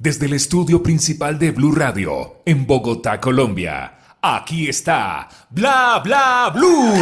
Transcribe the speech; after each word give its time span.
desde 0.00 0.24
el 0.24 0.32
estudio 0.32 0.82
principal 0.82 1.38
de 1.38 1.50
Blue 1.50 1.72
Radio, 1.72 2.40
en 2.46 2.66
Bogotá, 2.66 3.20
Colombia. 3.20 3.98
Aquí 4.22 4.66
está 4.66 5.28
Bla 5.50 6.00
Bla 6.02 6.50
Blue. 6.54 6.94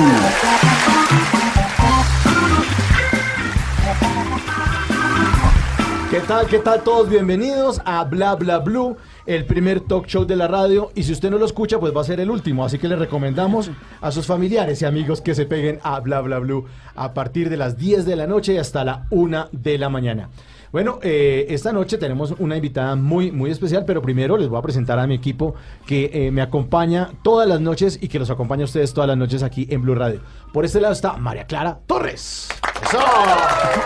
¿Qué 6.11 6.19
tal? 6.27 6.47
¿Qué 6.49 6.59
tal 6.59 6.83
todos? 6.83 7.09
Bienvenidos 7.09 7.81
a 7.85 8.03
Bla 8.03 8.35
Bla 8.35 8.59
Blue, 8.59 8.97
el 9.27 9.47
primer 9.47 9.79
talk 9.79 10.07
show 10.07 10.25
de 10.25 10.35
la 10.35 10.49
radio. 10.49 10.91
Y 10.97 11.05
si 11.05 11.13
usted 11.13 11.31
no 11.31 11.39
lo 11.39 11.45
escucha, 11.45 11.79
pues 11.79 11.95
va 11.97 12.01
a 12.01 12.05
ser 12.05 12.19
el 12.19 12.33
último. 12.33 12.65
Así 12.65 12.81
que 12.81 12.89
le 12.89 12.97
recomendamos 12.97 13.71
a 14.01 14.11
sus 14.11 14.27
familiares 14.27 14.83
y 14.83 14.87
amigos 14.87 15.21
que 15.21 15.37
se 15.37 15.47
peguen 15.47 15.79
a 15.85 16.01
Bla 16.01 16.21
Bla 16.21 16.41
Blue 16.41 16.65
a 16.97 17.15
partir 17.15 17.49
de 17.49 17.59
las 17.59 17.79
10 17.79 18.07
de 18.07 18.17
la 18.17 18.27
noche 18.27 18.55
y 18.55 18.57
hasta 18.57 18.83
la 18.83 19.07
1 19.11 19.51
de 19.53 19.79
la 19.79 19.89
mañana. 19.89 20.31
Bueno, 20.73 20.99
eh, 21.03 21.47
esta 21.49 21.73
noche 21.73 21.99
tenemos 21.99 22.35
una 22.39 22.57
invitada 22.57 22.95
muy, 22.97 23.33
muy 23.33 23.51
especial, 23.51 23.85
pero 23.87 24.03
primero 24.03 24.37
les 24.37 24.49
voy 24.49 24.59
a 24.59 24.63
presentar 24.63 24.99
a 24.99 25.07
mi 25.07 25.15
equipo 25.15 25.55
que 25.87 26.11
eh, 26.13 26.31
me 26.31 26.43
acompaña 26.43 27.11
todas 27.23 27.49
las 27.49 27.61
noches 27.61 27.99
y 28.01 28.09
que 28.09 28.19
los 28.19 28.31
acompaña 28.31 28.63
a 28.63 28.67
ustedes 28.67 28.93
todas 28.93 29.09
las 29.09 29.17
noches 29.17 29.43
aquí 29.43 29.67
en 29.71 29.83
Blue 29.83 29.95
Radio. 29.95 30.21
Por 30.53 30.65
este 30.65 30.81
lado 30.81 30.93
está 30.93 31.15
María 31.17 31.47
Clara 31.47 31.79
Torres. 31.87 32.49
¡Eso! 32.83 32.99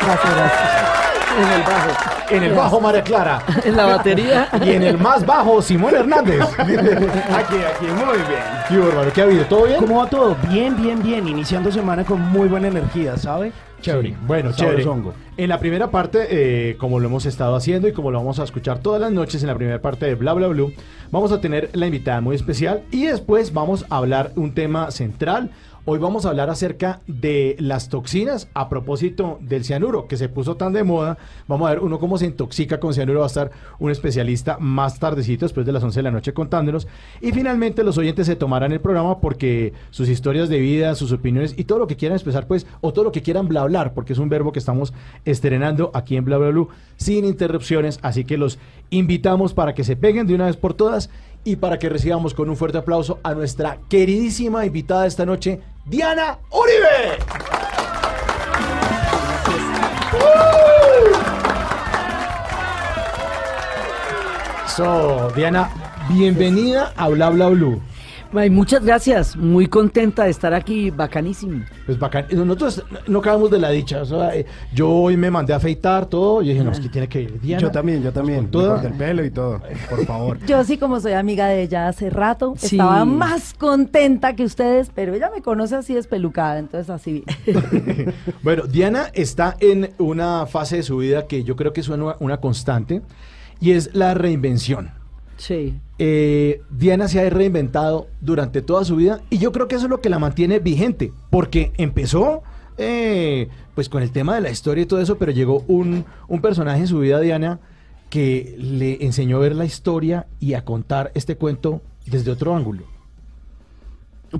Gracias, 0.01 0.35
gracias. 0.35 1.12
En 1.39 1.49
el 1.51 1.63
bajo. 1.63 1.91
En 2.31 2.43
el 2.43 2.53
bajo, 2.55 2.81
María 2.81 3.03
Clara. 3.03 3.43
En 3.65 3.77
la 3.77 3.87
batería. 3.87 4.49
Y 4.65 4.71
en 4.71 4.83
el 4.83 4.99
más 4.99 5.25
bajo, 5.25 5.63
Simón 5.63 5.95
Hernández. 5.95 6.41
aquí, 6.59 6.75
aquí, 6.75 7.87
muy 7.87 8.19
bien. 8.29 8.43
¿Qué, 8.69 8.79
bárbaro? 8.79 9.13
¿Qué 9.13 9.21
ha 9.21 9.25
habido? 9.25 9.45
¿Todo 9.47 9.65
bien? 9.65 9.79
¿Cómo 9.79 9.99
va 9.99 10.11
todo? 10.11 10.37
Bien, 10.49 10.77
bien, 10.77 11.03
bien. 11.03 11.27
Iniciando 11.27 11.73
semana 11.73 12.05
con 12.05 12.21
muy 12.21 12.49
buena 12.49 12.69
energía, 12.69 13.17
¿sabe? 13.17 13.53
Chévere. 13.81 14.15
Bueno, 14.27 14.53
chévere. 14.53 14.85
En 15.37 15.49
la 15.49 15.59
primera 15.59 15.91
parte, 15.91 16.29
eh, 16.31 16.77
como 16.77 17.01
lo 17.01 17.09
hemos 17.09 17.27
estado 17.27 17.57
haciendo 17.57 17.89
y 17.89 17.93
como 17.93 18.11
lo 18.11 18.19
vamos 18.19 18.39
a 18.39 18.45
escuchar 18.45 18.79
todas 18.79 19.01
las 19.01 19.11
noches 19.11 19.43
en 19.43 19.49
la 19.49 19.57
primera 19.57 19.81
parte 19.81 20.07
de 20.07 20.15
Bla 20.15 20.35
Bla 20.35 20.47
Blue, 20.47 20.73
vamos 21.11 21.33
a 21.33 21.41
tener 21.41 21.71
la 21.73 21.87
invitada 21.87 22.21
muy 22.21 22.37
especial 22.37 22.83
y 22.91 23.07
después 23.07 23.53
vamos 23.53 23.85
a 23.91 23.97
hablar 23.97 24.33
un 24.37 24.55
tema 24.55 24.91
central. 24.91 25.51
Hoy 25.85 25.99
vamos 25.99 26.25
a 26.25 26.29
hablar 26.29 26.49
acerca 26.49 27.01
de 27.09 27.57
las 27.59 27.89
toxinas 27.89 28.49
a 28.55 28.69
propósito 28.69 29.41
del 29.41 29.65
cianuro, 29.65 30.07
que 30.07 30.17
se 30.17 30.29
puso 30.29 30.55
tan 30.55 30.73
de 30.73 30.85
moda. 30.85 31.19
Vamos 31.49 31.67
a 31.67 31.71
ver 31.71 31.81
uno 31.81 31.99
cómo 31.99 32.19
se 32.19 32.27
intoxica 32.27 32.79
con 32.79 32.95
cianuro. 32.95 33.19
Va 33.19 33.27
a 33.27 33.29
estar 33.29 33.51
un 33.81 33.91
especialista 33.91 34.59
más 34.61 35.01
tardecito, 35.01 35.45
después 35.45 35.67
de 35.67 35.73
las 35.73 35.83
11 35.83 35.99
de 35.99 36.03
la 36.05 36.13
noche, 36.13 36.33
contándonos. 36.33 36.87
Y 37.21 37.33
finalmente 37.33 37.83
los 37.83 37.99
oyentes 37.99 38.29
se 38.29 38.37
tomarán 38.37 38.71
el 38.71 38.81
programa 38.81 39.19
porque 39.19 39.73
sus 39.91 40.09
historias 40.09 40.49
de 40.49 40.61
vida, 40.61 40.95
sus 40.95 41.11
opiniones 41.11 41.55
y 41.57 41.65
todo 41.65 41.81
lo 41.81 41.89
que 41.89 41.97
quieran 41.97 42.15
expresar, 42.15 42.47
pues, 42.47 42.65
o 42.81 42.93
todo 42.93 43.07
lo 43.07 43.11
que 43.11 43.23
quieran 43.23 43.49
bla 43.49 43.63
hablar, 43.63 43.93
porque 43.93 44.13
es 44.13 44.21
un 44.21 44.29
verbo 44.29 44.53
que 44.53 44.61
estamos 44.61 44.95
estrenando 45.25 45.91
aquí 45.95 46.17
en 46.17 46.25
Bla 46.25 46.39
Bla 46.39 46.51
Blue 46.51 46.69
sin 46.97 47.25
interrupciones. 47.25 47.99
Así 48.03 48.25
que 48.25 48.39
los 48.39 48.61
invitamos 48.91 49.53
para 49.53 49.75
que 49.75 49.83
se 49.83 49.97
peguen 49.97 50.29
de 50.29 50.37
una 50.37 50.47
vez 50.47 50.57
por 50.57 50.75
todas 50.75 51.11
y 51.45 51.57
para 51.57 51.79
que 51.79 51.89
recibamos 51.89 52.35
con 52.35 52.49
un 52.49 52.57
fuerte 52.57 52.79
aplauso 52.79 53.21
a 53.23 53.35
nuestra 53.35 53.79
queridísima 53.89 54.65
invitada 54.65 55.07
esta 55.07 55.27
noche, 55.27 55.61
Diana 55.85 56.39
Uribe. 56.51 57.19
So, 64.69 65.31
Diana, 65.37 65.71
bienvenida 66.09 66.93
a 66.97 67.09
Bla 67.09 67.29
Bla 67.29 67.49
Blue. 67.49 67.83
Ay, 68.35 68.49
muchas 68.49 68.83
gracias, 68.83 69.37
muy 69.37 69.67
contenta 69.67 70.25
de 70.25 70.31
estar 70.31 70.55
aquí, 70.55 70.91
bacanísimo. 70.91 71.65
Pues 71.85 71.99
bacán. 71.99 72.27
Nosotros 72.33 72.83
no 73.07 73.19
acabamos 73.19 73.51
de 73.51 73.59
la 73.59 73.69
dicha. 73.71 74.01
o 74.03 74.07
sea, 74.07 74.35
eh, 74.35 74.47
yo 74.75 74.89
hoy 74.89 75.19
me 75.19 75.31
mandé 75.31 75.53
a 75.53 75.57
afeitar 75.57 76.07
todo. 76.07 76.41
Y 76.43 76.49
dije, 76.49 76.65
no, 76.65 76.71
es 76.73 76.81
que 76.81 76.89
tiene 76.89 77.09
que 77.09 77.21
ir 77.23 77.41
Diana. 77.41 77.61
Yo 77.61 77.71
también, 77.71 78.03
yo 78.03 78.11
también. 78.11 78.51
todo? 78.51 78.81
El 78.81 78.95
pelo 78.95 79.23
y 79.25 79.31
todo, 79.31 79.61
por 79.91 80.07
favor. 80.07 80.39
Yo 80.47 80.65
sí, 80.65 80.79
como 80.79 80.99
soy 81.01 81.13
amiga 81.13 81.47
de 81.49 81.63
ella 81.63 81.89
hace 81.89 82.09
rato, 82.09 82.55
Sí. 82.57 82.77
estaba 82.77 83.05
más 83.05 83.53
contenta 83.55 84.35
que 84.35 84.45
ustedes, 84.45 84.91
pero 84.95 85.15
ella 85.15 85.31
me 85.35 85.43
conoce 85.43 85.77
así 85.77 85.93
despelucada, 85.95 86.59
entonces 86.59 86.89
así 86.89 87.25
bien. 87.45 88.15
bueno, 88.43 88.65
Diana 88.67 89.09
está 89.13 89.57
en 89.61 89.91
una 89.99 90.47
fase 90.47 90.77
de 90.77 90.83
su 90.85 90.97
vida 90.97 91.27
que 91.27 91.45
yo 91.45 91.55
creo 91.55 91.73
que 91.75 91.83
es 91.83 91.89
una, 91.89 92.17
una 92.19 92.39
constante 92.39 93.03
y 93.61 93.73
es 93.73 93.95
la 93.95 94.15
reinvención. 94.15 94.91
Sí. 95.37 95.75
Eh, 95.99 96.63
Diana 96.71 97.07
se 97.07 97.21
ha 97.25 97.31
reinventado 97.31 98.09
durante 98.21 98.63
toda 98.63 98.85
su 98.85 98.97
vida 98.97 99.21
y 99.31 99.39
yo 99.39 99.53
creo 99.53 99.69
que 99.69 99.77
eso 99.77 99.85
es 99.85 99.91
lo 99.91 100.01
que 100.01 100.09
la 100.11 100.19
mantiene 100.19 100.59
vigente, 100.59 101.13
porque 101.31 101.73
empezó 101.77 102.43
eh, 102.79 103.49
pues 103.75 103.89
con 103.89 104.03
el 104.03 104.11
tema 104.11 104.35
de 104.35 104.41
la 104.41 104.51
historia 104.51 104.83
y 104.83 104.87
todo 104.87 105.01
eso, 105.01 105.17
pero 105.19 105.31
llegó 105.33 105.63
un, 105.69 106.05
un 106.29 106.41
personaje 106.41 106.81
en 106.81 106.87
su 106.89 106.99
vida, 106.99 107.21
Diana, 107.21 107.61
que 108.11 108.57
le 108.59 109.05
enseñó 109.05 109.37
a 109.37 109.41
ver 109.41 109.55
la 109.55 109.65
historia 109.65 110.27
y 110.41 110.55
a 110.55 110.65
contar 110.65 111.13
este 111.15 111.37
cuento 111.37 111.83
desde 112.07 112.31
otro 112.31 112.55
ángulo. 112.57 112.85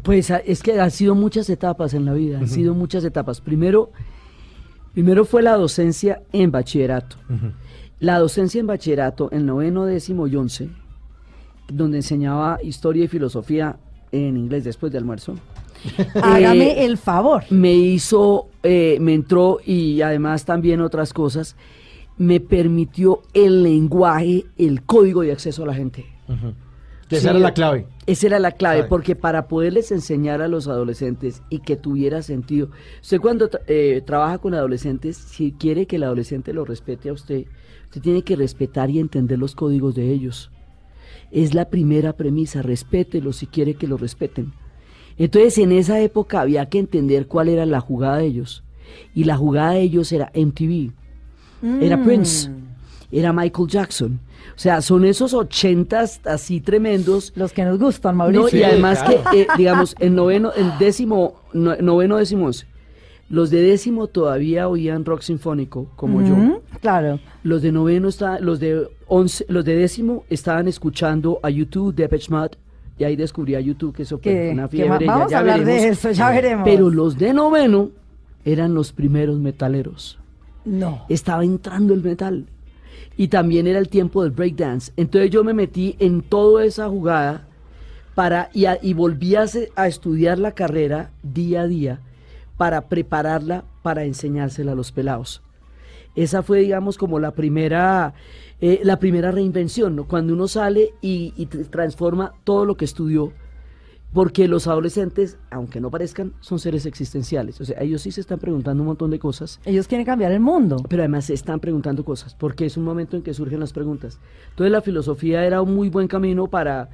Pues 0.03 0.31
a- 0.31 0.39
es 0.39 0.63
que 0.63 0.81
han 0.81 0.91
sido 0.91 1.15
muchas 1.15 1.49
etapas 1.51 1.93
en 1.95 2.07
la 2.07 2.15
vida, 2.15 2.39
han 2.39 2.49
sido 2.49 2.75
muchas 2.75 3.05
etapas. 3.05 3.41
Primero, 3.43 3.93
primero 4.95 5.25
fue 5.27 5.43
la 5.43 5.57
docencia 5.57 6.23
en 6.33 6.51
bachillerato. 6.51 7.17
La 8.01 8.19
docencia 8.19 8.59
en 8.59 8.67
bachillerato, 8.67 9.29
en 9.33 9.47
noveno, 9.47 9.85
décimo 9.85 10.27
y 10.27 10.35
once, 10.37 10.71
donde 11.77 11.99
enseñaba 11.99 12.59
historia 12.63 13.05
y 13.05 13.09
filosofía 13.09 13.77
en 14.13 14.37
inglés 14.37 14.65
después 14.65 14.93
de 14.93 14.99
almuerzo. 14.99 15.35
Hágame 16.23 16.73
Eh, 16.81 16.85
el 16.85 16.97
favor. 16.99 17.43
me 17.51 17.73
hizo, 17.75 18.49
eh, 18.63 18.99
me 19.01 19.15
entró 19.15 19.59
y 19.65 20.01
además 20.03 20.45
también 20.45 20.81
otras 20.81 21.13
cosas, 21.13 21.57
me 22.19 22.41
permitió 22.41 23.23
el 23.35 23.63
lenguaje, 23.63 24.45
el 24.59 24.83
código 24.83 25.23
de 25.23 25.33
acceso 25.33 25.65
a 25.65 25.67
la 25.67 25.75
gente. 25.75 26.07
Sí, 27.09 27.17
esa 27.17 27.31
era 27.31 27.39
la 27.41 27.53
clave. 27.53 27.87
Esa 28.07 28.27
era 28.29 28.39
la 28.39 28.53
clave, 28.53 28.77
Clave. 28.77 28.89
porque 28.89 29.17
para 29.17 29.47
poderles 29.49 29.93
enseñar 29.93 30.41
a 30.41 30.49
los 30.49 30.67
adolescentes 30.69 31.43
y 31.51 31.59
que 31.59 31.77
tuviera 31.77 32.23
sentido, 32.23 32.71
usted 33.03 33.21
cuando 33.21 33.51
eh, 33.67 34.03
trabaja 34.07 34.39
con 34.39 34.55
adolescentes, 34.55 35.17
si 35.17 35.53
quiere 35.53 35.87
que 35.87 35.97
el 35.97 36.05
adolescente 36.05 36.53
lo 36.55 36.65
respete 36.65 37.09
a 37.11 37.13
usted, 37.13 37.45
usted 37.85 38.01
tiene 38.01 38.23
que 38.23 38.37
respetar 38.37 38.89
y 38.91 38.99
entender 38.99 39.39
los 39.39 39.55
códigos 39.55 39.95
de 39.95 40.11
ellos. 40.11 40.51
Es 41.33 41.55
la 41.55 41.69
primera 41.71 42.13
premisa, 42.13 42.63
respételo 42.63 43.33
si 43.33 43.47
quiere 43.47 43.75
que 43.75 43.89
lo 43.89 43.97
respeten. 43.97 44.53
Entonces 45.19 45.59
en 45.59 45.73
esa 45.73 45.99
época 46.01 46.41
había 46.41 46.67
que 46.67 46.79
entender 46.79 47.27
cuál 47.27 47.49
era 47.49 47.67
la 47.67 47.81
jugada 47.81 48.19
de 48.19 48.27
ellos. 48.27 48.63
Y 49.15 49.25
la 49.25 49.37
jugada 49.37 49.73
de 49.73 49.81
ellos 49.81 50.13
era 50.13 50.31
MTV, 50.35 50.93
era 51.81 51.97
Mm. 51.97 52.05
Prince, 52.05 52.51
era 53.11 53.33
Michael 53.33 53.69
Jackson. 53.69 54.21
O 54.55 54.59
sea, 54.59 54.83
son 54.83 55.05
esos 55.07 55.33
ochentas 55.33 56.21
así 56.25 56.61
tremendos. 56.61 57.33
Los 57.37 57.53
que 57.53 57.65
nos 57.65 57.79
gustan, 57.79 58.13
No, 58.17 58.25
Mauricio. 58.25 58.59
y 58.59 58.63
además 58.65 59.03
claro. 59.03 59.23
que, 59.31 59.43
eh, 59.43 59.47
digamos, 59.57 59.95
en 59.99 60.15
noveno, 60.15 60.53
en 60.55 60.73
décimo, 60.79 61.41
no- 61.55 61.77
noveno, 61.77 62.17
décimo, 62.19 62.47
once. 62.47 62.67
Los 63.31 63.49
de 63.49 63.63
décimo 63.63 64.09
todavía 64.09 64.69
oían 64.69 65.07
rock 65.07 65.23
sinfónico, 65.23 65.89
como 65.97 66.21
yo. 66.21 66.35
Ujú, 66.35 66.61
Claro. 66.83 67.19
Los 67.43 67.63
de 67.63 67.73
noveno, 67.73 68.09
está, 68.09 68.39
los 68.41 68.61
de 68.61 68.89
los 69.49 69.65
de 69.65 69.77
décimo 69.77 70.25
estaban 70.31 70.69
escuchando 70.69 71.39
a 71.43 71.51
YouTube, 71.51 71.95
Depeche 71.95 72.31
Mode, 72.31 72.57
y 72.99 73.05
ahí 73.05 73.17
descubrí 73.17 73.55
a 73.55 73.61
YouTube 73.61 73.95
que 73.95 74.03
eso 74.05 74.19
fue 74.19 74.33
Que, 74.33 74.51
una 74.53 74.69
que 74.69 74.77
fiebre. 74.79 75.07
ya- 75.07 75.13
vamos 75.13 75.31
ya 75.31 75.37
a 75.37 75.41
hablar 75.41 75.59
de 75.61 75.65
veremos. 75.65 75.99
eso, 75.99 76.11
ya 76.13 76.31
veremos. 76.31 76.65
Pero 76.65 76.91
los 76.91 77.19
de 77.19 77.33
noveno 77.33 77.91
eran 78.45 78.75
los 78.75 78.93
primeros 78.93 79.39
metaleros 79.39 80.19
No. 80.65 81.05
estaba 81.09 81.45
entrando 81.45 81.95
el 81.95 82.03
metal. 82.03 82.47
Y 83.17 83.29
también 83.29 83.67
era 83.67 83.79
el 83.79 83.89
tiempo 83.89 84.23
del 84.23 84.33
breakdance. 84.33 84.93
Entonces 84.97 85.31
yo 85.31 85.45
me 85.45 85.53
metí 85.53 85.97
en 85.99 86.23
toda 86.23 86.65
esa 86.65 86.89
jugada 86.89 87.47
para, 88.15 88.49
y, 88.55 88.65
a- 88.67 88.79
y 88.81 88.95
volví 88.95 89.35
a 89.37 89.87
estudiar 89.87 90.39
la 90.39 90.53
carrera 90.53 91.11
día 91.23 91.63
a 91.63 91.67
día 91.67 92.01
para 92.57 92.83
prepararla 92.89 93.65
para 93.83 94.05
enseñársela 94.05 94.73
a 94.73 94.75
los 94.75 94.93
pelados. 94.93 95.43
Esa 96.15 96.43
fue, 96.43 96.61
digamos, 96.61 96.99
como 96.99 97.19
la 97.19 97.31
primera, 97.33 98.13
eh, 98.63 98.81
la 98.83 98.99
primera 98.99 99.31
reinvención, 99.31 99.95
¿no? 99.97 100.05
Cuando 100.09 100.33
uno 100.33 100.49
sale 100.49 100.95
y, 101.03 101.35
y 101.37 101.47
tr- 101.49 101.69
transforma 101.69 102.33
todo 102.45 102.65
lo 102.65 102.77
que 102.79 102.87
estudió 102.87 103.33
porque 104.15 104.47
los 104.47 104.67
adolescentes, 104.67 105.39
aunque 105.51 105.81
no 105.81 105.91
parezcan, 105.91 106.35
son 106.41 106.59
seres 106.59 106.85
existenciales. 106.85 107.59
O 107.63 107.65
sea, 107.65 107.81
ellos 107.81 108.03
sí 108.03 108.13
se 108.13 108.21
están 108.21 108.39
preguntando 108.39 108.83
un 108.83 108.89
montón 108.89 109.11
de 109.11 109.19
cosas, 109.19 109.59
Ellos 109.65 109.89
quieren 109.89 110.05
cambiar 110.05 110.33
el 110.33 110.41
mundo. 110.41 110.77
pero 110.89 111.03
además 111.03 111.25
se 111.25 111.35
están 111.35 111.61
preguntando 111.61 112.05
cosas, 112.05 112.35
porque 112.35 112.67
es 112.67 112.77
un 112.77 112.85
momento 112.85 113.17
en 113.17 113.23
que 113.23 113.33
surgen 113.33 113.59
las 113.61 113.73
preguntas. 113.73 114.19
Entonces 114.51 114.71
la 114.71 114.83
filosofía 114.83 115.47
era 115.47 115.63
un 115.63 115.75
muy 115.75 115.89
buen 115.89 116.09
camino 116.09 116.47
para, 116.47 116.91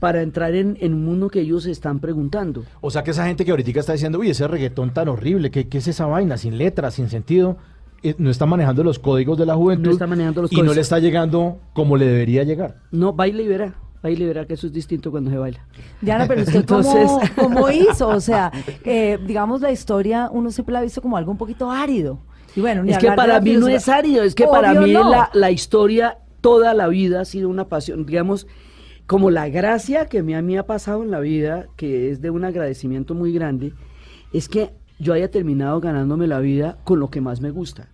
para 0.00 0.22
entrar 0.22 0.56
en, 0.56 0.76
en 0.80 0.92
un 0.92 1.04
mundo 1.04 1.28
que 1.30 1.40
ellos 1.40 1.62
se 1.62 1.70
están 1.70 2.00
preguntando. 2.00 2.64
O 2.80 2.90
sea 2.90 3.04
que 3.04 3.12
esa 3.12 3.26
gente 3.26 3.44
que 3.44 3.52
ahorita 3.52 3.78
está 3.78 3.92
diciendo, 3.92 4.18
uy, 4.18 4.30
ese 4.30 4.48
reggaetón 4.48 4.92
tan 4.92 5.06
horrible, 5.08 5.52
¿qué, 5.52 5.68
qué 5.68 5.78
es 5.78 5.86
esa 5.86 6.06
vaina? 6.06 6.36
Sin 6.36 6.58
letras, 6.58 6.94
sin 6.94 7.08
sentido. 7.08 7.58
Eh, 8.10 8.14
no 8.18 8.30
está 8.30 8.46
manejando 8.46 8.82
los 8.84 8.98
códigos 8.98 9.38
de 9.38 9.46
la 9.46 9.54
juventud. 9.54 9.86
No 9.86 9.90
está 9.92 10.06
manejando 10.06 10.42
los 10.42 10.52
Y 10.52 10.62
no 10.62 10.74
le 10.74 10.80
está 10.80 10.98
llegando 10.98 11.58
como 11.72 11.96
le 11.96 12.06
debería 12.06 12.44
llegar. 12.44 12.76
No, 12.90 13.12
baila 13.12 13.42
y 13.42 13.48
verá. 13.48 13.74
Baila 14.02 14.24
y 14.24 14.26
verá 14.26 14.46
que 14.46 14.54
eso 14.54 14.66
es 14.66 14.72
distinto 14.72 15.10
cuando 15.10 15.30
se 15.30 15.38
baila. 15.38 15.66
Diana, 16.00 16.26
pero 16.26 16.42
usted 16.42 16.56
Entonces- 16.56 17.10
cómo 17.36 17.68
hizo, 17.70 18.08
o 18.08 18.20
sea, 18.20 18.52
eh, 18.84 19.18
digamos 19.26 19.60
la 19.60 19.72
historia, 19.72 20.28
uno 20.32 20.50
siempre 20.50 20.72
la 20.72 20.80
ha 20.80 20.82
visto 20.82 21.02
como 21.02 21.16
algo 21.16 21.30
un 21.30 21.38
poquito 21.38 21.70
árido. 21.70 22.18
Y 22.54 22.60
bueno, 22.60 22.82
ni 22.82 22.92
Es 22.92 22.98
que 22.98 23.12
para 23.12 23.40
mí 23.40 23.52
no 23.56 23.68
es 23.68 23.88
árido, 23.88 24.22
es 24.22 24.34
que 24.34 24.46
para 24.46 24.72
mí 24.74 24.92
no. 24.92 25.10
la, 25.10 25.30
la 25.34 25.50
historia 25.50 26.18
toda 26.40 26.74
la 26.74 26.88
vida 26.88 27.20
ha 27.20 27.24
sido 27.24 27.48
una 27.48 27.68
pasión, 27.68 28.06
digamos, 28.06 28.46
como 29.06 29.30
la 29.30 29.48
gracia 29.48 30.06
que 30.06 30.22
me, 30.22 30.36
a 30.36 30.42
mí 30.42 30.56
ha 30.56 30.66
pasado 30.66 31.02
en 31.02 31.10
la 31.10 31.20
vida, 31.20 31.66
que 31.76 32.10
es 32.10 32.20
de 32.20 32.30
un 32.30 32.44
agradecimiento 32.44 33.14
muy 33.14 33.32
grande, 33.32 33.72
es 34.32 34.48
que 34.48 34.70
yo 34.98 35.12
haya 35.12 35.30
terminado 35.30 35.80
ganándome 35.80 36.26
la 36.26 36.40
vida 36.40 36.78
con 36.84 37.00
lo 37.00 37.10
que 37.10 37.20
más 37.20 37.40
me 37.40 37.50
gusta. 37.50 37.88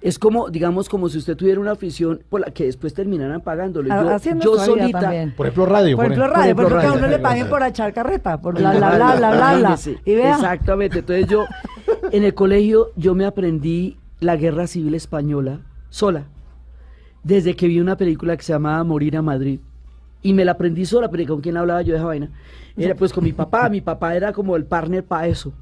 Es 0.00 0.18
como, 0.18 0.48
digamos, 0.48 0.88
como 0.88 1.10
si 1.10 1.18
usted 1.18 1.36
tuviera 1.36 1.60
una 1.60 1.72
afición 1.72 2.22
por 2.30 2.40
la 2.40 2.50
que 2.50 2.64
después 2.64 2.94
terminaran 2.94 3.42
pagándole. 3.42 3.90
Ah, 3.92 4.18
Yo, 4.22 4.38
yo 4.40 4.58
solita, 4.58 5.00
también. 5.00 5.34
Por 5.36 5.46
ejemplo, 5.46 5.66
radio. 5.66 5.96
Por 5.96 6.06
ejemplo, 6.06 6.24
ejemplo. 6.24 6.42
radio, 6.42 6.56
por 6.56 6.64
ejemplo, 6.64 6.78
ejemplo, 6.78 6.80
que 6.80 6.86
a 6.86 6.92
uno 6.92 7.00
radio. 7.02 7.16
le 7.18 7.22
paguen 7.22 7.48
por 7.48 7.62
echar 7.62 7.92
carreta, 7.92 8.40
por 8.40 8.54
bla, 8.54 8.70
bla, 8.72 8.96
bla, 8.96 9.16
bla, 9.16 9.16
bla, 9.16 9.30
bla. 9.30 9.58
Imagínese. 9.58 9.98
Y 10.06 10.14
vea, 10.14 10.34
Exactamente. 10.34 11.00
Entonces 11.00 11.26
yo, 11.26 11.44
en 12.12 12.24
el 12.24 12.32
colegio, 12.32 12.92
yo 12.96 13.14
me 13.14 13.26
aprendí 13.26 13.98
la 14.20 14.36
guerra 14.36 14.66
civil 14.66 14.94
española 14.94 15.60
sola. 15.90 16.24
Desde 17.22 17.54
que 17.54 17.68
vi 17.68 17.80
una 17.80 17.98
película 17.98 18.36
que 18.38 18.42
se 18.42 18.54
llamaba 18.54 18.82
Morir 18.84 19.18
a 19.18 19.22
Madrid. 19.22 19.60
Y 20.22 20.32
me 20.32 20.46
la 20.46 20.52
aprendí 20.52 20.86
sola, 20.86 21.10
pero 21.10 21.26
¿con 21.26 21.42
quién 21.42 21.58
hablaba 21.58 21.82
yo 21.82 21.92
de 21.92 21.98
esa 21.98 22.06
vaina? 22.06 22.30
Era 22.76 22.94
pues 22.94 23.12
con 23.12 23.24
mi 23.24 23.32
papá. 23.32 23.68
Mi 23.68 23.82
papá 23.82 24.14
era 24.16 24.32
como 24.32 24.56
el 24.56 24.64
partner 24.64 25.04
para 25.04 25.26
eso. 25.26 25.52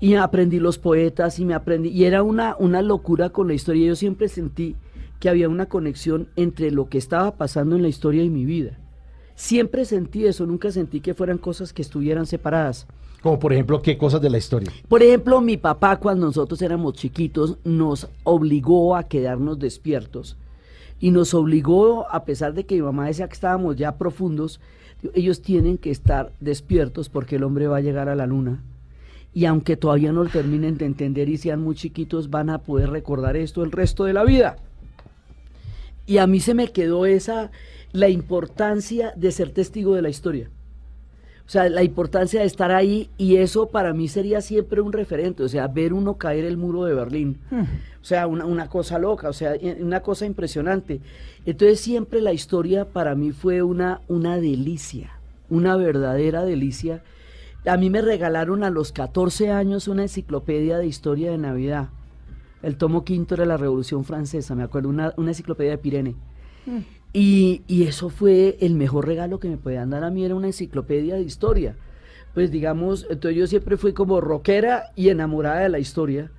Y 0.00 0.14
aprendí 0.14 0.58
los 0.58 0.78
poetas 0.78 1.38
y 1.38 1.44
me 1.44 1.54
aprendí. 1.54 1.90
Y 1.90 2.04
era 2.04 2.22
una, 2.22 2.56
una 2.58 2.82
locura 2.82 3.30
con 3.30 3.48
la 3.48 3.54
historia. 3.54 3.88
Yo 3.88 3.96
siempre 3.96 4.28
sentí 4.28 4.76
que 5.20 5.28
había 5.28 5.48
una 5.48 5.66
conexión 5.66 6.28
entre 6.36 6.70
lo 6.70 6.88
que 6.88 6.98
estaba 6.98 7.36
pasando 7.36 7.76
en 7.76 7.82
la 7.82 7.88
historia 7.88 8.24
y 8.24 8.30
mi 8.30 8.44
vida. 8.44 8.78
Siempre 9.34 9.84
sentí 9.84 10.26
eso, 10.26 10.46
nunca 10.46 10.70
sentí 10.70 11.00
que 11.00 11.14
fueran 11.14 11.38
cosas 11.38 11.72
que 11.72 11.82
estuvieran 11.82 12.26
separadas. 12.26 12.86
Como 13.22 13.38
por 13.38 13.52
ejemplo, 13.52 13.82
¿qué 13.82 13.98
cosas 13.98 14.20
de 14.22 14.30
la 14.30 14.38
historia? 14.38 14.70
Por 14.88 15.02
ejemplo, 15.02 15.40
mi 15.42 15.58
papá 15.58 15.98
cuando 15.98 16.26
nosotros 16.26 16.60
éramos 16.62 16.94
chiquitos 16.94 17.58
nos 17.64 18.08
obligó 18.24 18.96
a 18.96 19.04
quedarnos 19.04 19.58
despiertos 19.58 20.36
y 20.98 21.10
nos 21.10 21.34
obligó, 21.34 22.06
a 22.10 22.24
pesar 22.24 22.54
de 22.54 22.64
que 22.64 22.76
mi 22.76 22.82
mamá 22.82 23.06
decía 23.06 23.28
que 23.28 23.34
estábamos 23.34 23.76
ya 23.76 23.96
profundos, 23.96 24.60
ellos 25.14 25.42
tienen 25.42 25.78
que 25.78 25.90
estar 25.90 26.32
despiertos 26.40 27.08
porque 27.08 27.36
el 27.36 27.44
hombre 27.44 27.66
va 27.66 27.78
a 27.78 27.82
llegar 27.82 28.08
a 28.08 28.14
la 28.14 28.26
luna. 28.26 28.62
Y 29.32 29.44
aunque 29.44 29.76
todavía 29.76 30.12
no 30.12 30.24
lo 30.24 30.30
terminen 30.30 30.76
de 30.76 30.86
entender 30.86 31.28
y 31.28 31.36
sean 31.36 31.60
muy 31.62 31.74
chiquitos, 31.76 32.30
van 32.30 32.50
a 32.50 32.58
poder 32.58 32.90
recordar 32.90 33.36
esto 33.36 33.62
el 33.62 33.70
resto 33.72 34.04
de 34.04 34.12
la 34.12 34.24
vida. 34.24 34.56
Y 36.06 36.18
a 36.18 36.26
mí 36.26 36.40
se 36.40 36.54
me 36.54 36.68
quedó 36.68 37.06
esa, 37.06 37.50
la 37.92 38.08
importancia 38.08 39.12
de 39.16 39.30
ser 39.30 39.50
testigo 39.50 39.94
de 39.94 40.02
la 40.02 40.08
historia. 40.08 40.50
O 41.46 41.50
sea, 41.52 41.68
la 41.68 41.82
importancia 41.82 42.40
de 42.40 42.46
estar 42.46 42.70
ahí 42.70 43.10
y 43.18 43.36
eso 43.36 43.66
para 43.70 43.92
mí 43.92 44.06
sería 44.08 44.40
siempre 44.40 44.80
un 44.80 44.92
referente, 44.92 45.42
o 45.42 45.48
sea, 45.48 45.66
ver 45.66 45.92
uno 45.92 46.14
caer 46.16 46.44
el 46.44 46.56
muro 46.56 46.84
de 46.84 46.94
Berlín. 46.94 47.38
O 48.00 48.04
sea, 48.04 48.26
una, 48.28 48.44
una 48.46 48.68
cosa 48.68 48.98
loca, 49.00 49.28
o 49.28 49.32
sea, 49.32 49.56
i- 49.56 49.76
una 49.82 50.00
cosa 50.00 50.26
impresionante. 50.26 51.00
Entonces 51.46 51.80
siempre 51.80 52.20
la 52.20 52.32
historia 52.32 52.84
para 52.86 53.14
mí 53.16 53.32
fue 53.32 53.62
una, 53.62 54.00
una 54.06 54.36
delicia, 54.38 55.10
una 55.48 55.76
verdadera 55.76 56.44
delicia. 56.44 57.02
A 57.66 57.76
mí 57.76 57.90
me 57.90 58.00
regalaron 58.00 58.64
a 58.64 58.70
los 58.70 58.92
14 58.92 59.50
años 59.50 59.86
una 59.88 60.02
enciclopedia 60.02 60.78
de 60.78 60.86
historia 60.86 61.30
de 61.30 61.38
Navidad. 61.38 61.88
El 62.62 62.76
tomo 62.76 63.04
quinto 63.04 63.34
era 63.34 63.44
la 63.46 63.56
Revolución 63.56 64.04
Francesa, 64.04 64.54
me 64.54 64.62
acuerdo, 64.62 64.88
una, 64.88 65.12
una 65.16 65.30
enciclopedia 65.30 65.72
de 65.72 65.78
Pirene. 65.78 66.14
Y, 67.12 67.62
y 67.66 67.84
eso 67.84 68.08
fue 68.08 68.56
el 68.60 68.74
mejor 68.74 69.06
regalo 69.06 69.40
que 69.40 69.48
me 69.48 69.56
podían 69.56 69.90
dar 69.90 70.04
a 70.04 70.10
mí, 70.10 70.24
era 70.24 70.34
una 70.34 70.46
enciclopedia 70.46 71.16
de 71.16 71.22
historia. 71.22 71.76
Pues 72.34 72.50
digamos, 72.50 73.06
entonces 73.10 73.36
yo 73.38 73.46
siempre 73.46 73.76
fui 73.76 73.92
como 73.92 74.20
rockera 74.20 74.92
y 74.94 75.08
enamorada 75.08 75.60
de 75.60 75.68
la 75.68 75.78
historia. 75.78 76.30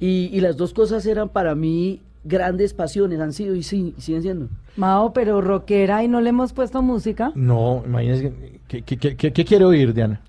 Y, 0.00 0.30
y 0.32 0.40
las 0.40 0.56
dos 0.56 0.72
cosas 0.72 1.04
eran 1.06 1.28
para 1.28 1.54
mí 1.54 2.00
grandes 2.24 2.72
pasiones, 2.72 3.20
han 3.20 3.32
sido 3.32 3.54
y, 3.54 3.62
sí- 3.62 3.94
siguen 3.98 4.22
siendo. 4.22 4.48
Mao, 4.76 5.12
pero 5.12 5.40
rockera 5.40 6.02
y 6.02 6.08
no 6.08 6.20
le 6.20 6.30
hemos 6.30 6.52
puesto 6.52 6.82
música. 6.82 7.30
No, 7.34 7.82
imagínese. 7.84 8.32
¿Qué, 8.68 8.82
qué, 8.82 8.96
qué, 8.96 9.16
qué- 9.16 9.32
qué 9.32 9.44
quiere 9.44 9.64
oír, 9.64 9.92
Diana? 9.92 10.20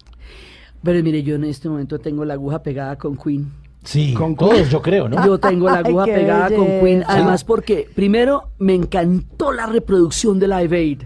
Pero 0.84 1.02
mire, 1.04 1.24
yo 1.24 1.36
en 1.36 1.46
este 1.46 1.70
momento 1.70 2.00
tengo 2.00 2.26
la 2.26 2.34
aguja 2.34 2.62
pegada 2.62 2.98
con 2.98 3.16
Queen. 3.18 3.52
Sí, 3.84 4.14
con 4.14 4.36
todos, 4.36 4.70
yo 4.70 4.82
creo, 4.82 5.10
¿no? 5.10 5.26
Yo 5.26 5.38
tengo 5.38 5.68
la 5.70 5.78
aguja 5.86 6.06
pegada 6.06 6.50
con 6.56 6.66
Queen, 6.82 7.04
además 7.08 7.44
porque 7.44 7.88
primero 7.96 8.50
me 8.60 8.76
encantó 8.76 9.52
la 9.52 9.66
reproducción 9.66 10.40
de 10.40 10.48
Live 10.48 10.78
Aid. 10.78 11.02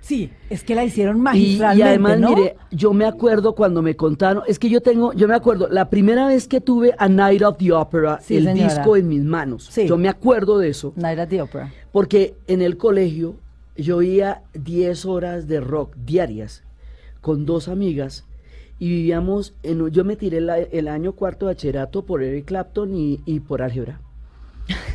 Sí, 0.00 0.30
es 0.50 0.64
que 0.64 0.74
la 0.74 0.84
hicieron 0.84 1.16
Y, 1.16 1.20
y 1.20 1.22
magistralmente, 1.22 1.84
además, 1.88 2.18
¿no? 2.18 2.34
mire, 2.34 2.56
yo 2.72 2.92
me 2.92 3.04
acuerdo 3.06 3.54
cuando 3.54 3.82
me 3.82 3.94
contaron, 3.94 4.42
es 4.48 4.58
que 4.58 4.68
yo 4.68 4.80
tengo, 4.80 5.12
yo 5.12 5.28
me 5.28 5.34
acuerdo, 5.36 5.68
la 5.68 5.90
primera 5.90 6.26
vez 6.26 6.48
que 6.48 6.60
tuve 6.60 6.92
a 6.98 7.08
Night 7.08 7.42
of 7.42 7.56
the 7.58 7.70
Opera, 7.72 8.18
Sí, 8.20 8.36
el 8.36 8.44
señora. 8.46 8.74
disco 8.74 8.96
en 8.96 9.06
mis 9.08 9.22
manos, 9.22 9.66
Sí. 9.70 9.86
yo 9.86 9.96
me 9.96 10.08
acuerdo 10.08 10.58
de 10.58 10.70
eso, 10.70 10.92
Night 10.96 11.20
at 11.20 11.28
the 11.28 11.42
Opera. 11.42 11.72
porque 11.92 12.34
en 12.48 12.62
el 12.62 12.76
colegio 12.78 13.36
yo 13.76 13.98
oía 13.98 14.42
10 14.54 15.06
horas 15.06 15.46
de 15.46 15.60
rock 15.60 15.94
diarias 16.04 16.64
con 17.20 17.46
dos 17.46 17.68
amigas 17.68 18.24
y 18.82 18.88
vivíamos, 18.88 19.54
en, 19.62 19.88
yo 19.90 20.02
me 20.02 20.16
tiré 20.16 20.40
la- 20.40 20.58
el 20.58 20.88
año 20.88 21.12
cuarto 21.12 21.46
de 21.46 21.52
bachillerato 21.54 22.04
por 22.04 22.20
Eric 22.20 22.46
Clapton 22.46 22.92
y, 22.96 23.20
y 23.26 23.38
por 23.38 23.62
álgebra. 23.62 24.00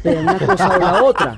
Era 0.04 0.20
una 0.20 0.38
cosa 0.40 0.76
o 0.76 0.80
la 0.80 1.04
otra. 1.04 1.38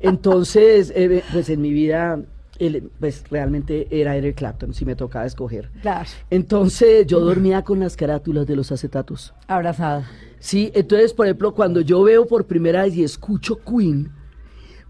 Entonces, 0.00 0.92
eh, 0.94 1.22
pues 1.32 1.48
en 1.48 1.62
mi 1.62 1.72
vida, 1.72 2.20
el- 2.58 2.90
pues 3.00 3.24
realmente 3.30 3.86
era 3.90 4.14
Eric 4.14 4.36
Clapton, 4.36 4.74
si 4.74 4.84
me 4.84 4.94
tocaba 4.94 5.24
escoger. 5.24 5.70
Claro, 5.80 6.06
Entonces 6.28 7.06
yo 7.06 7.20
dormía 7.20 7.62
con 7.62 7.80
las 7.80 7.96
carátulas 7.96 8.46
de 8.46 8.56
los 8.56 8.70
acetatos. 8.72 9.32
abrazada. 9.46 10.06
Sí, 10.38 10.70
entonces, 10.74 11.14
por 11.14 11.24
ejemplo, 11.26 11.54
cuando 11.54 11.80
yo 11.80 12.02
veo 12.02 12.26
por 12.26 12.44
primera 12.46 12.82
vez 12.82 12.94
y 12.94 13.04
escucho 13.04 13.58
Queen, 13.64 14.12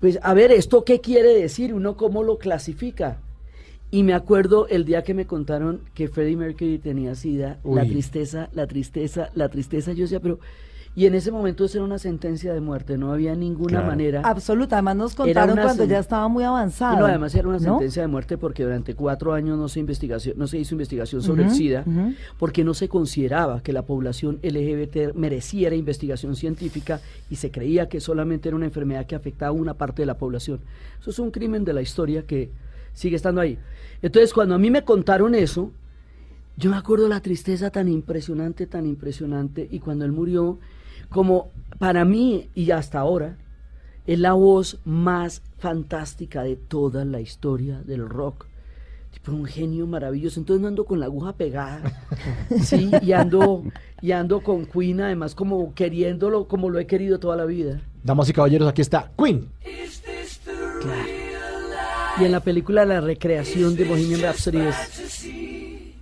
pues 0.01 0.19
a 0.23 0.35
ver, 0.35 0.51
¿esto 0.51 0.83
qué 0.85 1.01
quiere 1.01 1.33
decir? 1.41 1.73
¿Uno 1.73 1.97
cómo 1.97 2.25
lo 2.25 2.37
clasifica? 2.37 3.19
Y 3.97 4.03
me 4.03 4.13
acuerdo 4.13 4.69
el 4.69 4.85
día 4.85 5.03
que 5.05 5.15
me 5.15 5.25
contaron 5.27 5.81
que 5.95 6.09
Freddie 6.09 6.37
Mercury 6.37 6.77
tenía 6.79 7.15
sida, 7.15 7.61
la 7.65 7.83
tristeza, 7.83 8.51
la 8.53 8.67
tristeza, 8.67 9.31
la 9.35 9.49
tristeza. 9.49 9.95
Yo 9.95 10.03
decía, 10.03 10.21
pero. 10.21 10.39
Y 10.95 11.07
en 11.07 11.15
ese 11.15 11.31
momento 11.31 11.65
eso 11.65 11.79
era 11.79 11.85
una 11.87 11.99
sentencia 11.99 12.53
de 12.53 12.61
muerte, 12.61 12.99
no 12.99 13.11
había 13.13 13.35
ninguna 13.35 13.71
Claro. 13.79 13.87
manera. 13.87 14.21
Absoluta, 14.23 14.77
además 14.77 14.97
nos 14.97 15.15
contaron 15.15 15.57
cuando 15.57 15.85
ya 15.87 15.99
estaba 15.99 16.29
muy 16.29 16.45
avanzado. 16.45 16.99
No, 17.01 17.07
además 17.07 17.35
era 17.35 17.49
una 17.49 17.57
¿no? 17.59 17.65
sentencia 17.65 18.03
de 18.03 18.09
muerte 18.09 18.37
porque 18.37 18.65
durante 18.65 18.95
cuatro 18.95 19.33
años 19.33 19.59
no 19.59 19.69
se 19.69 19.81
investigación, 19.81 20.39
no 20.39 20.47
se 20.47 20.59
hizo 20.59 20.75
investigación 20.75 21.23
sobre 21.23 21.45
el 21.45 21.51
SIDA, 21.51 21.85
porque 22.39 22.65
no 22.65 22.75
se 22.75 22.89
consideraba 22.91 23.63
que 23.63 23.73
la 23.73 23.83
población 23.87 24.39
LGBT 24.43 25.15
mereciera 25.15 25.75
investigación 25.75 26.37
científica 26.37 27.01
y 27.31 27.37
se 27.37 27.51
creía 27.51 27.89
que 27.89 28.01
solamente 28.01 28.49
era 28.51 28.57
una 28.57 28.67
enfermedad 28.67 29.07
que 29.07 29.15
afectaba 29.15 29.51
a 29.51 29.53
una 29.53 29.75
parte 29.75 30.03
de 30.03 30.07
la 30.07 30.19
población. 30.19 30.61
Eso 31.01 31.11
es 31.11 31.19
un 31.19 31.31
crimen 31.31 31.65
de 31.65 31.73
la 31.75 31.81
historia 31.83 32.27
que 32.27 32.51
sigue 32.97 33.15
estando 33.15 33.41
ahí. 33.41 33.59
Entonces, 34.03 34.33
cuando 34.33 34.55
a 34.55 34.59
mí 34.59 34.71
me 34.71 34.83
contaron 34.83 35.35
eso, 35.35 35.71
yo 36.57 36.71
me 36.71 36.77
acuerdo 36.77 37.07
la 37.09 37.21
tristeza 37.21 37.71
tan 37.71 37.89
impresionante, 37.89 38.67
tan 38.67 38.87
impresionante, 38.87 39.69
y 39.71 39.79
cuando 39.79 40.07
él 40.07 40.13
murió, 40.13 40.59
como 41.11 41.51
para 41.79 42.05
mí 42.05 42.49
y 42.55 42.71
hasta 42.71 42.99
ahora, 42.99 43.37
es 44.07 44.19
la 44.19 44.33
voz 44.33 44.79
más 44.85 45.43
fantástica 45.59 46.43
de 46.43 46.57
toda 46.57 47.05
la 47.05 47.21
historia 47.21 47.83
del 47.83 48.09
rock. 48.09 48.47
Tipo 49.13 49.33
un 49.33 49.45
genio 49.45 49.87
maravilloso. 49.87 50.41
Entonces 50.41 50.63
no 50.63 50.69
ando 50.69 50.85
con 50.85 51.01
la 51.01 51.07
aguja 51.07 51.35
pegada. 51.35 52.03
Sí, 52.63 52.91
y 53.03 53.13
ando, 53.13 53.65
y 54.01 54.13
ando 54.13 54.43
con 54.43 54.67
Queen, 54.67 55.01
además 55.01 55.35
como 55.35 55.75
queriéndolo, 55.75 56.47
como 56.49 56.71
lo 56.71 56.79
he 56.79 56.87
querido 56.87 57.19
toda 57.19 57.37
la 57.37 57.45
vida. 57.45 57.81
Damas 58.03 58.29
y 58.29 58.33
caballeros, 58.33 58.69
aquí 58.69 58.83
está 58.83 59.11
Queen. 59.19 59.49
Y 62.21 62.25
en 62.25 62.33
la 62.33 62.41
película 62.41 62.85
La 62.85 63.01
recreación 63.01 63.77
de 63.77 63.85
Bohemian 63.85 64.23
Rhapsody 64.23 64.59
es 64.59 65.27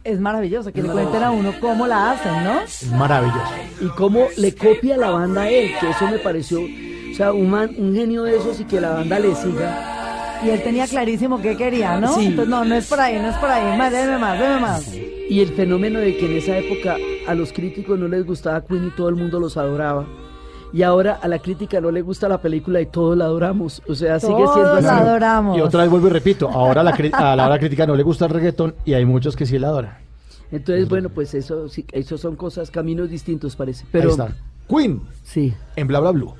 Es 0.04 0.21
maravilloso 0.21 0.73
que 0.73 0.83
le 0.83 0.88
cuenten 0.88 1.23
a 1.23 1.30
uno 1.30 1.52
cómo 1.61 1.87
la 1.87 2.12
hacen, 2.12 2.44
¿no? 2.44 2.61
Es 2.61 2.90
maravilloso. 2.92 3.40
y 3.80 3.88
cómo 3.97 4.26
le 4.37 4.54
copia 4.54 4.97
la 4.97 5.11
banda 5.11 5.42
a 5.42 5.49
él, 5.50 5.71
que 5.80 5.90
eso 5.90 6.06
me 6.09 6.18
pareció, 6.18 6.61
o 6.61 7.14
sea, 7.16 7.33
un, 7.33 7.49
man- 7.50 7.71
un 7.78 7.94
genio 7.94 8.23
de 8.25 8.37
esos 8.37 8.61
y 8.61 8.64
que 8.64 8.80
la 8.80 8.90
banda 8.90 9.18
le 9.18 9.35
siga. 9.35 10.40
Y 10.44 10.50
él 10.50 10.62
tenía 10.62 10.87
clarísimo 10.87 11.40
qué 11.40 11.56
quería, 11.56 11.99
¿no? 11.99 12.14
Sí. 12.16 12.26
Entonces, 12.26 12.49
no, 12.50 12.64
no 12.66 12.75
es 12.75 12.87
por 12.87 13.00
ahí, 13.00 13.18
no 13.18 13.30
es 13.30 13.37
por 13.37 13.49
ahí. 13.49 13.78
Más, 13.78 13.90
deme 13.92 14.18
más, 14.18 14.38
deme 14.38 14.61
más. 14.61 14.94
Y 14.94 15.40
el 15.40 15.49
fenómeno 15.54 16.00
de 16.00 16.16
que 16.18 16.26
en 16.26 16.37
esa 16.37 16.59
época 16.59 16.97
a 17.26 17.35
los 17.35 17.50
críticos 17.52 17.99
no 17.99 18.06
les 18.09 18.26
gustaba 18.26 18.62
Queen 18.66 18.88
y 18.88 18.90
todo 18.90 19.09
el 19.09 19.14
mundo 19.16 19.40
los 19.40 19.56
adoraba. 19.56 20.06
Y 20.75 20.83
ahora 20.83 21.21
a 21.23 21.28
la 21.28 21.38
crítica 21.38 21.81
no 21.81 21.90
le 21.93 22.02
gusta 22.02 22.28
la 22.28 22.38
película 22.43 22.81
y 22.81 22.87
todos 22.87 23.16
la 23.16 23.26
adoramos. 23.26 23.81
O 23.88 23.95
sea, 23.95 24.19
sigue 24.19 24.35
siendo 24.35 24.52
Todos 24.54 24.78
así. 24.78 24.87
la 24.87 24.99
adoramos. 24.99 25.57
Y 25.57 25.61
otra 25.61 25.83
vez 25.83 25.90
vuelvo 25.90 26.09
y 26.09 26.11
repito, 26.11 26.50
ahora 26.50 26.83
la 26.83 26.93
cri- 26.93 27.14
a 27.14 27.37
la 27.37 27.47
hora 27.47 27.59
crítica 27.61 27.87
no 27.87 27.95
le 27.95 28.02
gusta 28.02 28.25
el 28.25 28.33
reggaetón 28.33 28.75
y 28.85 28.95
hay 28.95 29.04
muchos 29.04 29.37
que 29.37 29.47
sí 29.47 29.57
la 29.59 29.69
adoran. 29.69 29.97
Entonces, 30.50 30.88
bueno, 30.88 31.09
pues 31.11 31.33
eso 31.35 31.69
sí, 31.69 31.87
eso 31.93 32.19
son 32.19 32.35
cosas, 32.37 32.71
caminos 32.73 33.09
distintos 33.09 33.54
parece. 33.57 33.85
Pero 33.93 34.04
Ahí 34.11 34.11
está. 34.11 34.35
Queen 34.69 35.00
sí. 35.23 35.54
en 35.76 35.87
Bla 35.87 36.00
Bla 36.00 36.11
Blue. 36.11 36.35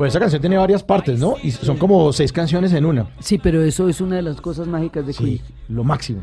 Bueno, 0.00 0.08
esa 0.08 0.18
canción 0.18 0.40
tiene 0.40 0.56
varias 0.56 0.82
partes, 0.82 1.20
¿no? 1.20 1.34
Y 1.42 1.50
son 1.50 1.76
como 1.76 2.10
seis 2.14 2.32
canciones 2.32 2.72
en 2.72 2.86
una. 2.86 3.10
Sí, 3.18 3.36
pero 3.36 3.60
eso 3.60 3.86
es 3.86 4.00
una 4.00 4.16
de 4.16 4.22
las 4.22 4.40
cosas 4.40 4.66
mágicas 4.66 5.06
de 5.06 5.12
Queen. 5.12 5.36
Sí, 5.36 5.54
lo 5.68 5.84
máximo. 5.84 6.22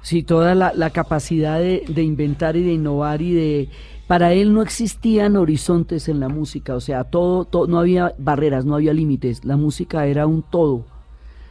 Sí, 0.00 0.22
toda 0.22 0.54
la, 0.54 0.72
la 0.72 0.88
capacidad 0.88 1.58
de, 1.58 1.84
de 1.86 2.02
inventar 2.02 2.56
y 2.56 2.62
de 2.62 2.72
innovar 2.72 3.20
y 3.20 3.34
de... 3.34 3.68
Para 4.06 4.32
él 4.32 4.54
no 4.54 4.62
existían 4.62 5.36
horizontes 5.36 6.08
en 6.08 6.20
la 6.20 6.30
música, 6.30 6.74
o 6.74 6.80
sea, 6.80 7.04
todo, 7.04 7.44
todo 7.44 7.66
no 7.66 7.78
había 7.78 8.14
barreras, 8.16 8.64
no 8.64 8.74
había 8.74 8.94
límites. 8.94 9.44
La 9.44 9.58
música 9.58 10.06
era 10.06 10.26
un 10.26 10.40
todo, 10.40 10.86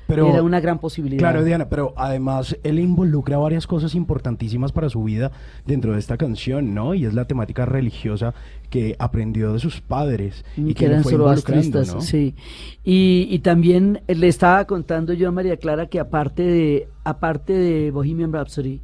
Pero, 0.07 0.29
era 0.29 0.41
una 0.41 0.61
gran 0.61 0.79
posibilidad. 0.79 1.19
Claro, 1.19 1.43
Diana, 1.43 1.67
pero 1.67 1.93
además 1.97 2.57
él 2.63 2.79
involucra 2.79 3.37
varias 3.37 3.67
cosas 3.67 3.93
importantísimas 3.93 4.71
para 4.71 4.89
su 4.89 5.03
vida 5.03 5.31
dentro 5.65 5.93
de 5.93 5.99
esta 5.99 6.17
canción, 6.17 6.73
¿no? 6.73 6.93
Y 6.93 7.05
es 7.05 7.13
la 7.13 7.25
temática 7.25 7.65
religiosa 7.65 8.33
que 8.69 8.95
aprendió 8.99 9.53
de 9.53 9.59
sus 9.59 9.81
padres 9.81 10.45
y 10.55 10.73
que 10.73 10.85
eran 10.85 10.99
involucrando, 10.99 11.41
zoroastristas, 11.41 11.95
¿no? 11.95 12.01
sí. 12.01 12.35
Y, 12.83 13.27
y 13.29 13.39
también 13.39 14.01
le 14.07 14.27
estaba 14.27 14.65
contando 14.65 15.13
yo 15.13 15.27
a 15.27 15.31
María 15.31 15.57
Clara 15.57 15.87
que 15.87 15.99
aparte 15.99 16.43
de, 16.43 16.87
aparte 17.03 17.53
de 17.53 17.91
Bohemian 17.91 18.31
Rhapsody, 18.31 18.79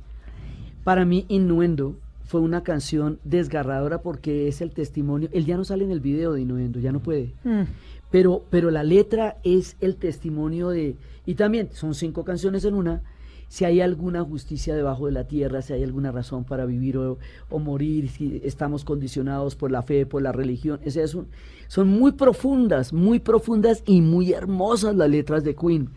para 0.84 1.06
mí 1.06 1.26
Innuendo 1.30 1.96
fue 2.26 2.42
una 2.42 2.64
canción 2.64 3.20
desgarradora 3.24 4.02
porque 4.02 4.48
es 4.48 4.62
el 4.62 4.72
testimonio, 4.72 5.30
él 5.32 5.46
ya 5.46 5.56
no 5.56 5.64
sale 5.64 5.84
en 5.86 5.92
el 5.92 6.00
video 6.00 6.34
de 6.34 6.42
Innuendo, 6.42 6.80
ya 6.80 6.92
no 6.92 7.00
puede. 7.00 7.32
Mm. 7.44 7.64
Pero, 8.12 8.44
pero 8.50 8.72
la 8.72 8.84
letra 8.84 9.38
es 9.44 9.76
el 9.82 9.96
testimonio 9.96 10.70
de, 10.70 10.96
y 11.26 11.36
también 11.36 11.70
son 11.72 11.94
cinco 11.96 12.24
canciones 12.24 12.66
en 12.66 12.74
una, 12.74 13.02
si 13.48 13.66
hay 13.66 13.82
alguna 13.82 14.24
justicia 14.24 14.76
debajo 14.76 15.06
de 15.06 15.12
la 15.12 15.26
tierra, 15.28 15.62
si 15.62 15.74
hay 15.74 15.84
alguna 15.84 16.12
razón 16.12 16.44
para 16.44 16.66
vivir 16.66 16.98
o, 16.98 17.20
o 17.50 17.60
morir, 17.60 18.10
si 18.10 18.42
estamos 18.44 18.84
condicionados 18.84 19.56
por 19.56 19.70
la 19.72 19.84
fe, 19.84 20.06
por 20.06 20.22
la 20.24 20.32
religión, 20.32 20.80
es 20.84 21.14
un- 21.14 21.28
son 21.68 21.88
muy 21.88 22.14
profundas, 22.14 22.94
muy 22.94 23.20
profundas 23.20 23.84
y 23.86 24.02
muy 24.02 24.34
hermosas 24.34 24.96
las 24.96 25.10
letras 25.10 25.44
de 25.44 25.56
Queen. 25.56 25.90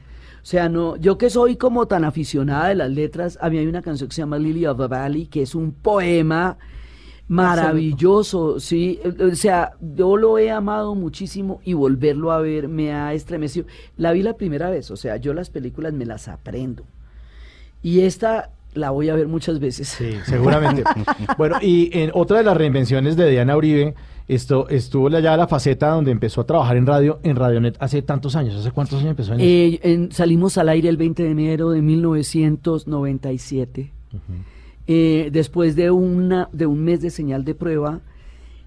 O 0.43 0.49
sea, 0.49 0.69
no, 0.69 0.97
yo 0.97 1.19
que 1.19 1.29
soy 1.31 1.57
como 1.57 1.87
tan 1.87 2.05
aficionada 2.05 2.69
de 2.69 2.77
las 2.77 2.91
letras, 2.91 3.39
a 3.41 3.51
mí 3.51 3.59
hay 3.59 3.67
una 3.67 3.83
canción 3.83 4.09
que 4.09 4.15
se 4.15 4.23
llama 4.23 4.39
Lily 4.39 4.67
of 4.67 4.79
the 4.79 4.87
Valley, 4.87 5.27
que 5.27 5.43
es 5.43 5.55
un 5.55 5.73
poema 5.73 6.59
maravilloso, 7.29 8.61
sí, 8.61 9.01
o 9.21 9.35
sea, 9.35 9.73
yo 9.81 10.17
lo 10.17 10.39
he 10.39 10.51
amado 10.51 10.95
muchísimo 10.95 11.61
y 11.65 11.75
volverlo 11.75 12.33
a 12.33 12.41
ver 12.41 12.69
me 12.69 12.93
ha 12.93 13.13
estremecido. 13.15 13.67
La 13.97 14.13
vi 14.13 14.23
la 14.23 14.37
primera 14.37 14.71
vez, 14.71 14.91
o 14.91 14.97
sea, 14.97 15.17
yo 15.17 15.35
las 15.35 15.51
películas 15.51 15.93
me 15.93 16.07
las 16.07 16.29
aprendo. 16.29 16.85
Y 17.83 18.01
esta 18.01 18.51
la 18.75 18.91
voy 18.91 19.09
a 19.09 19.15
ver 19.15 19.29
muchas 19.29 19.59
veces. 19.59 19.89
Sí, 19.89 20.17
seguramente. 20.25 20.85
bueno, 21.39 21.57
y 21.61 21.91
en 21.99 22.11
otra 22.15 22.39
de 22.39 22.45
las 22.45 22.57
reinvenciones 22.57 23.17
de 23.17 23.31
Diana 23.31 23.57
Uribe, 23.57 23.95
esto 24.29 24.69
estuvo 24.69 25.09
ya 25.09 25.37
la 25.37 25.47
faceta 25.47 25.91
donde 25.91 26.11
empezó 26.11 26.41
a 26.41 26.47
trabajar 26.47 26.77
en 26.77 26.87
radio, 26.87 27.21
en 27.23 27.37
Radionet 27.37 27.77
hace 27.81 28.03
tantos 28.03 28.35
años. 28.37 28.57
¿Hace 28.57 28.73
cuántos 28.73 28.99
años 29.01 29.11
empezó 29.11 29.35
en? 29.35 29.41
Eh, 29.41 29.79
en- 29.83 30.13
salimos 30.13 30.59
al 30.59 30.69
aire 30.69 30.89
el 30.89 30.97
20 30.97 31.23
de 31.23 31.31
enero 31.31 31.71
de 31.71 31.81
1997. 31.81 33.93
Eh, 34.87 35.31
después 35.33 35.75
de, 35.77 35.91
una, 35.91 36.49
de 36.53 36.67
un 36.67 36.83
mes 36.85 37.01
de 37.01 37.11
señal 37.11 37.45
de 37.45 37.55
prueba, 37.55 38.01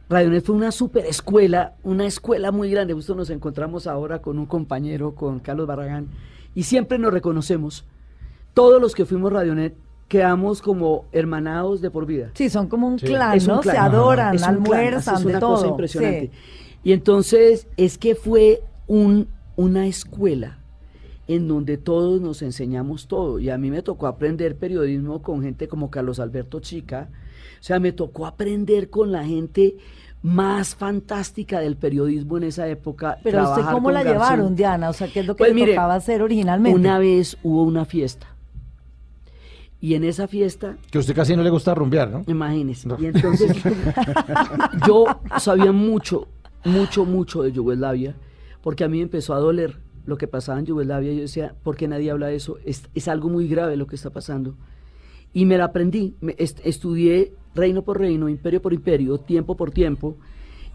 Radionet 0.10 0.44
fue 0.44 0.56
una 0.56 0.72
super 0.72 1.06
escuela, 1.06 1.76
una 1.84 2.06
escuela 2.06 2.52
muy 2.52 2.70
grande. 2.72 2.94
Justo 2.94 3.16
nos 3.16 3.30
encontramos 3.30 3.88
ahora 3.88 4.22
con 4.22 4.40
un 4.40 4.46
compañero, 4.46 5.14
con 5.16 5.40
Carlos 5.40 5.68
Barragán, 5.68 6.08
y 6.56 6.64
siempre 6.64 6.98
nos 6.98 7.14
reconocemos. 7.14 7.86
Todos 8.54 8.82
los 8.82 8.96
que 8.96 9.06
fuimos 9.06 9.32
Radionet 9.32 9.76
quedamos 10.08 10.62
como 10.64 11.06
hermanados 11.12 11.82
de 11.82 11.92
por 11.92 12.06
vida. 12.08 12.32
Sí, 12.34 12.50
son 12.50 12.68
como 12.68 12.88
un 12.88 12.98
Sí. 13.00 13.06
clan, 13.06 13.38
Es 13.38 13.48
un 13.48 13.56
¿no? 13.56 13.62
clan. 13.62 13.76
Se 13.76 13.80
adoran, 13.80 14.36
Es 14.36 14.42
un 14.42 14.46
clan, 14.48 14.56
almuerzan, 14.56 15.16
es 15.16 15.22
de 15.24 15.28
una 15.28 15.40
todo. 15.40 15.56
cosa 15.56 15.68
impresionante. 15.68 16.32
Sí. 16.34 16.80
Y 16.84 16.92
entonces 16.94 17.68
es 17.78 17.98
que 17.98 18.16
fue 18.16 18.62
un, 18.88 19.28
una 19.56 19.86
escuela 19.86 20.59
en 21.30 21.48
donde 21.48 21.78
todos 21.78 22.20
nos 22.20 22.42
enseñamos 22.42 23.08
todo. 23.08 23.38
Y 23.40 23.52
a 23.52 23.58
mí 23.60 23.70
me 23.70 23.84
tocó 23.84 24.08
aprender 24.08 24.58
periodismo 24.58 25.22
con 25.22 25.44
gente 25.44 25.68
como 25.68 25.92
Carlos 25.92 26.20
Alberto 26.20 26.60
Chica. 26.60 27.08
O 27.60 27.64
sea, 27.64 27.80
me 27.80 27.92
tocó 27.92 28.26
aprender 28.26 28.90
con 28.90 29.12
la 29.12 29.24
gente 29.24 29.76
más 30.24 30.74
fantástica 30.74 31.60
del 31.60 31.78
periodismo 31.78 32.38
en 32.38 32.46
esa 32.46 32.68
época. 32.68 33.20
Pero 33.24 33.44
usted 33.48 33.62
cómo 33.72 33.92
la 33.92 34.02
Garzón. 34.02 34.22
llevaron, 34.22 34.56
Diana? 34.56 34.90
O 34.90 34.94
sea, 34.94 35.08
¿qué 35.08 35.20
es 35.20 35.28
lo 35.28 35.36
que 35.36 35.44
Pues 35.44 35.50
le 35.52 35.56
mire, 35.56 35.74
tocaba 35.74 35.94
hacer 35.94 36.24
originalmente? 36.24 36.76
Una 36.78 36.98
vez 36.98 37.38
hubo 37.44 37.62
una 37.62 37.86
fiesta 37.86 38.26
Y 39.80 39.94
en 39.94 40.04
esa 40.04 40.28
fiesta, 40.28 40.78
Que 40.90 40.98
a 40.98 41.02
usted 41.02 41.16
casi 41.16 41.36
no 41.36 41.44
le 41.44 41.52
gusta 41.52 41.76
rumbear, 41.76 42.10
¿no? 42.10 42.24
imagínese. 42.26 42.90
Y 42.98 43.06
entonces 43.06 43.56
yo 44.88 45.06
sabía 45.38 45.72
mucho, 45.72 46.28
mucho, 46.66 47.06
mucho 47.06 47.44
de 47.44 47.52
Yugoslavia, 47.52 48.16
porque 48.64 48.84
a 48.84 48.88
mí 48.90 48.98
me 48.98 49.04
empezó 49.04 49.36
a 49.36 49.40
doler 49.40 49.78
lo 50.10 50.18
que 50.18 50.28
pasaba 50.28 50.60
en 50.60 50.66
Yugoslavia. 50.66 51.14
Yo 51.14 51.22
decía, 51.22 51.56
¿por 51.64 51.76
qué 51.78 51.88
nadie 51.88 52.12
habla 52.12 52.28
de 52.28 52.36
eso? 52.36 52.58
Es, 52.66 52.84
es 52.94 53.08
algo 53.08 53.30
muy 53.30 53.48
grave 53.48 53.78
lo 53.78 53.88
que 53.88 53.96
está 53.96 54.10
pasando. 54.10 54.56
Y 55.34 55.46
me 55.46 55.58
la 55.58 55.66
aprendí. 55.66 56.16
Me- 56.22 56.36
est- 56.38 56.60
estudié 56.66 57.34
reino 57.56 57.84
por 57.84 58.00
reino, 58.00 58.28
imperio 58.28 58.62
por 58.62 58.74
imperio, 58.74 59.18
tiempo 59.20 59.56
por 59.56 59.72
tiempo. 59.72 60.18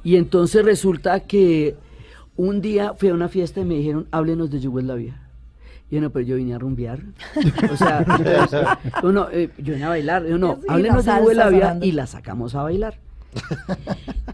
Y 0.03 0.17
entonces 0.17 0.65
resulta 0.65 1.21
que 1.21 1.77
un 2.37 2.61
día 2.61 2.95
fui 2.95 3.09
a 3.11 3.15
una 3.15 3.29
fiesta 3.29 3.61
y 3.61 3.65
me 3.65 3.75
dijeron, 3.75 4.07
háblenos 4.11 4.51
de 4.51 4.61
Yugoslavia. 4.61 5.21
Y 5.91 5.97
yo, 5.97 6.01
no, 6.01 6.11
pero 6.11 6.25
yo 6.25 6.37
vine 6.37 6.55
a 6.55 6.59
rumbear. 6.59 7.01
O 7.73 7.77
sea, 7.77 7.99
entonces, 8.01 8.61
yo, 9.03 9.13
no, 9.13 9.29
eh, 9.31 9.51
yo 9.59 9.75
vine 9.75 9.85
a 9.85 9.89
bailar. 9.91 10.27
Yo, 10.27 10.39
no, 10.39 10.59
háblenos 10.69 11.05
de 11.05 11.11
Yugoslavia 11.21 11.79
y 11.87 11.93
la 11.93 12.07
sacamos 12.07 12.55
a 12.55 12.63
bailar. 12.63 12.99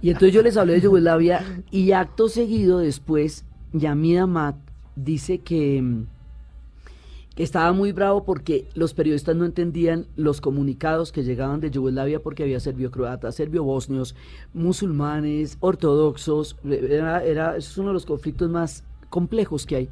Y 0.02 0.11
entonces 0.11 0.33
yo 0.35 0.42
les 0.42 0.57
hablé 0.57 0.75
de 0.75 0.80
Yugoslavia 0.83 1.42
y 1.71 1.92
acto 1.92 2.28
seguido 2.28 2.78
después, 2.80 3.45
Yamida 3.73 4.26
Mat 4.26 4.57
dice 4.97 5.39
que, 5.39 6.05
que 7.35 7.43
estaba 7.43 7.73
muy 7.73 7.93
bravo 7.93 8.25
porque 8.25 8.69
los 8.75 8.95
periodistas 8.95 9.37
no 9.37 9.45
entendían 9.45 10.07
los 10.17 10.41
comunicados 10.41 11.13
que 11.13 11.25
llegaban 11.25 11.61
de 11.61 11.71
Yugoslavia 11.71 12.23
porque 12.23 12.43
había 12.43 12.61
serbio-croatas, 12.61 13.35
serbio-bosnios, 13.35 14.15
musulmanes, 14.55 15.57
ortodoxos. 15.61 16.57
Era, 16.65 17.25
era, 17.25 17.57
es 17.57 17.77
uno 17.79 17.89
de 17.89 17.95
los 17.95 18.07
conflictos 18.07 18.51
más 18.51 18.85
complejos 19.09 19.67
que 19.67 19.77
hay. 19.77 19.89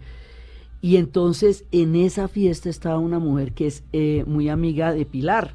Y 0.81 0.97
entonces 0.97 1.65
en 1.73 1.97
esa 1.97 2.29
fiesta 2.29 2.69
estaba 2.69 2.99
una 2.99 3.19
mujer 3.19 3.53
que 3.53 3.67
es 3.67 3.83
eh, 3.93 4.25
muy 4.27 4.49
amiga 4.49 4.93
de 4.93 5.05
Pilar, 5.05 5.55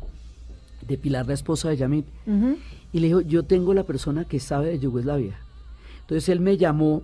de 0.85 0.97
Pilar, 0.97 1.27
la 1.27 1.33
esposa 1.33 1.69
de 1.69 1.77
Yamid. 1.77 2.03
Ujú. 2.27 2.57
Y 2.91 2.99
le 2.99 3.07
dijo, 3.07 3.21
yo 3.21 3.43
tengo 3.43 3.73
la 3.73 3.83
persona 3.83 4.25
que 4.25 4.39
sabe 4.39 4.69
de 4.69 4.79
Yugoslavia. 4.79 5.39
Entonces 6.01 6.27
él 6.29 6.41
me 6.41 6.57
llamó, 6.57 7.03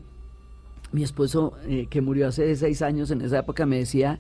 mi 0.92 1.04
esposo 1.04 1.54
eh, 1.68 1.88
que 1.90 2.02
murió 2.02 2.28
hace 2.28 2.56
seis 2.56 2.82
años, 2.82 3.12
en 3.12 3.22
esa 3.22 3.40
época 3.40 3.66
me 3.66 3.78
decía, 3.78 4.20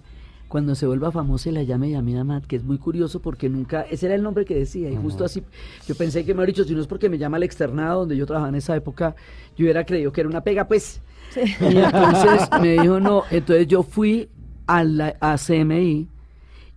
cuando 0.49 0.75
se 0.75 0.87
vuelva 0.87 1.11
famosa 1.11 1.51
la 1.51 1.63
llame 1.63 1.91
Yamida 1.91 2.23
Mat, 2.23 2.45
que 2.45 2.55
es 2.55 2.63
muy 2.63 2.77
curioso 2.77 3.21
porque 3.21 3.49
nunca, 3.49 3.81
ese 3.83 4.07
era 4.07 4.15
el 4.15 4.23
nombre 4.23 4.45
que 4.45 4.55
decía, 4.55 4.89
y 4.89 4.95
justo 4.95 5.23
así, 5.23 5.43
yo 5.87 5.95
pensé 5.95 6.25
que 6.25 6.33
me 6.33 6.41
había 6.41 6.53
dicho, 6.53 6.63
si 6.63 6.73
no 6.73 6.81
es 6.81 6.87
porque 6.87 7.07
me 7.07 7.17
llama 7.17 7.37
al 7.37 7.43
externado, 7.43 8.01
donde 8.01 8.17
yo 8.17 8.25
trabajaba 8.25 8.49
en 8.49 8.55
esa 8.55 8.75
época, 8.75 9.15
yo 9.55 9.63
hubiera 9.63 9.85
creído 9.85 10.11
que 10.11 10.21
era 10.21 10.29
una 10.29 10.41
pega, 10.41 10.67
pues. 10.67 11.01
Y 11.35 11.77
entonces 11.77 12.49
me 12.59 12.81
dijo, 12.81 12.99
no, 12.99 13.23
entonces 13.29 13.67
yo 13.67 13.83
fui 13.83 14.29
a, 14.65 14.83
la, 14.83 15.15
a 15.19 15.37
CMI 15.37 16.07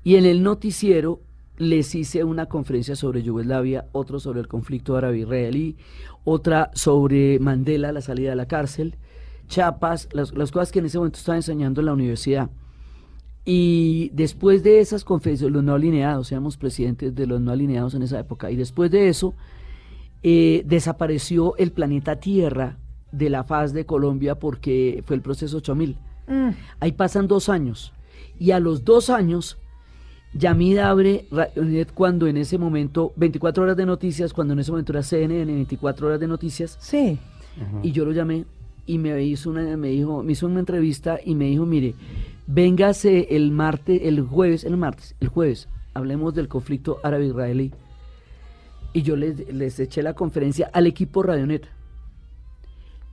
y 0.05 0.17
en 0.17 0.27
el 0.27 0.43
noticiero 0.43 1.21
les 1.57 1.95
hice 1.95 2.25
una 2.25 2.47
conferencia 2.47 2.97
sobre 2.97 3.23
Yugoslavia, 3.23 3.87
otro 3.93 4.21
sobre 4.21 4.41
el 4.41 4.49
conflicto 4.49 4.97
árabe-israelí, 4.97 5.77
otra 6.25 6.71
sobre 6.75 7.39
Mandela, 7.39 7.93
la 7.93 8.01
salida 8.01 8.31
de 8.31 8.37
la 8.37 8.47
cárcel, 8.47 8.97
Chiapas, 9.53 10.09
las, 10.13 10.33
las 10.33 10.51
cosas 10.51 10.73
que 10.73 10.79
en 10.79 10.87
ese 10.87 10.97
momento 10.97 11.19
estaba 11.19 11.37
enseñando 11.37 11.83
en 11.83 11.87
la 11.87 11.93
universidad. 11.93 12.49
Y 13.45 14.11
después 14.15 14.63
de 14.63 14.81
esas 14.81 15.05
conferencias, 15.05 15.51
los 15.51 15.63
no 15.63 15.75
alineados, 15.75 16.33
éramos 16.33 16.57
presidentes 16.57 17.15
de 17.15 17.27
los 17.27 17.39
no 17.39 17.53
alineados 17.53 17.93
en 17.95 18.03
esa 18.03 18.19
época, 18.19 18.51
y 18.51 18.57
después 18.57 18.91
de 18.91 19.09
eso, 19.09 19.35
eh, 20.23 20.63
desapareció 20.65 21.55
el 21.59 21.71
planeta 21.71 22.17
Tierra 22.17 22.79
de 23.11 23.29
la 23.29 23.45
faz 23.45 23.75
de 23.75 23.85
Colombia 23.85 24.37
porque 24.37 25.03
fue 25.07 25.17
el 25.17 25.23
proceso 25.23 25.59
8000. 25.59 25.99
Mm. 26.29 26.49
Ahí 26.81 26.93
pasan 26.93 27.29
dos 27.29 27.51
años. 27.51 27.93
Y 28.39 28.53
a 28.53 28.59
los 28.61 28.87
dos 28.87 29.11
años, 29.11 29.59
Yamid 30.33 30.79
abre 30.79 31.27
Radionet 31.31 31.93
cuando 31.93 32.27
en 32.27 32.39
ese 32.39 32.57
momento, 32.57 33.13
24 33.17 33.65
horas 33.65 33.77
de 33.77 33.85
noticias, 33.85 34.33
cuando 34.33 34.55
en 34.55 34.61
ese 34.61 34.71
momento 34.71 34.93
era 34.93 35.03
CNN, 35.03 35.53
24 35.53 36.07
horas 36.07 36.21
de 36.21 36.27
noticias, 36.27 36.79
Sí. 36.81 37.19
y 37.83 37.93
yo 37.93 38.07
lo 38.07 38.13
llamé 38.13 38.47
y 38.87 38.99
me 38.99 39.23
hizo 39.23 39.51
una, 39.51 39.77
me 39.77 39.89
dijo, 39.89 40.23
me 40.23 40.33
hizo 40.33 40.47
una 40.47 40.61
entrevista 40.61 41.19
y 41.25 41.35
me 41.35 41.47
dijo, 41.47 41.67
mire, 41.67 41.95
véngase 42.47 43.29
el 43.37 43.51
martes, 43.51 44.01
el 44.03 44.21
jueves, 44.23 44.65
el 44.65 44.77
martes, 44.77 45.15
el 45.21 45.29
jueves, 45.29 45.69
hablemos 45.95 46.35
del 46.35 46.49
conflicto 46.49 46.99
árabe-israelí. 47.03 47.73
Y 48.93 49.03
yo 49.03 49.17
les, 49.17 49.53
les 49.53 49.81
eché 49.81 50.03
la 50.03 50.15
conferencia 50.15 50.71
al 50.73 50.87
equipo 50.87 51.23
Radionet. 51.23 51.67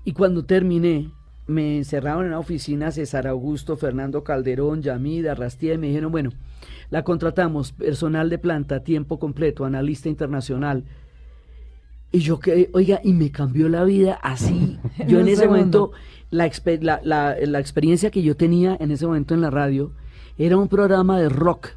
Y 0.03 0.13
cuando 0.13 0.43
terminé, 0.43 1.11
me 1.47 1.77
encerraron 1.77 2.25
en 2.25 2.31
la 2.31 2.39
oficina 2.39 2.91
César 2.91 3.27
Augusto, 3.27 3.75
Fernando 3.75 4.23
Calderón, 4.23 4.81
Yamida, 4.81 5.35
Rastía, 5.35 5.73
y 5.73 5.77
me 5.77 5.87
dijeron, 5.87 6.11
bueno, 6.11 6.31
la 6.89 7.03
contratamos, 7.03 7.71
personal 7.71 8.29
de 8.29 8.37
planta, 8.37 8.83
tiempo 8.83 9.19
completo, 9.19 9.65
analista 9.65 10.09
internacional. 10.09 10.85
Y 12.11 12.19
yo 12.19 12.39
que, 12.39 12.69
oiga, 12.73 12.99
y 13.03 13.13
me 13.13 13.31
cambió 13.31 13.69
la 13.69 13.83
vida 13.83 14.13
así. 14.21 14.79
Yo 15.07 15.19
en 15.19 15.27
ese 15.27 15.47
momento, 15.47 15.91
la, 16.31 16.49
la, 16.81 16.99
la- 17.03 17.35
la 17.39 17.59
experiencia 17.59 18.09
que 18.11 18.23
yo 18.23 18.35
tenía 18.35 18.75
en 18.79 18.89
ese 18.91 19.05
momento 19.05 19.33
en 19.35 19.41
la 19.41 19.49
radio 19.51 19.91
era 20.37 20.57
un 20.57 20.67
programa 20.69 21.19
de 21.19 21.29
rock 21.29 21.69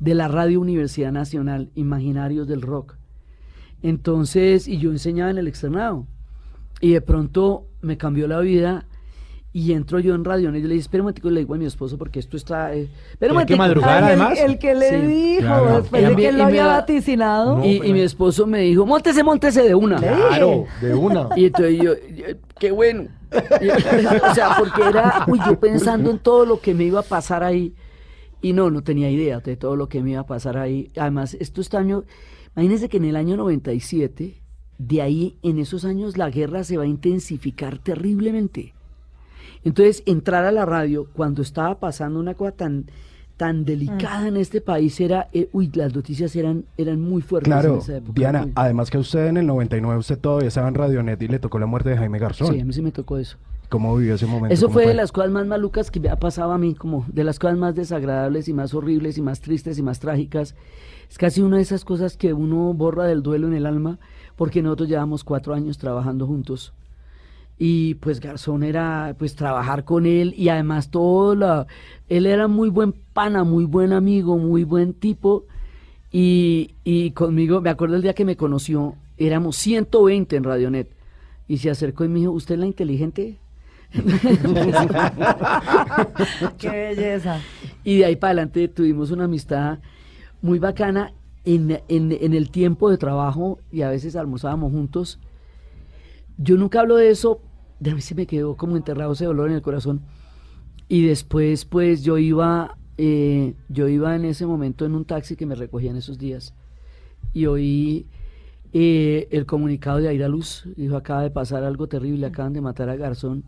de 0.00 0.14
la 0.14 0.28
Radio 0.28 0.60
Universidad 0.60 1.12
Nacional, 1.12 1.70
Imaginarios 1.74 2.46
del 2.46 2.60
Rock. 2.60 2.96
Entonces, 3.82 4.68
y 4.68 4.78
yo 4.78 4.90
enseñaba 4.90 5.30
en 5.30 5.38
el 5.38 5.48
externado. 5.48 6.06
Y 6.80 6.92
de 6.92 7.00
pronto 7.00 7.66
me 7.80 7.96
cambió 7.96 8.26
la 8.26 8.40
vida 8.40 8.86
y 9.56 9.72
entro 9.72 10.00
yo 10.00 10.16
en 10.16 10.24
radio 10.24 10.50
y 10.50 10.60
yo 10.60 10.66
le 10.66 10.74
dije, 10.74 10.80
espera 10.80 11.02
un 11.02 11.04
momentico, 11.04 11.30
le 11.30 11.40
digo 11.40 11.54
a 11.54 11.58
mi 11.58 11.64
esposo 11.64 11.96
porque 11.96 12.18
esto 12.18 12.36
está... 12.36 12.74
eh, 12.74 12.88
Tiene 13.18 13.28
que 13.28 13.28
momentico". 13.28 13.58
madrugar. 13.58 14.02
Ay, 14.02 14.08
además. 14.08 14.38
El, 14.40 14.58
que 14.58 14.74
le 14.74 14.88
Sí. 14.90 15.06
dijo, 15.06 15.40
Claro. 15.42 15.76
después 15.80 16.08
de 16.08 16.16
que 16.16 16.28
él 16.28 16.38
lo 16.38 16.44
había 16.44 16.66
vaticinado. 16.66 17.58
No, 17.58 17.64
y, 17.64 17.80
y 17.84 17.92
mi 17.92 18.00
esposo 18.00 18.48
me 18.48 18.62
dijo, 18.62 18.84
montese, 18.84 19.22
montese 19.22 19.62
de 19.62 19.74
una. 19.76 19.96
Claro, 19.98 20.64
de 20.80 20.94
una. 20.94 21.28
Y 21.36 21.44
entonces 21.46 21.78
yo, 21.80 21.92
yo, 22.16 22.24
qué 22.58 22.72
bueno. 22.72 23.04
Y- 23.60 23.68
o 24.30 24.34
sea, 24.34 24.56
porque 24.58 24.82
era, 24.88 25.24
uy, 25.28 25.38
yo 25.46 25.58
pensando 25.60 26.10
en 26.10 26.18
todo 26.18 26.44
lo 26.44 26.60
que 26.60 26.74
me 26.74 26.82
iba 26.84 26.98
a 26.98 27.04
pasar 27.04 27.44
ahí. 27.44 27.74
Y 28.42 28.52
no, 28.54 28.70
no 28.72 28.82
tenía 28.82 29.08
idea 29.08 29.38
de 29.38 29.56
todo 29.56 29.76
lo 29.76 29.88
que 29.88 30.02
me 30.02 30.10
iba 30.10 30.20
a 30.20 30.26
pasar 30.26 30.58
ahí. 30.58 30.90
Además, 30.96 31.34
esto 31.40 31.60
este 31.60 31.76
año, 31.76 32.02
imagínense 32.56 32.88
que 32.88 32.96
en 32.98 33.04
el 33.04 33.14
año 33.16 33.36
97, 33.36 34.42
de 34.78 35.00
ahí, 35.00 35.38
en 35.42 35.58
esos 35.60 35.84
años, 35.84 36.18
la 36.18 36.28
guerra 36.28 36.64
se 36.64 36.76
va 36.76 36.82
a 36.82 36.86
intensificar 36.86 37.78
terriblemente. 37.78 38.73
Entonces, 39.64 40.02
entrar 40.06 40.44
a 40.44 40.52
la 40.52 40.66
radio 40.66 41.06
cuando 41.14 41.42
estaba 41.42 41.78
pasando 41.78 42.20
una 42.20 42.34
cosa 42.34 42.52
tan 42.52 42.86
tan 43.36 43.64
delicada 43.64 44.28
en 44.28 44.36
este 44.36 44.60
país 44.60 45.00
era, 45.00 45.28
eh, 45.32 45.48
uy, 45.52 45.68
las 45.74 45.92
noticias 45.92 46.36
eran 46.36 46.66
eran 46.76 47.00
muy 47.00 47.20
fuertes 47.20 47.52
en 47.52 47.58
Claro, 47.60 47.78
esa 47.78 47.96
época. 47.96 48.12
Diana, 48.14 48.44
Uy. 48.44 48.52
además 48.54 48.90
que 48.90 48.98
usted 48.98 49.26
en 49.26 49.38
el 49.38 49.46
99, 49.46 49.98
usted 49.98 50.18
todavía 50.18 50.46
estaba 50.48 50.68
en 50.68 50.74
Radionet 50.74 51.20
y 51.20 51.26
le 51.26 51.40
tocó 51.40 51.58
la 51.58 51.66
muerte 51.66 51.88
de 51.90 51.96
Jaime 51.96 52.20
Garzón. 52.20 52.54
Sí, 52.54 52.60
a 52.60 52.64
mí 52.64 52.72
sí 52.72 52.80
me 52.80 52.92
tocó 52.92 53.18
eso. 53.18 53.36
¿Cómo 53.70 53.96
vivió 53.96 54.14
ese 54.14 54.26
momento? 54.26 54.54
Eso 54.54 54.66
¿Cómo 54.66 54.74
fue 54.74 54.86
de 54.86 54.94
las 54.94 55.10
cosas 55.10 55.32
más 55.32 55.46
malucas 55.46 55.90
que 55.90 55.98
me 55.98 56.10
ha 56.10 56.16
pasado 56.16 56.52
a 56.52 56.58
mí, 56.58 56.74
como 56.74 57.04
de 57.08 57.24
las 57.24 57.40
cosas 57.40 57.58
más 57.58 57.74
desagradables 57.74 58.46
y 58.46 58.52
más 58.52 58.72
horribles 58.72 59.18
y 59.18 59.22
más 59.22 59.40
tristes 59.40 59.78
y 59.78 59.82
más 59.82 59.98
trágicas. 59.98 60.54
Es 61.10 61.18
casi 61.18 61.42
una 61.42 61.56
de 61.56 61.62
esas 61.62 61.84
cosas 61.84 62.16
que 62.16 62.32
uno 62.34 62.72
borra 62.72 63.04
del 63.04 63.22
duelo 63.24 63.48
en 63.48 63.54
el 63.54 63.66
alma, 63.66 63.98
porque 64.36 64.62
nosotros 64.62 64.88
llevamos 64.88 65.24
cuatro 65.24 65.54
años 65.54 65.78
trabajando 65.78 66.26
juntos. 66.26 66.72
Y 67.58 67.94
pues 67.94 68.20
Garzón 68.20 68.62
era, 68.64 69.14
pues 69.18 69.36
trabajar 69.36 69.84
con 69.84 70.06
él 70.06 70.34
y 70.36 70.48
además 70.48 70.90
todo 70.90 71.34
la... 71.34 71.66
Él 72.08 72.26
era 72.26 72.48
muy 72.48 72.68
buen 72.68 72.92
pana, 72.92 73.44
muy 73.44 73.64
buen 73.64 73.92
amigo, 73.92 74.36
muy 74.38 74.64
buen 74.64 74.92
tipo. 74.94 75.44
Y, 76.10 76.74
y 76.84 77.10
conmigo, 77.12 77.60
me 77.60 77.70
acuerdo 77.70 77.96
el 77.96 78.02
día 78.02 78.14
que 78.14 78.24
me 78.24 78.36
conoció, 78.36 78.94
éramos 79.18 79.56
120 79.56 80.36
en 80.36 80.44
Radionet. 80.44 80.90
Y 81.46 81.58
se 81.58 81.70
acercó 81.70 82.04
y 82.04 82.08
me 82.08 82.20
dijo, 82.20 82.32
¿usted 82.32 82.54
es 82.54 82.60
la 82.60 82.66
inteligente? 82.66 83.38
Qué 86.58 86.68
belleza. 86.68 87.40
Y 87.84 87.98
de 87.98 88.04
ahí 88.06 88.16
para 88.16 88.30
adelante 88.32 88.68
tuvimos 88.68 89.10
una 89.10 89.24
amistad 89.24 89.78
muy 90.42 90.58
bacana 90.58 91.12
en, 91.44 91.80
en- 91.88 92.12
en 92.12 92.34
el 92.34 92.50
tiempo 92.50 92.90
de 92.90 92.98
trabajo 92.98 93.58
y 93.70 93.82
a 93.82 93.90
veces 93.90 94.16
almorzábamos 94.16 94.72
juntos. 94.72 95.18
Yo 96.38 96.56
nunca 96.56 96.80
hablo 96.80 96.96
de 96.96 97.10
eso, 97.10 97.40
de 97.80 97.90
a 97.90 97.94
mí 97.94 98.00
se 98.00 98.14
me 98.14 98.26
quedó 98.26 98.56
como 98.56 98.76
enterrado 98.76 99.12
ese 99.12 99.24
dolor 99.24 99.48
en 99.50 99.56
el 99.56 99.62
corazón. 99.62 100.02
Y 100.88 101.06
después, 101.06 101.64
pues 101.64 102.02
yo 102.02 102.18
iba, 102.18 102.76
eh, 102.98 103.54
yo 103.68 103.88
iba 103.88 104.14
en 104.14 104.24
ese 104.24 104.46
momento 104.46 104.84
en 104.84 104.94
un 104.94 105.04
taxi 105.04 105.36
que 105.36 105.46
me 105.46 105.54
recogía 105.54 105.90
en 105.90 105.96
esos 105.96 106.18
días 106.18 106.54
y 107.34 107.46
oí 107.46 108.06
eh, 108.72 109.28
el 109.30 109.44
comunicado 109.44 109.98
de 109.98 110.08
Aira 110.08 110.28
Luz. 110.28 110.64
Dijo, 110.76 110.96
acaba 110.96 111.22
de 111.22 111.30
pasar 111.30 111.64
algo 111.64 111.88
terrible, 111.88 112.26
acaban 112.26 112.54
de 112.54 112.62
matar 112.62 112.88
a 112.88 112.96
Garzón. 112.96 113.44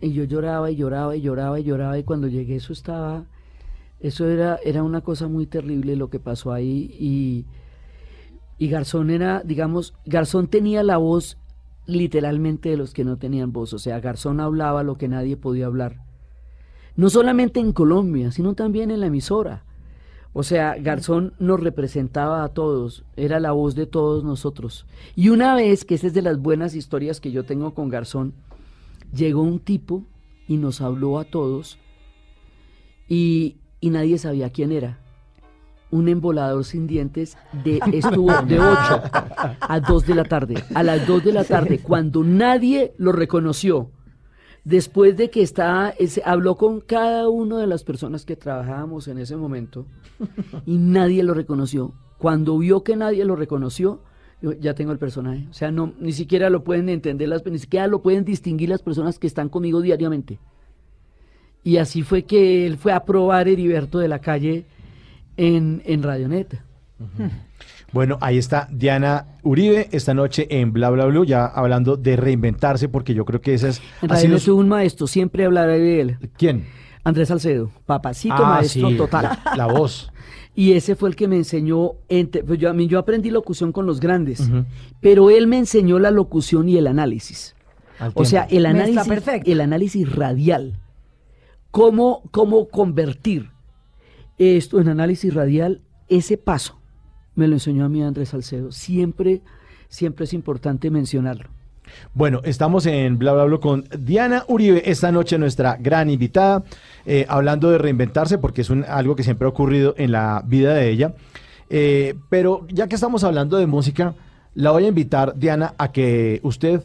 Y 0.00 0.12
yo 0.12 0.24
lloraba 0.24 0.70
y 0.70 0.76
lloraba 0.76 1.16
y 1.16 1.22
lloraba 1.22 1.58
y 1.58 1.64
lloraba 1.64 1.98
y 1.98 2.04
cuando 2.04 2.28
llegué 2.28 2.56
eso 2.56 2.74
estaba, 2.74 3.24
eso 4.00 4.28
era, 4.28 4.58
era 4.62 4.82
una 4.82 5.00
cosa 5.00 5.26
muy 5.26 5.46
terrible 5.46 5.96
lo 5.96 6.10
que 6.10 6.20
pasó 6.20 6.52
ahí 6.52 6.94
y, 7.00 7.46
y 8.58 8.68
Garzón 8.68 9.08
era, 9.08 9.42
digamos, 9.42 9.94
Garzón 10.04 10.48
tenía 10.48 10.82
la 10.82 10.98
voz 10.98 11.38
literalmente 11.86 12.70
de 12.70 12.76
los 12.76 12.92
que 12.92 13.04
no 13.04 13.16
tenían 13.16 13.52
voz, 13.52 13.72
o 13.72 13.78
sea, 13.78 14.00
Garzón 14.00 14.40
hablaba 14.40 14.82
lo 14.82 14.96
que 14.98 15.08
nadie 15.08 15.36
podía 15.36 15.66
hablar. 15.66 16.02
No 16.96 17.10
solamente 17.10 17.60
en 17.60 17.72
Colombia, 17.72 18.32
sino 18.32 18.54
también 18.54 18.90
en 18.90 19.00
la 19.00 19.06
emisora. 19.06 19.64
O 20.32 20.42
sea, 20.42 20.76
Garzón 20.78 21.32
nos 21.38 21.60
representaba 21.60 22.44
a 22.44 22.50
todos, 22.50 23.04
era 23.16 23.40
la 23.40 23.52
voz 23.52 23.74
de 23.74 23.86
todos 23.86 24.24
nosotros. 24.24 24.86
Y 25.14 25.30
una 25.30 25.54
vez, 25.54 25.84
que 25.84 25.94
esa 25.94 26.08
es 26.08 26.14
de 26.14 26.22
las 26.22 26.38
buenas 26.38 26.74
historias 26.74 27.20
que 27.20 27.32
yo 27.32 27.44
tengo 27.44 27.72
con 27.72 27.88
Garzón, 27.88 28.34
llegó 29.14 29.42
un 29.42 29.60
tipo 29.60 30.04
y 30.46 30.58
nos 30.58 30.80
habló 30.80 31.18
a 31.18 31.24
todos 31.24 31.78
y, 33.08 33.56
y 33.80 33.90
nadie 33.90 34.18
sabía 34.18 34.50
quién 34.50 34.72
era. 34.72 35.00
Un 35.90 36.08
embolador 36.08 36.64
sin 36.64 36.86
dientes 36.86 37.36
de, 37.64 37.80
estuvo 37.92 38.32
de 38.42 38.58
8 38.58 39.02
a 39.60 39.80
2 39.80 40.06
de 40.06 40.14
la 40.14 40.24
tarde. 40.24 40.54
A 40.74 40.82
las 40.82 41.06
2 41.06 41.24
de 41.24 41.32
la 41.32 41.44
tarde, 41.44 41.78
cuando 41.78 42.24
nadie 42.24 42.92
lo 42.98 43.12
reconoció, 43.12 43.90
después 44.64 45.16
de 45.16 45.30
que 45.30 45.42
estaba, 45.42 45.90
ese- 45.90 46.22
habló 46.24 46.56
con 46.56 46.80
cada 46.80 47.28
una 47.28 47.58
de 47.58 47.68
las 47.68 47.84
personas 47.84 48.24
que 48.24 48.34
trabajábamos 48.34 49.06
en 49.06 49.18
ese 49.18 49.36
momento 49.36 49.86
y 50.66 50.76
nadie 50.78 51.22
lo 51.22 51.34
reconoció. 51.34 51.92
Cuando 52.18 52.58
vio 52.58 52.82
que 52.82 52.96
nadie 52.96 53.24
lo 53.24 53.36
reconoció, 53.36 54.00
dijo, 54.42 54.54
ya 54.54 54.74
tengo 54.74 54.90
el 54.90 54.98
personaje. 54.98 55.46
O 55.50 55.52
sea, 55.54 55.70
no, 55.70 55.92
ni 56.00 56.12
siquiera 56.12 56.50
lo 56.50 56.64
pueden 56.64 56.88
entender, 56.88 57.28
las, 57.28 57.46
ni 57.46 57.58
siquiera 57.60 57.86
lo 57.86 58.02
pueden 58.02 58.24
distinguir 58.24 58.70
las 58.70 58.82
personas 58.82 59.20
que 59.20 59.28
están 59.28 59.48
conmigo 59.48 59.80
diariamente. 59.82 60.40
Y 61.62 61.76
así 61.78 62.02
fue 62.02 62.24
que 62.24 62.66
él 62.66 62.76
fue 62.76 62.92
a 62.92 63.04
probar 63.04 63.48
Heriberto 63.48 63.98
de 63.98 64.08
la 64.08 64.18
calle 64.20 64.64
en, 65.36 65.82
en 65.84 66.02
Radioneta. 66.02 66.64
Bueno, 67.92 68.18
ahí 68.20 68.36
está 68.38 68.68
Diana 68.70 69.26
Uribe 69.42 69.88
esta 69.92 70.12
noche 70.12 70.46
en 70.50 70.72
Bla 70.72 70.90
Bla 70.90 71.06
Blue, 71.06 71.24
ya 71.24 71.46
hablando 71.46 71.96
de 71.96 72.16
reinventarse, 72.16 72.88
porque 72.88 73.14
yo 73.14 73.24
creo 73.24 73.40
que 73.40 73.54
esa 73.54 73.68
es. 73.68 73.80
En 74.02 74.10
ha 74.12 74.16
sido 74.16 74.38
tuvo 74.38 74.60
un 74.60 74.68
maestro, 74.68 75.06
siempre 75.06 75.44
hablaré 75.44 75.78
de 75.78 76.00
él. 76.00 76.16
¿Quién? 76.36 76.66
Andrés 77.04 77.28
Salcedo, 77.28 77.70
papacito 77.86 78.34
Ah, 78.36 78.56
maestro 78.56 78.90
sí, 78.90 78.96
total. 78.96 79.38
La, 79.44 79.56
la 79.56 79.66
voz. 79.66 80.10
Y 80.58 80.72
ese 80.72 80.96
fue 80.96 81.10
el 81.10 81.16
que 81.16 81.28
me 81.28 81.36
enseñó, 81.36 81.90
entre- 82.08 82.42
pues 82.42 82.58
yo, 82.58 82.70
a 82.70 82.72
mí 82.72 82.86
yo 82.86 82.98
aprendí 82.98 83.28
locución 83.30 83.72
con 83.72 83.84
los 83.84 84.00
grandes, 84.00 84.50
pero 85.02 85.28
él 85.28 85.46
me 85.46 85.58
enseñó 85.58 85.98
la 85.98 86.10
locución 86.10 86.66
y 86.66 86.78
el 86.78 86.86
análisis. 86.86 87.54
Al 87.98 88.12
O 88.14 88.24
sea, 88.24 88.44
el 88.44 88.64
análisis, 88.64 89.06
el 89.44 89.60
análisis 89.60 90.10
radial. 90.10 90.80
Cómo, 91.70 92.22
cómo 92.30 92.68
convertir 92.68 93.50
esto 94.38 94.80
en 94.80 94.88
análisis 94.88 95.32
radial, 95.32 95.82
ese 96.08 96.36
paso 96.36 96.78
me 97.34 97.46
lo 97.46 97.54
enseñó 97.54 97.84
a 97.84 97.88
mí 97.88 98.02
Andrés 98.02 98.30
Salcedo. 98.30 98.72
Siempre, 98.72 99.42
siempre 99.88 100.24
es 100.24 100.32
importante 100.32 100.90
mencionarlo. 100.90 101.50
Bueno, 102.14 102.40
estamos 102.44 102.86
en 102.86 103.18
Bla 103.18 103.32
Bla 103.32 103.44
Bla 103.44 103.58
con 103.58 103.84
Diana 103.96 104.44
Uribe, 104.48 104.90
esta 104.90 105.12
noche 105.12 105.38
nuestra 105.38 105.76
gran 105.76 106.10
invitada, 106.10 106.64
eh, 107.04 107.26
hablando 107.28 107.70
de 107.70 107.78
reinventarse, 107.78 108.38
porque 108.38 108.62
es 108.62 108.70
un, 108.70 108.84
algo 108.84 109.14
que 109.14 109.22
siempre 109.22 109.46
ha 109.46 109.50
ocurrido 109.50 109.94
en 109.96 110.10
la 110.10 110.42
vida 110.44 110.74
de 110.74 110.90
ella. 110.90 111.14
Eh, 111.70 112.14
pero 112.28 112.66
ya 112.68 112.88
que 112.88 112.96
estamos 112.96 113.22
hablando 113.22 113.56
de 113.56 113.66
música, 113.66 114.14
la 114.54 114.72
voy 114.72 114.84
a 114.84 114.88
invitar, 114.88 115.36
Diana, 115.36 115.74
a 115.78 115.92
que 115.92 116.40
usted 116.42 116.82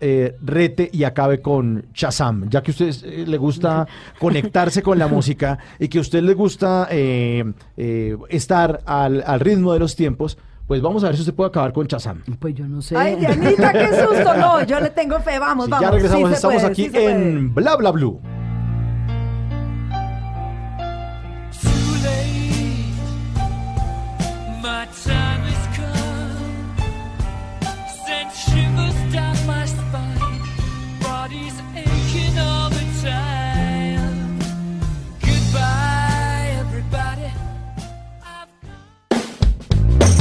eh, 0.00 0.36
rete 0.42 0.88
y 0.92 1.04
acabe 1.04 1.40
con 1.40 1.86
Shazam, 1.94 2.48
ya 2.48 2.62
que 2.62 2.70
a 2.70 2.72
usted 2.72 2.94
eh, 3.04 3.24
le 3.26 3.36
gusta 3.38 3.86
conectarse 4.18 4.82
con 4.82 4.98
la 4.98 5.06
música 5.08 5.58
y 5.78 5.88
que 5.88 5.98
a 5.98 6.00
usted 6.00 6.22
le 6.22 6.34
gusta 6.34 6.88
eh, 6.90 7.44
eh, 7.76 8.16
estar 8.28 8.80
al, 8.86 9.22
al 9.26 9.40
ritmo 9.40 9.72
de 9.72 9.78
los 9.78 9.94
tiempos, 9.96 10.38
pues 10.66 10.80
vamos 10.80 11.02
a 11.02 11.08
ver 11.08 11.16
si 11.16 11.22
usted 11.22 11.34
puede 11.34 11.48
acabar 11.48 11.72
con 11.72 11.86
Shazam. 11.86 12.22
Pues 12.38 12.54
yo 12.54 12.66
no 12.66 12.80
sé. 12.80 12.96
Ay, 12.96 13.16
Dianita, 13.16 13.72
qué 13.72 13.88
susto. 13.88 14.36
No, 14.36 14.64
yo 14.64 14.78
le 14.80 14.90
tengo 14.90 15.18
fe. 15.20 15.38
Vamos, 15.38 15.64
Sí, 15.66 15.70
vamos. 15.72 15.84
ya 15.84 15.90
regresamos, 15.90 16.28
Sí 16.30 16.34
estamos 16.36 16.56
puede, 16.62 16.66
aquí 16.72 16.82
sí 16.84 16.90
se 16.90 16.92
puede. 17.00 17.12
en 17.12 17.54
Bla 17.54 17.76
Bla 17.76 17.90
Blue. 17.90 18.20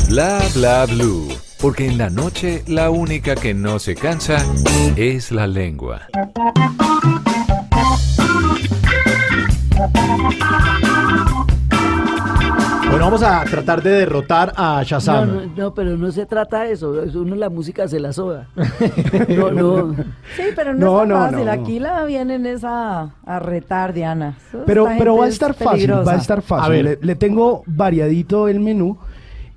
Bla 0.10 0.40
bla 0.54 0.86
blue. 0.86 1.28
Porque 1.62 1.86
en 1.88 1.98
la 1.98 2.10
noche 2.10 2.64
la 2.68 2.90
única 2.90 3.36
que 3.36 3.54
no 3.54 3.80
se 3.80 3.96
cansa 3.96 4.38
es 4.96 5.32
la 5.32 5.46
lengua. 5.48 6.02
Bueno, 12.90 13.06
vamos 13.06 13.22
a 13.22 13.44
tratar 13.46 13.84
de 13.84 13.92
derrotar 13.92 14.52
a 14.58 14.78
No, 14.80 14.84
Shazam. 14.84 15.28
no, 15.28 15.42
no, 15.56 15.74
pero 15.76 15.96
no 15.96 16.12
se 16.12 16.26
trata 16.26 16.64
de 16.64 16.72
eso. 16.72 17.02
es 17.04 17.14
Uno 17.14 17.36
la 17.36 17.50
música 17.50 17.88
se 17.88 18.00
la 18.00 18.12
soda. 18.14 18.48
No, 19.30 19.52
no. 19.52 19.96
Sí, 20.36 20.44
pero 20.56 20.74
no, 20.74 20.80
No, 20.80 20.94
es 20.96 21.00
tan 21.02 21.10
no, 21.10 21.16
fácil. 21.16 21.46
no. 21.46 21.52
Aquí 21.52 21.80
la 21.80 22.04
vienen 22.06 22.46
es 22.48 22.64
a, 22.64 23.12
a 23.26 23.40
retar, 23.40 23.94
Diana. 23.94 24.38
Eso- 24.50 24.64
Pero, 24.66 24.88
pero 24.98 25.18
va 25.18 25.26
a 25.26 25.28
es 25.28 25.34
estar 25.36 25.54
fácil, 25.54 25.92
va 25.94 26.14
a 26.14 26.16
estar 26.16 26.42
fácil. 26.42 26.66
A 26.66 26.70
ver. 26.70 26.84
Le, 26.84 27.00
le 27.02 27.16
tengo 27.16 27.62
variadito 27.68 28.48
el 28.48 28.60
menú 28.60 28.98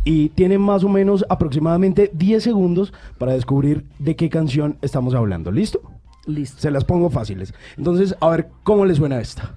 y 0.04 0.30
tiene 0.30 0.58
más 0.58 0.84
o 0.84 0.88
menos 0.88 1.24
aproximadamente 1.28 2.10
10 2.14 2.42
segundos 2.42 2.92
para 3.18 3.32
descubrir 3.32 3.84
de 3.98 4.16
qué 4.16 4.28
canción 4.28 4.78
estamos 4.82 5.14
hablando. 5.14 5.50
¿Listo? 5.52 5.80
Listo. 6.26 6.60
Se 6.60 6.70
las 6.70 6.84
pongo 6.84 7.10
fáciles. 7.10 7.54
Entonces, 7.76 8.14
a 8.20 8.28
ver 8.30 8.48
cómo 8.62 8.84
le 8.84 8.94
suena 8.94 9.20
esta. 9.20 9.56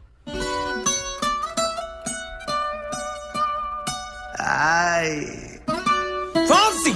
Fonzie! 6.47 6.93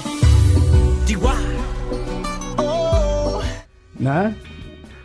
DY! 1.07 1.17
¿Nada? 3.99 4.33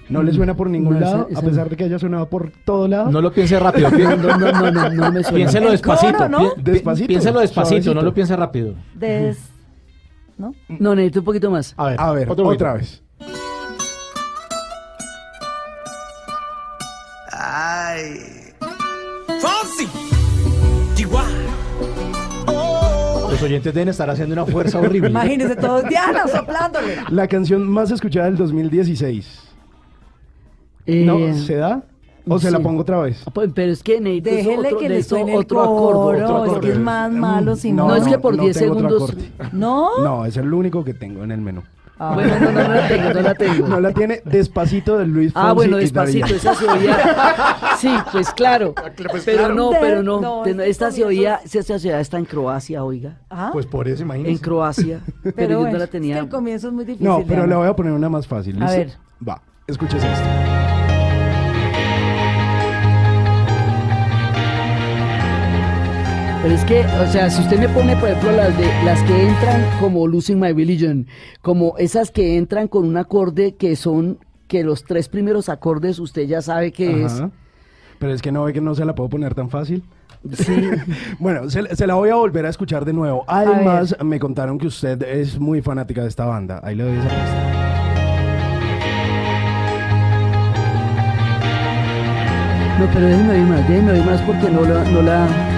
¿No 0.08 0.22
le 0.22 0.32
suena 0.32 0.54
por 0.54 0.68
ningún 0.68 1.00
lado? 1.00 1.28
a 1.34 1.40
no. 1.40 1.48
pesar 1.48 1.68
de 1.70 1.76
que 1.76 1.84
haya 1.84 1.98
sonado 1.98 2.28
por 2.28 2.50
todo 2.64 2.86
lado. 2.88 3.10
No 3.10 3.20
lo 3.22 3.32
piense 3.32 3.58
rápido. 3.58 3.90
pi- 3.90 4.02
No, 4.02 4.16
no, 4.16 4.36
no, 4.38 4.70
no, 4.70 4.90
no 4.90 5.12
me 5.12 5.22
suena. 5.22 5.36
Piénselo 5.36 5.66
El 5.66 5.72
despacito. 5.72 6.28
Despacito, 6.58 7.06
Piénselo 7.08 7.40
despacito, 7.40 7.68
suavecito. 7.68 7.94
no 7.94 8.02
lo 8.02 8.12
piense 8.14 8.36
rápido. 8.36 8.74
Des... 8.94 9.38
¿No? 10.36 10.52
No, 10.68 10.94
necesito 10.94 11.20
un 11.20 11.24
poquito 11.24 11.50
más. 11.50 11.74
A 11.76 11.84
ver, 11.86 12.00
A 12.00 12.12
ver, 12.12 12.30
otra 12.30 12.44
poquito. 12.44 12.72
vez. 12.74 13.02
Fonzie! 19.40 19.88
DY! 20.96 21.06
Los 23.30 23.42
oyentes 23.42 23.74
deben 23.74 23.88
estar 23.88 24.08
haciendo 24.08 24.32
una 24.34 24.46
fuerza 24.46 24.78
horrible. 24.78 25.10
Imagínense 25.10 25.56
todos. 25.56 25.84
Diana 25.88 26.26
soplándole. 26.28 26.96
La 27.10 27.26
canción 27.26 27.68
más 27.68 27.90
escuchada 27.90 28.26
del 28.26 28.36
2016. 28.36 29.40
Eh, 30.86 31.04
¿No? 31.04 31.34
¿Se 31.34 31.56
da? 31.56 31.82
¿O 32.26 32.38
se 32.38 32.50
la 32.50 32.58
pongo 32.60 32.80
otra 32.82 32.98
vez? 33.00 33.22
pues, 33.34 33.50
Pero 33.54 33.70
es 33.72 33.82
que 33.82 34.00
necesito 34.00 34.30
Déjele 34.30 34.68
otro, 34.68 34.78
que 34.78 34.88
le 34.88 34.94
necesito 34.96 35.36
otro 35.36 35.60
acorde. 35.62 36.22
coro. 36.22 36.24
otro 36.24 36.44
Es 36.44 36.44
que 36.44 36.50
acorde. 36.56 36.72
es 36.72 36.78
más 36.78 37.12
malo 37.12 37.56
si 37.56 37.72
no. 37.72 37.88
No, 37.88 37.96
es 37.96 38.04
que 38.06 38.18
por 38.18 38.38
10 38.40 38.58
tengo 38.58 38.72
otro 38.76 38.88
segundos- 38.88 39.10
acorde. 39.10 39.50
¿No? 39.52 39.88
No, 40.02 40.24
es 40.24 40.36
el 40.38 40.52
único 40.52 40.82
que 40.84 40.94
tengo 40.94 41.22
en 41.24 41.30
el 41.32 41.40
menú. 41.42 41.62
Ah. 41.98 42.12
Bueno, 42.14 42.34
no, 42.40 42.50
no, 42.50 42.62
no 42.66 42.74
la 42.74 42.88
tengo, 42.88 43.12
no 43.14 43.20
la 43.20 43.34
tengo. 43.34 43.68
No 43.68 43.80
la 43.80 43.92
tiene 43.92 44.20
Despacito 44.24 44.98
de 44.98 45.06
Luis 45.06 45.32
Fonsi 45.32 45.48
Ah, 45.48 45.52
bueno, 45.52 45.76
despacito, 45.76 46.26
esa 46.34 46.54
se 46.54 46.66
oía. 46.68 46.96
Sí, 47.78 47.90
pues 48.10 48.30
claro. 48.30 48.74
Pero 49.26 49.54
no, 49.54 49.70
pero 49.80 50.02
no. 50.02 50.20
No, 50.20 50.44
Esta 50.62 50.90
se 50.90 51.04
oía, 51.04 51.40
esta 51.44 51.78
ciudad 51.78 52.00
está 52.00 52.18
en 52.18 52.24
Croacia, 52.24 52.82
oiga. 52.82 53.18
Ah, 53.30 53.50
Pues 53.52 53.66
por 53.66 53.86
eso, 53.86 54.02
En 54.02 54.06
imagínense. 54.08 54.42
Croacia. 54.42 55.00
Pero, 55.22 55.34
pero 55.36 55.60
yo 55.60 55.66
no 55.66 55.72
la 55.78 55.84
es 55.84 55.90
que 55.90 55.98
tenía. 55.98 56.18
el 56.20 56.28
comienzo 56.28 56.68
es 56.68 56.72
muy 56.74 56.84
difícil. 56.84 57.06
No, 57.06 57.22
pero 57.28 57.46
le 57.46 57.54
voy 57.54 57.68
a 57.68 57.76
poner 57.76 57.92
una 57.92 58.08
más 58.08 58.26
fácil. 58.26 58.56
A 58.62 58.66
¿listo? 58.66 58.76
ver. 58.78 58.92
Va, 59.28 59.40
escúchese 59.68 60.10
esto. 60.10 60.73
Pero 66.44 66.56
es 66.56 66.64
que, 66.66 66.84
o 67.00 67.06
sea, 67.06 67.30
si 67.30 67.40
usted 67.40 67.58
me 67.58 67.70
pone, 67.70 67.96
por 67.96 68.06
ejemplo, 68.06 68.30
las 68.32 68.54
de 68.58 68.66
las 68.84 69.02
que 69.04 69.28
entran 69.28 69.62
como 69.80 70.06
Losing 70.06 70.38
My 70.38 70.52
Religion, 70.52 71.06
como 71.40 71.78
esas 71.78 72.10
que 72.10 72.36
entran 72.36 72.68
con 72.68 72.84
un 72.84 72.98
acorde 72.98 73.54
que 73.54 73.76
son 73.76 74.18
que 74.46 74.62
los 74.62 74.84
tres 74.84 75.08
primeros 75.08 75.48
acordes 75.48 75.98
usted 75.98 76.26
ya 76.26 76.42
sabe 76.42 76.70
que 76.70 77.06
Ajá. 77.06 77.30
Pero 77.98 78.12
es 78.12 78.20
que 78.20 78.30
no 78.30 78.44
ve 78.44 78.52
que 78.52 78.60
no 78.60 78.74
se 78.74 78.84
la 78.84 78.94
puedo 78.94 79.08
poner 79.08 79.34
tan 79.34 79.48
fácil. 79.48 79.84
es. 80.30 80.36
Sí. 80.36 80.70
Bueno, 81.18 81.48
se, 81.48 81.74
se 81.74 81.86
la 81.86 81.94
voy 81.94 82.10
a 82.10 82.16
volver 82.16 82.44
a 82.44 82.50
escuchar 82.50 82.84
de 82.84 82.92
nuevo. 82.92 83.24
Además, 83.26 83.96
me 84.04 84.20
contaron 84.20 84.58
que 84.58 84.66
usted 84.66 85.02
es 85.02 85.40
muy 85.40 85.62
fanática 85.62 86.02
de 86.02 86.08
esta 86.08 86.26
banda. 86.26 86.60
Ahí 86.62 86.74
le 86.74 86.84
doy 86.84 86.98
esa 86.98 87.08
pista. 87.08 87.64
No, 92.78 92.86
pero 92.92 93.06
déjeme 93.06 93.30
oír 93.30 93.44
más, 93.44 93.66
déjeme 93.66 93.92
oír 93.92 94.04
más 94.04 94.20
porque 94.20 94.50
no 94.50 94.60
la, 94.60 94.84
no 94.90 95.00
la. 95.00 95.53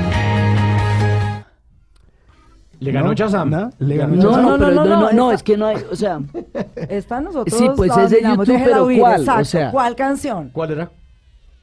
Le 2.80 2.92
ganó 2.92 3.06
¿No? 3.08 3.12
Shazam. 3.14 3.50
¿No? 3.50 3.70
Le 3.78 3.96
ganó 3.96 4.14
No, 4.16 4.22
Shazam. 4.30 4.42
no, 4.42 4.58
pero 4.58 4.70
no, 4.72 4.84
no, 4.84 4.90
no, 4.96 5.00
no, 5.00 5.12
no, 5.12 5.32
es 5.32 5.42
que 5.42 5.56
no 5.56 5.66
hay, 5.66 5.76
o 5.90 5.96
sea, 5.96 6.20
Esta 6.88 7.20
nosotros 7.20 7.56
Sí, 7.56 7.66
pues 7.76 7.90
es 7.96 8.10
de 8.10 8.22
YouTube, 8.22 8.46
déjela 8.46 8.76
pero 8.86 9.00
¿cuál? 9.00 9.14
O 9.14 9.22
exacto. 9.22 9.44
sea- 9.44 9.70
¿Cuál 9.70 9.96
canción? 9.96 10.50
¿Cuál 10.52 10.70
era? 10.72 10.90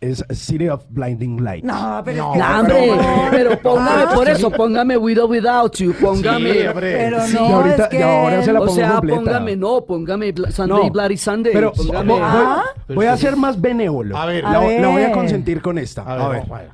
Es 0.02 0.22
City 0.32 0.68
of 0.68 0.84
Blinding 0.90 1.42
Lights. 1.42 1.64
No, 1.66 2.02
pero 2.04 2.18
No, 2.18 2.34
es 2.34 2.34
que- 2.34 2.40
No, 2.50 2.60
hombre, 2.60 2.88
no. 2.88 3.02
pero 3.32 3.60
póngame 3.62 4.04
Ah, 4.04 4.12
por 4.14 4.26
sí. 4.26 4.32
eso, 4.34 4.52
póngame 4.52 4.98
With 4.98 5.18
or 5.20 5.30
Without 5.30 5.76
You, 5.78 5.94
póngame. 5.94 6.52
Sí, 6.54 6.68
hombre. 6.68 6.98
Pero 6.98 7.22
Sí, 7.26 7.34
no, 7.36 7.48
y 7.48 7.52
ahorita- 7.54 7.84
es 7.84 7.90
que... 7.90 8.00
y 8.00 8.02
ahora 8.02 8.44
se 8.44 8.52
la 8.52 8.60
o 8.60 8.66
pongo 8.66 8.76
sea, 8.76 8.92
completa. 8.96 9.20
póngame, 9.22 9.56
no, 9.56 9.86
póngame 9.86 10.34
Sunday, 10.52 10.84
No, 10.84 10.90
Bloody 10.90 11.16
Sunday. 11.16 11.54
Pero 11.54 11.72
póngame- 11.72 12.06
voy, 12.10 12.20
voy- 12.20 12.30
Ah. 12.30 12.64
voy 12.94 13.06
a 13.06 13.16
ser 13.16 13.38
más 13.38 13.62
benévolo. 13.62 14.18
A 14.18 14.26
ver. 14.26 14.44
la, 14.44 14.50
A 14.50 14.54
la 14.54 14.60
voy 14.60 14.76
a 14.76 14.92
ver. 15.06 15.12
consentir 15.14 15.62
con 15.62 15.78
esta. 15.78 16.02
A 16.02 16.26
A 16.26 16.28
ver, 16.28 16.40
ver. 16.42 16.50
vaya. 16.50 16.70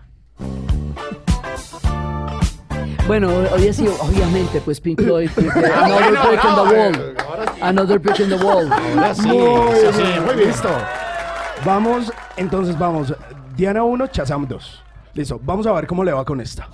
Bueno, 3.09 3.29
hoy 3.51 3.73
sí, 3.73 3.87
obviamente, 3.87 4.61
pues 4.61 4.79
Pink 4.79 5.01
Floyd, 5.01 5.31
Ah, 5.65 5.85
Another 5.85 6.19
Brick 6.29 6.43
in 6.45 6.53
the 6.53 6.61
Wall. 6.61 7.15
Another 7.59 7.97
Brick 7.99 8.19
in 8.19 8.29
the 8.29 8.35
Wall. 8.35 8.69
Sí, 9.15 9.21
Muy 9.27 9.75
sí, 9.77 9.87
sí, 9.93 10.01
bien, 10.03 10.25
muy 10.25 10.35
bien. 10.35 10.47
listo. 10.49 10.69
Vamos, 11.65 12.13
entonces 12.37 12.77
vamos. 12.77 13.11
Diana 13.57 13.81
1, 13.83 14.05
Chazam 14.09 14.47
2. 14.47 14.83
Listo, 15.15 15.39
vamos 15.43 15.65
a 15.65 15.71
ver 15.71 15.87
cómo 15.87 16.03
le 16.03 16.13
va 16.13 16.23
con 16.23 16.39
esta. 16.39 16.67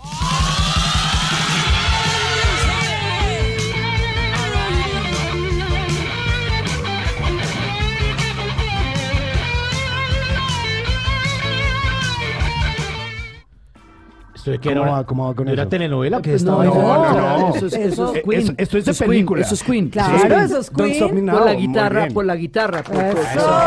¿Esto 14.46 14.52
de 14.52 14.60
qué 14.60 14.70
¿Cómo 14.70 14.82
era? 14.84 14.92
va- 14.92 15.04
cómo 15.08 15.26
va 15.28 15.34
con 15.34 15.46
¿No 15.48 15.52
¿Era 15.54 15.64
eso? 15.64 15.70
telenovela 15.70 16.22
que 16.22 16.36
estaba 16.36 16.64
no, 16.66 16.76
no, 16.76 16.82
no, 16.84 17.14
no, 17.14 17.38
no. 17.50 17.56
Eso, 17.56 17.66
es, 17.66 17.74
eso 17.74 18.12
es 18.12 18.18
Eh, 18.18 18.24
Queen. 18.24 18.42
eso- 18.42 18.54
esto 18.58 18.78
es 18.78 18.86
de 18.86 18.92
Eso 18.92 19.00
Queen, 19.06 19.10
película. 19.12 19.42
Eso 19.42 19.54
es 19.56 19.64
Queen. 19.64 19.90
Claro, 19.90 20.16
Eso 20.16 20.60
es 20.60 20.68
eso 20.68 20.72
Queen. 21.10 21.26
Por 21.32 21.46
la 21.46 21.54
guitarra, 21.56 22.08
por 22.14 22.26
la 22.26 22.36
guitarra. 22.36 22.84
por- 22.84 22.96
Eso. 22.96 23.60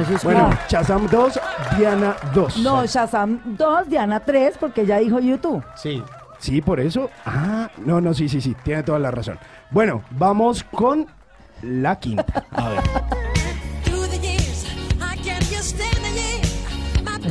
Eso 0.00 0.14
es 0.14 0.22
Bueno. 0.22 0.50
Chazam 0.68 1.08
2, 1.08 1.40
Diana 1.76 2.14
2. 2.32 2.58
No, 2.58 2.86
Shazam 2.86 3.40
2, 3.58 3.88
Diana 3.88 4.20
3, 4.20 4.54
porque 4.60 4.86
ya 4.86 4.98
dijo 4.98 5.18
YouTube. 5.18 5.64
Sí. 5.74 6.04
Sí, 6.38 6.60
por 6.62 6.78
eso. 6.78 7.10
Ah, 7.26 7.68
no, 7.84 8.00
no, 8.00 8.14
sí, 8.14 8.28
sí, 8.28 8.40
sí, 8.40 8.54
tiene 8.62 8.84
toda 8.84 9.00
la 9.00 9.10
razón. 9.10 9.40
Bueno, 9.72 10.02
vamos 10.12 10.62
con 10.62 11.04
la 11.62 11.98
quinta. 11.98 12.44
A 12.52 12.68
ver. 12.68 12.80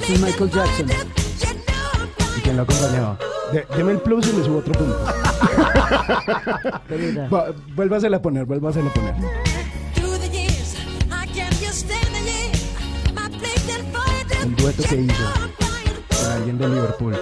Es 0.10 0.22
Michael 0.22 0.52
Jackson. 0.52 0.88
Is 2.50 2.54
you 2.54 2.54
know 2.54 2.56
I'm 2.56 2.56
¿Y 2.56 2.56
quién 2.56 2.58
lo 2.58 2.64
acompañaba? 2.64 3.18
De- 3.52 3.66
deme 3.78 3.92
el 3.94 4.00
plus 4.00 4.28
y 4.28 4.34
le 4.38 4.44
subo 4.44 4.58
otro 4.60 4.74
punto. 4.74 4.98
Va- 7.34 7.46
Vuélvasela 7.76 8.18
a 8.18 8.22
poner, 8.22 8.46
vuélvasela 8.46 8.90
a 8.90 8.94
poner. 8.94 9.16
Un 14.46 14.56
dueto 14.56 14.84
que 14.84 14.96
hizo 14.96 15.24
con 16.22 16.32
alguien 16.32 16.58
de 16.58 16.68
Liverpool. 16.70 17.18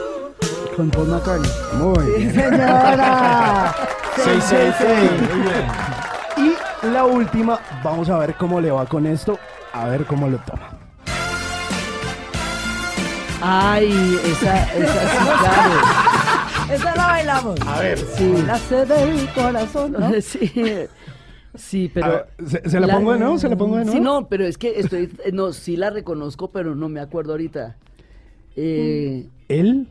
Con 0.76 0.90
Paul 0.92 1.08
McCartney. 1.08 1.50
Muy 1.78 2.06
bien. 2.18 2.34
Señora. 2.34 3.74
666. 4.16 5.12
Muy 5.34 5.42
bien. 5.44 6.56
Y 6.84 6.88
la 6.88 7.06
última, 7.06 7.60
vamos 7.84 8.10
a 8.10 8.18
ver 8.18 8.36
cómo 8.36 8.60
le 8.60 8.70
va 8.72 8.86
con 8.86 9.06
esto, 9.08 9.40
a 9.74 9.88
ver 9.88 10.06
cómo 10.06 10.28
lo 10.28 10.38
toma. 10.40 10.70
Ay, 13.42 14.18
esa, 14.26 14.64
esa 14.74 15.10
sí, 15.10 15.18
claro. 15.40 16.74
Esa 16.74 16.96
la 16.96 17.06
bailamos. 17.08 17.60
A 17.68 17.80
ver. 17.80 17.98
Sí. 18.00 18.34
La 18.48 18.58
sede 18.58 19.06
del 19.06 19.30
corazón, 19.34 19.92
¿no? 19.94 20.12
Sí, 20.22 20.52
sí, 21.56 21.92
pero... 21.94 22.08
ver, 22.08 22.28
¿se, 22.48 22.70
se 22.70 22.80
la, 22.80 22.96
pongo 22.96 23.14
de 23.14 23.20
nuevo? 23.20 23.38
¿Se 23.38 23.50
la 23.50 23.56
pongo 23.56 23.78
de 23.78 23.86
nuevo? 23.86 23.98
Sí, 23.98 24.04
no, 24.04 24.28
pero 24.28 24.46
es 24.46 24.58
que 24.58 24.80
estoy... 24.80 25.12
eh, 25.24 25.32
No, 25.32 25.54
sí 25.54 25.78
la 25.78 25.90
reconozco, 25.90 26.52
pero 26.52 26.76
no 26.76 26.90
me 26.90 27.00
acuerdo 27.00 27.32
ahorita. 27.34 27.78
Eh, 28.56 29.28
El 29.48 29.90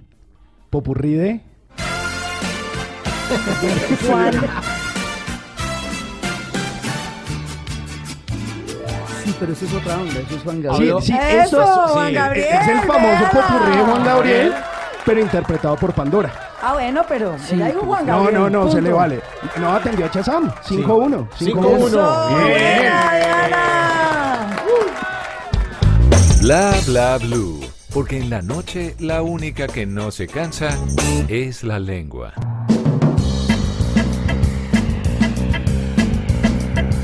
popurrí 0.70 1.14
de... 1.14 1.40
Juan. 4.09 4.33
Sí, 9.24 9.34
pero 9.40 9.52
eso 9.52 9.64
es 9.64 9.74
otra 9.74 9.96
onda, 9.96 10.20
eso 10.20 10.37
es 10.37 10.42
Juan 10.42 10.56
Sí, 10.56 10.62
Gabriel. 10.62 10.96
sí, 11.02 11.12
Eso, 11.12 11.42
esto 11.42 11.62
es, 11.62 11.90
Juan 11.92 12.08
sí, 12.08 12.14
Gabriel, 12.14 12.48
es 12.60 12.68
el 12.68 12.78
famoso 12.80 13.24
popurrí 13.32 13.76
de 13.76 13.82
Juan 13.84 14.04
Gabriel, 14.04 14.54
pero 15.04 15.20
interpretado 15.20 15.76
por 15.76 15.92
Pandora. 15.92 16.32
Ah, 16.62 16.72
bueno, 16.74 17.02
pero 17.08 17.34
Sí, 17.38 17.56
ya 17.58 17.66
dijo 17.66 17.80
Juan 17.80 18.06
No, 18.06 18.18
Gabriel. 18.24 18.34
no, 18.40 18.50
no, 18.50 18.62
se 18.70 18.76
punto. 18.76 18.80
le 18.80 18.92
vale. 18.92 19.20
No 19.60 19.72
atendió 19.74 20.06
a 20.06 20.10
Chazam. 20.10 20.50
5-1. 20.66 21.28
5-1. 21.38 21.87
Eso, 21.87 22.28
Bien. 22.46 22.92
Bla 26.40 26.72
bla 26.87 27.18
blue. 27.18 27.60
Porque 27.92 28.18
en 28.18 28.30
la 28.30 28.42
noche 28.42 28.96
la 28.98 29.22
única 29.22 29.66
que 29.68 29.87
no 29.87 30.10
se 30.10 30.26
cansa 30.26 30.70
es 31.28 31.62
la 31.64 31.78
lengua. 31.78 32.32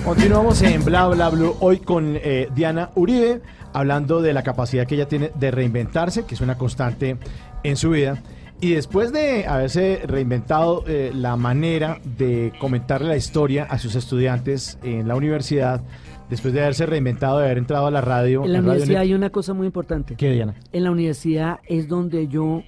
Continuamos 0.04 0.62
en 0.62 0.84
Bla 0.84 1.06
Bla 1.08 1.28
Blue 1.28 1.54
hoy 1.60 1.78
con 1.78 2.16
eh, 2.16 2.48
Diana 2.54 2.90
Uribe, 2.94 3.42
hablando 3.72 4.22
de 4.22 4.32
la 4.32 4.42
capacidad 4.42 4.86
que 4.86 4.94
ella 4.94 5.06
tiene 5.06 5.30
de 5.34 5.50
reinventarse, 5.50 6.24
que 6.24 6.34
es 6.34 6.40
una 6.40 6.56
constante 6.56 7.16
en 7.62 7.76
su 7.76 7.90
vida. 7.90 8.22
Y 8.60 8.72
después 8.72 9.12
de 9.12 9.46
haberse 9.46 10.02
reinventado 10.06 10.84
eh, 10.86 11.12
la 11.14 11.36
manera 11.36 12.00
de 12.04 12.52
comentarle 12.58 13.08
la 13.08 13.16
historia 13.16 13.64
a 13.64 13.78
sus 13.78 13.94
estudiantes 13.94 14.78
en 14.82 15.06
la 15.06 15.16
universidad, 15.16 15.82
después 16.28 16.54
de 16.54 16.60
haberse 16.60 16.86
reinventado, 16.86 17.38
de 17.38 17.44
haber 17.44 17.58
entrado 17.58 17.86
a 17.86 17.90
la 17.90 18.00
radio. 18.00 18.44
En 18.44 18.54
la 18.54 18.60
universidad 18.60 19.02
hay 19.02 19.14
una 19.14 19.30
cosa 19.30 19.52
muy 19.54 19.66
importante. 19.66 20.16
¿Qué, 20.16 20.30
Diana? 20.30 20.54
En 20.72 20.84
la 20.84 20.90
universidad 20.90 21.60
es 21.66 21.88
donde 21.88 22.26
yo 22.26 22.64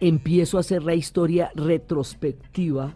empiezo 0.00 0.56
a 0.56 0.60
hacer 0.60 0.82
la 0.82 0.94
historia 0.94 1.50
retrospectiva 1.54 2.94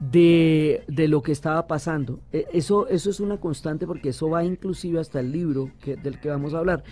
de, 0.00 0.84
de 0.88 1.08
lo 1.08 1.22
que 1.22 1.32
estaba 1.32 1.66
pasando. 1.66 2.20
E- 2.32 2.46
Eso, 2.52 2.86
eso 2.88 3.10
es 3.10 3.20
una 3.20 3.38
constante 3.38 3.86
porque 3.86 4.10
eso 4.10 4.28
va 4.28 4.44
inclusive 4.44 5.00
hasta 5.00 5.20
el 5.20 5.32
libro 5.32 5.70
que, 5.80 5.96
del 5.96 6.20
que 6.20 6.28
vamos 6.28 6.54
a 6.54 6.58
hablar. 6.58 6.84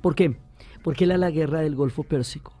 ¿Por 0.00 0.14
qué? 0.14 0.36
Porque 0.82 1.04
era 1.04 1.16
la 1.18 1.30
guerra 1.30 1.60
del 1.60 1.74
Golfo 1.74 2.02
Pérsico. 2.04 2.52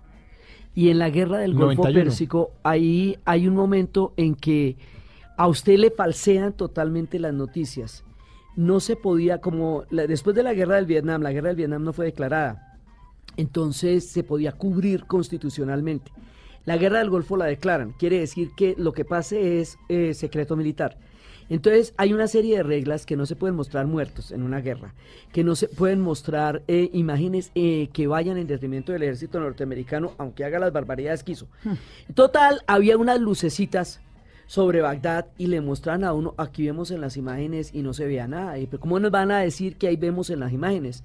Y 0.74 0.88
en 0.88 0.98
la 0.98 1.10
guerra 1.10 1.38
del 1.38 1.52
Golfo 1.52 1.82
91. 1.82 2.04
Pérsico, 2.04 2.50
ahí 2.62 3.18
hay 3.24 3.46
un 3.46 3.54
momento 3.54 4.12
en 4.16 4.34
que 4.34 4.76
a 5.36 5.46
usted 5.48 5.76
le 5.78 5.90
falsean 5.90 6.52
totalmente 6.52 7.18
las 7.18 7.34
noticias. 7.34 8.04
No 8.56 8.80
se 8.80 8.96
podía, 8.96 9.40
como 9.40 9.84
la- 9.90 10.06
después 10.06 10.34
de 10.36 10.42
la 10.42 10.54
guerra 10.54 10.76
del 10.76 10.86
Vietnam, 10.86 11.22
la 11.22 11.32
guerra 11.32 11.48
del 11.48 11.56
Vietnam 11.56 11.84
no 11.84 11.92
fue 11.92 12.06
declarada. 12.06 12.78
Entonces 13.36 14.06
se 14.08 14.24
podía 14.24 14.52
cubrir 14.52 15.04
constitucionalmente. 15.06 16.10
La 16.64 16.76
guerra 16.76 16.98
del 16.98 17.10
Golfo 17.10 17.36
la 17.36 17.46
declaran, 17.46 17.92
quiere 17.92 18.20
decir 18.20 18.50
que 18.56 18.74
lo 18.78 18.92
que 18.92 19.04
pase 19.04 19.60
es 19.60 19.78
eh, 19.88 20.14
secreto 20.14 20.56
militar. 20.56 20.96
Entonces 21.48 21.92
hay 21.96 22.12
una 22.12 22.28
serie 22.28 22.56
de 22.56 22.62
reglas 22.62 23.04
que 23.04 23.16
no 23.16 23.26
se 23.26 23.36
pueden 23.36 23.56
mostrar 23.56 23.86
muertos 23.86 24.30
en 24.30 24.42
una 24.42 24.60
guerra, 24.60 24.94
que 25.32 25.44
no 25.44 25.54
se 25.54 25.68
pueden 25.68 26.00
mostrar 26.00 26.62
eh, 26.68 26.88
imágenes 26.92 27.50
eh, 27.54 27.88
que 27.92 28.06
vayan 28.06 28.38
en 28.38 28.46
detrimento 28.46 28.92
del 28.92 29.02
ejército 29.02 29.40
norteamericano, 29.40 30.12
aunque 30.18 30.44
haga 30.44 30.58
las 30.58 30.72
barbaridades 30.72 31.24
que 31.24 31.32
hizo. 31.32 31.48
Total, 32.14 32.62
había 32.66 32.96
unas 32.96 33.20
lucecitas 33.20 34.00
sobre 34.46 34.80
Bagdad 34.82 35.26
y 35.36 35.48
le 35.48 35.60
mostraban 35.60 36.04
a 36.04 36.12
uno, 36.12 36.34
aquí 36.38 36.64
vemos 36.66 36.90
en 36.90 37.00
las 37.00 37.16
imágenes 37.16 37.74
y 37.74 37.82
no 37.82 37.92
se 37.92 38.06
veía 38.06 38.28
nada. 38.28 38.54
¿Cómo 38.78 39.00
nos 39.00 39.10
van 39.10 39.30
a 39.30 39.40
decir 39.40 39.76
que 39.76 39.88
ahí 39.88 39.96
vemos 39.96 40.30
en 40.30 40.40
las 40.40 40.52
imágenes? 40.52 41.04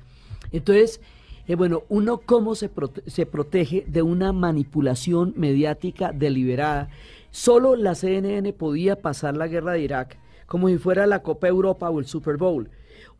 Entonces, 0.52 1.02
eh, 1.48 1.56
bueno, 1.56 1.84
uno 1.90 2.20
cómo 2.26 2.56
se, 2.56 2.70
prote- 2.74 3.04
se 3.08 3.26
protege 3.26 3.86
de 3.88 4.02
una 4.02 4.34
manipulación 4.34 5.34
mediática 5.38 6.12
deliberada. 6.12 6.90
Solo 7.32 7.76
la 7.76 7.96
CNN 7.96 8.52
podía 8.54 9.02
pasar 9.02 9.36
la 9.38 9.48
guerra 9.48 9.74
de 9.74 9.82
Irak 9.82 10.18
como 10.46 10.70
si 10.70 10.78
fuera 10.78 11.06
la 11.08 11.24
Copa 11.24 11.48
Europa 11.48 11.90
o 11.90 12.00
el 12.00 12.06
Super 12.06 12.38
Bowl. 12.38 12.70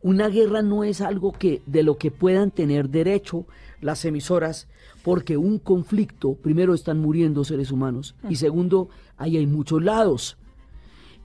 Una 0.00 0.28
guerra 0.28 0.62
no 0.62 0.82
es 0.84 1.00
algo 1.00 1.32
que 1.32 1.60
de 1.66 1.82
lo 1.82 1.96
que 1.98 2.10
puedan 2.10 2.50
tener 2.50 2.88
derecho 2.88 3.44
las 3.80 4.04
emisoras, 4.04 4.66
porque 5.02 5.36
un 5.36 5.58
conflicto, 5.58 6.34
primero 6.34 6.72
están 6.74 6.98
muriendo 7.00 7.44
seres 7.44 7.70
humanos 7.70 8.14
y 8.28 8.36
segundo, 8.36 8.88
ahí 9.16 9.36
hay 9.36 9.46
muchos 9.46 9.82
lados. 9.82 10.36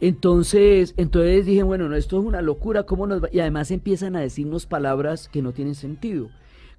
Entonces, 0.01 0.93
entonces 0.97 1.45
dije, 1.45 1.63
bueno, 1.63 1.87
no, 1.87 1.95
esto 1.95 2.19
es 2.19 2.25
una 2.25 2.41
locura, 2.41 2.83
¿cómo 2.83 3.07
nos 3.07 3.23
va? 3.23 3.29
Y 3.31 3.39
además 3.39 3.71
empiezan 3.71 4.15
a 4.15 4.21
decirnos 4.21 4.65
palabras 4.65 5.29
que 5.29 5.41
no 5.41 5.53
tienen 5.53 5.75
sentido. 5.75 6.29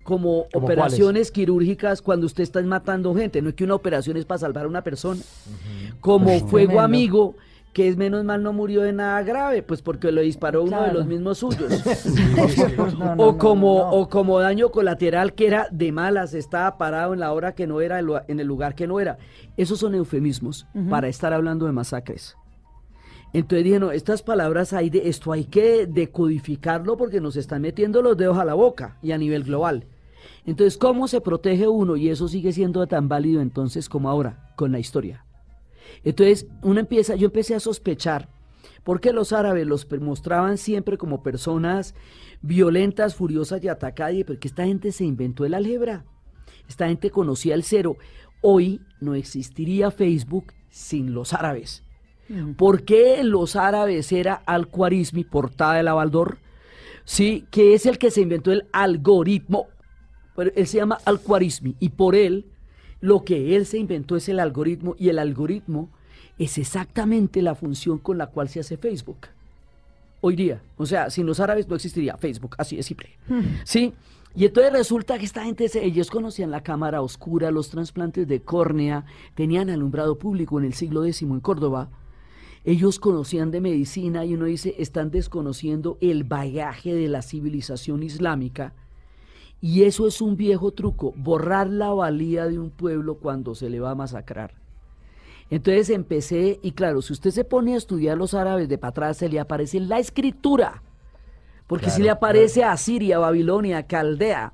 Como 0.05 0.47
¿Cómo 0.53 0.65
operaciones 0.67 1.31
quirúrgicas 1.31 2.03
cuando 2.03 2.27
usted 2.27 2.43
está 2.43 2.63
matando 2.63 3.15
gente, 3.15 3.43
no 3.43 3.49
es 3.49 3.55
que 3.55 3.65
una 3.65 3.75
operación 3.75 4.17
es 4.17 4.25
para 4.25 4.39
salvar 4.39 4.67
a 4.67 4.69
una 4.69 4.85
persona. 4.85 5.21
Como 6.01 6.29
fuego 6.41 6.51
Tremendo. 6.51 6.81
amigo, 6.81 7.35
que 7.75 7.89
es 7.89 7.97
menos 7.97 8.25
mal 8.25 8.43
no 8.43 8.53
murió 8.53 8.83
de 8.83 8.93
nada 8.93 9.23
grave, 9.23 9.63
pues 9.63 9.83
porque 9.83 10.13
lo 10.13 10.21
disparó 10.21 10.63
uno 10.63 10.83
de 10.83 10.93
los 10.93 11.07
mismos 11.07 11.39
suyos. 11.39 11.73
No, 12.99 13.17
no, 13.17 13.23
o 13.23 13.39
como 13.39 13.79
no, 13.79 13.91
o 13.91 14.09
como 14.09 14.39
daño 14.39 14.71
colateral 14.71 15.35
que 15.35 15.47
era 15.47 15.69
de 15.71 15.91
malas, 15.91 16.35
estaba 16.35 16.79
parado 16.79 17.15
en 17.15 17.21
la 17.21 17.33
hora 17.33 17.55
que 17.55 17.67
no 17.67 17.81
era, 17.81 17.99
en 17.99 18.41
el 18.41 18.47
lugar 18.47 18.75
que 18.75 18.87
no 18.87 19.01
era. 19.01 19.19
Esos 19.57 19.81
son 19.81 19.95
eufemismos 19.95 20.67
para 20.89 21.09
estar 21.09 21.33
hablando 21.33 21.67
de 21.67 21.73
masacres. 21.73 22.37
Entonces 23.33 23.65
dije, 23.65 23.81
no, 23.81 23.91
estas 23.91 24.23
palabras 24.23 24.73
hay 24.73 24.91
de 24.91 25.09
esto 25.09 25.33
hay 25.33 25.45
que 25.45 25.87
decodificarlo 25.87 26.97
porque 26.97 27.21
nos 27.21 27.35
están 27.35 27.63
metiendo 27.63 28.01
los 28.01 28.17
dedos 28.17 28.39
a 28.39 28.45
la 28.45 28.55
boca 28.55 28.97
y 29.03 29.11
a 29.11 29.19
nivel 29.19 29.43
global. 29.43 29.87
Entonces, 30.47 30.77
¿cómo 30.77 31.09
se 31.09 31.21
protege 31.21 31.69
uno? 31.69 31.97
Y 31.97 32.09
eso 32.09 32.29
sigue 32.29 32.53
siendo 32.53 32.87
tan 32.87 33.09
válido 33.09 33.41
entonces 33.41 33.89
como 33.89 34.11
ahora, 34.11 34.53
con 34.57 34.73
la 34.73 34.79
historia. 34.79 35.25
Entonces, 36.03 36.47
uno 36.63 36.81
empieza, 36.81 37.15
yo 37.15 37.27
empecé 37.27 37.55
a 37.55 37.61
sospechar, 37.61 38.29
porque 38.83 39.13
los 39.13 39.33
árabes 39.33 39.67
los 39.67 39.87
mostraban 40.01 40.59
siempre 40.59 40.99
como 40.99 41.23
personas 41.23 41.95
violentas, 42.43 43.15
furiosas 43.15 43.65
y 43.65 43.69
atacadas, 43.69 44.15
y 44.15 44.25
porque 44.25 44.49
esta 44.49 44.67
gente 44.67 44.93
se 44.93 45.05
inventó 45.05 45.45
el 45.45 45.55
álgebra. 45.55 46.05
Esta 46.69 46.89
gente 46.89 47.11
conocía 47.11 47.55
el 47.55 47.63
cero. 47.63 47.97
Hoy 48.43 48.81
no 49.01 49.15
existiría 49.15 49.91
Facebook 49.91 50.53
sin 50.69 51.15
los 51.15 51.33
árabes. 51.33 51.83
¿Por 52.57 52.85
qué 52.85 53.23
los 53.23 53.55
árabes 53.55 54.11
era 54.13 54.35
Al-Khwarizmi, 54.35 55.25
portada 55.25 55.75
de 55.75 55.83
la 55.83 55.95
Baldor? 55.95 56.39
Sí, 57.05 57.47
que 57.51 57.75
es 57.75 57.85
el 57.85 57.99
que 57.99 58.11
se 58.11 58.23
inventó 58.23 58.51
el 58.51 58.67
algoritmo. 58.73 59.69
Pero 60.35 60.51
él 60.55 60.67
se 60.67 60.79
llama 60.79 60.99
Al-Khwarizmi 61.05 61.77
y 61.79 61.91
por 61.91 62.15
él 62.15 62.47
lo 63.01 63.25
que 63.25 63.55
él 63.57 63.67
se 63.67 63.79
inventó 63.79 64.17
es 64.17 64.29
el 64.29 64.41
algoritmo 64.41 64.97
y 64.99 65.09
el 65.09 65.19
algoritmo 65.19 65.91
es 66.39 66.59
exactamente 66.59 67.43
la 67.43 67.55
función 67.55 67.99
con 67.99 68.19
la 68.19 68.29
cual 68.29 68.49
se 68.49 68.61
hace 68.61 68.77
Facebook. 68.77 69.29
Hoy 70.21 70.37
día, 70.37 70.63
o 70.77 70.87
sea, 70.87 71.11
sin 71.11 71.27
los 71.27 71.39
árabes 71.39 71.69
no 71.69 71.77
existiría 71.77 72.17
Facebook, 72.17 72.57
así 72.59 72.77
de 72.77 72.83
simple. 72.83 73.11
¿Sí? 73.65 73.93
Y 74.35 74.47
entonces 74.47 74.73
resulta 74.73 75.19
que 75.19 75.27
esta 75.27 75.45
gente, 75.45 75.71
ellos 75.75 76.11
conocían 76.11 76.51
la 76.51 76.63
cámara 76.63 77.03
oscura, 77.03 77.51
los 77.51 77.69
trasplantes 77.69 78.27
de 78.27 78.41
córnea, 78.41 79.05
tenían 79.35 79.71
alumbrado 79.71 80.19
público 80.19 80.59
en 80.59 80.65
el 80.65 80.75
siglo 80.75 81.05
X 81.05 81.23
en 81.23 81.41
Córdoba. 81.41 81.91
Ellos 82.65 82.99
conocían 82.99 83.51
de 83.51 83.61
medicina 83.61 84.25
y 84.25 84.35
uno 84.35 84.47
dice, 84.47 84.75
están 84.79 85.11
desconociendo 85.11 85.99
el 86.01 86.25
bagaje 86.25 86.95
de 86.95 87.07
la 87.09 87.23
civilización 87.23 88.03
islámica. 88.03 88.73
Y 89.65 89.85
eso 89.85 90.07
es 90.07 90.21
un 90.21 90.37
viejo 90.37 90.73
truco, 90.73 91.15
borrar 91.17 91.71
la 91.71 91.89
valía 91.89 92.47
de 92.47 92.59
un 92.59 92.69
pueblo 92.69 93.15
cuando 93.15 93.55
se 93.55 93.71
le 93.71 93.81
va 93.81 93.93
a 93.93 93.95
masacrar. 93.95 94.53
Entonces 95.49 95.89
empecé, 95.89 96.61
y 96.63 96.73
claro, 96.73 97.01
si 97.01 97.15
usted 97.15 97.31
se 97.31 97.45
pone 97.45 97.73
a 97.73 97.79
estudiar 97.79 98.19
los 98.19 98.35
árabes 98.35 98.69
de 98.69 98.77
para 98.77 98.91
atrás, 98.91 99.17
se 99.17 99.31
le 99.31 99.41
aparece 99.41 99.81
la 99.81 99.99
escritura. 99.99 100.83
Porque 101.67 101.89
si 101.89 102.03
le 102.03 102.11
aparece 102.11 102.63
a 102.63 102.77
Siria, 102.77 103.19
Babilonia, 103.19 103.87
Caldea. 103.87 104.53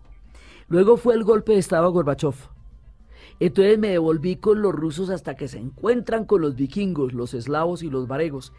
Luego 0.68 0.96
fue 0.96 1.14
el 1.14 1.24
golpe 1.24 1.54
de 1.54 1.58
Estado 1.58 1.86
a 1.86 1.90
Gorbachev. 1.90 2.36
Entonces 3.40 3.80
me 3.80 3.88
devolví 3.88 4.36
con 4.36 4.62
los 4.62 4.72
rusos 4.72 5.10
hasta 5.10 5.34
que 5.34 5.48
se 5.48 5.58
encuentran 5.58 6.24
con 6.24 6.40
los 6.40 6.54
vikingos, 6.54 7.14
los 7.14 7.34
eslavos 7.34 7.82
y 7.82 7.90
los 7.90 8.06
varegos. 8.06 8.52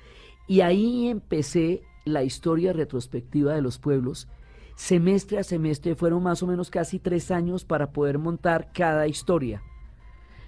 Y 0.50 0.60
ahí 0.60 1.08
empecé 1.08 1.82
la 2.04 2.26
historia 2.26 2.74
retrospectiva 2.74 3.54
de 3.54 3.62
los 3.62 3.80
pueblos. 3.80 4.28
Semestre 4.76 5.38
a 5.40 5.44
semestre 5.44 5.96
fueron 5.96 6.24
más 6.24 6.42
o 6.44 6.48
menos 6.48 6.70
casi 6.70 7.00
tres 7.00 7.30
años 7.32 7.66
para 7.66 7.92
poder 7.92 8.18
montar 8.18 8.70
cada 8.74 9.08
historia. 9.08 9.62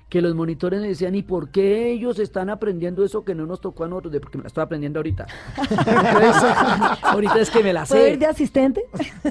Que 0.09 0.21
los 0.21 0.35
monitores 0.35 0.79
me 0.81 0.87
decían, 0.89 1.15
¿y 1.15 1.23
por 1.23 1.49
qué 1.49 1.89
ellos 1.91 2.19
están 2.19 2.49
aprendiendo 2.51 3.03
eso 3.03 3.23
que 3.23 3.33
no 3.33 3.45
nos 3.47 3.61
tocó 3.61 3.83
a 3.83 3.87
nosotros? 3.87 4.13
De- 4.13 4.19
Porque 4.19 4.37
me 4.37 4.43
la 4.43 4.47
estoy 4.47 4.63
aprendiendo 4.63 4.99
ahorita. 4.99 5.25
Entonces, 5.57 6.43
ahorita 7.01 7.39
es 7.39 7.49
que 7.49 7.63
me 7.63 7.73
la 7.73 7.85
¿Puedo 7.85 8.03
sé. 8.03 8.11
ir 8.11 8.19
de 8.19 8.25
asistente? 8.27 8.83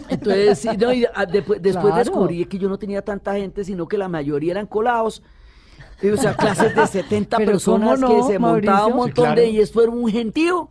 Entonces, 0.08 0.64
no, 0.78 0.92
y, 0.92 1.04
ah, 1.14 1.24
después, 1.26 1.62
después 1.62 1.86
Claro. 1.94 1.98
descubrí 1.98 2.44
que 2.46 2.58
yo 2.58 2.68
no 2.68 2.78
tenía 2.78 3.02
tanta 3.02 3.34
gente, 3.34 3.64
sino 3.64 3.86
que 3.86 3.96
la 3.98 4.08
mayoría 4.08 4.52
eran 4.52 4.66
colados. 4.66 5.22
Y, 6.00 6.08
O 6.08 6.16
sea, 6.16 6.34
clases 6.34 6.74
de 6.74 6.86
70 6.88 7.36
Pero 7.36 7.52
personas 7.52 8.00
¿cómo 8.00 8.08
no, 8.14 8.16
que 8.26 8.32
se 8.32 8.38
montaba 8.40 8.78
Mauricio? 8.78 8.86
un 8.88 8.96
montón 8.96 9.14
Sí, 9.24 9.32
claro. 9.34 9.40
de 9.40 9.50
y 9.50 9.60
esto 9.60 9.82
era 9.82 9.90
un 9.92 10.08
gentío. 10.10 10.68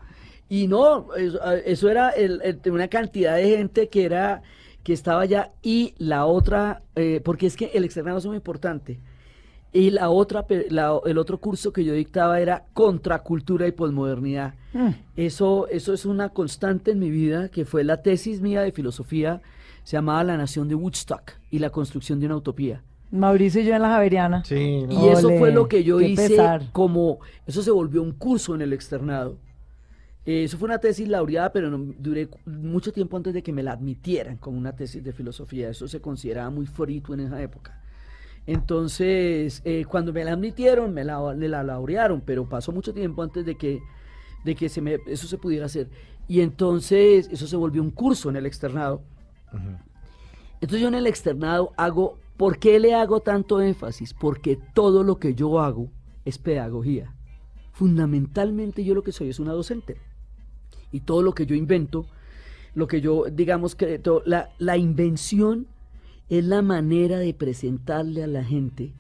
Y 0.52 0.68
no, 0.68 1.14
eso, 1.16 1.40
ah, 1.42 1.56
eso 1.56 1.90
era 1.90 2.10
el- 2.10 2.42
el- 2.44 2.72
una 2.72 2.90
cantidad 2.90 3.38
de 3.38 3.58
gente 3.58 3.88
que 3.88 4.04
era 4.04 4.42
que 4.84 4.92
estaba 4.92 5.22
allá 5.22 5.52
y 5.64 5.94
la 5.98 6.26
otra, 6.26 6.82
eh, 6.96 7.22
porque 7.24 7.46
es 7.48 7.56
que 7.56 7.72
el 7.74 7.86
externado 7.86 8.18
es 8.18 8.26
muy 8.26 8.36
importante. 8.36 9.00
Y 9.72 9.92
la 9.92 10.10
otra, 10.10 10.46
la- 10.70 11.00
el 11.06 11.18
otro 11.18 11.38
curso 11.40 11.72
que 11.72 11.86
yo 11.86 11.94
dictaba 11.94 12.42
era 12.42 12.66
contracultura 12.74 13.66
y 13.68 13.72
posmodernidad. 13.72 14.56
Mm. 14.74 14.90
Eso, 15.16 15.68
eso 15.70 15.94
es 15.94 16.06
una 16.06 16.30
constante 16.30 16.92
en 16.92 17.00
mi 17.00 17.10
vida, 17.10 17.48
que 17.48 17.64
fue 17.64 17.86
la 17.86 18.02
tesis 18.02 18.42
mía 18.42 18.62
de 18.62 18.74
filosofía, 18.74 19.42
se 19.84 19.96
llamaba 19.96 20.24
La 20.26 20.36
Nación 20.36 20.68
de 20.68 20.76
Woodstock 20.76 21.32
y 21.50 21.60
la 21.60 21.70
construcción 21.70 22.20
de 22.20 22.26
una 22.26 22.36
utopía. 22.36 22.84
Mauricio 23.12 23.62
y 23.62 23.66
yo 23.66 23.76
en 23.76 23.82
la 23.84 23.90
Javeriana. 23.90 24.44
Sí, 24.44 24.86
Y 24.90 25.08
eso 25.08 25.30
fue 25.38 25.52
lo 25.54 25.68
que 25.70 25.84
yo 25.86 26.02
hice 26.02 26.30
pesar. 26.30 26.64
como, 26.74 27.20
eso 27.48 27.62
se 27.64 27.72
volvió 27.72 28.02
un 28.04 28.12
curso 28.12 28.54
en 28.56 28.62
el 28.62 28.74
externado. 28.74 29.38
Eh, 30.26 30.44
eso 30.44 30.58
fue 30.58 30.68
una 30.68 30.78
tesis 30.78 31.08
laureada, 31.08 31.52
pero 31.52 31.70
no, 31.70 31.94
duré 31.98 32.30
mucho 32.46 32.94
tiempo 32.94 33.18
antes 33.18 33.34
de 33.34 33.42
que 33.42 33.52
me 33.52 33.64
la 33.64 33.74
admitieran 33.74 34.38
como 34.38 34.58
una 34.58 34.76
tesis 34.76 35.04
de 35.04 35.14
filosofía. 35.14 35.70
Eso 35.70 35.88
se 35.88 36.00
consideraba 36.00 36.50
muy 36.50 36.68
frito 36.68 37.14
en 37.14 37.22
esa 37.22 37.42
época. 37.42 37.82
Entonces, 38.46 39.62
eh, 39.66 39.86
cuando 39.86 40.14
me 40.14 40.24
la 40.24 40.34
admitieron, 40.34 40.94
me 40.94 41.04
la, 41.04 41.34
me 41.36 41.48
la 41.48 41.64
laurearon, 41.64 42.22
pero 42.22 42.48
pasó 42.48 42.72
mucho 42.72 42.94
tiempo 42.94 43.22
antes 43.22 43.46
de 43.46 43.56
que, 43.56 43.80
de 44.44 44.56
que 44.56 44.70
se 44.70 44.82
me, 44.82 44.98
eso 45.08 45.28
se 45.28 45.38
pudiera 45.38 45.66
hacer. 45.66 45.90
Y 46.28 46.42
entonces, 46.42 47.30
eso 47.32 47.48
se 47.48 47.56
volvió 47.56 47.82
un 47.82 47.92
curso 47.92 48.30
en 48.30 48.36
el 48.36 48.46
externado. 48.46 49.04
Entonces 50.62 50.82
yo 50.82 50.88
en 50.88 50.96
el 50.96 51.08
externado 51.08 51.74
hago, 51.76 52.20
¿por 52.38 52.58
qué 52.58 52.80
le 52.80 52.94
hago 52.94 53.20
tanto 53.20 53.62
énfasis? 53.62 54.14
Porque 54.14 54.58
todo 54.74 55.04
lo 55.04 55.18
que 55.18 55.34
yo 55.34 55.60
hago 55.60 55.92
es 56.24 56.38
pedagogía. 56.38 57.14
Fundamentalmente 57.74 58.84
yo 58.84 58.94
lo 58.94 59.04
que 59.04 59.12
soy 59.12 59.30
es 59.30 59.40
una 59.40 59.54
docente. 59.54 59.98
Y 60.92 61.02
todo 61.02 61.22
lo 61.22 61.34
que 61.34 61.46
yo 61.46 61.56
invento, 61.56 62.06
lo 62.76 62.88
que 62.88 63.02
yo, 63.02 63.26
digamos 63.32 63.76
que 63.76 64.00
to- 64.00 64.24
la, 64.26 64.50
la 64.58 64.78
invención 64.78 65.68
es 66.30 66.46
la 66.46 66.62
manera 66.62 67.18
de 67.20 67.34
presentarle 67.34 68.24
a 68.24 68.28
la 68.28 68.44
gente 68.44 68.94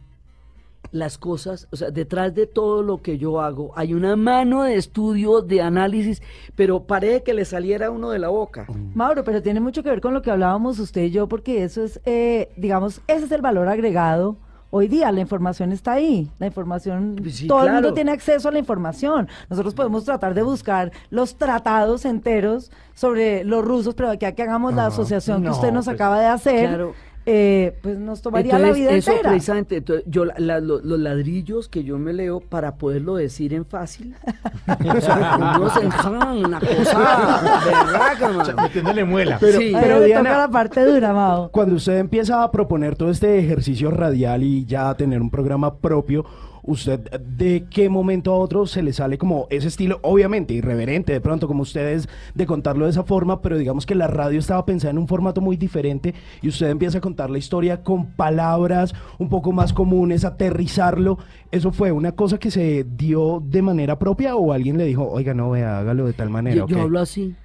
las 0.91 1.17
cosas, 1.17 1.67
o 1.71 1.77
sea, 1.77 1.89
detrás 1.89 2.36
de 2.36 2.47
todo 2.47 2.82
lo 2.84 3.01
que 3.01 3.17
yo 3.17 3.39
hago 3.39 3.71
hay 3.77 3.93
una 3.93 4.17
mano 4.17 4.63
de 4.63 4.75
estudio, 4.75 5.41
de 5.41 5.62
análisis, 5.62 6.21
pero 6.56 6.84
parece 6.84 7.23
que 7.23 7.34
le 7.34 7.45
saliera 7.45 7.88
a 7.88 7.91
uno 7.91 8.10
de 8.10 8.19
la 8.19 8.27
boca. 8.27 8.65
Mauro, 8.93 9.23
pero 9.23 9.41
tiene 9.41 9.62
mucho 9.62 9.84
que 9.84 9.89
ver 9.89 10.01
con 10.01 10.13
lo 10.13 10.21
que 10.21 10.32
hablábamos 10.32 10.80
usted 10.80 11.04
y 11.04 11.12
yo, 11.12 11.27
porque 11.27 11.63
eso 11.63 11.84
es, 11.84 12.01
eh, 12.06 12.49
digamos, 12.58 12.99
ese 13.08 13.25
es 13.25 13.32
el 13.32 13.41
valor 13.41 13.69
agregado. 13.69 14.36
Hoy 14.73 14.88
día 14.88 15.12
la 15.12 15.19
información 15.19 15.73
está 15.73 15.91
ahí, 15.91 16.31
la 16.39 16.47
información, 16.47 17.17
Pues 17.21 17.36
sí, 17.36 17.47
todo 17.47 17.65
el 17.65 17.73
mundo 17.73 17.93
tiene 17.93 18.12
acceso 18.12 18.47
a 18.47 18.53
la 18.53 18.60
información. 18.60 19.27
Nosotros 19.49 19.73
podemos 19.73 20.05
tratar 20.05 20.34
de 20.34 20.43
buscar 20.43 20.93
los 21.10 21.36
tratados 21.36 22.05
enteros 22.05 22.71
sobre 22.93 23.43
los 23.43 23.65
rusos, 23.65 23.95
pero 23.95 24.10
aquí 24.10 24.23
a 24.23 24.31
que 24.31 24.43
hagamos 24.43 24.73
la 24.73 24.86
asociación 24.86 25.43
que 25.43 25.49
usted 25.49 25.73
nos 25.73 25.86
pues, 25.86 25.95
acaba 25.95 26.21
de 26.21 26.27
hacer, 26.27 26.69
claro. 26.69 26.93
Eh, 27.25 27.77
pues 27.84 27.97
nos 27.97 28.21
tomaría 28.21 28.53
la 28.57 28.69
Entonces, 28.69 28.81
vida 28.84 28.91
eso 28.97 29.12
entera. 29.12 29.29
precisamente, 29.29 29.77
entonces, 29.77 30.05
yo 30.07 30.25
la- 30.25 30.34
la- 30.38 30.60
lo- 30.60 30.79
los 30.81 30.99
ladrillos 30.99 31.69
que 31.69 31.84
yo 31.84 31.97
me 31.99 32.13
leo 32.13 32.39
para 32.39 32.75
poderlo 32.75 33.15
decir 33.15 33.53
en 33.53 33.65
fácil, 33.65 34.15
o 34.97 35.01
sea, 35.01 35.38
uno 35.57 35.69
se 35.69 35.86
enjama 35.86 36.34
una 36.34 36.60
cosa 36.60 37.62
berraca, 37.65 38.29
O 38.38 38.45
sea, 38.45 38.55
metiéndole 38.55 39.03
muela. 39.03 39.39
Sí. 39.39 39.45
Ahí 39.73 39.77
pero 39.81 40.01
Diana- 40.01 40.29
toca 40.31 40.41
la 40.41 40.47
parte 40.49 40.86
dura, 40.86 41.13
Mao. 41.13 41.49
Cuando 41.51 41.75
usted 41.75 41.97
empieza 41.99 42.43
a 42.43 42.51
proponer 42.51 42.95
todo 42.95 43.10
este 43.12 43.39
ejercicio 43.39 43.91
radial 43.91 44.43
y 44.43 44.65
ya 44.65 44.89
a 44.89 44.95
tener 44.97 45.21
un 45.21 45.29
programa 45.29 45.75
propio, 45.77 46.25
¿usted 46.63 47.00
de 47.21 47.65
qué 47.69 47.89
momento 47.89 48.34
a 48.34 48.38
otro 48.38 48.65
se 48.65 48.84
le 48.84 48.93
sale 48.93 49.17
como 49.17 49.47
ese 49.50 49.67
estilo, 49.67 50.00
obviamente 50.04 50.54
irreverente 50.54 51.13
de 51.13 51.21
pronto 51.21 51.47
como 51.47 51.63
ustedes 51.63 52.08
de 52.34 52.45
contarlo 52.45 52.86
de 52.86 52.91
esa 52.91 53.04
forma, 53.04 53.41
pero 53.41 53.58
digamos 53.58 53.86
que 53.86 53.95
la 53.95 54.08
radio 54.08 54.39
estaba 54.39 54.65
pensada 54.65 54.91
en 54.91 54.97
un 54.97 55.08
formato 55.08 55.41
muy 55.41 55.58
diferente 55.58 56.13
y 56.41 56.50
usted 56.50 56.69
empieza 56.69 57.00
a 57.00 57.02
contar 57.02 57.30
la 57.30 57.38
historia 57.38 57.84
con 57.84 58.12
palabras 58.12 58.93
un 59.19 59.30
poco 59.30 59.52
más 59.52 59.74
comunes, 59.74 60.26
aterrizarlo, 60.26 61.17
¿eso 61.52 61.71
fue 61.71 61.91
una 61.91 62.13
cosa 62.13 62.38
que 62.38 62.52
se 62.52 62.84
dio 62.84 63.41
de 63.45 63.62
manera 63.62 63.97
propia 64.00 64.36
o 64.36 64.54
alguien 64.54 64.78
le 64.78 64.86
dijo, 64.86 65.08
oiga, 65.10 65.34
no, 65.34 65.52
vea, 65.52 65.80
hágalo 65.80 66.06
de 66.06 66.13
tal 66.13 66.30
manera? 66.30 66.56
Yo, 66.56 66.67
yo 66.67 66.78
ok"? 66.78 66.84
hablo 66.84 67.00
así. 67.00 67.36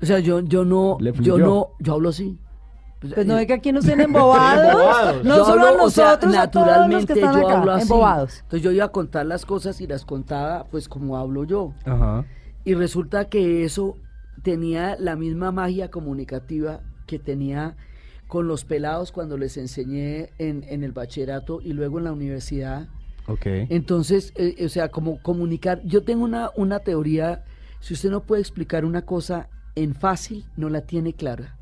O 0.00 0.04
sea, 0.04 0.18
yo, 0.18 0.40
yo 0.40 0.64
no, 0.64 0.98
yo 1.00 1.38
no, 1.38 1.70
yo 1.80 1.94
hablo 1.94 2.10
así. 2.10 2.38
Pues 3.00 3.26
no 3.26 3.36
es 3.38 3.46
que 3.46 3.52
aquí 3.52 3.72
nos 3.72 3.84
tienen 3.86 4.06
embobados, 4.06 4.72
Embobados. 4.72 5.24
no 5.24 5.36
Yo 5.36 5.44
solo 5.44 5.66
hablo, 5.66 5.82
a 5.82 5.84
o 5.84 5.90
sea, 5.90 6.04
nosotros, 6.06 6.36
a 6.36 6.50
todos 6.50 6.88
los 6.90 7.06
que 7.06 7.12
están 7.12 7.34
yo 7.40 7.48
hablo 7.48 7.72
acá, 7.72 7.74
así. 7.74 7.82
embobados. 7.82 8.34
Entonces 8.38 8.62
yo 8.62 8.72
iba 8.72 8.84
a 8.86 8.92
contar 8.92 9.26
las 9.26 9.44
cosas 9.44 9.80
y 9.80 9.86
las 9.86 10.04
contaba 10.04 10.64
pues 10.70 10.88
como 10.88 11.16
hablo 11.16 11.44
yo. 11.44 11.72
Ajá. 11.84 12.24
Y 12.64 12.74
resulta 12.74 13.26
que 13.26 13.64
eso 13.64 13.96
tenía 14.42 14.96
la 14.98 15.16
misma 15.16 15.52
magia 15.52 15.90
comunicativa 15.90 16.80
que 17.06 17.18
tenía 17.18 17.76
con 18.28 18.48
los 18.48 18.64
pelados 18.64 19.12
cuando 19.12 19.36
les 19.38 19.56
enseñé 19.56 20.30
en, 20.38 20.64
en 20.68 20.82
el 20.82 20.92
bachillerato 20.92 21.60
y 21.62 21.72
luego 21.74 21.98
en 21.98 22.04
la 22.04 22.12
universidad. 22.12 22.88
Ok. 23.28 23.46
Entonces, 23.68 24.32
eh, 24.36 24.64
o 24.64 24.68
sea, 24.68 24.88
como 24.88 25.20
comunicar, 25.22 25.80
yo 25.84 26.02
tengo 26.02 26.24
una, 26.24 26.50
una 26.56 26.80
teoría, 26.80 27.44
si 27.80 27.94
usted 27.94 28.10
no 28.10 28.22
puede 28.22 28.40
explicar 28.42 28.84
una 28.84 29.02
cosa 29.02 29.48
en 29.76 29.94
fácil, 29.94 30.44
no 30.56 30.68
la 30.70 30.80
tiene 30.82 31.12
clara. 31.12 31.55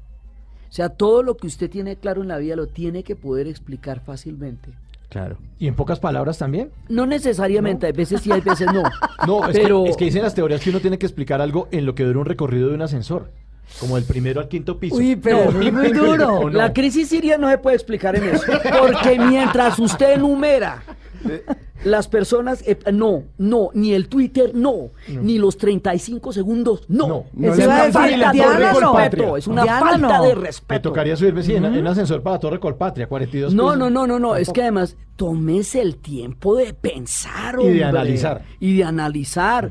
O 0.74 0.76
sea, 0.76 0.88
todo 0.88 1.22
lo 1.22 1.36
que 1.36 1.46
usted 1.46 1.70
tiene 1.70 1.94
claro 1.94 2.22
en 2.22 2.26
la 2.26 2.36
vida 2.38 2.56
lo 2.56 2.66
tiene 2.66 3.04
que 3.04 3.14
poder 3.14 3.46
explicar 3.46 4.00
fácilmente. 4.00 4.70
Claro. 5.08 5.36
¿Y 5.60 5.68
en 5.68 5.74
pocas 5.76 6.00
palabras 6.00 6.38
también? 6.38 6.72
No 6.88 7.06
necesariamente, 7.06 7.86
hay 7.86 7.92
veces 7.92 8.22
sí, 8.22 8.32
hay 8.32 8.40
veces 8.40 8.66
no. 8.72 8.82
No, 9.24 9.46
es, 9.48 9.56
Pero- 9.56 9.84
que, 9.84 9.90
es 9.90 9.96
que 9.96 10.06
dicen 10.06 10.22
las 10.22 10.34
teorías 10.34 10.60
que 10.60 10.70
uno 10.70 10.80
tiene 10.80 10.98
que 10.98 11.06
explicar 11.06 11.40
algo 11.40 11.68
en 11.70 11.86
lo 11.86 11.94
que 11.94 12.02
dura 12.02 12.18
un 12.18 12.24
recorrido 12.26 12.70
de 12.70 12.74
un 12.74 12.82
ascensor. 12.82 13.30
Como 13.78 13.96
el 13.96 14.02
primero 14.02 14.40
al 14.40 14.48
quinto 14.48 14.80
piso. 14.80 14.96
Uy, 14.96 15.14
pero 15.14 15.52
No, 15.52 15.60
es 15.62 15.72
muy 15.72 15.92
duro. 15.92 16.48
La 16.50 16.72
crisis 16.72 17.08
siria 17.08 17.38
no 17.38 17.48
se 17.48 17.58
puede 17.58 17.76
explicar 17.76 18.16
en 18.16 18.24
eso. 18.34 18.42
Porque 18.80 19.16
mientras 19.16 19.78
usted 19.78 20.14
enumera 20.14 20.82
las 21.84 22.08
personas, 22.08 22.62
eh, 22.66 22.78
no, 22.92 23.24
no, 23.38 23.70
ni 23.74 23.92
el 23.92 24.08
Twitter, 24.08 24.52
no, 24.54 24.90
ni 25.08 25.38
los 25.38 25.56
35 25.58 26.32
segundos, 26.32 26.84
no. 26.88 27.06
No. 27.08 27.24
No 27.34 27.48
Eso 27.48 27.56
le 27.58 27.64
iba 27.64 27.74
a 27.74 27.82
hagan 27.84 27.92
decir, 27.92 28.42
falta 28.42 28.80
no. 28.80 28.96
respeto, 28.98 29.36
es 29.36 29.46
una 29.46 29.62
Diana 29.64 29.80
falta 29.80 30.18
no. 30.18 30.22
de 30.24 30.34
Me 30.36 30.40
respeto. 30.42 30.88
tocaría 30.90 31.16
subirme 31.16 31.42
sí, 31.42 31.54
en, 31.54 31.64
en 31.64 31.86
ascensor 31.86 32.22
para 32.22 32.38
Torre 32.38 32.58
Colpatria, 32.60 33.06
42 33.06 33.54
No, 33.54 33.64
pisos. 33.64 33.78
no, 33.78 33.90
no, 33.90 34.06
no, 34.06 34.18
no, 34.18 34.36
es 34.36 34.50
que 34.50 34.62
además 34.62 34.96
tómese 35.16 35.80
el 35.80 35.96
tiempo 35.96 36.56
de 36.56 36.74
pensar, 36.74 37.54
Y 37.54 37.64
de 37.64 37.68
hombre, 37.68 37.84
analizar. 37.84 38.42
Y 38.60 38.76
de 38.78 38.84
analizar. 38.84 39.70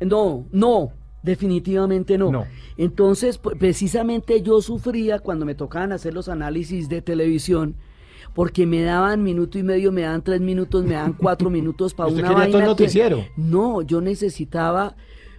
No, 0.00 0.46
no, 0.50 0.90
definitivamente 1.22 2.18
no. 2.18 2.30
No. 2.30 2.44
Entonces, 2.76 3.40
pu- 3.40 3.56
precisamente 3.58 4.42
yo 4.42 4.60
sufría 4.62 5.18
cuando 5.18 5.44
me 5.44 5.54
tocaban 5.54 5.92
hacer 5.92 6.14
los 6.14 6.28
análisis 6.28 6.88
de 6.88 7.02
televisión, 7.02 7.76
porque 8.34 8.66
me 8.66 8.82
daban 8.82 9.22
minuto 9.22 9.58
y 9.58 9.62
medio, 9.62 9.92
me 9.92 10.02
daban 10.02 10.22
tres 10.22 10.40
minutos, 10.40 10.84
me 10.84 10.94
daban 10.94 11.12
cuatro 11.14 11.50
minutos 11.58 11.94
para 11.94 12.08
una 12.08 12.16
quería 12.22 12.32
todo 12.34 12.42
el 12.44 12.50
vaina 12.52 12.58
que- 12.60 12.66
noticiero. 12.70 13.24
No, 13.36 13.82
yo 13.82 14.00
necesitaba 14.00 14.96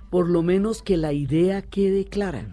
por 0.10 0.30
lo 0.30 0.44
menos 0.44 0.82
que 0.84 0.96
la 0.98 1.12
idea 1.14 1.62
quede 1.64 2.06
clara. 2.06 2.48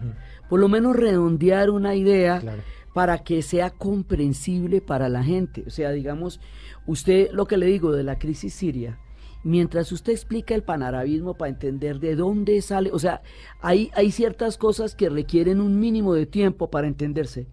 Por 0.49 0.59
lo 0.59 0.67
menos 0.67 0.95
redondear 0.95 1.69
una 1.69 1.95
idea 1.95 2.39
Claro. 2.39 2.61
para 2.93 3.19
que 3.23 3.41
sea 3.43 3.69
comprensible 3.69 4.81
para 4.81 5.09
la 5.09 5.23
gente. 5.23 5.63
O 5.67 5.69
sea, 5.69 5.91
digamos, 5.91 6.39
usted 6.87 7.29
lo 7.31 7.45
que 7.45 7.57
le 7.57 7.67
digo 7.67 7.91
de 7.91 8.03
la 8.03 8.17
crisis 8.17 8.53
siria, 8.55 8.97
mientras 9.43 9.91
usted 9.91 10.11
explica 10.11 10.55
el 10.55 10.63
panarabismo 10.63 11.35
para 11.35 11.49
entender 11.49 11.99
de 11.99 12.15
dónde 12.15 12.59
sale, 12.61 12.89
o 12.91 12.99
sea, 12.99 13.21
hay, 13.61 13.91
hay 13.93 14.11
ciertas 14.11 14.57
cosas 14.57 14.95
que 14.95 15.09
requieren 15.09 15.61
un 15.61 15.79
mínimo 15.79 16.13
de 16.15 16.25
tiempo 16.25 16.69
para 16.71 16.87
entenderse. 16.87 17.47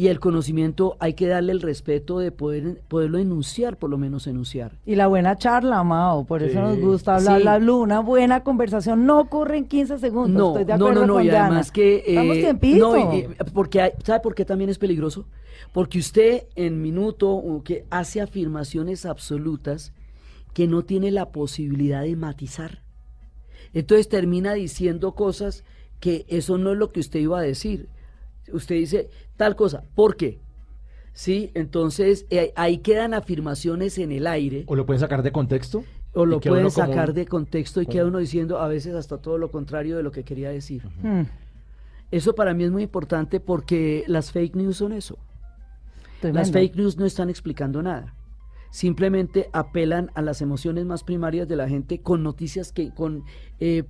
Y 0.00 0.08
el 0.08 0.18
conocimiento 0.18 0.96
hay 0.98 1.12
que 1.12 1.26
darle 1.26 1.52
el 1.52 1.60
respeto 1.60 2.20
de 2.20 2.32
poder, 2.32 2.80
poderlo 2.88 3.18
enunciar, 3.18 3.76
por 3.76 3.90
lo 3.90 3.98
menos 3.98 4.26
enunciar. 4.26 4.78
Y 4.86 4.94
la 4.94 5.08
buena 5.08 5.36
charla, 5.36 5.84
Mao, 5.84 6.24
por 6.24 6.42
eso 6.42 6.54
Sí. 6.54 6.58
nos 6.58 6.78
gusta 6.80 7.16
hablar, 7.16 7.36
Sí. 7.36 7.42
bla, 7.42 7.58
bla, 7.58 7.74
una 7.74 8.00
buena 8.00 8.42
conversación 8.42 9.04
no 9.04 9.20
ocurre 9.20 9.58
en 9.58 9.66
15 9.66 9.98
segundos. 9.98 10.40
No, 10.40 10.48
Estoy 10.58 10.64
de 10.64 10.78
no, 10.78 10.86
acuerdo 10.86 11.00
no, 11.02 11.06
no, 11.06 11.12
con 11.14 11.22
y 11.22 11.26
Diana. 11.28 11.46
además 11.48 11.70
que... 11.70 12.02
eh, 12.06 12.14
Damos 12.14 12.38
tiempito. 12.38 12.78
no, 12.96 13.14
y- 13.14 13.18
y- 13.18 13.28
porque 13.52 13.82
hay- 13.82 13.92
¿Sabe 14.02 14.20
por 14.20 14.34
qué 14.34 14.46
también 14.46 14.70
es 14.70 14.78
peligroso? 14.78 15.26
Porque 15.74 15.98
usted 15.98 16.44
en 16.54 16.80
minuto 16.80 17.60
que 17.62 17.84
hace 17.90 18.22
afirmaciones 18.22 19.04
absolutas 19.04 19.92
que 20.54 20.66
no 20.66 20.82
tiene 20.82 21.10
la 21.10 21.30
posibilidad 21.30 22.00
de 22.04 22.16
matizar. 22.16 22.80
Entonces 23.74 24.08
termina 24.08 24.54
diciendo 24.54 25.12
cosas 25.14 25.62
que 26.00 26.24
eso 26.28 26.56
no 26.56 26.72
es 26.72 26.78
lo 26.78 26.90
que 26.90 27.00
usted 27.00 27.20
iba 27.20 27.38
a 27.38 27.42
decir. 27.42 27.88
Usted 28.50 28.76
dice 28.76 29.10
tal 29.40 29.56
cosa, 29.56 29.84
¿por 29.94 30.16
qué? 30.16 30.38
Sí, 31.14 31.50
entonces 31.54 32.26
eh, 32.28 32.52
ahí 32.56 32.76
quedan 32.76 33.14
afirmaciones 33.14 33.96
en 33.96 34.12
el 34.12 34.26
aire. 34.26 34.64
O 34.66 34.76
lo 34.76 34.84
pueden 34.84 35.00
sacar 35.00 35.22
de 35.22 35.32
contexto. 35.32 35.82
O 36.12 36.26
lo 36.26 36.40
pueden 36.40 36.70
sacar 36.70 37.14
de 37.14 37.24
contexto 37.24 37.80
y 37.80 37.86
queda 37.86 38.04
uno 38.04 38.18
diciendo 38.18 38.58
a 38.58 38.68
veces 38.68 38.94
hasta 38.94 39.16
todo 39.16 39.38
lo 39.38 39.50
contrario 39.50 39.96
de 39.96 40.02
lo 40.02 40.12
que 40.12 40.24
quería 40.24 40.50
decir. 40.50 40.82
Hmm, 41.02 41.22
Eso 42.10 42.34
para 42.34 42.52
mí 42.52 42.64
es 42.64 42.70
muy 42.70 42.82
importante 42.82 43.40
porque 43.40 44.04
las 44.08 44.30
fake 44.30 44.56
news 44.56 44.76
son 44.76 44.92
eso. 44.92 45.16
tremendo. 46.20 46.40
Las 46.40 46.52
fake 46.52 46.76
news 46.76 46.98
no 46.98 47.06
están 47.06 47.30
explicando 47.30 47.82
nada. 47.82 48.14
Simplemente 48.70 49.48
apelan 49.54 50.10
a 50.14 50.20
las 50.20 50.42
emociones 50.42 50.84
más 50.84 51.02
primarias 51.02 51.48
de 51.48 51.56
la 51.56 51.66
gente 51.66 52.02
con 52.02 52.22
noticias 52.22 52.72
que, 52.72 52.92
con 52.92 53.24
eh, 53.58 53.84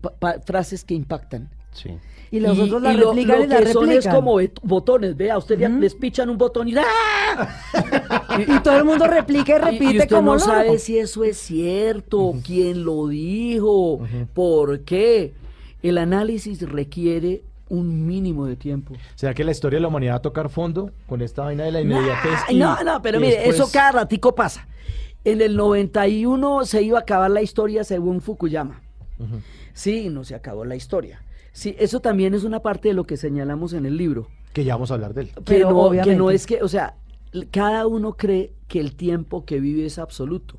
frases 0.47 0.85
que 0.85 0.95
impactan. 0.95 1.51
Sí. 1.73 1.91
Y 2.33 2.39
los 2.39 2.57
otros 2.59 2.81
la 2.81 2.93
lo- 2.93 3.09
replican 3.09 3.39
lo 3.41 3.45
y 3.45 3.49
la 3.49 3.59
que 3.59 3.72
son 3.72 3.85
es 3.91 4.05
replican. 4.05 4.14
como 4.14 4.39
botones, 4.62 5.16
vea, 5.16 5.37
usted 5.39 5.59
les 5.59 5.95
pichan 5.97 6.31
un 6.31 6.39
botón 6.39 6.68
y 6.68 6.74
¡ah! 6.76 6.85
Y 8.47 8.61
todo 8.61 8.76
el 8.78 8.85
mundo 8.85 9.07
replica 9.09 9.53
y 9.53 9.57
Y- 9.57 9.59
y 9.76 9.78
repite 9.78 9.99
usted 10.05 10.09
como 10.16 10.33
no 10.35 10.39
loco. 10.39 10.45
sabe 10.51 10.78
si 10.78 10.97
eso 10.99 11.24
es 11.24 11.37
cierto, 11.39 12.35
quién 12.47 12.85
lo 12.85 13.09
dijo, 13.09 14.01
por 14.33 14.81
qué. 14.81 15.35
El 15.83 15.99
análisis 15.99 16.61
requiere 16.62 17.43
un 17.68 18.07
mínimo 18.07 18.47
de 18.47 18.55
tiempo. 18.57 18.95
¿Será 19.14 19.33
que 19.35 19.43
la 19.45 19.51
historia 19.51 19.78
de 19.78 19.83
la 19.83 19.89
humanidad 19.89 20.12
va 20.12 20.16
a 20.18 20.22
tocar 20.22 20.49
fondo 20.51 20.91
con 21.09 21.22
esta 21.22 21.43
vaina 21.43 21.64
de 21.64 21.72
la 21.72 21.81
inmediatez? 21.81 22.39
Ay, 22.49 22.57
y- 22.57 22.59
no, 22.61 22.83
no, 22.85 23.01
pero 23.03 23.18
y 23.18 23.22
mire, 23.22 23.37
después- 23.39 23.57
eso 23.57 23.68
cada 23.72 23.93
ratico 23.93 24.35
pasa. 24.35 24.68
En 25.24 25.41
el 25.41 25.57
91 25.57 26.64
se 26.64 26.83
iba 26.83 26.99
a 26.99 27.03
acabar 27.03 27.31
la 27.31 27.43
historia 27.43 27.83
según 27.85 28.20
Fukuyama. 28.20 28.81
Ujú. 29.18 29.41
Sí, 29.72 30.09
no 30.11 30.24
se 30.24 30.35
acabó 30.35 30.64
la 30.64 30.76
historia. 30.76 31.22
Sí, 31.53 31.75
eso 31.79 32.01
también 32.01 32.35
es 32.35 32.45
una 32.45 32.61
parte 32.61 32.89
de 32.89 32.95
lo 32.95 33.05
que 33.05 33.17
señalamos 33.17 33.73
en 33.73 33.87
el 33.87 33.97
libro. 33.97 34.29
Que 34.53 34.65
ya 34.65 34.75
vamos 34.75 34.91
a 34.91 34.95
hablar 34.95 35.15
de 35.15 35.23
él. 35.23 35.29
Que, 35.29 35.41
Pero 35.43 35.71
no, 35.71 35.77
que 35.77 35.81
obviamente. 35.83 36.17
no 36.17 36.31
es 36.31 36.47
que, 36.47 36.63
o 36.63 36.69
sea, 36.69 36.97
cada 37.51 37.87
uno 37.87 38.17
cree 38.17 38.53
que 38.69 38.81
el 38.81 38.97
tiempo 38.97 39.45
que 39.45 39.61
vive 39.61 39.87
es 39.87 39.99
absoluto. 39.99 40.59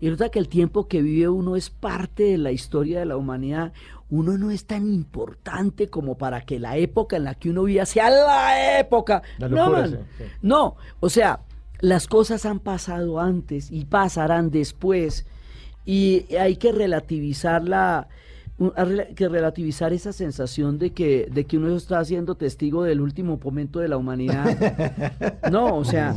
Y 0.00 0.08
resulta 0.08 0.30
que 0.30 0.38
el 0.38 0.48
tiempo 0.48 0.88
que 0.88 1.02
vive 1.02 1.28
uno 1.28 1.56
es 1.56 1.70
parte 1.70 2.24
de 2.24 2.38
la 2.38 2.52
historia 2.52 2.98
de 2.98 3.06
la 3.06 3.16
humanidad. 3.16 3.72
Uno 4.10 4.36
no 4.36 4.50
es 4.50 4.66
tan 4.66 4.92
importante 4.92 5.88
como 5.88 6.18
para 6.18 6.42
que 6.42 6.58
la 6.58 6.76
época 6.76 7.16
en 7.16 7.24
la 7.24 7.34
que 7.34 7.50
uno 7.50 7.62
vive 7.62 7.86
sea 7.86 8.10
la 8.10 8.78
época. 8.78 9.22
La 9.38 9.48
no, 9.48 9.56
locura, 9.56 9.80
man. 9.80 9.90
sí, 9.90 10.24
sí. 10.24 10.24
no, 10.42 10.76
o 11.00 11.08
sea, 11.08 11.40
las 11.80 12.06
cosas 12.06 12.44
han 12.44 12.60
pasado 12.60 13.20
antes 13.20 13.70
y 13.70 13.84
pasarán 13.84 14.50
después. 14.50 15.26
Y 15.86 16.34
hay 16.34 16.56
que 16.56 16.72
relativizar 16.72 17.66
la 17.66 18.08
que 19.16 19.28
relativizar 19.28 19.92
esa 19.92 20.12
sensación 20.12 20.78
de 20.78 20.90
que 20.92 21.28
de 21.32 21.44
que 21.44 21.56
uno 21.58 21.74
está 21.76 22.04
siendo 22.04 22.36
testigo 22.36 22.84
del 22.84 23.00
último 23.00 23.38
momento 23.42 23.80
de 23.80 23.88
la 23.88 23.96
humanidad. 23.96 24.46
No, 25.50 25.76
o 25.76 25.84
sea, 25.84 26.14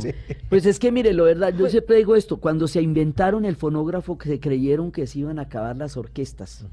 pues 0.48 0.64
es 0.66 0.78
que 0.78 0.90
mire, 0.92 1.12
lo 1.12 1.24
verdad, 1.24 1.52
yo 1.56 1.68
siempre 1.68 1.96
digo 1.96 2.16
esto, 2.16 2.36
cuando 2.38 2.66
se 2.68 2.80
inventaron 2.80 3.44
el 3.44 3.56
fonógrafo 3.56 4.16
que 4.16 4.28
se 4.28 4.40
creyeron 4.40 4.90
que 4.92 5.06
se 5.06 5.18
iban 5.20 5.38
a 5.38 5.42
acabar 5.42 5.76
las 5.76 5.96
orquestas. 5.96 6.64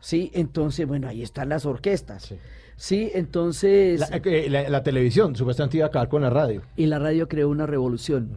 Sí, 0.00 0.30
entonces, 0.34 0.86
bueno, 0.86 1.08
ahí 1.08 1.22
están 1.22 1.48
las 1.48 1.66
orquestas. 1.66 2.22
Sí. 2.24 2.36
Sí, 2.76 3.10
entonces 3.14 3.98
La, 4.00 4.20
eh, 4.22 4.48
la- 4.50 4.68
la 4.68 4.82
televisión 4.82 5.34
supuestamente 5.34 5.78
iba 5.78 5.86
a 5.86 5.88
acabar 5.88 6.08
con 6.08 6.20
la 6.22 6.28
radio. 6.30 6.60
y 6.76 6.84
la 6.86 6.98
radio 6.98 7.26
creó 7.28 7.48
una 7.48 7.64
revolución 7.66 8.28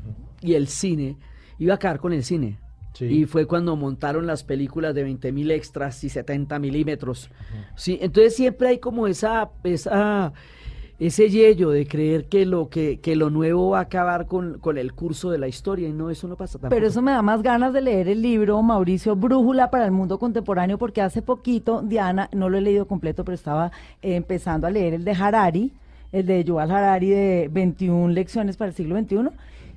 y 0.41 0.53
el 0.53 0.67
cine 0.69 1.17
iba 1.59 1.73
a 1.73 1.75
acabar 1.75 1.99
con 1.99 2.13
el 2.13 2.23
cine. 2.23 2.57
Sí. 2.93 3.05
Y 3.05 3.25
fue 3.25 3.45
cuando 3.45 3.75
montaron 3.75 4.27
las 4.27 4.43
películas 4.43 4.95
de 4.95 5.03
20 5.03 5.31
mil 5.31 5.51
extras 5.51 6.03
y 6.03 6.09
70 6.09 6.59
milímetros. 6.59 7.29
Sí, 7.75 7.97
entonces 8.01 8.35
siempre 8.35 8.69
hay 8.69 8.79
como 8.79 9.07
esa, 9.07 9.49
esa, 9.63 10.33
ese 10.99 11.29
yello 11.29 11.69
de 11.69 11.87
creer 11.87 12.25
que 12.25 12.45
lo, 12.45 12.69
que, 12.69 12.99
que 12.99 13.15
lo 13.15 13.29
nuevo 13.29 13.69
va 13.69 13.79
a 13.79 13.83
acabar 13.83 14.25
con, 14.25 14.59
con 14.59 14.77
el 14.77 14.93
curso 14.93 15.31
de 15.31 15.37
la 15.37 15.47
historia 15.47 15.87
y 15.87 15.93
no, 15.93 16.09
eso 16.09 16.27
no 16.27 16.35
pasa 16.35 16.53
tampoco. 16.53 16.75
Pero 16.75 16.87
eso 16.87 17.01
me 17.01 17.11
da 17.11 17.21
más 17.21 17.41
ganas 17.41 17.71
de 17.71 17.81
leer 17.81 18.09
el 18.09 18.21
libro 18.21 18.61
Mauricio 18.61 19.15
Brújula 19.15 19.71
para 19.71 19.85
el 19.85 19.91
mundo 19.91 20.19
contemporáneo 20.19 20.77
porque 20.77 21.01
hace 21.01 21.21
poquito 21.21 21.81
Diana, 21.81 22.29
no 22.33 22.49
lo 22.49 22.57
he 22.57 22.61
leído 22.61 22.85
completo, 22.85 23.23
pero 23.23 23.35
estaba 23.35 23.71
eh, 24.01 24.15
empezando 24.15 24.67
a 24.67 24.71
leer 24.71 24.93
el 24.93 25.05
de 25.05 25.11
Harari, 25.11 25.71
el 26.11 26.25
de 26.25 26.43
Yuval 26.43 26.71
Harari 26.71 27.09
de 27.09 27.49
21 27.51 28.09
lecciones 28.13 28.57
para 28.57 28.69
el 28.69 28.75
siglo 28.75 28.99
XXI 28.99 29.29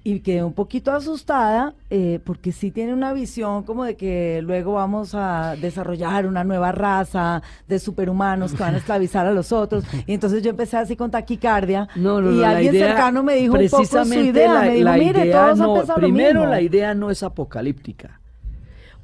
y 0.04 0.18
quedé 0.20 0.42
un 0.42 0.52
poquito 0.52 0.90
asustada 0.92 1.74
eh, 1.88 2.18
porque 2.24 2.50
sí 2.50 2.70
tiene 2.72 2.92
una 2.92 3.12
visión 3.12 3.62
como 3.62 3.84
de 3.84 3.96
que 3.96 4.40
luego 4.42 4.72
vamos 4.74 5.14
a 5.14 5.54
desarrollar 5.60 6.26
una 6.26 6.42
nueva 6.42 6.72
raza 6.72 7.40
de 7.68 7.78
superhumanos 7.78 8.52
que 8.52 8.62
van 8.62 8.74
a 8.74 8.78
esclavizar 8.78 9.26
a 9.26 9.32
los 9.32 9.52
otros 9.52 9.84
y 10.06 10.12
entonces 10.14 10.42
yo 10.42 10.50
empecé 10.50 10.76
así 10.76 10.96
con 10.96 11.10
taquicardia 11.12 11.88
No, 11.94 12.20
no, 12.20 12.32
y 12.32 12.36
no, 12.38 12.44
alguien 12.46 12.74
idea- 12.74 12.88
cercano 12.88 13.22
me 13.22 13.34
dijo 13.36 13.54
un 13.54 13.60
poco 13.60 13.68
su 13.68 13.76
precisamente 13.90 14.30
idea, 14.40 14.54
la- 14.54 14.60
me 14.62 14.72
dijo, 14.74 14.84
la 14.84 14.96
mire, 14.96 15.24
idea 15.24 15.42
todos 15.46 15.58
no- 15.58 15.80
han 15.80 15.86
lo 15.88 15.94
primero 15.94 16.40
mismo". 16.40 16.50
la 16.50 16.60
idea 16.60 16.94
no 16.94 17.10
es 17.10 17.22
apocalíptica, 17.22 18.20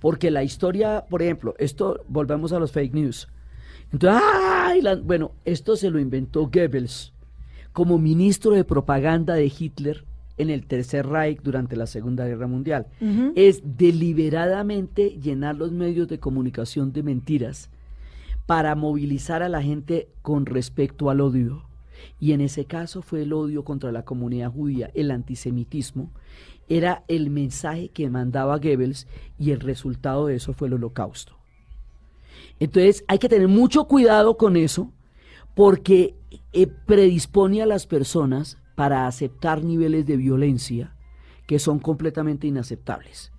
porque 0.00 0.30
la 0.32 0.42
historia, 0.42 1.04
por 1.08 1.22
ejemplo, 1.22 1.54
esto, 1.58 2.00
volvemos 2.08 2.52
a 2.52 2.58
los 2.58 2.72
fake 2.72 2.94
news. 2.94 3.28
Entonces, 3.92 4.20
¡ay! 4.44 4.82
La- 4.82 4.96
bueno, 4.96 5.30
esto 5.44 5.76
se 5.76 5.90
lo 5.90 5.98
inventó 5.98 6.48
Goebbels 6.52 7.12
como 7.72 7.98
ministro 7.98 8.50
de 8.52 8.64
propaganda 8.64 9.34
de 9.34 9.46
Hitler 9.56 10.04
en 10.38 10.50
el 10.50 10.66
Tercer 10.66 11.06
Reich 11.06 11.40
durante 11.42 11.76
la 11.76 11.86
Segunda 11.86 12.26
Guerra 12.26 12.46
Mundial. 12.46 12.86
Es 13.34 13.62
deliberadamente 13.64 15.18
llenar 15.20 15.56
los 15.56 15.72
medios 15.72 16.08
de 16.08 16.18
comunicación 16.18 16.92
de 16.92 17.02
mentiras 17.02 17.70
para 18.46 18.74
movilizar 18.74 19.42
a 19.42 19.48
la 19.48 19.62
gente 19.62 20.08
con 20.22 20.46
respecto 20.46 21.10
al 21.10 21.20
odio. 21.20 21.64
Y 22.20 22.32
en 22.32 22.40
ese 22.40 22.64
caso 22.64 23.02
fue 23.02 23.22
el 23.22 23.32
odio 23.32 23.64
contra 23.64 23.92
la 23.92 24.04
comunidad 24.04 24.52
judía, 24.52 24.90
el 24.94 25.10
antisemitismo, 25.10 26.10
era 26.68 27.04
el 27.08 27.30
mensaje 27.30 27.88
que 27.88 28.10
mandaba 28.10 28.58
Goebbels 28.58 29.06
y 29.38 29.52
el 29.52 29.60
resultado 29.60 30.26
de 30.26 30.36
eso 30.36 30.52
fue 30.52 30.68
el 30.68 30.74
holocausto. 30.74 31.32
Entonces 32.60 33.04
hay 33.08 33.18
que 33.18 33.28
tener 33.28 33.48
mucho 33.48 33.84
cuidado 33.84 34.36
con 34.36 34.56
eso 34.56 34.92
porque 35.54 36.14
eh, 36.52 36.66
predispone 36.66 37.62
a 37.62 37.66
las 37.66 37.86
personas 37.86 38.57
para 38.78 39.08
aceptar 39.08 39.64
niveles 39.64 40.06
de 40.06 40.16
violencia 40.16 40.94
que 41.48 41.58
son 41.58 41.80
completamente 41.80 42.46
inaceptables. 42.46 43.32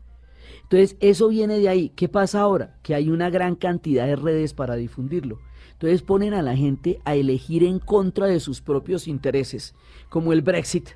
Entonces, 0.63 0.97
eso 0.99 1.29
viene 1.29 1.59
de 1.59 1.69
ahí. 1.69 1.93
¿Qué 1.95 2.09
pasa 2.09 2.41
ahora? 2.41 2.75
Que 2.83 2.93
hay 2.93 3.09
una 3.09 3.29
gran 3.29 3.55
cantidad 3.55 4.05
de 4.05 4.17
redes 4.17 4.53
para 4.53 4.75
difundirlo. 4.75 5.39
Entonces 5.71 6.01
ponen 6.01 6.33
a 6.33 6.41
la 6.41 6.57
gente 6.57 6.99
a 7.05 7.15
elegir 7.15 7.63
en 7.63 7.79
contra 7.79 8.25
de 8.25 8.41
sus 8.41 8.59
propios 8.59 9.07
intereses, 9.07 9.75
como 10.09 10.33
el 10.33 10.41
Brexit. 10.41 10.89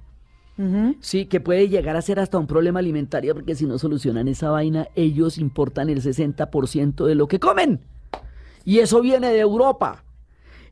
Sí, 0.99 1.25
que 1.27 1.39
puede 1.39 1.69
llegar 1.69 1.95
a 1.95 2.01
ser 2.01 2.19
hasta 2.19 2.37
un 2.37 2.45
problema 2.45 2.79
alimentario, 2.79 3.35
porque 3.35 3.55
si 3.55 3.65
no 3.65 3.79
solucionan 3.79 4.27
esa 4.27 4.49
vaina, 4.51 4.89
ellos 4.93 5.37
importan 5.37 5.89
el 5.89 6.01
60% 6.01 7.05
de 7.05 7.15
lo 7.15 7.29
que 7.29 7.39
comen. 7.39 7.79
Y 8.65 8.79
eso 8.79 8.99
viene 8.99 9.31
de 9.31 9.39
Europa. 9.39 10.03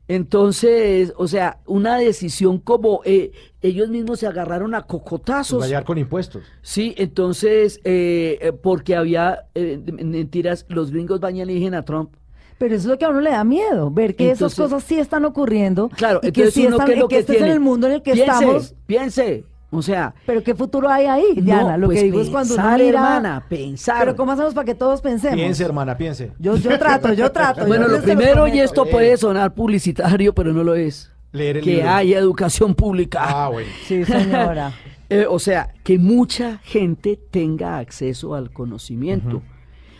Entonces, 0.08 1.14
o 1.16 1.28
sea, 1.28 1.60
una 1.64 1.96
decisión 1.96 2.58
como 2.58 3.00
eh, 3.04 3.32
ellos 3.62 3.88
mismos 3.88 4.20
se 4.20 4.26
agarraron 4.26 4.74
a 4.74 4.82
Pues 4.82 5.02
cocotazos. 5.02 5.60
va 5.60 5.64
a 5.64 5.68
llegar 5.68 5.84
con 5.84 5.98
impuestos. 5.98 6.42
Sí, 6.62 6.94
entonces, 6.98 7.80
eh, 7.84 8.38
eh, 8.40 8.52
porque 8.52 8.96
había 8.96 9.46
eh, 9.54 9.80
mentiras, 10.02 10.66
los 10.68 10.90
gringos 10.90 11.20
van 11.20 11.36
y 11.36 11.40
eligen 11.40 11.74
a 11.74 11.82
Trump. 11.82 12.12
Pero 12.58 12.74
eso 12.74 12.82
es 12.84 12.90
lo 12.90 12.98
que 12.98 13.04
a 13.04 13.08
uno 13.08 13.20
le 13.20 13.30
da 13.30 13.42
miedo, 13.44 13.90
ver 13.90 14.14
que 14.14 14.30
esas 14.30 14.54
cosas 14.54 14.84
sí 14.84 14.98
están 14.98 15.24
ocurriendo 15.24 15.88
Claro, 15.88 16.20
y 16.22 16.30
que 16.30 16.42
entonces 16.42 16.54
sí 16.54 16.66
están, 16.66 16.90
es 16.92 16.98
lo 16.98 17.08
que 17.08 17.16
que 17.16 17.20
este 17.20 17.36
es 17.36 17.42
en 17.42 17.48
el 17.48 17.60
mundo 17.60 17.88
en 17.88 17.94
el 17.94 18.02
que 18.02 18.12
piense, 18.12 18.32
estamos. 18.32 18.74
Piense, 18.86 19.44
o 19.74 19.80
sea, 19.80 20.14
Pero 20.26 20.42
qué 20.42 20.54
futuro 20.54 20.88
hay 20.88 21.06
ahí, 21.06 21.34
no, 21.34 21.42
Diana. 21.42 21.76
Lo 21.78 21.86
pues 21.86 21.98
que 21.98 22.04
digo 22.04 22.20
es 22.20 22.28
cuando 22.28 22.54
uno 22.54 22.62
pensar, 22.62 22.78
mira. 22.78 22.98
hermana, 22.98 23.46
pensar. 23.48 24.00
Pero 24.00 24.16
cómo 24.16 24.32
hacemos 24.32 24.52
para 24.54 24.66
que 24.66 24.74
todos 24.74 25.00
pensemos. 25.00 25.34
Piense, 25.34 25.64
hermana, 25.64 25.96
piense. 25.96 26.30
Yo, 26.38 26.56
yo 26.56 26.78
trato, 26.78 27.12
yo 27.14 27.32
trato. 27.32 27.64
Bueno, 27.66 27.86
yo 27.88 27.96
lo 27.96 28.02
primero, 28.02 28.46
y 28.46 28.60
esto 28.60 28.84
puede 28.84 29.16
sonar 29.16 29.54
publicitario, 29.54 30.34
pero 30.34 30.52
no 30.52 30.62
lo 30.62 30.74
es, 30.74 31.10
Leer 31.32 31.58
el 31.58 31.64
que 31.64 31.74
libro. 31.76 31.90
haya 31.90 32.18
educación 32.18 32.74
pública. 32.74 33.20
Ah, 33.22 33.48
bueno. 33.48 33.70
Sí, 33.86 34.04
señora. 34.04 34.72
Eh, 35.08 35.26
o 35.28 35.38
sea, 35.38 35.74
que 35.84 35.98
mucha 35.98 36.56
gente 36.64 37.18
tenga 37.30 37.76
acceso 37.76 38.34
al 38.34 38.50
conocimiento. 38.50 39.42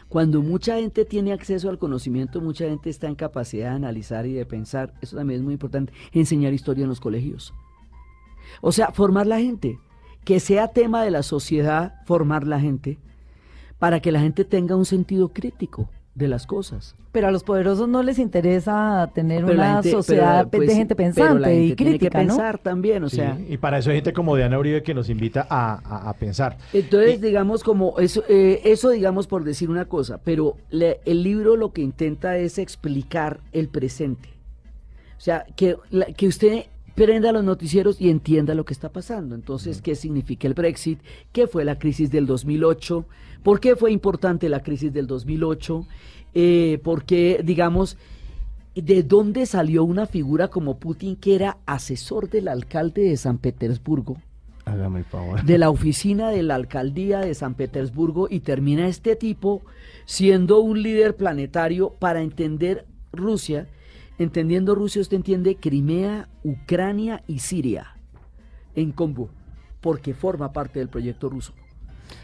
Cuando 0.08 0.40
mucha 0.40 0.76
gente 0.76 1.04
tiene 1.04 1.34
acceso 1.34 1.68
al 1.68 1.76
conocimiento, 1.78 2.40
mucha 2.40 2.64
gente 2.64 2.88
está 2.88 3.08
en 3.08 3.14
capacidad 3.14 3.68
de 3.68 3.76
analizar 3.76 4.24
y 4.24 4.32
de 4.32 4.46
pensar. 4.46 4.94
Eso 5.02 5.16
también 5.16 5.40
es 5.40 5.44
muy 5.44 5.52
importante. 5.52 5.92
Enseñar 6.12 6.54
historia 6.54 6.84
en 6.84 6.88
los 6.88 6.98
colegios. 7.00 7.52
O 8.62 8.72
sea, 8.72 8.90
formar 8.92 9.26
la 9.26 9.38
gente. 9.38 9.78
Que 10.24 10.40
sea 10.40 10.68
tema 10.68 11.04
de 11.04 11.10
la 11.10 11.22
sociedad 11.22 11.96
formar 12.06 12.46
la 12.46 12.58
gente 12.58 12.98
para 13.78 14.00
que 14.00 14.12
la 14.12 14.20
gente 14.20 14.46
tenga 14.46 14.76
un 14.76 14.86
sentido 14.86 15.28
crítico 15.28 15.90
de 16.14 16.28
las 16.28 16.46
cosas. 16.46 16.94
Pero 17.10 17.28
a 17.28 17.30
los 17.30 17.42
poderosos 17.42 17.88
no 17.88 18.02
les 18.02 18.18
interesa 18.18 19.10
tener 19.14 19.44
Pero 19.46 19.56
una 19.56 19.74
gente- 19.74 19.90
sociedad 19.92 20.46
pero, 20.50 20.60
pues, 20.64 20.68
de 20.68 20.74
gente 20.76 20.94
pero 20.94 21.08
la 21.08 21.14
pensante 21.14 21.44
gente 21.50 21.64
y 21.64 21.74
tiene 21.74 21.92
que 21.92 21.98
crítica, 21.98 22.22
¿no? 22.22 22.28
pensar 22.28 22.58
también, 22.58 23.04
o 23.04 23.08
Sí, 23.08 23.16
sea, 23.16 23.38
y 23.48 23.56
para 23.56 23.78
eso 23.78 23.88
hay 23.90 23.96
gente 23.96 24.12
como 24.12 24.36
Diana 24.36 24.58
Uribe 24.58 24.82
que 24.82 24.92
nos 24.92 25.08
invita 25.08 25.46
a, 25.48 25.80
a- 25.84 26.10
a 26.10 26.12
pensar. 26.14 26.58
Entonces, 26.74 27.20
digamos, 27.22 27.64
como 27.64 27.98
eso, 27.98 28.22
eh, 28.28 28.60
eso, 28.64 28.90
digamos, 28.90 29.26
por 29.26 29.42
decir 29.44 29.70
una 29.70 29.86
cosa, 29.86 30.18
pero 30.22 30.56
le- 30.70 31.00
el 31.06 31.22
libro 31.22 31.56
lo 31.56 31.72
que 31.72 31.80
intenta 31.80 32.36
es 32.36 32.58
explicar 32.58 33.40
el 33.52 33.68
presente. 33.68 34.28
O 35.16 35.20
sea, 35.20 35.46
que, 35.56 35.76
la- 35.90 36.06
que 36.06 36.26
usted 36.26 36.64
prenda 36.94 37.32
los 37.32 37.42
noticieros 37.42 37.98
y 38.02 38.10
entienda 38.10 38.54
lo 38.54 38.66
que 38.66 38.74
está 38.74 38.90
pasando. 38.90 39.34
Entonces, 39.34 39.80
¿qué 39.80 39.94
significa 39.94 40.46
el 40.46 40.52
Brexit? 40.52 41.00
¿Qué 41.32 41.46
fue 41.46 41.64
la 41.64 41.78
crisis 41.78 42.10
del 42.10 42.26
2008? 42.26 43.06
¿Por 43.42 43.60
qué 43.60 43.76
fue 43.76 43.92
importante 43.92 44.48
la 44.48 44.62
crisis 44.62 44.92
del 44.92 45.06
2008? 45.06 45.86
Eh, 46.34 46.80
¿Por 46.82 47.04
qué, 47.04 47.40
digamos, 47.44 47.96
de 48.74 49.02
dónde 49.02 49.46
salió 49.46 49.84
una 49.84 50.06
figura 50.06 50.48
como 50.48 50.78
Putin 50.78 51.16
que 51.16 51.34
era 51.34 51.58
asesor 51.66 52.30
del 52.30 52.48
alcalde 52.48 53.02
de 53.02 53.16
San 53.16 53.38
Petersburgo? 53.38 54.16
Hágame 54.64 55.00
el 55.00 55.04
favor. 55.04 55.42
de 55.42 55.58
la 55.58 55.70
oficina 55.70 56.30
de 56.30 56.44
la 56.44 56.54
alcaldía 56.54 57.18
de 57.18 57.34
San 57.34 57.54
Petersburgo 57.54 58.28
y 58.30 58.40
termina 58.40 58.86
este 58.86 59.16
tipo 59.16 59.62
siendo 60.04 60.60
un 60.60 60.82
líder 60.82 61.16
planetario 61.16 61.90
para 61.98 62.22
entender 62.22 62.86
Rusia. 63.12 63.68
Entendiendo 64.18 64.76
Rusia, 64.76 65.02
usted 65.02 65.16
entiende 65.16 65.56
Crimea, 65.56 66.28
Ucrania 66.44 67.24
y 67.26 67.40
Siria 67.40 67.96
en 68.76 68.92
combo, 68.92 69.30
porque 69.80 70.14
forma 70.14 70.52
parte 70.52 70.78
del 70.78 70.88
proyecto 70.88 71.28
ruso. 71.28 71.52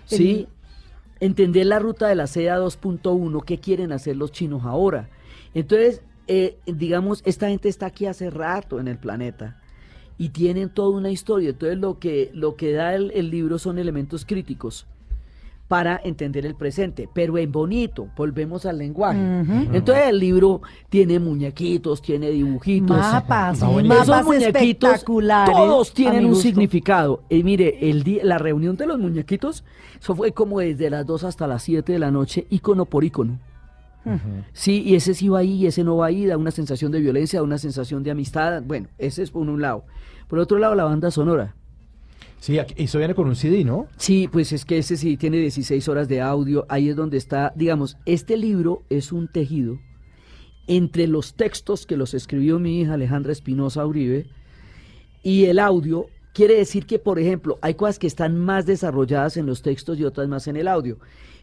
Sí, 0.04 0.46
entender 1.20 1.66
la 1.66 1.78
ruta 1.78 2.08
de 2.08 2.14
la 2.14 2.26
seda 2.26 2.58
2.1, 2.58 3.44
qué 3.44 3.58
quieren 3.58 3.92
hacer 3.92 4.16
los 4.16 4.32
chinos 4.32 4.64
ahora. 4.64 5.08
Entonces, 5.54 6.02
eh, 6.26 6.58
digamos, 6.66 7.22
esta 7.24 7.48
gente 7.48 7.68
está 7.68 7.86
aquí 7.86 8.06
hace 8.06 8.30
rato 8.30 8.80
en 8.80 8.88
el 8.88 8.98
planeta 8.98 9.60
y 10.18 10.30
tienen 10.30 10.68
toda 10.68 10.96
una 10.96 11.10
historia. 11.10 11.50
Entonces 11.50 11.78
lo 11.78 11.98
que, 11.98 12.30
lo 12.34 12.56
que 12.56 12.72
da 12.72 12.94
el, 12.94 13.10
el 13.12 13.30
libro 13.30 13.58
son 13.58 13.78
elementos 13.78 14.24
críticos 14.24 14.86
para 15.68 16.00
entender 16.02 16.46
el 16.46 16.54
presente, 16.54 17.08
pero 17.12 17.36
en 17.36 17.52
bonito, 17.52 18.08
volvemos 18.16 18.64
al 18.64 18.78
lenguaje. 18.78 19.18
Entonces 19.18 20.08
el 20.08 20.18
libro 20.18 20.62
tiene 20.88 21.18
muñequitos, 21.20 22.00
tiene 22.00 22.30
dibujitos. 22.30 22.96
Mapas. 22.96 23.58
Esos 23.58 23.84
mapas 23.84 24.24
muñequitos 24.24 24.90
espectaculares. 24.90 25.54
todos 25.54 25.92
tienen 25.92 26.24
un 26.24 26.36
significado. 26.36 27.22
Y 27.28 27.42
mire, 27.42 27.90
el 27.90 28.02
día, 28.02 28.24
la 28.24 28.38
reunión 28.38 28.76
de 28.76 28.86
los 28.86 28.98
muñequitos, 28.98 29.62
eso 30.00 30.16
fue 30.16 30.32
como 30.32 30.60
desde 30.60 30.88
las 30.88 31.04
2 31.04 31.24
hasta 31.24 31.46
las 31.46 31.62
7 31.62 31.92
de 31.92 31.98
la 31.98 32.10
noche, 32.10 32.46
ícono 32.48 32.86
por 32.86 33.04
ícono. 33.04 33.38
Sí, 34.54 34.82
y 34.86 34.94
ese 34.94 35.12
sí 35.12 35.28
va 35.28 35.40
ahí 35.40 35.52
y 35.52 35.66
ese 35.66 35.84
no 35.84 35.98
va 35.98 36.06
ahí, 36.06 36.24
da 36.24 36.38
una 36.38 36.50
sensación 36.50 36.90
de 36.92 37.00
violencia, 37.00 37.40
da 37.40 37.42
una 37.42 37.58
sensación 37.58 38.02
de 38.02 38.10
amistad. 38.10 38.62
Bueno, 38.62 38.88
ese 38.96 39.22
es 39.22 39.30
por 39.30 39.46
un 39.46 39.60
lado. 39.60 39.84
Por 40.28 40.38
otro 40.38 40.58
lado, 40.58 40.74
la 40.74 40.84
banda 40.84 41.10
sonora. 41.10 41.54
Sí, 42.40 42.58
aquí- 42.58 42.74
eso 42.76 42.98
viene 42.98 43.14
con 43.14 43.26
un 43.26 43.34
CD, 43.36 43.64
¿no? 43.64 43.88
Sí, 43.96 44.28
pues 44.30 44.52
es 44.52 44.64
que 44.64 44.78
ese 44.78 44.96
sí 44.96 45.16
tiene 45.16 45.38
16 45.38 45.88
horas 45.88 46.08
de 46.08 46.20
audio. 46.20 46.66
Ahí 46.68 46.88
es 46.88 46.96
donde 46.96 47.16
está, 47.16 47.52
digamos, 47.56 47.96
este 48.06 48.36
libro 48.36 48.82
es 48.90 49.12
un 49.12 49.26
tejido 49.28 49.78
entre 50.66 51.06
los 51.08 51.34
textos 51.34 51.84
que 51.86 51.96
los 51.96 52.14
escribió 52.14 52.58
mi 52.58 52.80
hija 52.80 52.94
Alejandra 52.94 53.32
Espinosa 53.32 53.84
Uribe 53.86 54.26
y 55.22 55.46
el 55.46 55.58
audio. 55.58 56.06
Quiere 56.32 56.54
decir 56.54 56.86
que, 56.86 56.98
por 57.00 57.18
ejemplo, 57.18 57.58
hay 57.62 57.74
cosas 57.74 57.98
que 57.98 58.06
están 58.06 58.38
más 58.38 58.66
desarrolladas 58.66 59.36
en 59.36 59.46
los 59.46 59.62
textos 59.62 59.98
y 59.98 60.04
otras 60.04 60.28
más 60.28 60.46
en 60.46 60.56
el 60.56 60.68
audio. 60.68 60.98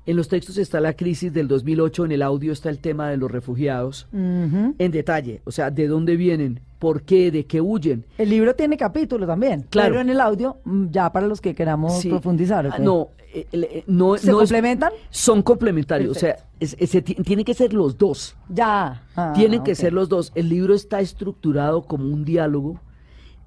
En 0.07 0.15
los 0.15 0.27
textos 0.27 0.57
está 0.57 0.79
la 0.79 0.93
crisis 0.93 1.33
del 1.33 1.47
2008, 1.47 2.05
en 2.05 2.11
el 2.11 2.21
audio 2.21 2.53
está 2.53 2.69
el 2.69 2.77
tema 2.79 3.09
de 3.09 3.17
los 3.17 3.31
refugiados 3.31 4.07
Ujú. 4.13 4.75
en 4.77 4.91
detalle, 4.91 5.41
o 5.45 5.51
sea, 5.51 5.71
de 5.71 5.87
dónde 5.87 6.15
vienen, 6.15 6.59
por 6.77 7.01
qué, 7.01 7.31
de 7.31 7.45
qué 7.47 7.59
huyen. 7.59 8.05
El 8.19 8.29
libro 8.29 8.53
tiene 8.53 8.77
capítulos 8.77 9.27
también. 9.27 9.65
Claro. 9.69 9.89
Pero 9.89 10.01
en 10.01 10.09
el 10.09 10.21
audio, 10.21 10.57
mm, 10.63 10.87
ya 10.91 11.11
para 11.11 11.25
los 11.27 11.41
que 11.41 11.55
queramos 11.55 11.99
Sí. 11.99 12.09
profundizar. 12.09 12.67
¿ok? 12.67 12.73
Ah, 12.75 12.79
No, 12.79 13.07
eh, 13.33 13.47
eh, 13.51 13.83
no, 13.87 14.15
¿Se 14.17 14.27
no 14.29 14.41
es- 14.41 14.49
complementan? 14.51 14.91
son 15.09 15.41
complementarios, 15.41 16.15
o 16.15 16.19
sea, 16.19 16.35
es- 16.59 16.75
es- 16.79 17.03
ti- 17.03 17.15
tiene 17.15 17.43
que 17.43 17.55
ser 17.55 17.73
los 17.73 17.97
dos. 17.97 18.35
Ya. 18.47 19.01
Ah, 19.15 19.33
Tienen 19.35 19.63
que 19.63 19.71
ok. 19.71 19.77
ser 19.77 19.91
los 19.93 20.07
dos. 20.07 20.31
El 20.35 20.49
libro 20.49 20.75
está 20.75 20.99
estructurado 20.99 21.81
como 21.81 22.05
un 22.13 22.23
diálogo 22.25 22.79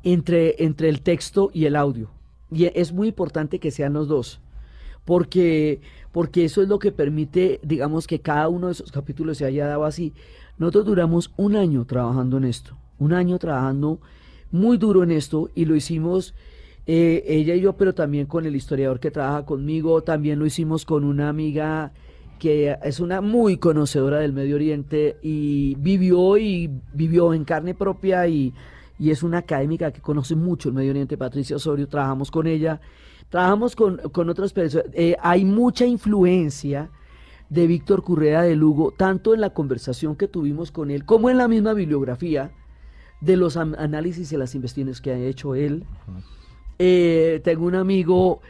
entre, 0.03 0.57
entre 0.65 0.89
el 0.89 1.03
texto 1.03 1.51
y 1.53 1.67
el 1.67 1.77
audio. 1.77 2.11
Y 2.51 2.65
es 2.65 2.93
muy 2.93 3.09
importante 3.09 3.59
que 3.61 3.71
sean 3.71 3.93
los 3.93 4.09
dos. 4.09 4.41
Porque, 5.09 5.81
porque 6.13 6.45
eso 6.45 6.61
es 6.61 6.69
lo 6.69 6.79
que 6.79 6.93
permite, 6.93 7.61
digamos, 7.63 8.07
que 8.07 8.21
cada 8.21 8.51
uno 8.51 8.67
de 8.67 8.75
esos 8.75 8.93
capítulos 8.93 9.39
se 9.39 9.47
haya 9.47 9.67
dado 9.67 9.87
así. 9.87 10.13
Nosotros 10.59 10.85
duramos 10.85 11.33
un 11.39 11.57
año 11.57 11.87
trabajando 11.87 12.37
en 12.37 12.45
esto. 12.45 12.77
Un 12.99 13.15
año 13.15 13.39
trabajando 13.39 14.01
muy 14.51 14.77
duro 14.77 15.03
en 15.03 15.11
esto 15.11 15.49
y 15.55 15.65
lo 15.65 15.77
hicimos 15.77 16.35
eh, 16.87 17.25
ella 17.27 17.55
y 17.55 17.63
yo, 17.63 17.75
pero 17.79 17.95
también 17.95 18.27
con 18.27 18.45
el 18.45 18.55
historiador 18.55 19.01
que 19.01 19.11
trabaja 19.11 19.47
conmigo. 19.47 20.03
También 20.03 20.39
lo 20.39 20.45
hicimos 20.45 20.85
con 20.85 21.05
una 21.05 21.31
amiga 21.31 21.95
que 22.39 22.77
es 22.83 23.01
una 23.01 23.23
muy 23.23 23.57
conocedora 23.57 24.19
del 24.19 24.35
Medio 24.35 24.57
Oriente 24.57 25.17
y 25.23 25.75
vivió 25.77 26.37
y 26.37 26.71
vivió 26.93 27.33
en 27.33 27.45
carne 27.45 27.75
propia 27.75 28.29
y, 28.29 28.53
y 28.99 29.11
es 29.11 29.23
una 29.23 29.39
académica 29.39 29.91
que 29.91 30.03
conoce 30.03 30.37
mucho 30.37 30.69
el 30.69 30.75
Medio 30.75 30.91
Oriente, 30.91 31.17
Patricia 31.17 31.57
Osorio, 31.57 31.89
trabajamos 31.89 32.31
con 32.31 32.47
ella, 32.47 32.83
trabajamos 33.29 33.77
con, 33.77 33.99
con 34.13 34.29
otras 34.31 34.53
personas, 34.53 34.87
Eh, 34.95 35.17
hay 35.21 35.45
mucha 35.45 35.87
influencia 35.87 36.91
de 37.51 37.67
Víctor 37.67 38.03
Currea 38.03 38.43
de 38.43 38.57
Lugo, 38.57 38.93
tanto 38.97 39.35
en 39.35 39.41
la 39.41 39.51
conversación 39.51 40.17
que 40.17 40.29
tuvimos 40.29 40.71
con 40.71 40.91
él, 40.91 41.05
como 41.05 41.31
en 41.31 41.39
la 41.39 41.49
misma 41.49 41.73
bibliografía 41.73 42.51
de 43.21 43.37
los 43.37 43.57
análisis 43.57 44.31
y 44.33 44.37
las 44.37 44.55
investigaciones 44.55 45.01
que 45.01 45.11
ha 45.13 45.19
hecho 45.19 45.55
él. 45.55 45.85
Eh, 46.79 47.41
tengo 47.45 47.67
un 47.67 47.75
amigo 47.75 48.41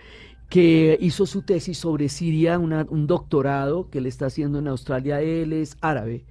que 0.50 0.98
hizo 1.00 1.26
su 1.26 1.42
tesis 1.42 1.78
sobre 1.78 2.08
Siria, 2.08 2.58
una- 2.58 2.86
un 2.88 3.06
doctorado 3.06 3.88
que 3.90 4.00
le 4.00 4.08
está 4.08 4.26
haciendo 4.26 4.58
en 4.58 4.68
Australia. 4.68 5.20
Él 5.20 5.52
es 5.52 5.76
árabe, 5.80 6.24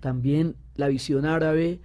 también 0.00 0.56
la 0.76 0.88
visión 0.88 1.24
árabe. 1.26 1.80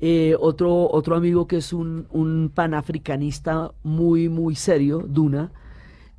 Eh, 0.00 0.36
otro, 0.38 0.88
otro 0.90 1.16
amigo 1.16 1.48
que 1.48 1.56
es 1.56 1.72
un, 1.72 2.06
un 2.10 2.52
panafricanista 2.54 3.72
muy, 3.82 4.28
muy 4.28 4.54
serio, 4.54 5.04
Duna, 5.08 5.50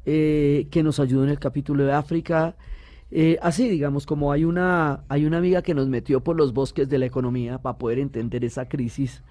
eh, 0.05 0.67
que 0.69 0.83
nos 0.83 0.99
ayudó 0.99 1.23
en 1.23 1.29
el 1.29 1.39
capítulo 1.39 1.85
de 1.85 1.93
África. 1.93 2.55
Eh, 3.11 3.37
así, 3.41 3.69
digamos, 3.69 4.05
como 4.05 4.31
hay 4.31 4.43
una, 4.43 5.03
hay 5.07 5.25
una 5.25 5.37
amiga 5.37 5.61
que 5.61 5.73
nos 5.73 5.87
metió 5.87 6.21
por 6.23 6.35
los 6.35 6.53
bosques 6.53 6.89
de 6.89 6.99
la 6.99 7.05
economía 7.05 7.57
para 7.59 7.77
poder 7.77 7.99
entender 7.99 8.43
esa 8.43 8.67
crisis 8.67 9.23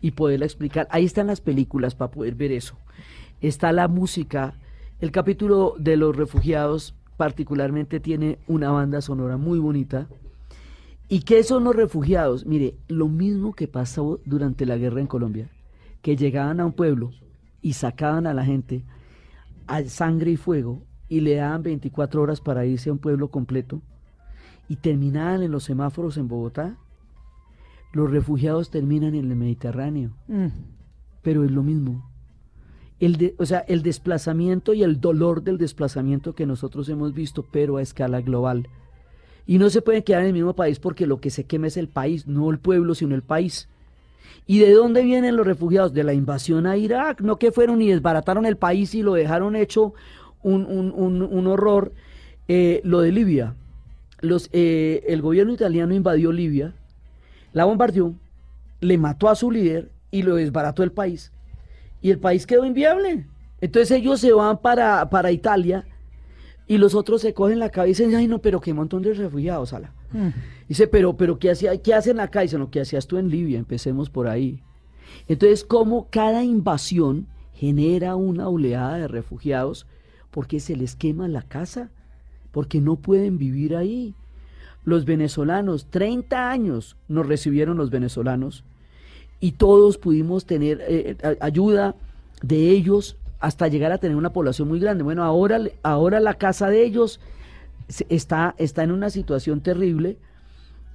y 0.00 0.10
poderla 0.10 0.44
explicar. 0.44 0.86
Ahí 0.90 1.04
están 1.04 1.28
las 1.28 1.40
películas 1.40 1.94
para 1.94 2.10
poder 2.10 2.34
ver 2.34 2.52
eso. 2.52 2.76
Está 3.40 3.72
la 3.72 3.88
música. 3.88 4.54
El 5.00 5.10
capítulo 5.10 5.74
de 5.78 5.96
los 5.96 6.16
refugiados 6.16 6.94
particularmente 7.16 8.00
tiene 8.00 8.38
una 8.46 8.70
banda 8.70 9.00
sonora 9.00 9.36
muy 9.36 9.58
bonita. 9.58 10.08
¿Y 11.08 11.20
qué 11.20 11.42
son 11.42 11.64
los 11.64 11.76
refugiados? 11.76 12.46
Mire, 12.46 12.74
lo 12.88 13.08
mismo 13.08 13.52
que 13.54 13.68
pasó 13.68 14.20
durante 14.24 14.66
la 14.66 14.76
guerra 14.76 15.00
en 15.00 15.06
Colombia, 15.06 15.50
que 16.02 16.16
llegaban 16.16 16.60
a 16.60 16.66
un 16.66 16.72
pueblo 16.72 17.10
y 17.60 17.74
sacaban 17.74 18.26
a 18.26 18.34
la 18.34 18.44
gente 18.44 18.84
a 19.66 19.82
sangre 19.84 20.32
y 20.32 20.36
fuego 20.36 20.82
y 21.08 21.20
le 21.20 21.36
daban 21.36 21.62
24 21.62 22.22
horas 22.22 22.40
para 22.40 22.64
irse 22.66 22.88
a 22.90 22.92
un 22.92 22.98
pueblo 22.98 23.28
completo 23.28 23.82
y 24.68 24.76
terminaban 24.76 25.42
en 25.42 25.50
los 25.50 25.64
semáforos 25.64 26.16
en 26.16 26.28
Bogotá. 26.28 26.76
Los 27.92 28.10
refugiados 28.10 28.70
terminan 28.70 29.14
en 29.14 29.30
el 29.30 29.36
Mediterráneo, 29.36 30.10
Mm. 30.26 30.46
pero 31.22 31.44
es 31.44 31.50
lo 31.50 31.62
mismo. 31.62 32.10
El 32.98 33.16
de- 33.16 33.34
o 33.38 33.44
sea, 33.46 33.58
el 33.60 33.82
desplazamiento 33.82 34.72
y 34.72 34.82
el 34.82 35.00
dolor 35.00 35.42
del 35.42 35.58
desplazamiento 35.58 36.34
que 36.34 36.46
nosotros 36.46 36.88
hemos 36.88 37.12
visto, 37.12 37.44
pero 37.50 37.76
a 37.76 37.82
escala 37.82 38.20
global. 38.20 38.68
Y 39.46 39.58
no 39.58 39.68
se 39.70 39.82
pueden 39.82 40.02
quedar 40.02 40.22
en 40.22 40.28
el 40.28 40.32
mismo 40.32 40.54
país 40.54 40.78
porque 40.78 41.06
lo 41.06 41.20
que 41.20 41.30
se 41.30 41.44
quema 41.44 41.66
es 41.66 41.76
el 41.76 41.88
país, 41.88 42.26
no 42.26 42.50
el 42.50 42.58
pueblo, 42.58 42.94
sino 42.94 43.14
el 43.14 43.22
país. 43.22 43.68
¿Y 44.46 44.58
de 44.58 44.72
dónde 44.72 45.02
vienen 45.02 45.36
los 45.36 45.46
refugiados? 45.46 45.92
De 45.92 46.04
la 46.04 46.14
invasión 46.14 46.66
a 46.66 46.76
Irak, 46.76 47.20
no 47.20 47.36
que 47.38 47.52
fueron 47.52 47.80
y 47.82 47.88
desbarataron 47.88 48.46
el 48.46 48.56
país 48.56 48.94
y 48.94 49.02
lo 49.02 49.14
dejaron 49.14 49.56
hecho 49.56 49.94
un, 50.42 50.64
un- 50.66 50.92
un- 50.94 51.22
un 51.22 51.46
horror. 51.46 51.92
Eh, 52.48 52.80
lo 52.84 53.00
de 53.00 53.10
Libia, 53.12 53.54
los, 54.20 54.50
eh, 54.52 55.02
el 55.08 55.22
gobierno 55.22 55.52
italiano 55.54 55.94
invadió 55.94 56.30
Libia, 56.30 56.74
la 57.54 57.64
bombardeó, 57.64 58.14
le 58.80 58.98
mató 58.98 59.28
a 59.30 59.34
su 59.34 59.50
líder 59.50 59.90
y 60.10 60.22
lo 60.22 60.36
desbarató 60.36 60.82
el 60.82 60.92
país. 60.92 61.32
Y 62.02 62.10
el 62.10 62.18
país 62.18 62.46
quedó 62.46 62.66
inviable. 62.66 63.24
Entonces 63.62 63.92
ellos 63.92 64.20
se 64.20 64.32
van 64.32 64.58
para, 64.58 65.08
para 65.08 65.32
Italia 65.32 65.86
y 66.66 66.78
los 66.78 66.94
otros 66.94 67.20
se 67.20 67.34
cogen 67.34 67.58
la 67.58 67.70
cabeza 67.70 68.02
y 68.02 68.06
dicen, 68.06 68.18
ay 68.18 68.26
no, 68.28 68.38
pero 68.40 68.60
qué 68.60 68.72
montón 68.72 69.02
de 69.02 69.12
refugiados, 69.14 69.72
ala. 69.72 69.92
Mm. 70.12 70.28
Dice, 70.68 70.86
pero, 70.86 71.16
pero 71.16 71.38
¿qué, 71.38 71.50
hacía, 71.50 71.76
¿qué 71.82 71.92
hacen 71.94 72.20
acá? 72.20 72.40
Dice, 72.40 72.56
lo 72.58 72.70
que 72.70 72.80
hacías 72.80 73.06
tú 73.06 73.18
en 73.18 73.28
Libia, 73.28 73.58
empecemos 73.58 74.08
por 74.10 74.28
ahí. 74.28 74.62
Entonces, 75.28 75.62
como 75.64 76.08
cada 76.10 76.42
invasión 76.42 77.26
genera 77.52 78.16
una 78.16 78.48
oleada 78.48 78.96
de 78.98 79.08
refugiados 79.08 79.86
porque 80.30 80.58
se 80.60 80.74
les 80.76 80.96
quema 80.96 81.28
la 81.28 81.42
casa, 81.42 81.90
porque 82.50 82.80
no 82.80 82.96
pueden 82.96 83.36
vivir 83.38 83.76
ahí. 83.76 84.14
Los 84.84 85.04
venezolanos, 85.04 85.86
30 85.90 86.50
años 86.50 86.96
nos 87.08 87.26
recibieron 87.26 87.76
los 87.76 87.90
venezolanos 87.90 88.64
y 89.40 89.52
todos 89.52 89.98
pudimos 89.98 90.46
tener 90.46 90.82
eh, 90.88 91.16
a- 91.22 91.44
ayuda 91.44 91.94
de 92.42 92.70
ellos 92.70 93.16
hasta 93.44 93.68
llegar 93.68 93.92
a 93.92 93.98
tener 93.98 94.16
una 94.16 94.32
población 94.32 94.68
muy 94.68 94.80
grande. 94.80 95.04
Bueno, 95.04 95.22
ahora, 95.22 95.60
ahora 95.82 96.18
la 96.18 96.34
casa 96.34 96.68
de 96.70 96.82
ellos 96.84 97.20
está, 98.08 98.54
está 98.58 98.82
en 98.82 98.90
una 98.90 99.10
situación 99.10 99.60
terrible. 99.60 100.16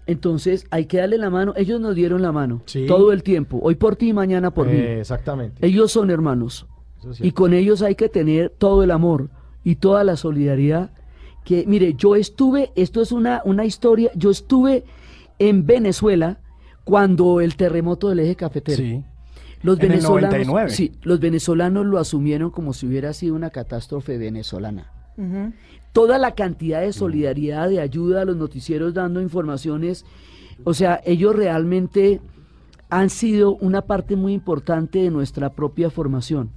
Entonces 0.08 0.66
hay 0.72 0.86
que 0.86 0.98
darle 0.98 1.20
la 1.20 1.30
mano. 1.30 1.54
Ellos 1.56 1.80
nos 1.80 1.94
dieron 1.94 2.24
la 2.24 2.32
mano 2.32 2.64
Sí. 2.66 2.86
todo 2.88 3.12
el 3.12 3.22
tiempo. 3.22 3.60
Hoy 3.62 3.76
por 3.76 3.96
ti, 3.96 4.14
mañana 4.14 4.50
por 4.52 4.66
mí. 4.66 4.74
Eh, 4.74 5.00
Exactamente. 5.00 5.64
Ellos 5.66 5.92
son 5.92 6.10
hermanos. 6.10 6.66
Es 7.08 7.22
Y 7.22 7.32
con 7.34 7.54
ellos 7.54 7.84
hay 7.84 7.94
que 7.94 8.10
tener 8.10 8.50
todo 8.50 8.84
el 8.84 8.90
amor 8.92 9.30
y 9.64 9.76
toda 9.76 10.04
la 10.04 10.16
solidaridad. 10.16 10.90
Que, 11.46 11.66
mire, 11.68 11.94
yo 11.94 12.16
estuve, 12.16 12.72
esto 12.76 13.02
es 13.02 13.12
una, 13.12 13.42
una 13.46 13.66
historia, 13.66 14.12
yo 14.16 14.32
estuve 14.32 14.84
en 15.38 15.66
Venezuela 15.68 16.40
cuando 16.84 17.42
el 17.42 17.56
terremoto 17.56 18.10
del 18.10 18.20
eje 18.22 18.36
cafetero. 18.36 18.78
Sí. 18.78 19.04
Los 19.62 19.78
En 19.80 19.86
el 19.86 19.90
venezolanos, 19.90 20.32
99. 20.32 20.70
sí, 20.70 20.92
los 21.02 21.20
venezolanos 21.20 21.86
lo 21.86 21.98
asumieron 21.98 22.50
como 22.50 22.74
si 22.74 22.88
hubiera 22.88 23.14
sido 23.14 23.36
una 23.36 23.50
catástrofe 23.50 24.18
venezolana. 24.18 24.92
Toda 25.92 26.18
la 26.18 26.32
cantidad 26.32 26.80
de 26.80 26.94
solidaridad, 26.94 27.68
de 27.68 27.82
ayuda 27.82 28.22
a 28.22 28.26
los 28.26 28.38
noticieros 28.38 28.94
dando 28.94 29.22
informaciones, 29.22 30.06
o 30.64 30.74
sea, 30.74 31.02
ellos 31.04 31.36
realmente 31.36 32.22
han 32.90 33.10
sido 33.10 33.56
una 33.56 33.82
parte 33.82 34.16
muy 34.16 34.34
importante 34.34 35.00
de 35.00 35.12
nuestra 35.12 35.52
propia 35.52 35.90
formación. 35.90 36.52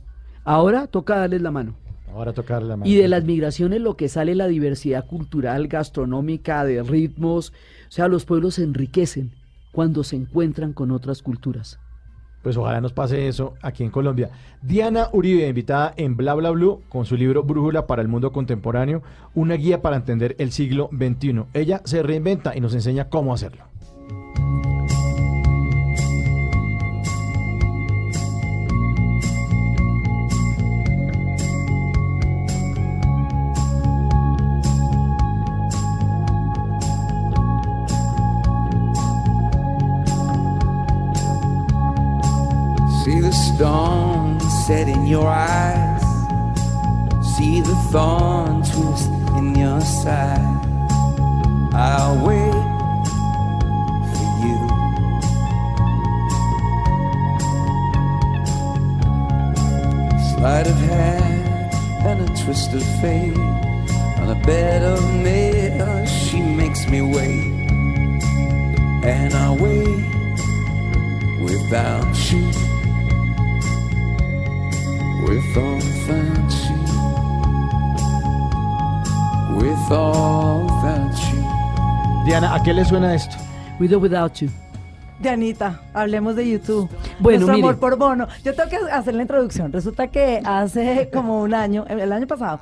Ahora 0.45 0.87
toca 0.87 1.17
darles 1.17 1.43
la 1.43 1.51
mano. 1.51 1.75
Ahora 2.13 2.33
tocar 2.33 2.63
la 2.63 2.77
mano. 2.77 2.91
Y 2.91 2.95
de 2.95 3.09
las 3.09 3.25
migraciones 3.25 3.81
lo 3.81 3.97
que 3.97 4.09
sale 4.09 4.35
la 4.35 4.47
diversidad 4.47 5.07
cultural, 5.07 5.67
gastronómica, 5.67 6.65
de 6.65 6.83
ritmos, 6.83 7.53
o 7.89 7.91
sea, 7.91 8.09
los 8.09 8.25
pueblos 8.25 8.55
se 8.55 8.65
enriquecen 8.65 9.33
cuando 9.73 10.05
se 10.05 10.17
encuentran 10.17 10.73
con 10.73 10.91
otras 10.91 11.23
culturas. 11.23 11.79
Pues 12.43 12.57
ojalá 12.57 12.81
nos 12.81 12.93
pase 12.93 13.29
eso 13.29 13.55
aquí 13.63 13.85
en 13.85 13.91
Colombia. 13.91 14.31
Diana 14.61 15.09
Uribe, 15.13 15.49
invitada 15.49 15.95
en 15.97 16.17
Bla 16.17 16.35
Bla 16.35 16.51
Blue, 16.51 16.83
con 16.89 17.07
su 17.07 17.17
libro 17.17 17.43
Brújula 17.45 17.87
para 17.87 18.03
el 18.03 18.09
Mundo 18.09 18.33
Contemporáneo, 18.33 19.03
una 19.35 19.55
guía 19.55 19.81
para 19.81 19.97
entender 19.97 20.35
el 20.39 20.53
siglo 20.53 20.91
XXI. 20.93 21.45
Ella 21.55 21.81
se 21.85 22.03
reinventa 22.03 22.57
y 22.57 22.61
nos 22.61 22.75
enseña 22.75 23.09
cómo 23.09 23.33
hacerlo. 23.33 23.72
Storm 43.63 44.41
set 44.67 44.89
in 44.89 45.07
your 45.07 45.29
eyes. 45.29 46.03
See 47.37 47.61
the 47.61 47.77
thorn 47.93 48.65
twist 48.65 49.09
in 49.39 49.55
your 49.55 49.81
side. 49.81 50.59
I'll 51.73 52.19
wait 52.27 52.65
for 54.11 54.31
you. 54.43 54.59
Sleight 60.35 60.67
of 60.67 60.79
hand 60.91 61.73
and 62.05 62.19
a 62.29 62.43
twist 62.43 62.73
of 62.73 62.83
fate. 63.01 63.39
On 64.23 64.29
a 64.29 64.41
bed 64.45 64.83
of 64.83 65.01
nails, 65.15 66.11
she 66.11 66.43
makes 66.43 66.89
me 66.89 67.01
wait. 67.01 67.71
And 69.05 69.33
I 69.33 69.53
wait 69.53 70.05
without 71.41 72.33
you. 72.33 72.72
Without 75.33 75.81
you. 75.81 76.77
Without 79.57 81.15
you. 81.33 82.25
Diana, 82.27 82.55
¿a 82.55 82.63
qué 82.63 82.75
le 82.75 82.85
suena 82.85 83.15
esto? 83.15 83.37
With 83.81 83.95
or 83.95 83.99
without 84.03 84.35
you. 84.43 84.51
Dianita, 85.21 85.81
hablemos 85.95 86.37
de 86.37 86.51
YouTube. 86.51 86.91
Bueno, 87.19 87.39
Nuestro 87.47 87.55
mire. 87.55 87.67
amor 87.67 87.79
por 87.81 87.97
Bono. 87.97 88.29
Yo 88.45 88.55
tengo 88.55 88.69
que 88.69 88.77
hacer 88.77 89.15
la 89.15 89.23
introducción. 89.23 89.73
Resulta 89.73 90.09
que 90.09 90.43
hace 90.45 91.09
como 91.11 91.41
un 91.41 91.55
año, 91.55 91.87
el 91.89 92.13
año 92.13 92.27
pasado, 92.27 92.61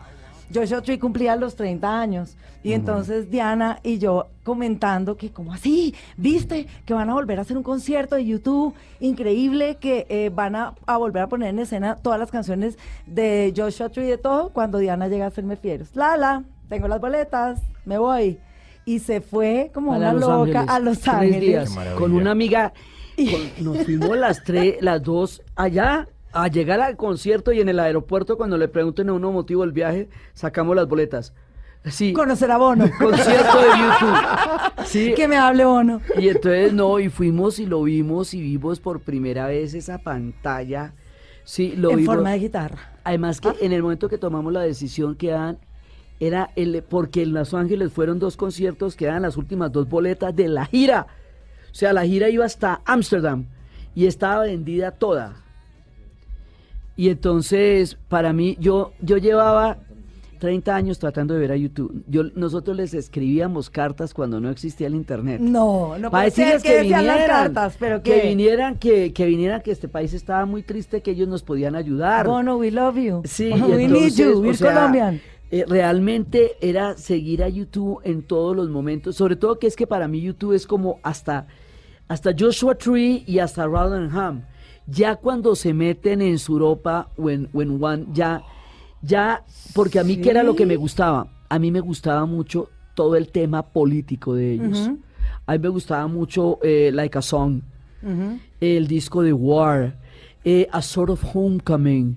Joshua 0.53 0.83
Tree 0.83 0.99
cumplía 0.99 1.37
los 1.37 1.55
30 1.57 2.01
años. 2.01 2.37
Y 2.63 2.73
entonces 2.75 3.31
Diana 3.31 3.79
y 3.83 3.99
yo 3.99 4.27
comentando 4.45 5.17
que, 5.17 5.31
como 5.31 5.53
así? 5.55 5.95
¿Viste? 6.17 6.67
Que 6.85 6.93
van 6.93 7.09
a 7.09 7.15
volver 7.15 7.39
a 7.39 7.43
hacer 7.43 7.57
un 7.57 7.63
concierto 7.63 8.17
de 8.17 8.27
YouTube 8.27 8.75
increíble, 9.01 9.77
que 9.81 10.07
eh, 10.11 10.31
van 10.35 10.57
a, 10.57 10.75
a 10.87 10.97
volver 10.99 11.23
a 11.23 11.29
poner 11.29 11.49
en 11.51 11.59
escena 11.61 11.97
todas 11.97 12.19
las 12.19 12.31
canciones 12.31 12.77
de 13.07 13.53
Joshua 13.57 13.89
Tree 13.89 14.07
y 14.07 14.11
de 14.11 14.19
todo, 14.19 14.51
cuando 14.51 14.79
Diana 14.79 15.09
llega 15.09 15.25
a 15.25 15.29
hacerme 15.29 15.57
fieros. 15.57 15.95
Lala, 15.97 16.45
tengo 16.69 16.87
las 16.89 17.01
boletas, 17.01 17.61
me 17.87 17.97
voy. 17.99 18.39
Y 18.85 18.99
se 18.99 19.21
fue 19.21 19.71
como 19.73 19.93
Para 19.93 20.11
una 20.11 20.13
Los 20.13 20.23
loca 20.49 20.61
Ángeles. 20.61 20.69
a 20.69 20.79
Los 20.81 20.99
Tres 21.01 21.15
Ángeles. 21.15 21.41
días, 21.41 21.79
con 21.97 22.13
una 22.13 22.31
amiga. 22.33 22.73
con- 23.17 23.65
nos 23.65 23.85
fuimos 23.85 24.17
las 24.19 24.43
tres, 24.45 24.77
las 24.81 25.03
dos 25.03 25.43
allá 25.57 26.07
a 26.33 26.49
llegar 26.49 26.81
al 26.81 26.97
concierto 26.97 27.53
y 27.53 27.61
en 27.61 27.69
el 27.69 27.81
aeropuerto 27.81 28.37
cuando 28.37 28.57
le 28.57 28.69
pregunten 28.69 29.09
a 29.09 29.13
uno 29.13 29.33
motivo 29.33 29.63
del 29.63 29.73
viaje, 29.73 30.09
sacamos 30.35 30.77
las 30.77 30.89
boletas. 30.89 31.33
Sí, 31.87 32.13
Conocer 32.13 32.51
a 32.51 32.59
Bono. 32.59 32.85
concierto 32.99 33.59
de 33.59 33.69
YouTube. 33.79 34.19
Sí, 34.85 35.13
que 35.15 35.29
me 35.29 35.37
hable 35.37 35.65
Bono. 35.65 36.01
y 36.19 36.29
entonces 36.29 36.73
no, 36.73 36.99
y 36.99 37.09
fuimos 37.11 37.59
y 37.59 37.67
lo 37.67 37.83
vimos 37.83 38.35
y 38.35 38.41
vimos 38.41 38.81
por 38.81 39.01
primera 39.01 39.47
vez 39.47 39.75
esa 39.75 39.99
pantalla. 39.99 40.95
Sí, 41.45 41.75
lo 41.77 41.91
en 41.91 41.99
vimos. 41.99 42.15
forma 42.15 42.33
de 42.33 42.39
guitarra. 42.39 42.93
Además 43.05 43.41
que 43.41 43.51
en 43.61 43.73
el 43.73 43.83
momento 43.83 44.09
que 44.09 44.19
tomamos 44.19 44.53
la 44.53 44.61
decisión 44.61 45.15
quedan 45.17 45.59
era 46.19 46.51
el 46.57 46.83
porque 46.83 47.23
en 47.23 47.33
Los 47.33 47.55
Ángeles 47.55 47.93
fueron 47.93 48.19
dos 48.19 48.37
conciertos, 48.37 48.95
quedan 48.95 49.23
las 49.23 49.37
últimas 49.37 49.73
dos 49.73 49.89
boletas 49.89 50.35
de 50.37 50.49
la 50.49 50.67
gira. 50.67 51.07
O 51.71 51.75
sea, 51.75 51.93
la 51.93 52.05
gira 52.05 52.29
iba 52.29 52.45
hasta 52.45 52.83
Ámsterdam 52.85 53.47
y 53.95 54.07
estaba 54.07 54.43
vendida 54.43 54.91
toda. 54.91 55.37
Y 57.01 57.09
entonces, 57.09 57.97
para 58.11 58.35
mí, 58.35 58.59
yo, 58.61 58.93
yo 59.01 59.17
llevaba 59.17 59.79
30 60.39 60.77
años 60.77 60.99
tratando 60.99 61.33
de 61.33 61.41
ver 61.41 61.51
a 61.51 61.57
YouTube. 61.57 62.05
Yo, 62.07 62.25
nosotros 62.35 62.77
les 62.77 62.93
escribíamos 62.93 63.71
cartas 63.71 64.13
cuando 64.13 64.39
no 64.39 64.51
existía 64.51 64.87
el 64.87 64.95
internet. 64.95 65.41
No, 65.41 65.97
no 65.97 66.11
Para 66.11 66.25
decirles 66.25 66.63
que 66.63 66.69
que 66.69 66.75
decían 66.77 67.07
las 67.07 67.17
vinieran, 67.17 67.45
cartas, 67.45 67.77
pero 67.81 68.03
que 68.03 68.21
que 68.21 68.29
vinieran, 68.29 68.77
que, 68.77 69.15
que 69.15 69.25
vinieran, 69.25 69.63
que 69.63 69.71
este 69.71 69.89
país 69.89 70.13
estaba 70.13 70.45
muy 70.45 70.63
triste, 70.63 71.01
que 71.01 71.13
ellos 71.13 71.27
nos 71.27 71.43
podían 71.43 71.75
ayudar. 71.75 72.27
Bono, 72.27 72.59
we 72.59 72.71
love 72.71 72.99
you. 72.99 73.23
Sí, 73.25 73.51
we 73.51 73.89
need 73.89 74.13
you, 74.13 74.39
we're 74.43 74.55
sea, 74.55 74.75
Colombian. 74.75 75.23
eh, 75.51 75.65
realmente 75.67 76.59
era 76.61 76.99
seguir 76.99 77.43
a 77.43 77.49
YouTube 77.49 78.03
en 78.05 78.21
todos 78.25 78.55
los 78.55 78.69
momentos, 78.69 79.17
sobre 79.17 79.37
todo 79.37 79.59
que 79.59 79.69
es 79.69 79.75
que 79.75 79.87
para 79.87 80.07
mí 80.07 80.21
YouTube 80.21 80.53
es 80.53 80.67
como 80.67 81.01
hasta, 81.03 81.47
hasta 82.09 82.33
Joshua 82.39 82.75
Tree 82.75 83.25
y 83.27 83.39
hasta 83.39 83.65
Rotherham. 83.65 84.43
Ya 84.91 85.17
cuando 85.17 85.55
se 85.55 85.73
meten 85.73 86.21
en 86.21 86.39
su 86.39 86.55
Europa 86.55 87.11
o 87.17 87.31
en, 87.31 87.49
o 87.53 87.63
en 87.63 87.83
One, 87.83 88.07
ya, 88.13 88.43
ya, 89.03 89.45
porque 89.75 89.99
a 89.99 90.05
mí 90.05 90.17
que 90.17 90.31
era 90.31 90.43
lo 90.43 90.57
que 90.57 90.67
me 90.67 90.77
gustaba, 90.77 91.29
a 91.49 91.59
mí 91.59 91.71
me 91.71 91.81
gustaba 91.81 92.27
mucho 92.27 92.69
todo 92.95 93.17
el 93.17 93.29
tema 93.29 93.63
político 93.63 94.35
de 94.35 94.53
ellos. 94.53 94.91
A 95.47 95.53
mí 95.53 95.59
me 95.59 95.69
gustaba 95.69 96.07
mucho 96.07 96.59
eh, 96.63 96.91
Like 96.93 97.19
a 97.19 97.23
Song, 97.23 97.63
el 98.61 98.87
disco 98.87 99.23
de 99.23 99.33
War, 99.33 99.97
eh, 100.45 100.67
A 100.73 100.83
Sort 100.83 101.11
of 101.11 101.25
Homecoming. 101.35 102.17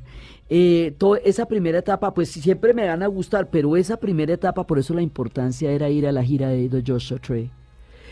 Eh, 0.50 0.94
toda 0.98 1.20
esa 1.20 1.48
primera 1.48 1.80
etapa, 1.80 2.14
pues 2.14 2.30
siempre 2.30 2.74
me 2.74 2.88
van 2.88 3.02
a 3.02 3.08
gustar, 3.08 3.50
pero 3.50 3.76
esa 3.76 3.98
primera 3.98 4.34
etapa, 4.34 4.68
por 4.68 4.78
eso 4.78 4.94
la 4.94 5.02
importancia 5.02 5.72
era 5.72 5.90
ir 5.90 6.06
a 6.06 6.12
la 6.12 6.24
gira 6.24 6.50
de 6.50 6.70
The 6.70 6.84
Joshua 6.86 7.18
Tree. 7.18 7.50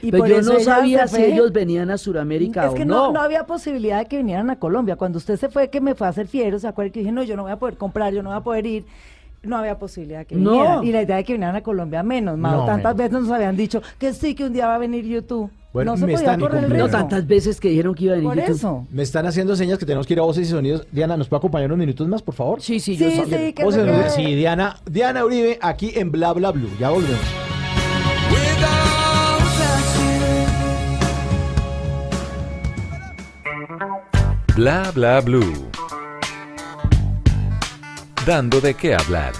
Y 0.02 0.12
Pero 0.12 0.24
por 0.24 0.30
yo 0.30 0.40
eso 0.40 0.54
no 0.54 0.60
sabía 0.60 1.08
si 1.08 1.24
ellos 1.24 1.52
venían 1.52 1.92
a 1.92 1.98
Sudamérica 1.98 2.66
Es 2.66 2.72
o 2.72 2.74
que 2.76 2.86
no. 2.86 3.08
no, 3.08 3.12
no 3.14 3.22
había 3.22 3.46
posibilidad 3.46 4.00
de 4.00 4.06
que 4.06 4.18
vinieran 4.18 4.50
a 4.50 4.58
Colombia. 4.58 4.96
Cuando 4.96 5.18
usted 5.18 5.38
se 5.38 5.50
fue, 5.50 5.70
que 5.70 5.80
me 5.82 5.96
fue 5.96 6.08
a 6.08 6.10
hacer 6.10 6.28
fiero, 6.28 6.58
¿se 6.60 6.68
acuerda 6.68 6.92
que 6.92 7.00
dije, 7.00 7.12
no, 7.12 7.24
yo 7.24 7.36
no 7.36 7.44
voy 7.44 7.52
a 7.52 7.58
poder 7.58 7.78
comprar, 7.78 8.14
yo 8.14 8.24
no 8.24 8.30
voy 8.30 8.38
a 8.38 8.42
poder 8.42 8.66
ir? 8.66 8.86
No 9.44 9.58
había 9.58 9.80
posibilidad 9.80 10.20
de 10.20 10.26
que 10.26 10.36
No. 10.36 10.52
vinieran. 10.52 10.84
Y 10.86 10.92
la 10.92 11.02
idea 11.02 11.16
de 11.16 11.24
que 11.24 11.34
vinieran 11.34 11.56
a 11.56 11.62
Colombia, 11.62 12.04
menos, 12.04 12.38
Mao. 12.38 12.58
No, 12.62 12.66
Tantas 12.66 12.96
menos. 12.96 13.12
veces 13.12 13.28
nos 13.28 13.32
habían 13.36 13.58
dicho 13.58 13.82
que 13.98 14.14
sí, 14.14 14.36
que 14.36 14.46
un 14.46 14.54
día 14.54 14.68
va 14.68 14.76
a 14.76 14.78
venir 14.78 15.04
YouTube. 15.06 15.50
Bueno, 15.74 15.92
no 15.94 15.98
se 15.98 16.06
me 16.06 16.12
podía 16.14 16.26
están 16.26 16.40
correr 16.40 16.58
el 16.58 16.64
incumpliendo. 16.66 16.88
No, 16.92 17.00
tantas 17.00 17.26
veces 17.28 17.60
que 17.60 17.70
dijeron 17.70 17.96
que 17.96 18.04
iba 18.04 18.14
a 18.14 18.16
venir 18.18 18.30
Por 18.30 18.38
YouTube. 18.40 18.56
eso. 18.56 18.88
Me 18.92 19.04
están 19.04 19.26
haciendo 19.26 19.56
señas 19.56 19.80
que 19.80 19.86
tenemos 19.86 20.06
que 20.06 20.14
ir 20.14 20.20
a 20.20 20.24
voces 20.24 20.48
y 20.48 20.52
sonidos. 20.52 20.86
Diana, 20.92 21.16
¿nos 21.18 21.28
puede 21.30 21.40
acompañar 21.40 21.68
unos 21.70 21.78
minutos 21.80 22.08
más, 22.08 22.22
por 22.22 22.36
favor? 22.36 22.62
Sí, 22.62 22.80
sí, 22.80 22.98
yo 22.98 23.10
Sí, 23.10 23.22
sí, 23.28 23.54
que 23.54 23.64
Voces. 23.64 24.14
Sí, 24.14 24.36
Diana, 24.36 24.76
Diana 24.86 25.24
Uribe, 25.26 25.58
aquí 25.62 25.92
en 25.96 26.12
Bla 26.12 26.34
Bla 26.34 26.52
Blue. 26.52 26.70
Ya 26.80 26.90
volvemos. 26.90 27.51
Bla 34.56 34.92
bla 34.94 35.22
blue. 35.22 35.70
Dando 38.26 38.60
de 38.60 38.74
qué 38.74 38.94
hablar. 38.94 39.32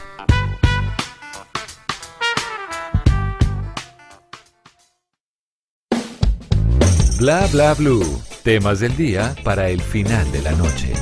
Bla 7.20 7.46
bla 7.52 7.74
blue. 7.74 8.06
Temas 8.44 8.80
del 8.80 8.96
día 8.96 9.36
para 9.44 9.70
el 9.70 9.82
final 9.82 10.32
de 10.32 10.42
la 10.44 10.54
noche. 10.54 10.94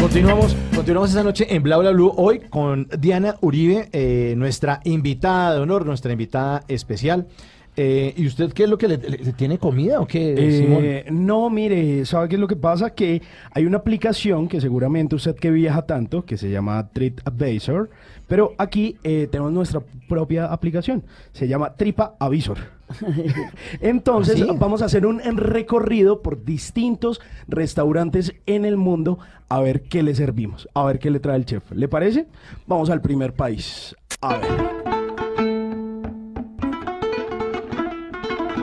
Continuamos, 0.00 0.56
continuamos 0.74 1.10
esta 1.10 1.22
noche 1.22 1.46
en 1.54 1.62
Bla 1.62 1.76
Bla 1.76 1.90
Blue 1.92 2.12
hoy 2.16 2.40
con 2.50 2.88
Diana 2.98 3.36
Uribe, 3.40 3.88
eh, 3.92 4.34
nuestra 4.36 4.80
invitada 4.84 5.54
de 5.54 5.60
honor, 5.60 5.86
nuestra 5.86 6.10
invitada 6.10 6.64
especial. 6.68 7.28
Eh, 7.76 8.14
¿Y 8.16 8.26
usted 8.26 8.52
qué 8.52 8.64
es 8.64 8.70
lo 8.70 8.78
que 8.78 8.88
le, 8.88 8.98
tiene 9.34 9.58
comida 9.58 10.00
o 10.00 10.06
qué, 10.06 10.34
Simón? 10.50 10.80
Eh, 10.82 11.04
no, 11.10 11.50
mire, 11.50 12.06
¿sabe 12.06 12.28
qué 12.28 12.36
es 12.36 12.40
lo 12.40 12.48
que 12.48 12.56
pasa? 12.56 12.94
Que 12.94 13.20
hay 13.52 13.66
una 13.66 13.78
aplicación 13.78 14.48
que 14.48 14.62
seguramente 14.62 15.14
usted 15.14 15.36
que 15.36 15.50
viaja 15.50 15.82
tanto, 15.82 16.24
que 16.24 16.38
se 16.38 16.50
llama 16.50 16.88
TripAdvisor, 16.88 17.90
pero 18.26 18.54
aquí 18.56 18.96
eh, 19.04 19.28
tenemos 19.30 19.52
nuestra 19.52 19.82
propia 20.08 20.46
aplicación, 20.46 21.04
se 21.32 21.48
llama 21.48 21.74
TripAvisor. 21.74 22.58
Entonces 23.80 24.40
¿Ah, 24.40 24.52
sí? 24.52 24.56
vamos 24.58 24.80
a 24.80 24.86
hacer 24.86 25.04
un 25.04 25.20
recorrido 25.36 26.22
por 26.22 26.44
distintos 26.44 27.20
restaurantes 27.46 28.32
en 28.46 28.64
el 28.64 28.78
mundo 28.78 29.18
a 29.48 29.60
ver 29.60 29.82
qué 29.82 30.02
le 30.02 30.14
servimos, 30.14 30.68
a 30.72 30.84
ver 30.84 30.98
qué 30.98 31.10
le 31.10 31.20
trae 31.20 31.36
el 31.36 31.44
chef. 31.44 31.62
¿Le 31.72 31.88
parece? 31.88 32.26
Vamos 32.66 32.88
al 32.88 33.02
primer 33.02 33.34
país. 33.34 33.94
A 34.22 34.38
ver. 34.38 34.85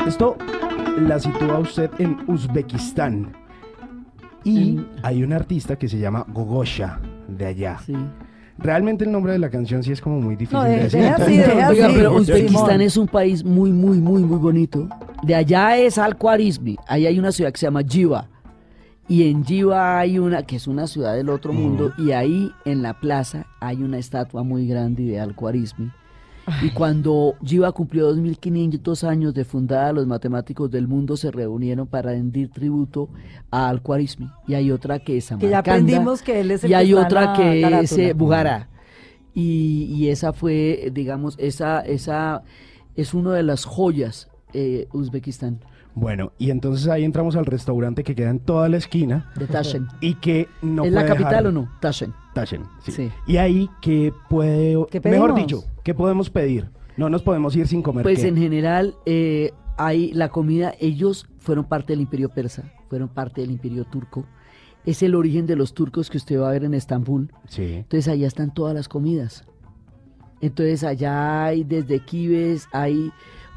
Esto 0.07 0.37
la 0.99 1.19
sitúa 1.19 1.59
usted 1.59 1.89
en 1.99 2.17
Uzbekistán. 2.27 3.31
Y 4.43 4.77
En- 4.77 4.87
hay 5.01 5.23
un 5.23 5.33
artista 5.33 5.75
que 5.77 5.87
se 5.87 5.97
llama 5.97 6.25
Gogosha 6.33 6.99
de 7.27 7.45
allá. 7.45 7.79
Sí. 7.85 7.95
Realmente 8.57 9.05
el 9.05 9.11
nombre 9.11 9.31
de 9.33 9.39
la 9.39 9.49
canción 9.49 9.81
sí 9.81 9.91
es 9.91 10.01
como 10.01 10.19
muy 10.21 10.35
difícil 10.35 10.57
No, 10.59 10.63
de 10.65 10.75
de- 10.77 10.83
decir. 10.83 11.05
así, 11.05 11.39
Oiga, 11.39 11.89
pero. 11.93 12.15
Uzbekistán 12.15 12.81
es 12.81 12.97
un 12.97 13.07
país 13.07 13.43
muy, 13.43 13.71
muy, 13.71 13.97
muy, 13.97 14.21
muy 14.21 14.37
bonito. 14.37 14.87
De 15.23 15.33
allá 15.35 15.77
es 15.77 15.97
Al-Khwarizmi. 15.97 16.77
Ahí 16.87 17.07
hay 17.07 17.17
una 17.17 17.31
ciudad 17.31 17.51
que 17.51 17.57
se 17.59 17.65
llama 17.65 17.81
Jiva. 17.87 18.27
Y 19.07 19.29
en 19.29 19.43
Jiva 19.43 19.99
hay 19.99 20.19
una, 20.19 20.43
que 20.43 20.57
es 20.57 20.67
una 20.67 20.87
ciudad 20.87 21.13
del 21.15 21.29
otro 21.29 21.51
mundo, 21.51 21.91
y 21.97 22.11
ahí 22.11 22.51
en 22.63 22.81
la 22.83 22.93
plaza 22.93 23.47
hay 23.59 23.83
una 23.83 23.97
estatua 23.97 24.43
muy 24.43 24.65
grande 24.67 25.03
de 25.03 25.19
Al-Khwarizmi. 25.19 25.91
Y 26.61 26.71
cuando 26.71 27.35
Jiva 27.43 27.71
cumplió 27.71 28.07
2500 28.07 29.03
años 29.05 29.33
de 29.33 29.45
fundada, 29.45 29.93
los 29.93 30.05
matemáticos 30.07 30.69
del 30.69 30.87
mundo 30.87 31.15
se 31.15 31.31
reunieron 31.31 31.87
para 31.87 32.11
rendir 32.11 32.49
tributo 32.49 33.09
a 33.49 33.69
Al-Khwarizmi. 33.69 34.29
Y 34.47 34.53
hay 34.55 34.71
otra 34.71 34.99
que 34.99 35.17
es 35.17 35.25
Que 35.25 35.29
ya 35.31 35.37
Samarcanda, 35.37 35.59
aprendimos 35.59 36.21
que 36.21 36.41
él 36.41 36.51
es 36.51 36.63
el 36.63 36.71
y 36.71 36.73
hay 36.73 36.93
otra 36.93 37.25
la 37.27 37.33
que 37.33 37.79
es 37.81 37.97
eh, 37.97 38.13
Bugara. 38.13 38.69
Y, 39.33 39.85
y 39.95 40.09
esa 40.09 40.33
fue, 40.33 40.91
digamos, 40.93 41.35
esa, 41.39 41.79
esa 41.81 42.43
es 42.95 43.13
una 43.13 43.31
de 43.33 43.43
las 43.43 43.65
joyas 43.65 44.29
eh, 44.53 44.87
Uzbekistán, 44.93 45.61
Bueno, 45.95 46.31
y 46.37 46.51
entonces 46.51 46.87
ahí 46.87 47.03
entramos 47.03 47.35
al 47.35 47.45
restaurante 47.47 48.03
que 48.03 48.13
queda 48.13 48.29
en 48.29 48.39
toda 48.39 48.69
la 48.69 48.77
esquina 48.77 49.31
de 49.35 49.47
Tashkent. 49.47 49.89
y 50.01 50.15
que 50.15 50.47
no 50.61 50.83
¿Es 50.85 50.91
la 50.91 51.01
puede 51.01 51.11
capital 51.13 51.29
dejar- 51.31 51.47
o 51.47 51.51
no? 51.51 51.71
Tashkent. 51.81 52.13
Tashkent, 52.33 52.65
sí. 52.83 52.91
Sí. 52.91 53.11
Y 53.27 53.37
ahí 53.37 53.69
que 53.81 54.13
puede, 54.29 54.75
¿Qué 54.89 54.99
mejor 55.01 55.35
dicho, 55.35 55.63
¿qué 55.83 55.93
podemos 55.93 56.29
pedir? 56.29 56.69
No 56.97 57.09
nos 57.09 57.21
podemos 57.23 57.55
ir 57.55 57.67
sin 57.67 57.81
comer. 57.81 58.03
Pues 58.03 58.21
¿qué? 58.21 58.27
en 58.27 58.37
general, 58.37 58.95
eh, 59.05 59.51
hay 59.77 60.11
la 60.13 60.29
comida, 60.29 60.73
ellos 60.79 61.27
fueron 61.39 61.65
parte 61.65 61.93
del 61.93 62.01
imperio 62.01 62.29
persa, 62.29 62.71
fueron 62.89 63.09
parte 63.09 63.41
del 63.41 63.51
imperio 63.51 63.85
turco. 63.85 64.25
Es 64.85 65.01
el 65.01 65.15
origen 65.15 65.45
de 65.45 65.55
los 65.55 65.73
turcos 65.73 66.09
que 66.09 66.17
usted 66.17 66.39
va 66.39 66.49
a 66.49 66.51
ver 66.51 66.65
en 66.65 66.73
Estambul. 66.73 67.31
Sí. 67.47 67.75
Entonces 67.75 68.07
allá 68.07 68.27
están 68.27 68.53
todas 68.53 68.75
las 68.75 68.89
comidas. 68.89 69.45
Entonces 70.41 70.83
allá 70.83 71.45
hay 71.45 71.63
desde 71.63 71.99
kibes, 71.99 72.67
hay 72.73 73.11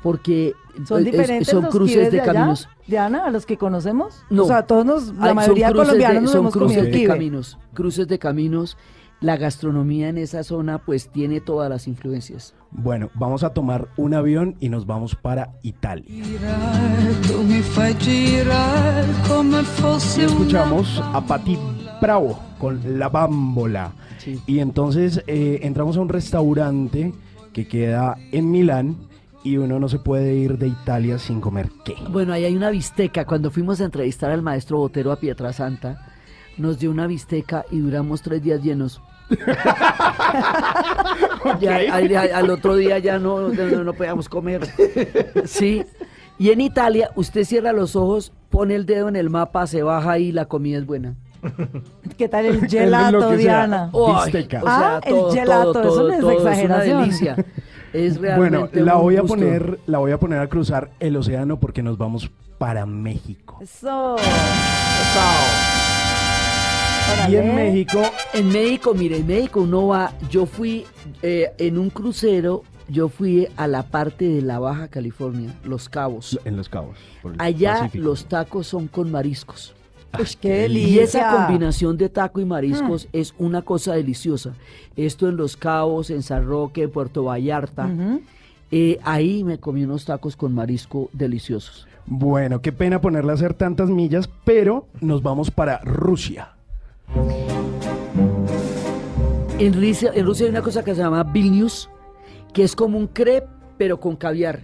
porque 0.07 0.55
¿Son 0.87 0.99
eh, 0.99 1.01
es- 1.01 1.05
diferentes 1.11 1.49
son 1.49 1.65
los 1.65 1.75
cruces 1.75 1.97
kibes 1.97 2.13
de 2.13 2.21
allá, 2.21 2.33
caminos. 2.33 2.69
Diana, 2.87 3.27
a 3.27 3.31
los 3.31 3.45
que 3.45 3.57
conocemos? 3.57 4.23
No. 4.31 4.45
O 4.45 4.47
sea, 4.47 4.63
todos 4.65 4.87
nos, 4.87 5.13
la 5.17 5.31
Hay- 5.31 5.35
mayoría 5.35 5.73
colombianos 5.73 6.15
de, 6.15 6.21
nos 6.21 6.31
son 6.31 6.41
hemos 6.43 6.53
cruces 6.53 6.77
comido 6.77 6.93
de 6.93 6.97
kibe. 6.97 7.13
caminos, 7.13 7.59
cruces 7.75 8.07
de 8.07 8.19
caminos. 8.21 8.77
La 9.19 9.37
gastronomía 9.37 10.09
en 10.11 10.19
esa 10.19 10.45
zona 10.45 10.79
pues 10.79 11.09
tiene 11.09 11.41
todas 11.41 11.69
las 11.69 11.89
influencias. 11.89 12.55
Bueno, 12.71 13.11
vamos 13.15 13.43
a 13.43 13.51
tomar 13.53 13.89
un 13.97 14.15
avión 14.15 14.55
y 14.61 14.69
nos 14.69 14.87
vamos 14.87 15.17
para 15.17 15.55
Italia. 15.63 16.05
Y 16.09 16.23
escuchamos 20.23 21.03
a 21.13 21.21
Patti 21.27 21.59
Bravo 22.01 22.39
con 22.61 22.81
La 22.99 23.09
Bambola. 23.09 23.93
Sí. 24.19 24.41
Y 24.47 24.61
entonces 24.61 25.25
eh, 25.27 25.61
entramos 25.63 25.97
a 25.97 26.01
un 26.01 26.09
restaurante 26.11 27.13
que 27.53 27.67
queda 27.67 28.17
en 28.33 28.51
Milán 28.51 28.97
y 29.47 29.59
uno 29.59 29.79
no 29.79 29.89
se 29.89 30.01
puede 30.01 30.35
ir 30.35 30.59
de 30.59 30.67
Italia 30.67 31.19
sin 31.21 31.41
comer 31.41 31.69
qué. 31.85 31.95
Bueno, 32.11 32.33
ahí 32.33 32.45
hay 32.45 32.57
una 32.57 32.71
bisteca. 32.71 33.25
Cuando 33.25 33.53
fuimos 33.53 33.81
a 33.81 33.85
entrevistar 33.85 34.33
al 34.33 34.43
maestro 34.43 34.79
Botero 34.79 35.13
a 35.13 35.17
Pietrasanta, 35.21 36.05
nos 36.59 36.81
dio 36.81 36.91
una 36.91 37.07
bisteca 37.07 37.65
y 37.71 37.79
duramos 37.79 38.23
tres 38.23 38.43
días 38.43 38.61
llenos. 38.63 39.01
Ya, 41.61 41.77
al, 41.95 42.51
otro 42.51 42.75
día 42.75 42.99
ya 42.99 43.19
no, 43.19 43.49
no, 43.49 43.85
no 43.85 43.93
podíamos 43.95 44.29
comer. 44.29 44.67
Sí. 45.45 45.85
Y 46.39 46.51
en 46.51 46.61
Italia, 46.61 47.11
usted 47.15 47.45
cierra 47.45 47.73
los 47.73 47.95
ojos, 47.97 48.33
pone 48.51 48.75
el 48.75 48.85
dedo 48.85 49.09
en 49.09 49.17
el 49.17 49.31
mapa, 49.31 49.67
se 49.67 49.83
baja 49.83 50.19
y 50.19 50.33
la 50.33 50.47
comida 50.47 50.79
es 50.79 50.87
buena. 50.87 51.15
¿Qué 52.19 52.29
tal 52.29 52.47
el 52.47 52.67
gelato. 52.69 53.31
Diana? 53.37 53.91
Uy, 53.93 54.13
Bisteca. 54.25 54.63
o 54.63 54.67
sea, 54.67 54.97
Ah, 54.97 55.01
el 55.05 55.33
gelato, 55.33 55.73
todo, 55.73 55.85
eso 55.85 56.03
no 56.09 56.15
es 56.15 56.21
todo, 56.21 56.31
exageración. 56.33 56.97
una 56.97 57.07
delicia. 57.07 57.37
Es 57.97 58.21
realmente 58.21 58.59
Bueno, 58.59 58.85
la 58.87 58.97
un 58.97 59.03
voy 59.03 59.17
a 59.17 59.23
poner, 59.23 59.81
la 59.87 59.99
voy 59.99 60.13
a 60.13 60.19
poner 60.19 60.39
a 60.41 60.49
cruzar 60.49 60.91
el 61.01 61.17
océano 61.17 61.59
porque 61.59 61.83
nos 61.83 61.97
vamos 61.99 62.31
para 62.59 62.85
México. 62.87 63.59
Eso. 63.61 64.17
Y 67.29 67.37
en. 67.37 67.55
México, 67.55 68.03
En 68.35 68.49
México, 68.49 68.95
mire, 68.95 69.19
en 69.19 69.27
México 69.27 69.61
uno 69.63 69.89
va, 69.89 70.13
yo 70.31 70.47
fui 70.47 70.85
eh, 71.23 71.53
en 71.59 71.79
un 71.79 71.91
crucero, 71.91 72.63
yo 72.89 73.09
fui 73.09 73.49
a 73.57 73.67
la 73.67 73.85
parte 73.85 74.29
de 74.29 74.43
la 74.43 74.59
Baja 74.59 74.89
California, 74.89 75.55
Los 75.65 75.89
Cabos. 75.89 76.39
en 76.45 76.57
Los 76.57 76.69
Cabos. 76.69 76.97
por 77.23 77.33
el 77.35 77.41
Allá 77.41 77.79
Pacífico. 77.81 78.05
los 78.05 78.27
tacos 78.27 78.67
son 78.67 78.89
con 78.89 79.11
mariscos. 79.11 79.75
Qué 80.41 80.69
Y 80.69 80.99
esa 80.99 81.31
combinación 81.37 81.97
de 81.97 82.09
taco 82.09 82.41
y 82.41 82.45
mariscos 82.45 83.07
Mm. 83.07 83.09
es 83.17 83.35
una 83.39 83.63
cosa 83.63 83.95
deliciosa. 83.95 84.53
Esto 84.97 85.29
en 85.29 85.37
Los 85.37 85.57
Cabos, 85.57 86.11
en 86.11 86.23
San 86.23 86.47
Roque, 86.47 86.83
en 86.85 86.91
Puerto 86.91 87.25
Vallarta. 87.25 87.89
Eh, 88.71 88.99
ahí 89.05 89.45
me 89.45 89.59
comí 89.59 89.85
unos 89.85 90.05
tacos 90.05 90.35
con 90.37 90.53
marisco 90.55 91.09
deliciosos. 91.13 91.87
Bueno, 92.07 92.61
qué 92.61 92.73
pena 92.73 93.01
ponerle 93.01 93.33
a 93.33 93.35
hacer 93.35 93.55
tantas 93.55 93.91
millas, 93.91 94.29
pero 94.45 94.87
nos 95.01 95.23
vamos 95.23 95.51
para 95.51 95.79
Rusia. 95.79 96.51
En 99.59 99.73
Rusia, 99.75 100.13
en 100.15 100.27
Rusia 100.27 100.45
hay 100.47 100.51
una 100.51 100.63
cosa 100.63 100.85
que 100.85 100.95
se 100.95 101.01
llama 101.03 101.23
Vilnius, 101.25 101.89
que 102.53 102.63
es 102.63 102.77
como 102.77 102.99
un 102.99 103.07
crepe, 103.07 103.47
pero 103.79 103.99
con 103.99 104.15
caviar. 104.17 104.61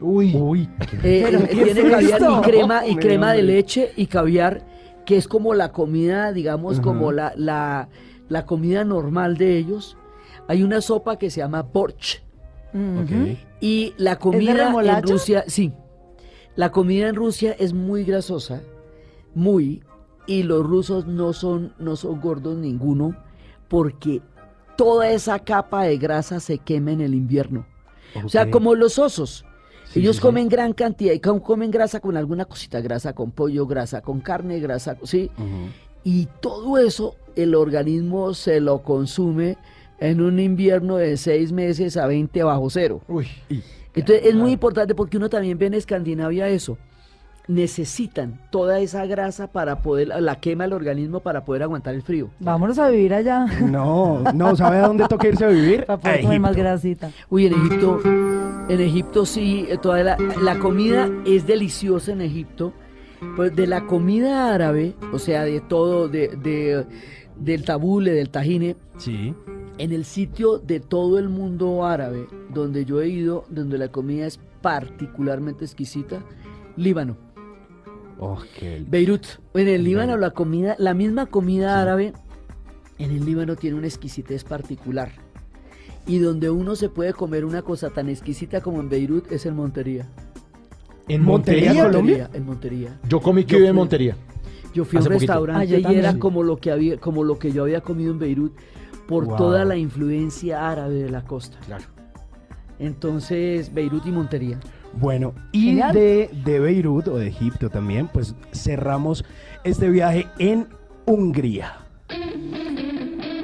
Uy. 0.00 0.34
Uy, 0.36 0.68
Eh, 1.02 1.22
¿Pero 1.24 1.38
eh, 1.40 1.72
tiene 1.74 1.90
caviar 1.90 2.20
y 2.20 2.40
crema, 2.42 2.86
y 2.86 2.96
crema 2.96 3.32
de 3.32 3.42
leche 3.42 3.92
y 3.96 4.06
caviar, 4.06 4.62
que 5.04 5.16
es 5.16 5.28
como 5.28 5.54
la 5.54 5.72
comida, 5.72 6.32
digamos, 6.32 6.80
como 6.80 7.12
la, 7.12 7.32
la, 7.36 7.88
la 8.28 8.46
comida 8.46 8.84
normal 8.84 9.36
de 9.36 9.58
ellos. 9.58 9.96
Hay 10.48 10.62
una 10.62 10.80
sopa 10.80 11.18
que 11.18 11.30
se 11.30 11.40
llama 11.40 11.62
borch. 11.62 12.22
Ujú. 12.72 13.36
Y 13.60 13.94
la 13.96 14.18
comida 14.18 14.68
en? 14.68 15.02
Rusia, 15.02 15.44
sí. 15.46 15.72
La 16.56 16.70
comida 16.70 17.08
en 17.08 17.14
Rusia 17.14 17.54
es 17.58 17.72
muy 17.72 18.04
grasosa, 18.04 18.62
muy, 19.34 19.82
y 20.26 20.44
los 20.44 20.64
rusos 20.64 21.06
no 21.06 21.32
son, 21.32 21.74
no 21.78 21.96
son 21.96 22.20
gordos 22.20 22.56
ninguno, 22.56 23.16
porque 23.68 24.22
toda 24.76 25.10
esa 25.10 25.40
capa 25.40 25.84
de 25.84 25.98
grasa 25.98 26.40
se 26.40 26.58
quema 26.58 26.92
en 26.92 27.00
el 27.00 27.14
invierno. 27.14 27.66
O 28.24 28.28
sea, 28.28 28.50
como 28.50 28.74
los 28.74 28.98
osos. 28.98 29.44
Sí, 29.94 30.00
Ellos 30.00 30.16
sí, 30.16 30.20
sí. 30.20 30.26
comen 30.26 30.48
gran 30.48 30.72
cantidad 30.72 31.12
y 31.12 31.20
com- 31.20 31.40
comen 31.40 31.70
grasa 31.70 32.00
con 32.00 32.16
alguna 32.16 32.44
cosita, 32.44 32.80
grasa 32.80 33.14
con 33.14 33.30
pollo, 33.30 33.66
grasa 33.66 34.00
con 34.02 34.20
carne, 34.20 34.58
grasa, 34.60 34.96
sí. 35.04 35.30
Y 36.02 36.26
todo 36.40 36.76
eso 36.78 37.14
el 37.36 37.54
organismo 37.54 38.34
se 38.34 38.60
lo 38.60 38.82
consume 38.82 39.56
en 39.98 40.20
un 40.20 40.38
invierno 40.40 40.96
de 40.96 41.16
seis 41.16 41.50
meses 41.52 41.96
a 41.96 42.06
20 42.06 42.42
bajo 42.42 42.68
cero. 42.70 43.00
Uy. 43.08 43.26
Entonces 43.94 44.26
es 44.26 44.34
muy 44.34 44.52
importante 44.52 44.94
porque 44.94 45.16
uno 45.16 45.30
también 45.30 45.56
ve 45.56 45.66
en 45.66 45.74
Escandinavia 45.74 46.48
eso. 46.48 46.76
Necesitan 47.46 48.40
toda 48.50 48.78
esa 48.80 49.04
grasa 49.04 49.48
para 49.48 49.82
poder, 49.82 50.08
la 50.08 50.36
quema 50.40 50.64
el 50.64 50.72
organismo 50.72 51.20
para 51.20 51.44
poder 51.44 51.62
aguantar 51.62 51.94
el 51.94 52.02
frío. 52.02 52.30
Vámonos 52.40 52.78
a 52.78 52.88
vivir 52.88 53.12
allá. 53.12 53.44
No, 53.60 54.22
no, 54.32 54.56
¿sabe 54.56 54.78
a 54.78 54.86
dónde 54.86 55.06
toca 55.08 55.28
irse 55.28 55.44
a 55.44 55.48
vivir? 55.48 55.84
Para 55.84 56.00
poder 56.00 56.18
A 56.18 56.22
comer 56.22 56.40
más 56.40 56.56
grasita. 56.56 57.10
Uy, 57.28 57.46
en 57.46 57.52
Egipto, 57.52 58.00
en 58.68 58.80
Egipto 58.80 59.26
sí, 59.26 59.66
eh, 59.68 59.76
toda 59.76 60.02
la, 60.02 60.16
la 60.42 60.58
comida 60.58 61.08
es 61.26 61.46
deliciosa 61.46 62.12
en 62.12 62.22
Egipto. 62.22 62.72
Pues 63.36 63.54
de 63.54 63.66
la 63.66 63.86
comida 63.86 64.54
árabe, 64.54 64.94
o 65.12 65.18
sea, 65.18 65.44
de 65.44 65.60
todo, 65.60 66.08
de, 66.08 66.28
de- 66.42 66.84
del 67.36 67.64
tabule, 67.64 68.12
del 68.12 68.30
tajine, 68.30 68.76
Sí. 68.96 69.34
en 69.78 69.92
el 69.92 70.04
sitio 70.04 70.58
de 70.58 70.78
todo 70.80 71.18
el 71.18 71.28
mundo 71.28 71.84
árabe 71.84 72.26
donde 72.52 72.84
yo 72.84 73.00
he 73.02 73.08
ido, 73.08 73.44
donde 73.50 73.76
la 73.78 73.88
comida 73.88 74.26
es 74.26 74.38
particularmente 74.62 75.64
exquisita, 75.64 76.22
Líbano. 76.76 77.16
Oh, 78.18 78.38
qué... 78.58 78.84
Beirut. 78.88 79.26
En 79.54 79.68
el 79.68 79.84
Líbano 79.84 80.16
la 80.16 80.30
comida, 80.30 80.76
la 80.78 80.94
misma 80.94 81.26
comida 81.26 81.80
árabe, 81.82 82.12
en 82.98 83.10
el 83.10 83.24
Líbano 83.24 83.56
tiene 83.56 83.76
una 83.76 83.86
exquisitez 83.86 84.44
particular. 84.44 85.10
Y 86.06 86.18
donde 86.18 86.50
uno 86.50 86.76
se 86.76 86.88
puede 86.88 87.12
comer 87.12 87.44
una 87.44 87.62
cosa 87.62 87.90
tan 87.90 88.08
exquisita 88.08 88.60
como 88.60 88.80
en 88.80 88.88
Beirut 88.88 89.32
es 89.32 89.46
en 89.46 89.56
Montería. 89.56 90.06
¿En 91.08 91.22
Montería, 91.22 91.68
Montería? 91.72 91.84
Colombia? 91.84 92.30
En 92.32 92.46
Montería. 92.46 93.00
Yo 93.08 93.20
comí 93.20 93.44
que 93.44 93.56
vive 93.56 93.68
en 93.68 93.74
fui- 93.74 93.78
Montería. 93.80 94.16
Yo 94.74 94.84
fui 94.84 94.98
a 94.98 95.00
un 95.00 95.06
poquito. 95.06 95.20
restaurante 95.20 95.62
Ah, 95.62 95.64
yo 95.64 95.78
y 95.78 95.82
también. 95.82 96.04
era 96.04 96.18
como 96.18 96.42
lo 96.42 96.56
que 96.58 96.70
había, 96.70 96.98
como 96.98 97.24
lo 97.24 97.38
que 97.38 97.52
yo 97.52 97.62
había 97.62 97.80
comido 97.80 98.10
en 98.12 98.18
Beirut 98.18 98.52
por 99.08 99.24
Wow. 99.26 99.36
toda 99.36 99.64
la 99.64 99.76
influencia 99.76 100.70
árabe 100.70 100.94
de 100.94 101.10
la 101.10 101.24
costa. 101.24 101.58
Claro. 101.66 101.84
Entonces, 102.78 103.72
Beirut 103.72 104.06
y 104.06 104.12
Montería. 104.12 104.58
Bueno, 104.98 105.34
y 105.52 105.74
de, 105.76 106.30
de 106.44 106.60
Beirut 106.60 107.08
o 107.08 107.16
de 107.16 107.28
Egipto 107.28 107.68
también, 107.70 108.08
pues 108.12 108.34
cerramos 108.52 109.24
este 109.64 109.88
viaje 109.90 110.26
en 110.38 110.66
Hungría. 111.06 111.78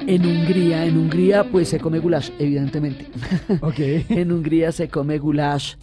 En 0.07 0.25
Hungría, 0.27 0.85
en 0.87 0.97
Hungría 0.97 1.45
pues 1.51 1.69
se 1.69 1.79
come 1.79 1.99
goulash, 1.99 2.31
evidentemente. 2.39 3.07
Ok. 3.61 3.79
en 4.09 4.33
Hungría 4.33 4.73
se 4.73 4.89
come 4.89 5.19
goulash. 5.19 5.75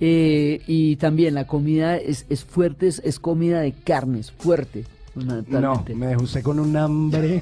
eh, 0.00 0.60
y 0.66 0.96
también 0.96 1.34
la 1.34 1.46
comida 1.46 1.96
es, 1.96 2.26
es 2.28 2.44
fuerte, 2.44 2.88
es, 2.88 3.00
es 3.04 3.18
comida 3.18 3.60
de 3.60 3.72
carnes, 3.72 4.30
fuerte. 4.32 4.84
No, 5.14 5.84
me 5.94 6.06
dejó 6.08 6.22
usted 6.24 6.42
con 6.42 6.58
un 6.58 6.76
hambre. 6.76 7.38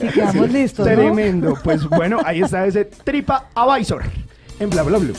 Si 0.00 0.08
quedamos 0.08 0.50
listos, 0.52 0.84
¿no? 0.86 0.92
Tremendo. 0.94 1.54
Pues 1.62 1.88
bueno, 1.88 2.18
ahí 2.24 2.40
está 2.40 2.66
ese 2.66 2.84
Tripa 2.86 3.50
Advisor 3.54 4.02
en 4.58 4.68
Bla 4.68 4.82
Bla 4.82 4.98
Blue. 4.98 5.14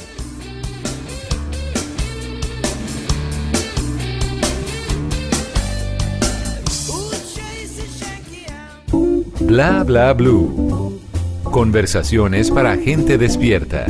Bla 9.41 9.83
bla 9.83 10.13
blue. 10.13 10.99
Conversaciones 11.43 12.51
para 12.51 12.75
gente 12.75 13.17
despierta. 13.17 13.85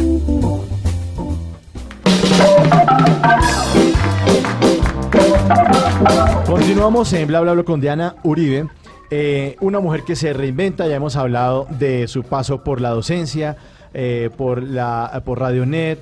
Continuamos 6.45 7.11
en 7.13 7.27
Bla 7.27 7.41
Bla 7.41 7.53
Bla 7.53 7.63
con 7.63 7.81
Diana 7.81 8.15
Uribe, 8.23 8.67
eh, 9.09 9.55
una 9.59 9.79
mujer 9.79 10.03
que 10.03 10.15
se 10.15 10.33
reinventa. 10.33 10.87
Ya 10.87 10.95
hemos 10.95 11.15
hablado 11.15 11.67
de 11.69 12.07
su 12.07 12.23
paso 12.23 12.63
por 12.63 12.79
la 12.79 12.91
docencia, 12.91 13.57
eh, 13.93 14.29
por 14.37 14.61
la 14.61 15.21
por 15.25 15.39
Radionet, 15.39 15.99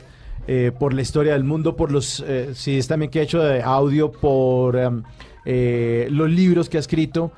eh, 0.47 0.71
por 0.77 0.93
la 0.93 1.01
historia 1.01 1.33
del 1.33 1.45
mundo, 1.45 1.77
por 1.77 1.91
los 1.91 2.23
eh, 2.27 2.49
sí 2.53 2.77
es 2.77 2.87
también 2.87 3.09
que 3.09 3.19
ha 3.21 3.23
hecho 3.23 3.41
de 3.41 3.61
audio, 3.61 4.11
por 4.11 4.75
em, 4.75 5.03
los 6.09 6.29
libros 6.29 6.67
que 6.67 6.75
ha 6.77 6.79
escrito, 6.81 7.31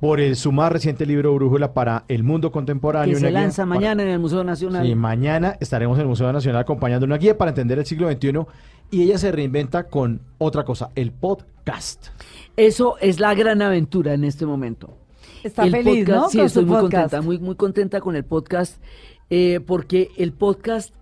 por 0.00 0.20
el, 0.20 0.36
su 0.36 0.52
más 0.52 0.72
reciente 0.72 1.04
libro 1.06 1.34
Brújula 1.34 1.72
para 1.74 2.04
el 2.08 2.22
mundo 2.22 2.50
contemporáneo. 2.52 3.14
que 3.14 3.20
se 3.20 3.30
lanza 3.30 3.62
para- 3.62 3.74
mañana 3.80 4.02
en 4.02 4.08
el 4.10 4.18
Museo 4.18 4.42
Nacional. 4.44 4.86
Sí, 4.86 4.94
mañana 4.94 5.56
estaremos 5.60 5.96
en 5.98 6.02
el 6.02 6.08
Museo 6.08 6.32
Nacional 6.32 6.62
acompañando 6.62 7.06
una 7.06 7.18
guía 7.18 7.36
para 7.36 7.50
entender 7.50 7.78
el 7.78 7.86
siglo 7.86 8.10
XXI 8.10 8.46
y 8.90 9.02
ella 9.02 9.18
se 9.18 9.30
reinventa 9.32 9.88
con 9.88 10.20
otra 10.38 10.64
cosa, 10.64 10.90
el 10.94 11.12
podcast. 11.12 12.08
Eso 12.56 12.96
es 13.00 13.20
la 13.20 13.34
gran 13.34 13.62
aventura 13.62 14.14
en 14.14 14.24
este 14.24 14.46
momento. 14.46 14.96
Está 15.44 15.66
feliz, 15.66 16.06
¿no? 16.08 16.28
Sí, 16.28 16.38
Con 16.38 16.46
estoy 16.46 16.62
su 16.64 16.66
muy 16.68 16.80
podcast. 16.80 17.02
contenta, 17.12 17.22
muy, 17.22 17.38
muy 17.38 17.54
contenta 17.54 18.00
con 18.00 18.16
el 18.16 18.24
podcast, 18.24 18.82
eh, 19.30 19.60
porque 19.66 20.10
el 20.18 20.32
podcast 20.32 20.94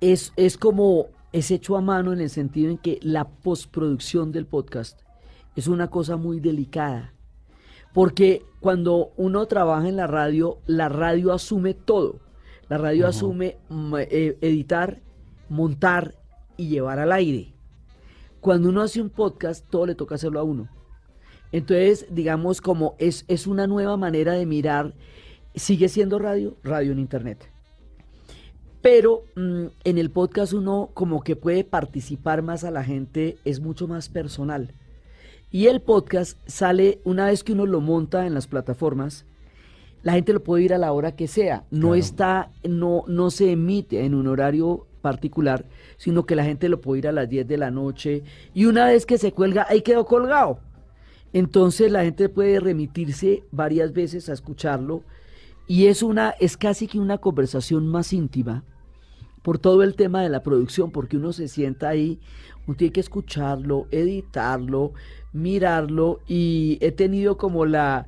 es, 0.00 0.32
es 0.36 0.56
como, 0.56 1.06
es 1.32 1.50
hecho 1.50 1.76
a 1.76 1.80
mano 1.80 2.12
en 2.12 2.20
el 2.20 2.30
sentido 2.30 2.70
en 2.70 2.78
que 2.78 2.98
la 3.02 3.24
postproducción 3.28 4.32
del 4.32 4.46
podcast 4.46 5.00
es 5.56 5.68
una 5.68 5.88
cosa 5.88 6.16
muy 6.16 6.40
delicada. 6.40 7.12
Porque 7.92 8.44
cuando 8.60 9.12
uno 9.16 9.46
trabaja 9.46 9.88
en 9.88 9.96
la 9.96 10.06
radio, 10.06 10.58
la 10.66 10.88
radio 10.88 11.32
asume 11.32 11.74
todo. 11.74 12.20
La 12.68 12.78
radio 12.78 13.08
asume 13.08 13.56
mm, 13.68 13.94
eh, 13.98 14.38
editar, 14.40 15.00
montar 15.48 16.14
y 16.56 16.68
llevar 16.68 17.00
al 17.00 17.10
aire. 17.10 17.52
Cuando 18.40 18.68
uno 18.68 18.82
hace 18.82 19.02
un 19.02 19.10
podcast, 19.10 19.68
todo 19.68 19.86
le 19.86 19.94
toca 19.94 20.14
hacerlo 20.14 20.38
a 20.40 20.44
uno. 20.44 20.68
Entonces, 21.52 22.06
digamos, 22.10 22.60
como 22.60 22.94
es, 22.98 23.24
es 23.26 23.46
una 23.46 23.66
nueva 23.66 23.96
manera 23.96 24.34
de 24.34 24.46
mirar, 24.46 24.94
sigue 25.54 25.88
siendo 25.88 26.18
radio, 26.18 26.56
radio 26.62 26.92
en 26.92 27.00
Internet. 27.00 27.50
Pero 28.82 29.24
mm, 29.34 29.66
en 29.84 29.98
el 29.98 30.10
podcast 30.10 30.52
uno 30.52 30.90
como 30.94 31.22
que 31.22 31.36
puede 31.36 31.64
participar 31.64 32.42
más 32.42 32.64
a 32.64 32.70
la 32.70 32.84
gente, 32.84 33.36
es 33.44 33.60
mucho 33.60 33.88
más 33.88 34.08
personal. 34.08 34.74
Y 35.50 35.66
el 35.66 35.80
podcast 35.80 36.38
sale 36.46 37.00
una 37.04 37.26
vez 37.26 37.42
que 37.42 37.52
uno 37.52 37.66
lo 37.66 37.80
monta 37.80 38.26
en 38.26 38.34
las 38.34 38.46
plataformas, 38.46 39.24
la 40.02 40.12
gente 40.12 40.32
lo 40.32 40.42
puede 40.42 40.64
ir 40.64 40.74
a 40.74 40.78
la 40.78 40.92
hora 40.92 41.16
que 41.16 41.26
sea. 41.28 41.64
No 41.70 41.88
Claro. 41.88 41.94
está, 41.96 42.50
no, 42.62 43.04
no 43.06 43.30
se 43.30 43.52
emite 43.52 44.04
en 44.04 44.14
un 44.14 44.28
horario 44.28 44.86
particular, 45.02 45.66
sino 45.96 46.24
que 46.24 46.36
la 46.36 46.44
gente 46.44 46.68
lo 46.68 46.80
puede 46.80 47.00
ir 47.00 47.08
a 47.08 47.12
las 47.12 47.28
10 47.28 47.48
de 47.48 47.58
la 47.58 47.70
noche 47.70 48.22
y 48.54 48.66
una 48.66 48.86
vez 48.86 49.06
que 49.06 49.18
se 49.18 49.32
cuelga, 49.32 49.66
ahí 49.68 49.82
quedó 49.82 50.04
colgado. 50.06 50.60
Entonces 51.32 51.90
la 51.92 52.02
gente 52.04 52.28
puede 52.28 52.60
remitirse 52.60 53.44
varias 53.50 53.92
veces 53.92 54.28
a 54.28 54.32
escucharlo 54.32 55.02
y 55.66 55.86
es 55.86 56.02
una, 56.02 56.30
es 56.40 56.56
casi 56.56 56.86
que 56.86 56.98
una 56.98 57.18
conversación 57.18 57.86
más 57.86 58.12
íntima 58.12 58.64
por 59.42 59.58
todo 59.58 59.82
el 59.82 59.94
tema 59.94 60.22
de 60.22 60.28
la 60.28 60.42
producción, 60.42 60.90
porque 60.90 61.16
uno 61.16 61.32
se 61.32 61.48
sienta 61.48 61.88
ahí, 61.88 62.18
uno 62.66 62.76
tiene 62.76 62.92
que 62.92 63.00
escucharlo, 63.00 63.86
editarlo, 63.90 64.92
mirarlo 65.32 66.20
y 66.26 66.78
he 66.80 66.92
tenido 66.92 67.36
como 67.36 67.66
la, 67.66 68.06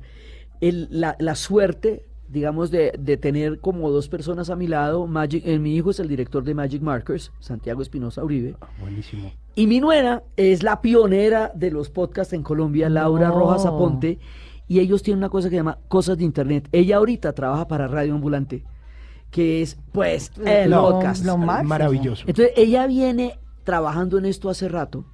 el- 0.61 0.87
la, 0.91 1.15
la 1.19 1.35
suerte, 1.35 2.05
digamos, 2.29 2.71
de, 2.71 2.93
de 2.99 3.17
tener 3.17 3.59
como 3.59 3.89
dos 3.91 4.07
personas 4.09 4.49
a 4.49 4.55
mi 4.55 4.67
lado. 4.67 5.07
Magic, 5.07 5.43
eh, 5.45 5.59
mi 5.59 5.75
hijo 5.75 5.91
es 5.91 5.99
el 5.99 6.07
director 6.07 6.43
de 6.43 6.53
Magic 6.53 6.81
Markers, 6.81 7.31
Santiago 7.39 7.81
Espinosa 7.81 8.23
Uribe. 8.23 8.55
Buenísimo. 8.79 9.31
Y 9.55 9.67
mi 9.67 9.79
nuera 9.79 10.23
es 10.35 10.63
la 10.63 10.81
pionera 10.81 11.51
de 11.53 11.69
los 11.71 11.89
podcasts 11.89 12.33
en 12.33 12.41
Colombia, 12.43 12.89
Laura 12.89 13.27
No. 13.29 13.35
Rojas 13.39 13.65
Aponte. 13.65 14.17
Y 14.67 14.79
ellos 14.79 15.03
tienen 15.03 15.19
una 15.19 15.29
cosa 15.29 15.47
que 15.49 15.51
se 15.51 15.57
llama 15.57 15.77
Cosas 15.89 16.17
de 16.17 16.23
Internet. 16.23 16.69
Ella 16.71 16.95
ahorita 16.97 17.33
trabaja 17.33 17.67
para 17.67 17.87
Radio 17.87 18.15
Ambulante, 18.15 18.63
que 19.29 19.61
es, 19.61 19.77
pues, 19.91 20.31
el 20.43 20.71
Lo- 20.71 20.89
podcast. 20.89 21.23
lo. 21.25 21.37
Maravilloso. 21.37 22.23
Entonces, 22.25 22.53
ella 22.57 22.87
viene 22.87 23.37
trabajando 23.63 24.17
en 24.17 24.25
esto 24.25 24.49
hace 24.49 24.69
rato. 24.69 25.05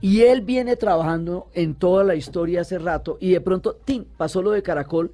Y 0.00 0.22
él 0.22 0.42
viene 0.42 0.76
trabajando 0.76 1.48
en 1.54 1.74
toda 1.74 2.04
la 2.04 2.14
historia 2.14 2.60
hace 2.60 2.78
rato. 2.78 3.16
Y 3.20 3.30
de 3.30 3.40
pronto, 3.40 3.76
¡tim! 3.84 4.04
pasó 4.16 4.42
lo 4.42 4.50
de 4.50 4.62
Caracol. 4.62 5.12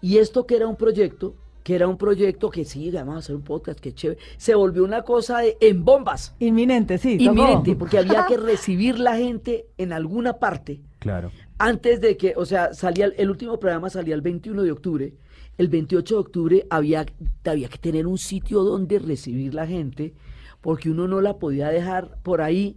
Y 0.00 0.18
esto 0.18 0.46
que 0.46 0.56
era 0.56 0.66
un 0.66 0.76
proyecto, 0.76 1.34
que 1.62 1.74
era 1.76 1.88
un 1.88 1.96
proyecto 1.96 2.50
que 2.50 2.64
sí, 2.64 2.90
vamos 2.90 3.14
a 3.14 3.18
hacer 3.18 3.36
un 3.36 3.42
podcast, 3.42 3.78
que 3.80 3.94
chévere. 3.94 4.20
Se 4.36 4.54
volvió 4.54 4.84
una 4.84 5.02
cosa 5.02 5.38
de, 5.38 5.56
en 5.60 5.84
bombas. 5.84 6.34
Inminente, 6.40 6.98
sí. 6.98 7.16
tocó. 7.16 7.30
Inminente, 7.30 7.76
porque 7.76 7.98
había 7.98 8.26
que 8.26 8.36
recibir 8.52 8.98
la 8.98 9.16
gente 9.16 9.66
en 9.78 9.92
alguna 9.92 10.34
parte 10.34 10.80
Claro. 10.98 11.30
antes 11.58 12.00
de 12.00 12.16
que, 12.16 12.34
o 12.36 12.44
sea, 12.44 12.74
salía 12.74 13.04
el, 13.06 13.14
el 13.18 13.30
último 13.30 13.58
programa 13.58 13.88
salía 13.88 14.14
el 14.14 14.20
21 14.22 14.62
de 14.62 14.72
octubre. 14.72 15.14
El 15.56 15.68
28 15.68 16.14
de 16.16 16.20
octubre 16.20 16.66
había, 16.70 17.06
había 17.44 17.68
que 17.68 17.78
tener 17.78 18.06
un 18.06 18.18
sitio 18.18 18.62
donde 18.64 18.98
recibir 18.98 19.54
la 19.54 19.66
gente, 19.66 20.12
porque 20.60 20.90
uno 20.90 21.06
no 21.06 21.20
la 21.20 21.38
podía 21.38 21.68
dejar 21.68 22.18
por 22.22 22.40
ahí. 22.42 22.76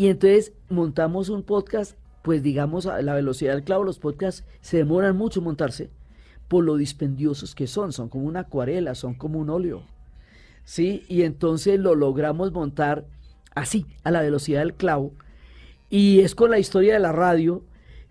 Y 0.00 0.08
entonces 0.08 0.54
montamos 0.70 1.28
un 1.28 1.42
podcast, 1.42 1.94
pues 2.22 2.42
digamos 2.42 2.86
a 2.86 3.02
la 3.02 3.12
velocidad 3.12 3.52
del 3.52 3.64
clavo, 3.64 3.84
los 3.84 3.98
podcasts 3.98 4.46
se 4.62 4.78
demoran 4.78 5.14
mucho 5.14 5.42
montarse 5.42 5.90
por 6.48 6.64
lo 6.64 6.76
dispendiosos 6.76 7.54
que 7.54 7.66
son, 7.66 7.92
son 7.92 8.08
como 8.08 8.24
una 8.24 8.40
acuarela, 8.40 8.94
son 8.94 9.12
como 9.12 9.38
un 9.38 9.50
óleo. 9.50 9.82
¿Sí? 10.64 11.04
Y 11.06 11.20
entonces 11.24 11.78
lo 11.78 11.94
logramos 11.94 12.50
montar 12.50 13.04
así, 13.54 13.84
a 14.02 14.10
la 14.10 14.22
velocidad 14.22 14.60
del 14.60 14.72
clavo. 14.72 15.12
Y 15.90 16.20
es 16.20 16.34
con 16.34 16.50
la 16.50 16.58
historia 16.58 16.94
de 16.94 17.00
la 17.00 17.12
radio. 17.12 17.62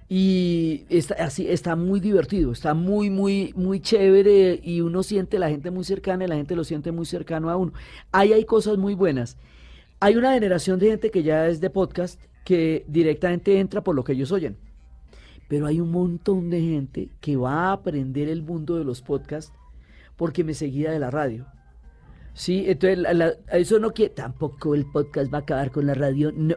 Y 0.08 0.86
está, 0.90 1.16
así, 1.16 1.48
está 1.48 1.76
muy 1.76 2.00
divertido, 2.00 2.52
está 2.52 2.76
muy, 2.76 3.10
muy, 3.10 3.52
muy 3.56 3.80
chévere. 3.80 4.60
Y 4.62 4.82
uno 4.82 5.02
siente 5.02 5.40
la 5.40 5.50
gente 5.50 5.72
muy 5.72 5.84
cercana 5.84 6.26
y 6.26 6.28
la 6.28 6.36
gente 6.36 6.56
lo 6.56 6.64
siente 6.64 6.92
muy 6.92 7.08
cercano 7.08 7.50
a 7.50 7.58
uno. 7.58 7.74
Ahí 8.12 8.32
hay 8.32 8.46
cosas 8.46 8.78
muy 8.78 8.94
buenas. 8.94 9.38
Hay 10.00 10.16
una 10.16 10.34
generación 10.34 10.80
de 10.80 10.88
gente 10.88 11.12
que 11.12 11.24
ya 11.24 11.48
es 11.48 11.60
de 11.62 11.70
podcast 11.70 12.20
que 12.46 12.86
directamente 12.88 13.60
entra 13.60 13.84
por 13.84 13.96
lo 13.96 14.04
que 14.04 14.14
ellos 14.14 14.32
oyen. 14.32 14.58
Pero 15.48 15.66
hay 15.68 15.80
un 15.82 15.92
montón 15.92 16.50
de 16.50 16.62
gente 16.62 17.10
que 17.22 17.36
va 17.36 17.70
a 17.70 17.72
aprender 17.74 18.30
el 18.30 18.44
mundo 18.44 18.78
de 18.78 18.84
los 18.86 19.02
podcasts 19.02 19.52
porque 20.16 20.44
me 20.44 20.54
seguía 20.54 20.92
de 20.92 21.00
la 21.00 21.10
radio. 21.12 21.46
Sí, 22.34 22.66
entonces 22.68 23.00
la- 23.00 23.14
la- 23.14 23.34
eso 23.52 23.80
no 23.80 23.92
quiere, 23.92 24.14
tampoco 24.14 24.76
el 24.76 24.86
podcast 24.86 25.34
va 25.34 25.40
a 25.40 25.42
acabar 25.42 25.72
con 25.72 25.86
la 25.88 25.94
radio, 25.96 26.32
no. 26.34 26.56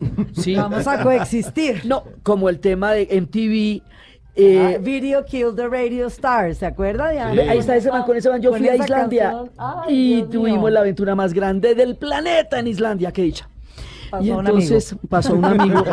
Sí, 0.32 0.54
Vamos 0.54 0.86
a 0.86 1.02
coexistir. 1.02 1.84
no, 1.84 2.04
como 2.22 2.48
el 2.48 2.60
tema 2.60 2.92
de 2.92 3.08
MTV. 3.20 3.82
Eh, 4.38 4.74
Ah, 4.76 4.78
Video 4.80 5.24
Kill 5.24 5.54
the 5.54 5.68
Radio 5.68 6.06
Star, 6.06 6.54
¿se 6.54 6.64
acuerda? 6.66 7.10
Sí. 7.32 7.40
Ahí 7.40 7.58
está 7.58 7.76
ese 7.76 7.90
man, 7.90 8.04
con 8.04 8.16
ese 8.16 8.30
man 8.30 8.40
yo 8.40 8.54
fui 8.54 8.66
a 8.68 8.76
Islandia. 8.76 9.44
Ay, 9.58 9.94
y 9.94 10.14
Dios 10.16 10.30
tuvimos 10.30 10.60
mío. 10.60 10.70
la 10.70 10.80
aventura 10.80 11.14
más 11.14 11.32
grande 11.34 11.74
del 11.74 11.96
planeta 11.96 12.58
en 12.58 12.68
Islandia, 12.68 13.12
qué 13.12 13.22
dicha. 13.22 13.48
Pasó 14.10 14.24
y 14.24 14.30
un 14.30 14.46
entonces 14.46 14.92
amigo. 14.92 15.08
pasó 15.10 15.34
un 15.34 15.44
amigo, 15.44 15.84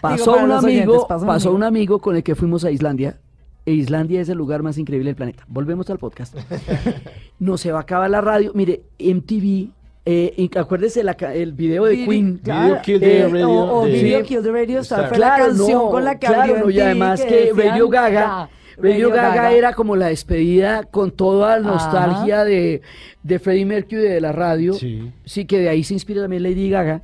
pasó 0.00 0.32
un 0.36 0.52
amigo, 0.52 0.66
oyentes, 0.92 1.04
pasó 1.08 1.22
un 1.22 1.26
pasó 1.26 1.48
amigo. 1.48 1.56
un 1.56 1.62
amigo 1.64 1.98
con 1.98 2.14
el 2.16 2.22
que 2.22 2.34
fuimos 2.36 2.64
a 2.64 2.70
Islandia. 2.70 3.18
E 3.64 3.72
Islandia 3.72 4.20
es 4.20 4.28
el 4.28 4.38
lugar 4.38 4.62
más 4.62 4.78
increíble 4.78 5.08
del 5.08 5.16
planeta. 5.16 5.42
Volvemos 5.48 5.90
al 5.90 5.98
podcast. 5.98 6.36
No 7.38 7.58
se 7.58 7.70
va 7.72 7.78
a 7.78 7.82
acabar 7.82 8.08
la 8.08 8.20
radio. 8.20 8.52
Mire, 8.54 8.82
MTV, 8.98 9.70
eh, 10.08 10.32
y 10.36 10.56
acuérdese 10.56 11.02
la 11.04 11.12
el 11.34 11.52
video 11.52 11.84
de 11.84 12.04
Queen. 12.06 12.38
claro. 12.42 12.66
Video 12.68 12.82
Kill 12.82 13.00
the 13.00 13.18
Eh, 13.18 13.28
Radio 13.28 13.50
o, 13.50 13.80
o 13.82 13.86
de- 13.86 13.92
Video. 13.92 14.22
Kill 14.22 14.42
the 14.42 14.52
Radio 14.52 14.80
Star 14.80 15.08
fue 15.08 15.18
la 15.18 15.36
canción 15.36 15.72
no, 15.72 15.90
con 15.90 16.04
la 16.04 16.18
que 16.18 16.26
claro, 16.28 16.58
no, 16.60 16.70
y 16.70 16.80
además 16.80 17.20
que, 17.22 17.34
decían, 17.34 17.56
Radio 17.56 17.88
Gaga, 17.88 18.10
ya, 18.20 18.50
Radio 18.78 19.10
Gaga, 19.10 19.52
era 19.52 19.72
como 19.74 19.96
la 19.96 20.06
despedida 20.08 20.84
con 20.84 21.10
toda 21.10 21.58
la 21.58 21.66
nostalgia 21.66 22.44
de, 22.44 22.82
de 23.22 23.38
Freddie 23.38 23.64
Mercury 23.66 24.02
de 24.02 24.20
la 24.20 24.32
radio. 24.32 24.74
Sí. 24.74 25.12
Sí, 25.24 25.44
que 25.44 25.58
de 25.58 25.68
ahí 25.70 25.82
se 25.82 25.94
inspira 25.94 26.22
también 26.22 26.42
Lady 26.44 26.70
Gaga. 26.70 27.02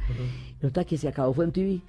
Y 0.62 0.66
otra 0.66 0.84
que 0.84 0.96
se 0.96 1.08
acabó 1.08 1.32
fue 1.34 1.46
MTV. 1.46 1.80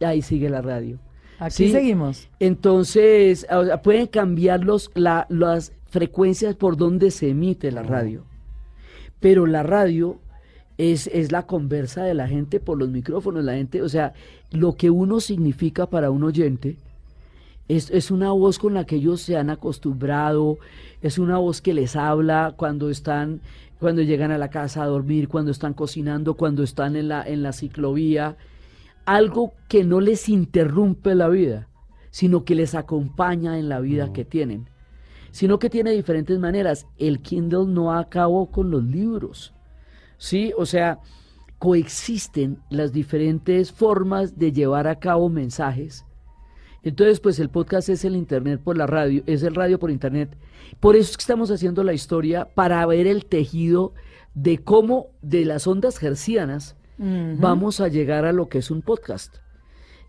Y 0.00 0.04
ahí 0.04 0.22
sigue 0.22 0.48
la 0.48 0.62
radio. 0.62 0.98
Aquí 1.38 1.66
Sí. 1.66 1.72
seguimos. 1.72 2.28
Entonces, 2.38 3.46
o 3.50 3.64
sea, 3.66 3.82
pueden 3.82 4.06
cambiar 4.06 4.64
los, 4.64 4.90
la- 4.94 5.26
las 5.28 5.72
frecuencias 5.88 6.54
por 6.54 6.76
donde 6.76 7.10
se 7.10 7.30
emite 7.30 7.70
la 7.72 7.82
radio. 7.82 8.24
Pero 9.20 9.46
la 9.46 9.62
radio 9.62 10.18
es, 10.78 11.06
es 11.08 11.30
la 11.30 11.46
conversa 11.46 12.02
de 12.04 12.14
la 12.14 12.26
gente 12.26 12.58
por 12.58 12.78
los 12.78 12.88
micrófonos. 12.88 13.44
La 13.44 13.52
gente, 13.52 13.82
o 13.82 13.88
sea, 13.88 14.14
lo 14.50 14.76
que 14.76 14.90
uno 14.90 15.20
significa 15.20 15.86
para 15.86 16.10
un 16.10 16.24
oyente 16.24 16.76
es, 17.68 17.90
es 17.90 18.10
una 18.10 18.32
voz 18.32 18.58
con 18.58 18.74
la 18.74 18.84
que 18.84 18.96
ellos 18.96 19.20
se 19.20 19.36
han 19.36 19.50
acostumbrado, 19.50 20.58
es 21.02 21.18
una 21.18 21.38
voz 21.38 21.60
que 21.60 21.74
les 21.74 21.96
habla 21.96 22.54
cuando 22.56 22.90
están, 22.90 23.42
cuando 23.78 24.02
llegan 24.02 24.32
a 24.32 24.38
la 24.38 24.48
casa 24.48 24.82
a 24.82 24.86
dormir, 24.86 25.28
cuando 25.28 25.50
están 25.50 25.74
cocinando, 25.74 26.34
cuando 26.34 26.62
están 26.62 26.96
en 26.96 27.08
la, 27.08 27.22
en 27.22 27.42
la 27.42 27.52
ciclovía. 27.52 28.36
Algo 29.04 29.52
que 29.68 29.84
no 29.84 30.00
les 30.00 30.28
interrumpe 30.28 31.14
la 31.14 31.28
vida, 31.28 31.68
sino 32.10 32.44
que 32.44 32.54
les 32.54 32.74
acompaña 32.74 33.58
en 33.58 33.68
la 33.68 33.80
vida 33.80 34.12
que 34.12 34.24
tienen. 34.24 34.69
Sino 35.32 35.58
que 35.58 35.70
tiene 35.70 35.92
diferentes 35.92 36.38
maneras. 36.38 36.86
El 36.98 37.20
Kindle 37.20 37.66
no 37.66 37.92
acabó 37.92 38.50
con 38.50 38.70
los 38.70 38.82
libros. 38.82 39.54
¿sí? 40.20 40.52
O 40.56 40.66
sea, 40.66 41.00
coexisten 41.58 42.58
las 42.70 42.92
diferentes 42.92 43.72
formas 43.72 44.38
de 44.38 44.52
llevar 44.52 44.86
a 44.86 45.00
cabo 45.00 45.28
mensajes. 45.28 46.04
Entonces, 46.82 47.20
pues 47.20 47.38
el 47.40 47.50
podcast 47.50 47.88
es 47.88 48.04
el 48.04 48.16
internet 48.16 48.60
por 48.62 48.76
la 48.78 48.86
radio, 48.86 49.22
es 49.26 49.42
el 49.42 49.54
radio 49.54 49.78
por 49.78 49.90
internet. 49.90 50.36
Por 50.78 50.94
eso 50.94 51.10
es 51.10 51.16
que 51.16 51.22
estamos 51.22 51.50
haciendo 51.50 51.82
la 51.82 51.92
historia 51.92 52.46
para 52.54 52.84
ver 52.86 53.06
el 53.06 53.26
tejido 53.26 53.92
de 54.34 54.58
cómo 54.58 55.08
de 55.20 55.44
las 55.44 55.66
ondas 55.66 56.00
hercianas 56.02 56.76
vamos 56.98 57.80
a 57.80 57.88
llegar 57.88 58.26
a 58.26 58.32
lo 58.32 58.50
que 58.50 58.58
es 58.58 58.70
un 58.70 58.82
podcast. 58.82 59.36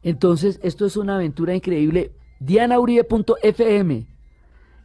Entonces, 0.04 0.60
esto 0.62 0.86
es 0.86 0.98
una 0.98 1.16
aventura 1.16 1.56
increíble. 1.56 2.12
DianaUribe.fm. 2.42 4.08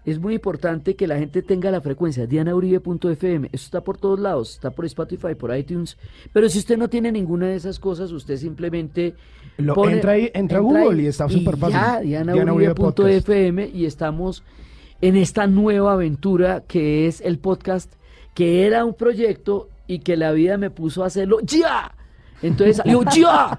Es 0.07 0.19
muy 0.21 0.35
importante 0.35 0.95
que 0.97 1.07
la 1.07 1.19
gente 1.19 1.43
tenga 1.43 1.71
la 1.71 1.81
frecuencia. 1.81 2.27
DianaUribe.fm. 2.27 3.49
Eso 3.53 3.65
está 3.65 3.83
por 3.83 3.99
todos 3.99 4.19
lados. 4.21 4.53
Está 4.55 4.71
por 4.71 4.87
Spotify, 4.87 5.35
por 5.35 5.55
iTunes. 5.55 5.99
Pero 6.33 6.49
si 6.49 6.59
usted 6.61 6.79
no 6.79 6.89
tiene 6.89 7.11
ninguna 7.13 7.49
de 7.49 7.57
esas 7.57 7.79
cosas, 7.81 8.13
usted 8.13 8.37
simplemente. 8.37 9.15
Lo- 9.59 9.75
entra 9.91 10.13
ahí- 10.13 10.31
entra 10.33 10.61
Google 10.61 11.03
y 11.03 11.07
está 11.07 11.29
súper 11.29 11.57
fácil. 11.57 11.77
DianaUribe.fm. 12.05 13.69
Y 13.75 13.85
estamos 13.87 14.43
en 15.01 15.17
esta 15.17 15.47
nueva 15.47 15.93
aventura 15.95 16.63
que 16.67 17.07
es 17.07 17.21
el 17.21 17.39
podcast, 17.39 17.93
que 18.35 18.65
era 18.67 18.85
un 18.85 18.95
proyecto 18.95 19.69
y 19.87 19.99
que 20.01 20.17
la 20.17 20.33
vida 20.33 20.57
me 20.57 20.71
puso 20.71 21.03
a 21.05 21.07
hacerlo 21.07 21.39
¡ya! 21.43 21.95
Entonces 22.43 22.77
salió 22.79 23.03
¡ya! 23.15 23.59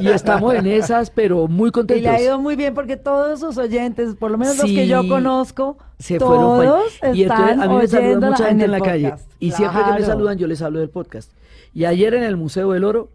Y 0.00 0.08
estamos 0.08 0.54
en 0.54 0.66
esas, 0.66 1.10
pero 1.10 1.48
muy 1.48 1.68
Y 1.68 1.72
contentos. 1.72 2.02
le 2.02 2.08
ha 2.10 2.20
ido 2.22 2.38
muy 2.38 2.56
bien 2.56 2.74
porque 2.74 2.96
todos 2.96 3.40
sus 3.40 3.56
oyentes, 3.58 4.14
por 4.14 4.30
lo 4.30 4.38
menos 4.38 4.56
los 4.56 4.66
que 4.66 4.86
yo 4.86 5.06
conozco, 5.08 5.78
se 5.98 6.18
fueron 6.18 6.58
pa- 6.58 6.64
todos 6.64 6.92
y 7.14 7.22
entonces 7.22 7.48
están 7.48 7.62
a 7.62 7.68
mí 7.68 7.74
me 7.76 7.86
saluda 7.88 8.06
oyéndola 8.08 8.30
mucha 8.32 8.46
gente 8.48 8.64
en, 8.64 8.70
la 8.70 8.80
calle. 8.80 9.14
y 9.38 9.50
siempre 9.52 9.82
que 9.84 9.92
me 10.00 10.02
saludan 10.06 10.38
yo 10.38 10.46
les 10.46 10.62
hablo 10.62 10.80
del 10.80 10.90
podcast. 10.90 11.30
Y 11.74 11.84
ayer 11.86 12.14
en 12.14 12.22
el 12.24 12.36
Museo 12.36 12.72
del 12.72 12.84
Oro 12.84 13.08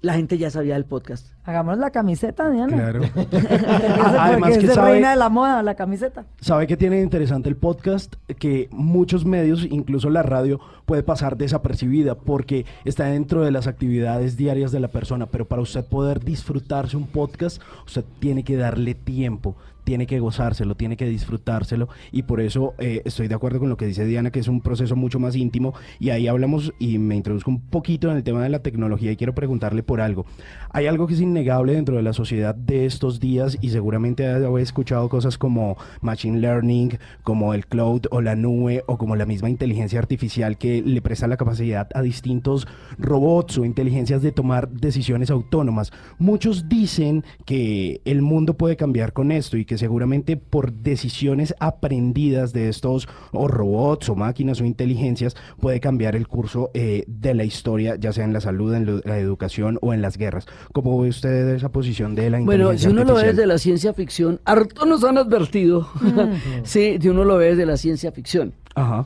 la 0.00 0.14
gente 0.14 0.38
ya 0.38 0.50
sabía 0.50 0.74
del 0.74 0.84
podcast 0.84 1.36
Hagamos 1.46 1.78
la 1.78 1.90
camiseta, 1.92 2.50
Diana. 2.50 2.76
Claro. 2.76 3.00
Además 4.18 4.50
es 4.50 4.58
que 4.58 4.66
de 4.66 4.74
sabe- 4.74 4.92
reina 4.92 5.10
de 5.10 5.16
la 5.16 5.28
moda, 5.28 5.62
la 5.62 5.76
camiseta. 5.76 6.24
¿Sabe 6.40 6.66
que 6.66 6.76
tiene 6.76 7.00
interesante 7.00 7.48
el 7.48 7.56
podcast? 7.56 8.16
Que 8.40 8.68
muchos 8.72 9.24
medios, 9.24 9.64
incluso 9.64 10.10
la 10.10 10.24
radio, 10.24 10.58
puede 10.86 11.04
pasar 11.04 11.36
desapercibida 11.36 12.16
porque 12.16 12.66
está 12.84 13.04
dentro 13.04 13.42
de 13.44 13.52
las 13.52 13.68
actividades 13.68 14.36
diarias 14.36 14.72
de 14.72 14.80
la 14.80 14.88
persona. 14.88 15.26
Pero 15.26 15.46
para 15.46 15.62
usted 15.62 15.84
poder 15.84 16.18
disfrutarse 16.24 16.96
un 16.96 17.06
podcast, 17.06 17.62
usted 17.86 18.04
tiene 18.18 18.42
que 18.42 18.56
darle 18.56 18.96
tiempo, 18.96 19.54
tiene 19.86 20.08
que 20.08 20.18
gozárselo, 20.18 20.74
tiene 20.74 20.96
que 20.96 21.06
disfrutárselo. 21.06 21.88
Y 22.10 22.24
por 22.24 22.40
eso 22.40 22.74
eh, 22.78 23.02
estoy 23.04 23.28
de 23.28 23.36
acuerdo 23.36 23.60
con 23.60 23.68
lo 23.68 23.76
que 23.76 23.86
dice 23.86 24.04
Diana, 24.04 24.32
que 24.32 24.40
es 24.40 24.48
un 24.48 24.60
proceso 24.60 24.96
mucho 24.96 25.20
más 25.20 25.36
íntimo. 25.36 25.74
Y 26.00 26.10
ahí 26.10 26.26
hablamos 26.26 26.74
y 26.80 26.98
me 26.98 27.14
introduzco 27.14 27.52
un 27.52 27.60
poquito 27.60 28.10
en 28.10 28.16
el 28.16 28.24
tema 28.24 28.42
de 28.42 28.48
la 28.48 28.58
tecnología 28.58 29.12
y 29.12 29.16
quiero 29.16 29.36
preguntarle 29.36 29.84
por 29.84 30.00
algo. 30.00 30.26
Hay 30.70 30.88
algo 30.88 31.06
que 31.06 31.14
es 31.14 31.20
innegable 31.20 31.74
dentro 31.74 31.96
de 31.96 32.02
la 32.02 32.12
sociedad 32.12 32.52
de 32.52 32.84
estos 32.84 33.20
días 33.20 33.58
y 33.60 33.70
seguramente 33.70 34.26
ha 34.26 34.60
escuchado 34.60 35.08
cosas 35.08 35.38
como 35.38 35.76
machine 36.00 36.40
learning, 36.40 36.98
como 37.22 37.54
el 37.54 37.68
cloud 37.68 38.06
o 38.10 38.20
la 38.20 38.34
nube 38.34 38.82
o 38.88 38.98
como 38.98 39.14
la 39.14 39.24
misma 39.24 39.48
inteligencia 39.50 40.00
artificial 40.00 40.58
que 40.58 40.82
le 40.82 41.00
presta 41.00 41.28
la 41.28 41.36
capacidad 41.36 41.88
a 41.94 42.02
distintos 42.02 42.66
robots 42.98 43.56
o 43.58 43.64
inteligencias 43.64 44.20
de 44.20 44.32
tomar 44.32 44.68
decisiones 44.68 45.30
autónomas. 45.30 45.92
Muchos 46.18 46.68
dicen 46.68 47.22
que 47.44 48.00
el 48.04 48.20
mundo 48.20 48.54
puede 48.54 48.76
cambiar 48.76 49.12
con 49.12 49.30
esto 49.30 49.56
y 49.56 49.64
que 49.64 49.75
seguramente 49.78 50.36
por 50.36 50.72
decisiones 50.72 51.54
aprendidas 51.60 52.52
de 52.52 52.68
estos 52.68 53.08
o 53.32 53.48
robots 53.48 54.08
o 54.08 54.14
máquinas 54.16 54.60
o 54.60 54.64
inteligencias 54.64 55.36
puede 55.60 55.80
cambiar 55.80 56.16
el 56.16 56.26
curso 56.28 56.70
eh, 56.74 57.04
de 57.06 57.34
la 57.34 57.44
historia, 57.44 57.96
ya 57.96 58.12
sea 58.12 58.24
en 58.24 58.32
la 58.32 58.40
salud, 58.40 58.74
en 58.74 58.86
lo- 58.86 59.00
la 59.04 59.18
educación 59.18 59.78
o 59.82 59.92
en 59.94 60.02
las 60.02 60.16
guerras. 60.16 60.46
¿Cómo 60.72 61.00
ve 61.00 61.08
usted 61.08 61.54
esa 61.54 61.70
posición 61.70 62.14
de 62.14 62.30
la 62.30 62.40
inteligencia 62.40 62.66
bueno 62.66 62.78
si 62.78 62.86
uno 62.88 63.04
lo 63.04 63.14
ve 63.14 63.28
desde 63.28 63.46
la 63.46 63.58
ciencia 63.58 63.92
ficción 63.94 64.40
harto 64.44 64.86
nos 64.86 65.02
han 65.04 65.18
advertido 65.18 65.88
sí 66.64 66.98
si 67.00 67.08
uno 67.08 67.24
lo 67.24 67.36
ve 67.36 67.46
desde 67.50 67.66
la 67.66 67.76
ciencia 67.76 68.12
ficción 68.12 68.54
Ajá. 68.74 69.04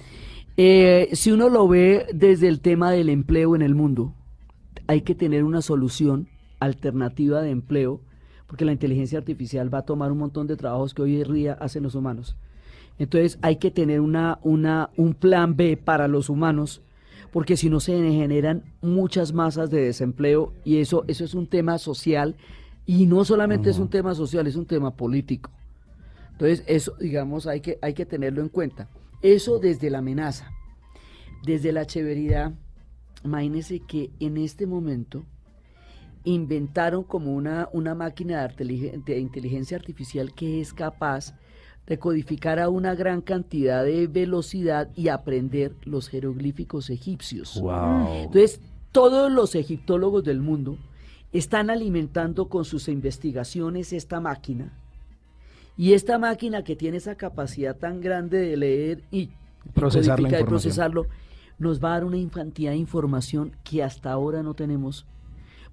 Eh, 0.56 1.08
si 1.12 1.30
uno 1.32 1.48
lo 1.48 1.66
ve 1.68 2.06
desde 2.12 2.48
el 2.48 2.60
tema 2.60 2.90
del 2.90 3.08
empleo 3.08 3.54
en 3.56 3.62
el 3.62 3.74
mundo, 3.74 4.14
hay 4.88 5.02
que 5.02 5.14
tener 5.14 5.44
una 5.44 5.62
solución 5.62 6.28
alternativa 6.58 7.40
de 7.40 7.50
empleo, 7.50 8.02
porque 8.50 8.64
la 8.64 8.72
inteligencia 8.72 9.16
artificial 9.16 9.72
va 9.72 9.78
a 9.78 9.82
tomar 9.82 10.10
un 10.10 10.18
montón 10.18 10.48
de 10.48 10.56
trabajos 10.56 10.92
que 10.92 11.02
hoy 11.02 11.22
en 11.22 11.32
día 11.32 11.52
hacen 11.60 11.84
los 11.84 11.94
humanos. 11.94 12.34
Entonces 12.98 13.38
hay 13.42 13.56
que 13.56 13.70
tener 13.70 14.00
una, 14.00 14.40
una, 14.42 14.90
un 14.96 15.14
plan 15.14 15.54
B 15.56 15.76
para 15.76 16.08
los 16.08 16.28
humanos, 16.28 16.82
porque 17.30 17.56
si 17.56 17.70
no 17.70 17.78
se 17.78 17.92
generan 17.92 18.64
muchas 18.82 19.32
masas 19.32 19.70
de 19.70 19.80
desempleo 19.80 20.52
y 20.64 20.78
eso, 20.78 21.04
eso 21.06 21.22
es 21.22 21.34
un 21.34 21.46
tema 21.46 21.78
social 21.78 22.34
y 22.86 23.06
no 23.06 23.24
solamente 23.24 23.70
es 23.70 23.78
un 23.78 23.88
tema 23.88 24.16
social, 24.16 24.48
es 24.48 24.56
un 24.56 24.66
tema 24.66 24.96
político. 24.96 25.52
Entonces 26.32 26.64
eso, 26.66 26.96
digamos, 26.98 27.46
hay 27.46 27.60
que, 27.60 27.78
hay 27.82 27.94
que 27.94 28.04
tenerlo 28.04 28.42
en 28.42 28.48
cuenta. 28.48 28.88
Eso 29.22 29.60
desde 29.60 29.90
la 29.90 29.98
amenaza, 29.98 30.50
desde 31.44 31.70
la 31.70 31.88
severidad. 31.88 32.52
Imagínense 33.22 33.78
que 33.78 34.10
en 34.18 34.38
este 34.38 34.66
momento 34.66 35.24
inventaron 36.24 37.04
como 37.04 37.34
una, 37.34 37.68
una 37.72 37.94
máquina 37.94 38.46
de, 38.48 39.18
inteligencia 39.18 39.76
artificial 39.76 40.34
que 40.34 40.60
es 40.60 40.72
capaz 40.72 41.34
de 41.86 41.98
codificar 41.98 42.60
a 42.60 42.68
una 42.68 42.94
gran 42.94 43.20
cantidad 43.20 43.84
de 43.84 44.06
velocidad 44.06 44.90
y 44.94 45.08
aprender 45.08 45.74
los 45.84 46.08
jeroglíficos 46.08 46.90
egipcios. 46.90 47.56
Entonces, 47.56 48.60
todos 48.92 49.30
los 49.30 49.54
egiptólogos 49.54 50.24
del 50.24 50.40
mundo 50.40 50.78
están 51.32 51.70
alimentando 51.70 52.48
con 52.48 52.64
sus 52.64 52.88
investigaciones 52.88 53.92
esta 53.92 54.20
máquina. 54.20 54.72
Y 55.76 55.94
esta 55.94 56.18
máquina 56.18 56.62
que 56.62 56.76
tiene 56.76 56.98
esa 56.98 57.14
capacidad 57.14 57.76
tan 57.76 58.00
grande 58.00 58.38
de 58.38 58.56
leer 58.56 59.02
y, 59.10 59.30
Procesar 59.74 60.20
y 60.20 60.44
procesarlo, 60.44 61.06
nos 61.58 61.82
va 61.82 61.90
a 61.90 61.92
dar 61.92 62.04
una 62.04 62.18
cantidad 62.30 62.70
de 62.70 62.78
información 62.78 63.52
que 63.62 63.82
hasta 63.82 64.10
ahora 64.10 64.42
no 64.42 64.54
tenemos. 64.54 65.06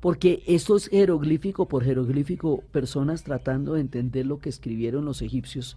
Porque 0.08 0.42
esto 0.48 0.78
es 0.78 0.88
jeroglífico 0.88 1.68
por 1.68 1.84
jeroglífico, 1.84 2.64
personas 2.72 3.24
tratando 3.24 3.74
de 3.74 3.82
entender 3.82 4.26
lo 4.26 4.40
que 4.40 4.48
escribieron 4.48 5.04
los 5.04 5.22
egipcios 5.22 5.76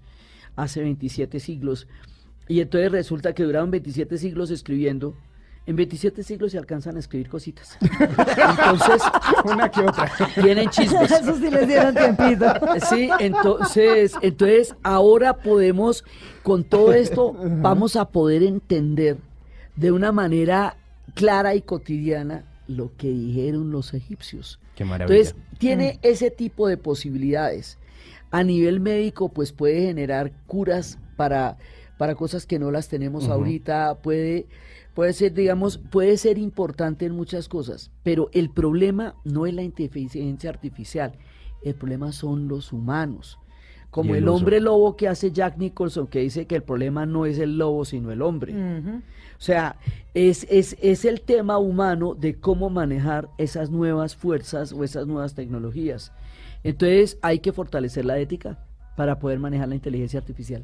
hace 0.55 0.83
27 0.83 1.41
siglos. 1.41 1.89
Y 2.47 2.61
entonces 2.61 2.93
resulta 2.93 3.35
que 3.35 3.43
duraron 3.43 3.73
27 3.73 4.19
siglos 4.19 4.53
escribiendo. 4.53 5.17
En 5.67 5.75
27 5.75 6.23
siglos 6.23 6.53
se 6.53 6.59
alcanzan 6.59 6.95
a 6.95 7.01
escribir 7.01 7.29
cositas. 7.29 7.77
Entonces, 7.81 9.03
Una 9.47 9.69
que 9.69 9.81
otra. 9.81 10.13
tienen 10.41 10.71
chismes. 10.71 11.11
Eso 11.21 11.37
sí 11.37 11.51
les 11.51 11.67
dieron 11.67 11.93
tiempito. 11.93 12.47
Sí, 12.89 13.11
entonces, 13.19 14.15
entonces 14.23 14.77
ahora 14.85 15.39
podemos, 15.39 16.05
con 16.45 16.63
todo 16.63 16.93
esto, 16.93 17.35
vamos 17.61 17.97
a 17.97 18.05
poder 18.05 18.45
entender 18.45 19.17
de 19.75 19.91
una 19.91 20.13
manera 20.13 20.77
clara 21.17 21.57
y 21.57 21.63
cotidiana 21.63 22.45
lo 22.71 22.97
que 22.97 23.09
dijeron 23.09 23.71
los 23.71 23.95
egipcios. 23.95 24.61
Qué 24.77 24.85
maravilla. 24.85 25.19
Entonces, 25.19 25.43
tiene 25.59 25.99
ese 26.03 26.31
tipo 26.31 26.69
de 26.69 26.77
posibilidades. 26.77 27.79
A 28.31 28.45
nivel 28.45 28.81
médico, 28.81 29.29
pues 29.29 29.53
puede 29.53 29.83
generar 29.83 30.33
curas 30.47 30.99
para, 31.17 31.59
para 31.99 32.15
cosas 32.15 32.47
que 32.47 32.59
no 32.59 32.71
las 32.71 32.89
tenemos 32.89 33.29
ahorita, 33.29 33.99
puede, 34.03 34.47
puede 34.95 35.13
ser, 35.13 35.35
digamos, 35.35 35.79
puede 35.79 36.17
ser 36.17 36.39
importante 36.39 37.07
en 37.07 37.13
muchas 37.13 37.49
cosas, 37.49 37.91
pero 38.05 38.31
el 38.33 38.51
problema 38.51 39.17
no 39.25 39.47
es 39.47 39.55
la 39.55 39.63
inteligencia 39.63 40.49
artificial, 40.49 41.13
el 41.63 41.75
problema 41.75 42.13
son 42.13 42.49
los 42.49 42.73
humanos. 42.73 43.39
Como 43.91 44.15
el 44.15 44.29
hombre 44.29 44.61
lobo 44.61 44.97
que 44.97 45.09
hace 45.09 45.33
Jack 45.33 45.59
Nicholson, 45.59 46.07
que 46.07 46.21
dice 46.21 46.47
que 46.47 46.55
el 46.55 46.63
problema 46.63 47.07
no 47.07 47.27
es 47.27 47.39
el 47.41 47.59
lobo, 47.59 47.85
sino 47.85 48.13
el 48.13 48.23
hombre. 48.23 48.55
O 49.41 49.43
sea, 49.43 49.77
es, 50.15 50.47
es, 50.51 50.77
es 50.83 51.05
el 51.07 51.23
tema 51.23 51.57
humano 51.59 52.15
de 52.15 52.35
cómo 52.39 52.69
manejar 52.71 53.29
esas 53.39 53.71
nuevas 53.71 54.15
fuerzas 54.15 54.71
o 54.73 54.85
esas 54.85 55.07
nuevas 55.07 55.35
tecnologías. 55.35 56.13
Entonces 56.63 57.19
hay 57.23 57.39
que 57.39 57.53
fortalecer 57.53 58.05
la 58.05 58.19
ética 58.19 58.59
para 58.97 59.19
poder 59.19 59.39
manejar 59.39 59.69
la 59.69 59.75
inteligencia 59.77 60.21
artificial. 60.21 60.63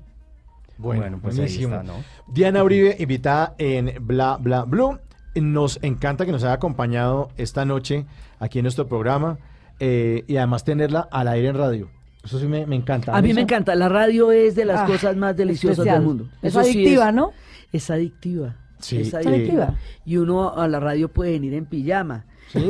Bueno, 0.78 1.00
Bueno, 1.00 1.18
pues 1.22 1.34
ahí 1.36 1.40
buenísimo. 1.40 1.74
está, 1.76 1.84
¿no? 1.84 2.04
Diana 2.28 2.62
Uribe, 2.62 2.96
invitada 2.98 3.54
en 3.56 3.94
Bla 4.06 4.36
Bla 4.38 4.64
Blue. 4.64 4.98
Nos 5.34 5.78
encanta 5.82 6.26
que 6.26 6.32
nos 6.32 6.44
haya 6.44 6.52
acompañado 6.54 7.30
esta 7.38 7.64
noche 7.64 8.04
aquí 8.40 8.58
en 8.58 8.64
nuestro 8.64 8.86
programa 8.88 9.38
eh, 9.80 10.24
y 10.26 10.36
además 10.36 10.64
tenerla 10.64 11.08
al 11.10 11.28
aire 11.28 11.48
en 11.48 11.56
radio. 11.56 11.88
Eso 12.24 12.38
sí 12.38 12.46
me, 12.46 12.66
me 12.66 12.76
encanta. 12.76 13.16
A 13.16 13.22
mí 13.22 13.32
me 13.32 13.40
encanta, 13.42 13.74
la 13.74 13.88
radio 13.88 14.32
es 14.32 14.54
de 14.54 14.64
las 14.66 14.80
Ah, 14.80 14.86
cosas 14.86 15.16
más 15.16 15.34
deliciosas 15.36 15.78
especial. 15.78 15.98
del 16.00 16.06
mundo. 16.06 16.24
Es 16.42 16.54
Eso 16.54 16.62
sí 16.64 16.70
adictiva, 16.72 17.12
¿no? 17.12 17.32
Es 17.72 17.90
adictiva. 17.90 18.56
Sí, 18.78 18.98
es 18.98 19.14
adictiva. 19.14 19.74
Y 20.04 20.16
uno 20.18 20.54
a 20.56 20.68
la 20.68 20.80
radio 20.80 21.08
puede 21.08 21.32
venir 21.32 21.54
en 21.54 21.64
pijama. 21.66 22.24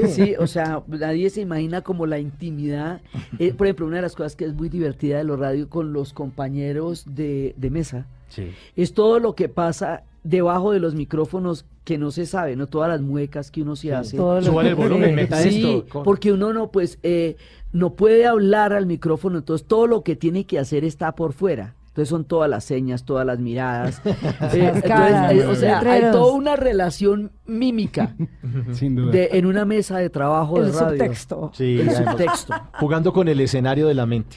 Sí. 0.09 0.35
o 0.39 0.47
sea, 0.47 0.83
nadie 0.89 1.29
se 1.31 1.43
imagina 1.43 1.83
como 1.83 2.07
la 2.07 2.19
intimidad. 2.19 3.01
Eh, 3.39 3.53
por 3.53 3.67
ejemplo, 3.67 3.87
una 3.87 3.97
de 3.97 4.03
las 4.03 4.15
cosas 4.17 4.35
que 4.35 4.47
es 4.47 4.55
muy 4.55 4.69
divertida 4.71 5.19
de 5.19 5.25
los 5.25 5.39
radios 5.39 5.69
con 5.69 5.93
los 5.93 6.13
compañeros 6.15 7.05
de, 7.15 7.55
de 7.59 7.71
mesa 7.71 8.07
Sí. 8.29 8.51
es 8.75 8.93
todo 8.95 9.21
lo 9.21 9.35
que 9.35 9.49
pasa 9.49 10.03
debajo 10.25 10.73
de 10.73 10.81
los 10.81 10.95
micrófonos 10.95 11.65
que 11.85 11.97
no 11.99 12.11
se 12.11 12.27
sabe, 12.27 12.57
no 12.57 12.67
todas 12.67 12.89
las 12.89 13.01
muecas 13.03 13.51
que 13.53 13.63
uno 13.63 13.77
se 13.77 13.95
hace. 13.95 14.17
Todo 14.17 14.41
lo 14.41 14.47
Súbale 14.47 14.71
que- 14.75 14.83
el 14.83 14.89
volumen, 14.89 15.15
meta 15.15 15.37
Sí, 15.43 15.63
esto. 15.85 16.03
porque 16.03 16.33
uno 16.33 16.53
no, 16.53 16.71
pues, 16.73 16.99
eh, 17.05 17.37
no 17.73 17.91
puede 17.95 18.27
hablar 18.27 18.73
al 18.73 18.87
micrófono, 18.87 19.39
entonces 19.39 19.67
todo 19.69 19.87
lo 19.87 20.03
que 20.03 20.17
tiene 20.17 20.45
que 20.45 20.59
hacer 20.59 20.85
está 20.85 21.13
por 21.15 21.33
fuera. 21.35 21.75
Entonces 21.97 22.11
son 22.11 22.27
todas 22.27 22.51
las 22.51 22.63
señas, 22.63 23.07
todas 23.07 23.25
las 23.25 23.39
miradas. 23.39 24.03
Eh, 24.53 24.71
entonces, 24.75 25.31
eh, 25.33 25.47
o 25.47 25.55
sea, 25.55 25.81
hay 25.81 26.03
toda 26.13 26.33
una 26.35 26.57
relación 26.57 27.33
mímica 27.47 28.15
Sin 28.73 28.95
duda. 28.95 29.13
de, 29.13 29.31
en 29.33 29.47
una 29.47 29.65
mesa 29.65 29.97
de 29.99 30.11
trabajo 30.11 30.59
El 30.59 30.67
de 30.67 30.73
radio. 30.73 30.89
subtexto. 30.91 31.51
Sí, 31.55 31.81
El 31.81 31.91
subtexto. 31.91 32.55
Jugando 32.79 33.13
con 33.13 33.29
el 33.29 33.41
escenario 33.41 33.89
de 33.89 33.95
la 33.95 34.05
mente. 34.05 34.37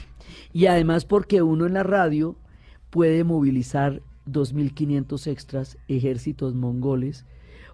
Y 0.52 0.66
además 0.66 1.04
porque 1.04 1.42
uno 1.42 1.66
en 1.66 1.74
la 1.74 1.82
radio 1.82 2.34
puede 2.88 3.24
movilizar 3.24 4.00
2.500 4.26 5.26
extras 5.26 5.78
ejércitos 5.86 6.54
mongoles 6.54 7.26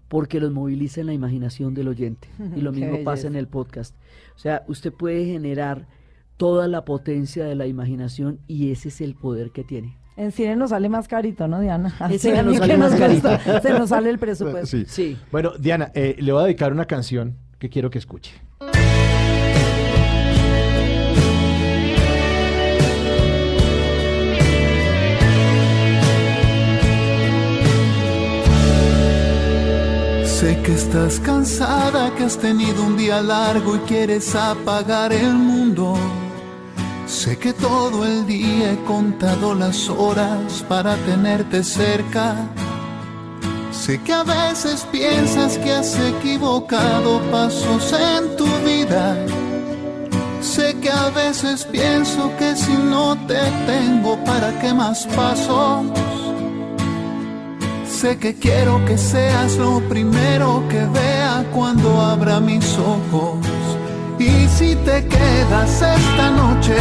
porque 0.08 0.40
los 0.40 0.52
moviliza 0.52 1.00
en 1.00 1.06
la 1.06 1.12
imaginación 1.14 1.74
del 1.74 1.88
oyente. 1.88 2.28
Y 2.56 2.60
lo 2.60 2.72
mismo 2.72 3.04
pasa 3.04 3.28
en 3.28 3.36
el 3.36 3.46
podcast. 3.46 3.94
O 4.34 4.38
sea, 4.38 4.64
usted 4.66 4.92
puede 4.92 5.26
generar 5.26 5.86
toda 6.36 6.68
la 6.68 6.84
potencia 6.84 7.44
de 7.44 7.54
la 7.54 7.66
imaginación 7.66 8.40
y 8.46 8.70
ese 8.70 8.88
es 8.88 9.00
el 9.00 9.14
poder 9.14 9.50
que 9.50 9.64
tiene. 9.64 9.96
En 10.16 10.32
cine 10.32 10.56
nos 10.56 10.70
sale 10.70 10.88
más 10.88 11.08
carito, 11.08 11.46
¿no, 11.46 11.60
Diana? 11.60 11.94
Mí 12.08 12.16
nos 12.44 12.56
sale 12.56 12.76
más 12.78 12.98
gusta, 12.98 13.60
Se 13.62 13.70
nos 13.70 13.90
sale 13.90 14.08
el 14.10 14.18
presupuesto. 14.18 14.66
Sí. 14.66 14.84
Sí. 14.86 15.18
Bueno, 15.30 15.52
Diana, 15.58 15.90
eh, 15.94 16.16
le 16.18 16.32
voy 16.32 16.42
a 16.42 16.44
dedicar 16.46 16.72
una 16.72 16.86
canción 16.86 17.36
que 17.58 17.68
quiero 17.68 17.90
que 17.90 17.98
escuche. 17.98 18.32
Sé 30.24 30.60
que 30.62 30.74
estás 30.74 31.18
cansada, 31.20 32.14
que 32.14 32.24
has 32.24 32.38
tenido 32.38 32.84
un 32.84 32.96
día 32.96 33.22
largo 33.22 33.76
y 33.76 33.78
quieres 33.80 34.34
apagar 34.34 35.12
el 35.12 35.32
mundo. 35.32 35.94
Sé 37.06 37.38
que 37.38 37.52
todo 37.52 38.04
el 38.04 38.26
día 38.26 38.72
he 38.72 38.84
contado 38.84 39.54
las 39.54 39.88
horas 39.88 40.64
para 40.68 40.96
tenerte 40.96 41.62
cerca. 41.62 42.34
Sé 43.70 44.00
que 44.02 44.12
a 44.12 44.24
veces 44.24 44.84
piensas 44.90 45.56
que 45.58 45.72
has 45.72 45.96
equivocado 46.00 47.20
pasos 47.30 47.92
en 47.92 48.36
tu 48.36 48.46
vida. 48.64 49.16
Sé 50.40 50.74
que 50.80 50.90
a 50.90 51.10
veces 51.10 51.64
pienso 51.64 52.32
que 52.38 52.56
si 52.56 52.72
no 52.72 53.16
te 53.28 53.40
tengo, 53.66 54.16
¿para 54.24 54.58
qué 54.60 54.74
más 54.74 55.06
pasos? 55.06 55.86
Sé 57.88 58.18
que 58.18 58.34
quiero 58.34 58.84
que 58.84 58.98
seas 58.98 59.56
lo 59.56 59.80
primero 59.88 60.62
que 60.68 60.84
vea 60.86 61.44
cuando 61.54 62.00
abra 62.00 62.40
mis 62.40 62.76
ojos. 62.78 63.65
Y 64.18 64.46
si 64.48 64.74
te 64.76 65.04
quedas 65.06 65.82
esta 65.82 66.30
noche, 66.30 66.76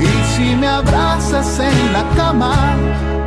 y 0.00 0.06
si 0.34 0.56
me 0.56 0.66
abrazas 0.66 1.60
en 1.60 1.92
la 1.92 2.04
cama, 2.16 2.76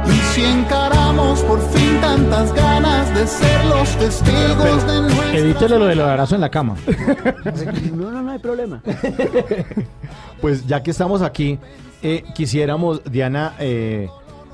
y 0.05 0.11
si 0.33 0.43
encaramos 0.43 1.41
por 1.43 1.59
fin 1.69 1.99
tantas 2.01 2.53
ganas 2.53 3.13
de 3.15 3.25
ser 3.27 3.65
los 3.65 3.89
testigos 3.97 4.87
de 4.87 5.01
nuestra 5.01 5.37
Edítele 5.37 5.79
lo 5.79 5.85
del 5.85 6.01
abrazo 6.01 6.35
en 6.35 6.41
la 6.41 6.49
cama. 6.49 6.75
No, 7.95 8.11
no, 8.11 8.21
no 8.21 8.31
hay 8.31 8.39
problema. 8.39 8.81
Pues 10.41 10.65
ya 10.65 10.81
que 10.81 10.89
estamos 10.89 11.21
aquí, 11.21 11.59
eh, 12.01 12.23
quisiéramos, 12.33 13.03
Diana, 13.03 13.53
eh, 13.59 14.09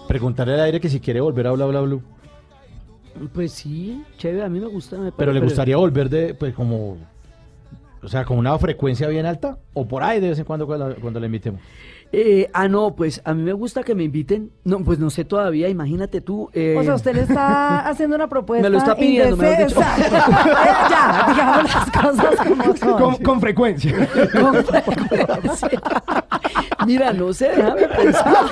preguntarle 0.10 0.56
al 0.56 0.60
aire 0.60 0.82
que 0.82 0.90
si 0.90 1.00
quiere 1.00 1.22
volver 1.22 1.48
a 1.48 1.52
Bla 1.54 1.66
Bla 1.66 1.80
Blue. 1.80 2.02
Pues 3.34 3.54
sí, 3.54 4.04
chévere, 4.18 4.44
a 4.44 4.50
mí 4.50 4.60
me 4.60 4.68
gusta. 4.68 4.98
me- 4.98 5.14
Pero 5.14 5.32
le 5.32 5.40
gustaría 5.40 5.78
volver 5.78 6.10
de, 6.10 6.34
pues 6.34 6.54
como, 6.54 6.98
o 8.04 8.08
sea, 8.08 8.26
con 8.26 8.38
una 8.38 8.58
frecuencia 8.60 9.08
bien 9.08 9.26
alta, 9.26 9.58
o 9.74 9.88
por 9.88 10.04
ahí 10.04 10.20
de 10.20 10.30
vez 10.30 10.38
en 10.40 10.46
cuando 10.46 10.68
cuando, 10.68 10.96
cuando 11.02 11.20
la 11.20 11.26
invitemos. 11.26 11.60
Eh, 12.14 12.50
ah, 12.54 12.70
no, 12.70 12.96
pues 12.96 13.22
a 13.26 13.34
mí 13.34 13.44
me 13.44 13.52
gusta 13.52 13.84
que 13.84 13.94
me 13.94 14.06
inviten. 14.06 14.50
No, 14.64 14.82
pues 14.82 14.98
no 14.98 15.10
sé 15.10 15.26
todavía, 15.26 15.68
imagínate 15.68 16.22
tú. 16.22 16.50
eh, 16.54 16.78
O 16.80 16.84
sea, 16.84 16.96
usted 16.96 17.14
le 17.14 17.24
está 17.24 17.80
haciendo 17.86 18.16
una 18.16 18.30
propuesta. 18.30 18.64
Me 18.64 18.70
lo 18.70 18.78
está 18.78 18.96
pidiendo, 18.96 19.36
mejor 19.36 19.68
dicho. 19.68 19.78
indecente. 19.82 20.16
Exacto. 20.16 20.48
ya, 20.90 21.26
digamos 21.34 21.76
las 21.76 21.92
cosas 21.92 22.48
como 22.48 22.76
son. 22.78 22.98
Con, 23.02 23.16
con 23.18 23.42
frecuencia. 23.42 24.08
con 24.32 24.64
frecuencia. 24.64 25.70
Mira, 26.86 27.12
no 27.12 27.34
sé, 27.34 27.50
déjame 27.54 27.88
pensar. 27.90 28.38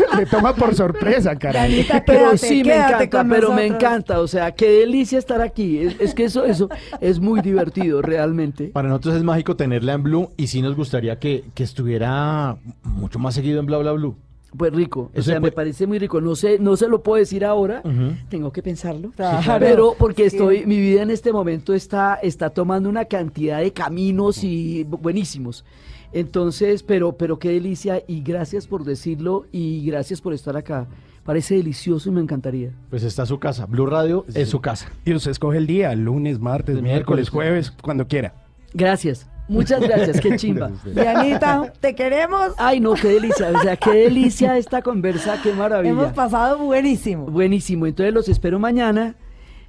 le 0.16 0.26
toma 0.26 0.54
por 0.54 0.74
sorpresa, 0.74 1.36
caray. 1.38 1.86
Pero 1.88 2.04
quédate, 2.04 2.38
sí 2.38 2.62
me 2.64 2.74
encanta, 2.74 3.24
pero 3.28 3.52
me 3.52 3.66
encanta, 3.66 4.20
o 4.20 4.26
sea, 4.26 4.52
qué 4.52 4.70
delicia 4.70 5.18
estar 5.18 5.40
aquí. 5.40 5.78
Es, 5.78 5.96
es 6.00 6.14
que 6.14 6.24
eso, 6.24 6.44
eso 6.44 6.68
es 7.00 7.18
muy 7.20 7.40
divertido 7.40 8.02
realmente. 8.02 8.68
Para 8.68 8.88
nosotros 8.88 9.16
es 9.16 9.22
mágico 9.22 9.56
tenerla 9.56 9.94
en 9.94 10.02
Blue 10.02 10.30
y 10.36 10.46
sí 10.48 10.62
nos 10.62 10.76
gustaría 10.76 11.18
que, 11.18 11.44
que 11.54 11.62
estuviera 11.64 12.56
mucho 12.84 13.18
más 13.18 13.34
seguido 13.34 13.60
en 13.60 13.66
Bla 13.66 13.78
Bla 13.78 13.92
Blue. 13.92 14.16
Pues 14.54 14.70
rico, 14.74 15.10
o 15.14 15.18
Eso 15.18 15.30
sea, 15.30 15.40
me 15.40 15.50
parece 15.50 15.86
muy 15.86 15.98
rico. 15.98 16.20
No 16.20 16.36
sé, 16.36 16.58
no 16.58 16.76
se 16.76 16.86
lo 16.86 17.02
puedo 17.02 17.18
decir 17.18 17.42
ahora, 17.42 17.82
tengo 18.28 18.52
que 18.52 18.62
pensarlo. 18.62 19.10
Claro. 19.16 19.40
Pero 19.58 19.94
porque 19.98 20.28
Sí. 20.28 20.36
estoy, 20.36 20.66
mi 20.66 20.78
vida 20.78 21.00
en 21.02 21.10
este 21.10 21.32
momento 21.32 21.72
está, 21.72 22.16
está 22.22 22.50
tomando 22.50 22.90
una 22.90 23.06
cantidad 23.06 23.60
de 23.60 23.72
caminos 23.72 24.44
y 24.44 24.84
bu- 24.84 25.00
buenísimos. 25.00 25.64
Entonces, 26.12 26.82
pero, 26.82 27.16
pero 27.16 27.38
qué 27.38 27.50
delicia 27.50 28.02
y 28.06 28.22
gracias 28.22 28.66
por 28.66 28.84
decirlo 28.84 29.46
y 29.52 29.84
gracias 29.86 30.20
por 30.20 30.34
estar 30.34 30.56
acá. 30.56 30.86
Parece 31.24 31.54
delicioso 31.54 32.08
y 32.08 32.12
me 32.12 32.20
encantaría. 32.20 32.70
Pues 32.90 33.04
está 33.04 33.24
su 33.26 33.38
casa. 33.38 33.66
Blue 33.66 33.86
Radio 33.86 34.24
es 34.34 34.48
su 34.48 34.60
casa. 34.60 34.90
Y 35.04 35.14
usted 35.14 35.30
escoge 35.30 35.58
el 35.58 35.66
día, 35.66 35.94
lunes, 35.94 36.40
martes, 36.40 36.76
El 36.76 36.82
miércoles, 36.82 37.28
miércoles. 37.28 37.30
jueves, 37.30 37.70
cuando 37.80 38.08
quiera. 38.08 38.34
Gracias, 38.74 39.28
muchas 39.48 39.80
gracias, 39.82 40.20
qué 40.20 40.36
chimba. 40.36 40.70
Dianita, 40.84 41.72
te 41.80 41.94
queremos. 41.94 42.52
Ay, 42.58 42.80
no, 42.80 42.94
qué 42.94 43.08
delicia, 43.08 43.52
o 43.54 43.62
sea, 43.62 43.76
qué 43.76 43.92
delicia 43.92 44.58
esta 44.58 44.82
conversa, 44.82 45.40
qué 45.42 45.52
maravilla. 45.52 45.92
Hemos 45.92 46.12
pasado 46.12 46.58
buenísimo. 46.58 47.26
Buenísimo, 47.26 47.86
entonces 47.86 48.12
los 48.12 48.28
espero 48.28 48.58
mañana 48.58 49.14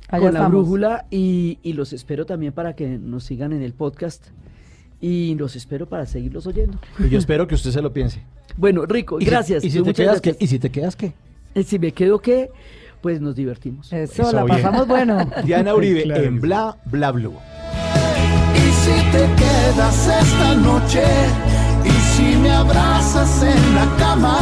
Allá 0.10 0.26
con 0.26 0.34
la 0.34 0.48
brújula 0.48 1.06
y, 1.12 1.60
y 1.64 1.74
los 1.74 1.94
espero 1.94 2.26
también 2.26 2.54
para 2.54 2.76
que 2.76 2.98
nos 2.98 3.26
sigan 3.26 3.54
en 3.54 3.62
el 3.62 3.74
podcast 3.74 4.28
y 5.06 5.36
los 5.36 5.56
espero 5.58 5.86
para 5.86 6.06
seguirlos 6.06 6.48
oyendo. 6.48 6.80
Y 6.98 7.10
yo 7.10 7.18
espero 7.24 7.46
que 7.46 7.56
usted 7.56 7.72
se 7.72 7.82
lo 7.82 7.92
piense. 7.92 8.22
Bueno, 8.56 8.86
rico, 8.86 9.18
Y 9.20 9.26
si- 9.26 9.30
gracias. 9.30 9.64
¿Y 9.66 9.70
si, 9.70 9.82
te 9.84 9.94
quedas 9.94 10.22
qué? 10.22 10.30
gracias. 10.30 10.42
¿Y 10.42 10.48
si 10.48 10.60
te 10.60 10.70
quedas 10.70 10.96
qué? 10.96 11.12
Eh, 11.56 11.64
Si 11.64 11.78
me 11.78 11.92
quedo 11.92 12.20
qué, 12.20 12.50
pues 13.02 13.20
nos 13.20 13.36
divertimos. 13.36 13.92
Eso, 13.92 14.22
Eso, 14.24 14.32
la 14.32 14.44
bien. 14.46 14.62
pasamos 14.62 14.88
bueno. 14.88 15.18
Diana 15.44 15.76
Uribe 15.76 16.04
Claro 16.04 16.22
que 16.22 16.28
en. 16.28 16.40
Bla 16.40 16.78
Bla 16.86 17.12
Blue. 17.12 17.34
Y 18.56 18.72
si 18.72 19.12
te 19.12 19.26
quedas 19.36 20.08
esta 20.08 20.56
noche, 20.56 21.04
y 21.84 21.90
si 22.16 22.38
me 22.38 22.52
abrazas 22.52 23.44
en 23.44 23.76
la 23.76 23.86
cama, 23.98 24.38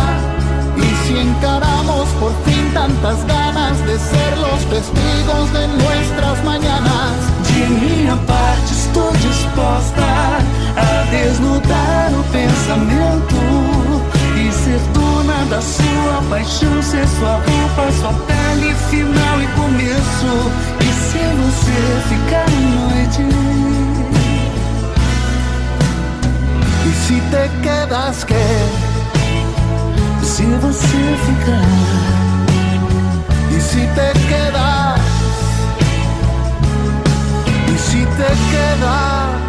y 0.78 1.08
si 1.08 1.18
encaramos 1.18 2.08
por 2.20 2.32
fin 2.44 2.72
tantas 2.74 3.26
ganas 3.28 3.80
de 3.88 3.98
ser 3.98 4.38
los 4.38 4.60
testigos 4.70 5.54
de 5.54 5.68
nuestras 5.84 6.44
mañanas. 6.46 7.31
De 7.54 7.64
minha 7.70 8.16
parte 8.28 8.72
estou 8.74 9.12
disposta 9.14 10.02
a 10.78 11.04
desnudar 11.12 12.12
o 12.14 12.24
pensamento 12.32 13.36
e 14.38 14.52
ser 14.52 14.80
dona 14.94 15.46
da 15.50 15.62
sua 15.62 16.24
paixão, 16.30 16.82
ser 16.82 17.08
sua 17.08 17.36
roupa, 17.36 17.92
sua 18.00 18.14
pele, 18.26 18.74
final 18.90 19.42
e 19.42 19.48
começo. 19.60 20.52
E 20.80 20.86
se 20.86 21.20
você 21.42 21.80
ficar 22.10 22.46
à 22.46 22.50
noite, 22.50 23.24
Y 26.84 26.94
si 26.94 27.22
te 27.30 27.44
quedas 27.62 28.24
que, 28.24 28.48
se 30.24 30.44
você 30.44 31.04
ficar, 31.26 31.68
y 33.56 33.62
si 33.62 33.82
te 33.96 34.12
quedas, 34.28 34.91
si 37.88 38.02
te 38.18 38.30
quedas. 38.52 39.42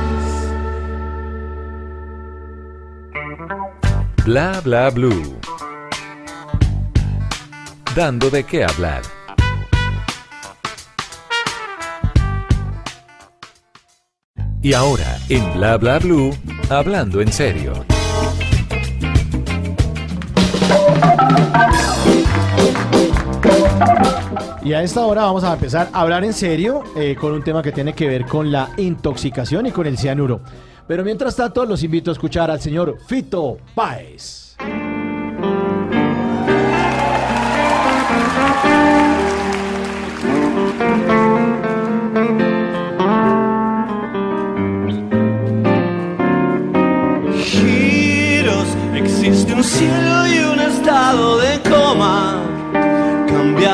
Bla 4.24 4.60
bla 4.64 4.90
blue. 4.90 5.38
Dando 7.94 8.30
de 8.30 8.44
qué 8.44 8.64
hablar. 8.64 9.02
Y 14.62 14.74
ahora, 14.74 15.18
en 15.28 15.54
Bla 15.54 15.76
bla 15.76 15.98
blue, 15.98 16.30
hablando 16.70 17.20
en 17.20 17.32
serio. 17.32 17.84
Y 24.64 24.74
a 24.74 24.82
esta 24.82 25.04
hora 25.04 25.22
vamos 25.22 25.42
a 25.42 25.54
empezar 25.54 25.88
a 25.92 26.02
hablar 26.02 26.24
en 26.24 26.32
serio 26.32 26.84
eh, 26.94 27.16
con 27.18 27.32
un 27.32 27.42
tema 27.42 27.62
que 27.62 27.72
tiene 27.72 27.94
que 27.94 28.06
ver 28.06 28.26
con 28.26 28.52
la 28.52 28.70
intoxicación 28.76 29.66
y 29.66 29.72
con 29.72 29.86
el 29.88 29.98
cianuro. 29.98 30.40
Pero 30.86 31.02
mientras 31.02 31.34
tanto, 31.34 31.64
los 31.64 31.82
invito 31.82 32.10
a 32.10 32.12
escuchar 32.12 32.48
al 32.48 32.60
señor 32.60 32.98
Fito 33.06 33.58
Páez. 33.74 34.56
giros, 47.44 48.68
existe 48.94 49.54
un 49.54 49.64
cielo 49.64 50.26
y 50.28 50.38
un 50.38 50.60
estado 50.60 51.38
de. 51.38 51.71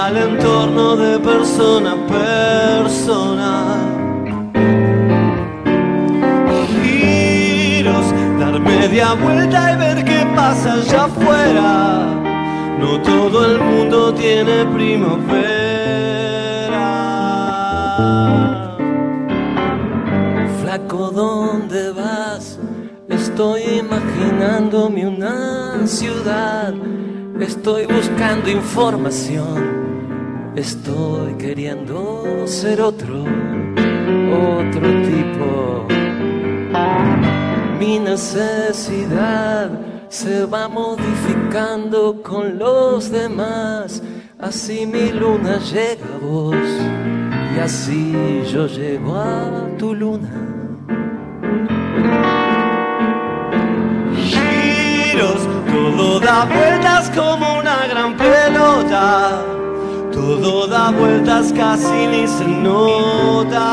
El 0.09 0.17
entorno 0.17 0.97
de 0.97 1.19
persona 1.19 1.93
a 1.93 2.07
persona. 2.07 3.77
Giros, 6.73 8.07
dar 8.41 8.59
media 8.59 9.13
vuelta 9.13 9.71
y 9.71 9.77
ver 9.77 10.05
qué 10.07 10.27
pasa 10.35 10.73
allá 10.73 11.05
afuera. 11.05 12.07
No 12.81 13.03
todo 13.03 13.45
el 13.45 13.61
mundo 13.61 14.15
tiene 14.15 14.65
primavera. 14.73 15.19
Flaco, 20.63 21.11
¿dónde 21.11 21.93
vas? 21.93 22.59
Estoy 23.11 23.63
imaginándome 23.81 25.07
una 25.07 25.87
ciudad. 25.87 26.73
Estoy 27.39 27.85
buscando 27.85 28.49
información. 28.49 29.88
Estoy 30.59 31.35
queriendo 31.35 32.45
ser 32.49 32.81
otro, 32.81 33.23
otro 33.23 34.89
tipo. 35.07 35.87
Mi 37.79 38.01
necesidad 38.01 39.71
se 40.09 40.47
va 40.47 40.67
modificando 40.67 42.21
con 42.25 42.59
los 42.59 43.09
demás. 43.09 44.03
Así 44.41 44.85
mi 44.85 45.13
luna 45.13 45.59
llega 45.59 46.17
a 46.17 46.19
vos 46.27 46.57
y 47.55 47.61
así 47.61 48.43
yo 48.53 48.67
llego 48.67 49.15
a 49.15 49.77
tu 49.79 49.95
luna. 49.95 50.29
giros, 54.17 55.47
todo 55.71 56.19
da 56.19 56.45
vueltas 56.47 57.11
como 57.11 57.61
una 57.61 57.87
gran 57.87 58.17
pelota, 58.17 59.58
todo 60.13 60.67
da 60.67 60.91
vueltas 60.91 61.53
casi 61.53 62.07
ni 62.07 62.27
se 62.27 62.47
nota. 62.47 63.67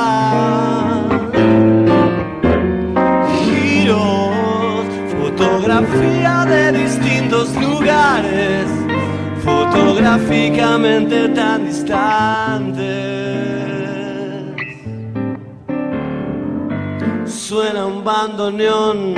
Giros, 3.43 4.85
fotografía 5.19 6.45
de 6.45 6.71
distintos 6.71 7.55
lugares, 7.55 8.67
fotográficamente 9.43 11.29
tan 11.29 11.65
distantes. 11.65 12.85
Suena 17.25 17.85
un 17.85 18.03
bandoneón 18.03 19.15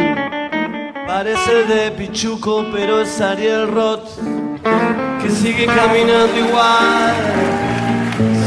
Parece 1.08 1.64
de 1.64 1.92
Pichuco, 1.92 2.66
pero 2.72 3.00
es 3.02 3.22
Ariel 3.22 3.72
Roth 3.72 4.20
que 5.22 5.30
sigue 5.30 5.66
caminando 5.66 6.38
igual, 6.38 7.16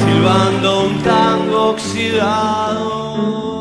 silbando 0.04 0.84
un 0.86 1.02
tango 1.02 1.70
oxidado. 1.70 3.59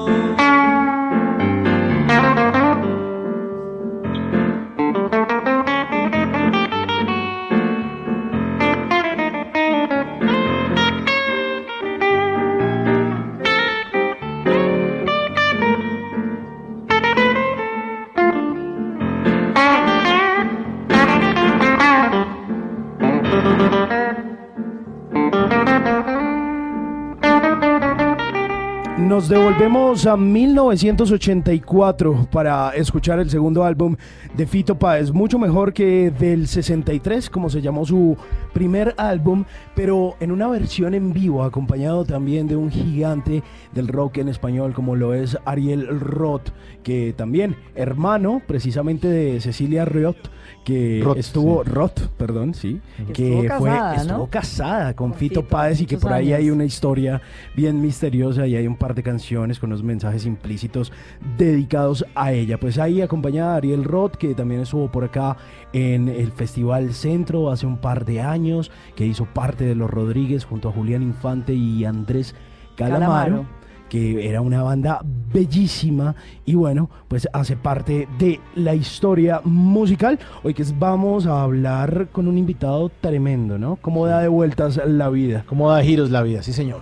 Nos 29.19 29.27
devolvemos 29.27 30.05
a 30.05 30.15
1984 30.15 32.29
para 32.31 32.69
escuchar 32.69 33.19
el 33.19 33.29
segundo 33.29 33.65
álbum 33.65 33.97
de 34.33 34.47
Fito 34.47 34.79
Páez, 34.79 35.11
mucho 35.11 35.37
mejor 35.37 35.73
que 35.73 36.09
del 36.09 36.47
63, 36.47 37.29
como 37.29 37.49
se 37.49 37.61
llamó 37.61 37.85
su 37.85 38.15
primer 38.53 38.95
álbum, 38.97 39.43
pero 39.75 40.15
en 40.21 40.31
una 40.31 40.47
versión 40.47 40.93
en 40.93 41.11
vivo, 41.11 41.43
acompañado 41.43 42.05
también 42.05 42.47
de 42.47 42.55
un 42.55 42.71
gigante 42.71 43.43
del 43.73 43.89
rock 43.89 44.19
en 44.19 44.29
español 44.29 44.73
como 44.73 44.95
lo 44.95 45.13
es 45.13 45.37
Ariel 45.43 45.99
Roth, 45.99 46.51
que 46.81 47.11
también 47.11 47.57
hermano 47.75 48.41
precisamente 48.47 49.09
de 49.09 49.41
Cecilia 49.41 49.83
Roth, 49.83 50.29
que 50.63 51.01
Roth, 51.03 51.17
estuvo 51.17 51.65
sí. 51.65 51.71
Roth, 51.71 52.07
perdón, 52.17 52.53
sí, 52.53 52.79
Que 53.07 53.13
que 53.13 53.39
estuvo 53.39 53.59
fue 53.59 53.69
casada, 53.69 53.95
¿no? 53.95 54.01
estuvo 54.01 54.27
casada 54.27 54.95
con, 54.95 55.09
Con 55.09 55.19
Fito 55.19 55.41
Fito, 55.41 55.49
Páez 55.49 55.81
y 55.81 55.85
que 55.85 55.97
por 55.97 56.13
ahí 56.13 56.31
hay 56.31 56.49
una 56.49 56.63
historia 56.63 57.21
bien 57.55 57.81
misteriosa 57.81 58.47
y 58.47 58.55
hay 58.55 58.65
un 58.65 58.77
par 58.77 58.95
de 58.95 59.08
canciones 59.09 59.59
con 59.59 59.69
unos 59.71 59.83
mensajes 59.83 60.25
implícitos 60.25 60.91
dedicados 61.37 62.05
a 62.15 62.31
ella. 62.31 62.59
Pues 62.59 62.77
ahí 62.77 63.01
acompañada 63.01 63.53
a 63.53 63.57
Ariel 63.57 63.83
Roth, 63.83 64.15
que 64.15 64.35
también 64.35 64.61
estuvo 64.61 64.91
por 64.91 65.03
acá 65.03 65.35
en 65.73 66.07
el 66.09 66.31
Festival 66.31 66.93
Centro 66.93 67.49
hace 67.51 67.65
un 67.65 67.77
par 67.77 68.05
de 68.05 68.21
años, 68.21 68.71
que 68.95 69.05
hizo 69.05 69.25
parte 69.25 69.63
de 69.65 69.75
Los 69.75 69.89
Rodríguez 69.89 70.45
junto 70.45 70.69
a 70.69 70.71
Julián 70.71 71.01
Infante 71.03 71.53
y 71.53 71.85
Andrés 71.85 72.35
Calamaro. 72.75 73.05
Calamaro. 73.09 73.59
que 73.89 74.29
era 74.29 74.39
una 74.41 74.61
banda 74.61 75.01
bellísima 75.33 76.13
y 76.45 76.53
bueno, 76.53 76.91
pues 77.07 77.27
hace 77.33 77.55
parte 77.55 78.07
de 78.19 78.39
la 78.53 78.75
historia 78.75 79.41
musical. 79.43 80.19
Hoy 80.43 80.53
que 80.53 80.61
es- 80.61 80.77
vamos 80.77 81.25
a 81.25 81.41
hablar 81.41 82.09
con 82.11 82.27
un 82.27 82.37
invitado 82.37 82.89
tremendo, 83.01 83.57
¿no? 83.57 83.77
Cómo 83.81 84.05
da 84.05 84.19
de 84.21 84.27
vueltas 84.27 84.79
la 84.85 85.09
vida. 85.09 85.43
¿Cómo 85.47 85.71
da 85.71 85.81
giros 85.81 86.11
la 86.11 86.21
vida? 86.21 86.43
Sí, 86.43 86.53
señor. 86.53 86.81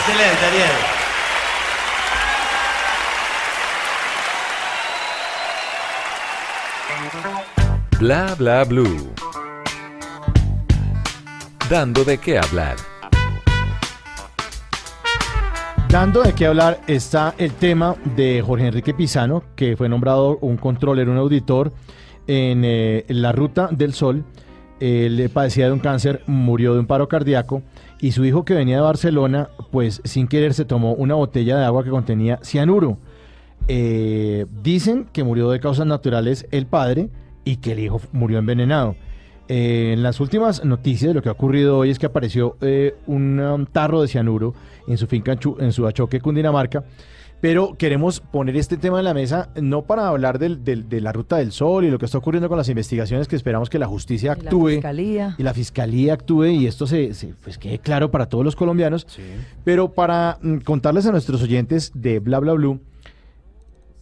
Excelente, 0.00 0.46
Ariel. 0.46 0.70
Bla 7.98 8.34
bla 8.34 8.64
blue. 8.64 9.12
Dando 11.68 12.02
de 12.04 12.16
qué 12.16 12.38
hablar. 12.38 12.76
Dando 15.90 16.22
de 16.22 16.32
qué 16.32 16.46
hablar 16.46 16.80
está 16.86 17.34
el 17.36 17.52
tema 17.52 17.94
de 18.16 18.42
Jorge 18.44 18.68
Enrique 18.68 18.94
Pizano, 18.94 19.42
que 19.54 19.76
fue 19.76 19.90
nombrado 19.90 20.38
un 20.40 20.56
controller, 20.56 21.10
un 21.10 21.18
auditor 21.18 21.74
en 22.26 22.62
eh, 22.64 23.04
la 23.08 23.32
Ruta 23.32 23.68
del 23.70 23.92
Sol. 23.92 24.24
Él 24.80 25.30
padecía 25.32 25.66
de 25.66 25.72
un 25.72 25.78
cáncer, 25.78 26.22
murió 26.26 26.74
de 26.74 26.80
un 26.80 26.86
paro 26.86 27.06
cardíaco 27.08 27.62
y 28.00 28.12
su 28.12 28.24
hijo 28.24 28.44
que 28.44 28.54
venía 28.54 28.76
de 28.76 28.82
Barcelona, 28.82 29.50
pues 29.70 30.00
sin 30.04 30.26
querer 30.26 30.54
se 30.54 30.64
tomó 30.64 30.94
una 30.94 31.14
botella 31.14 31.58
de 31.58 31.64
agua 31.64 31.84
que 31.84 31.90
contenía 31.90 32.40
cianuro. 32.42 32.98
Eh, 33.68 34.46
dicen 34.62 35.06
que 35.12 35.22
murió 35.22 35.50
de 35.50 35.60
causas 35.60 35.86
naturales 35.86 36.46
el 36.50 36.66
padre 36.66 37.10
y 37.44 37.56
que 37.56 37.72
el 37.72 37.80
hijo 37.80 38.00
murió 38.12 38.38
envenenado. 38.38 38.96
Eh, 39.48 39.92
en 39.92 40.02
las 40.02 40.18
últimas 40.20 40.64
noticias, 40.64 41.14
lo 41.14 41.22
que 41.22 41.28
ha 41.28 41.32
ocurrido 41.32 41.76
hoy 41.76 41.90
es 41.90 41.98
que 41.98 42.06
apareció 42.06 42.56
eh, 42.60 42.94
un 43.06 43.38
um, 43.38 43.66
tarro 43.66 44.00
de 44.00 44.08
cianuro 44.08 44.54
en 44.86 44.96
su 44.96 45.06
finca 45.06 45.32
en 45.32 45.38
Chu- 45.40 45.56
en 45.60 45.72
Suachoque, 45.72 46.20
Cundinamarca. 46.20 46.84
Pero 47.40 47.74
queremos 47.78 48.20
poner 48.20 48.56
este 48.56 48.76
tema 48.76 48.98
en 48.98 49.04
la 49.06 49.14
mesa 49.14 49.48
no 49.60 49.82
para 49.82 50.08
hablar 50.08 50.38
del- 50.38 50.62
del- 50.62 50.88
de 50.90 51.00
la 51.00 51.10
ruta 51.12 51.36
del 51.38 51.52
sol 51.52 51.84
y 51.86 51.90
lo 51.90 51.98
que 51.98 52.04
está 52.04 52.18
ocurriendo 52.18 52.48
con 52.50 52.58
las 52.58 52.68
investigaciones, 52.68 53.28
que 53.28 53.36
esperamos 53.36 53.70
que 53.70 53.78
la 53.78 53.86
justicia 53.86 54.32
Y 54.38 54.42
la 54.42 54.50
actúe 54.50 54.68
fiscalía. 54.68 55.34
y 55.38 55.42
la 55.42 55.54
fiscalía 55.54 56.12
actúe 56.14 56.44
y 56.46 56.66
esto 56.66 56.86
se, 56.86 57.14
se- 57.14 57.34
pues 57.42 57.56
quede 57.56 57.78
claro 57.78 58.10
para 58.10 58.26
todos 58.26 58.44
los 58.44 58.56
colombianos. 58.56 59.06
Pero 59.64 59.92
para 59.92 60.38
mm, 60.42 60.58
contarles 60.58 61.06
a 61.06 61.12
nuestros 61.12 61.42
oyentes 61.42 61.92
de 61.94 62.18
Bla 62.18 62.40
Bla 62.40 62.52
Blue, 62.52 62.80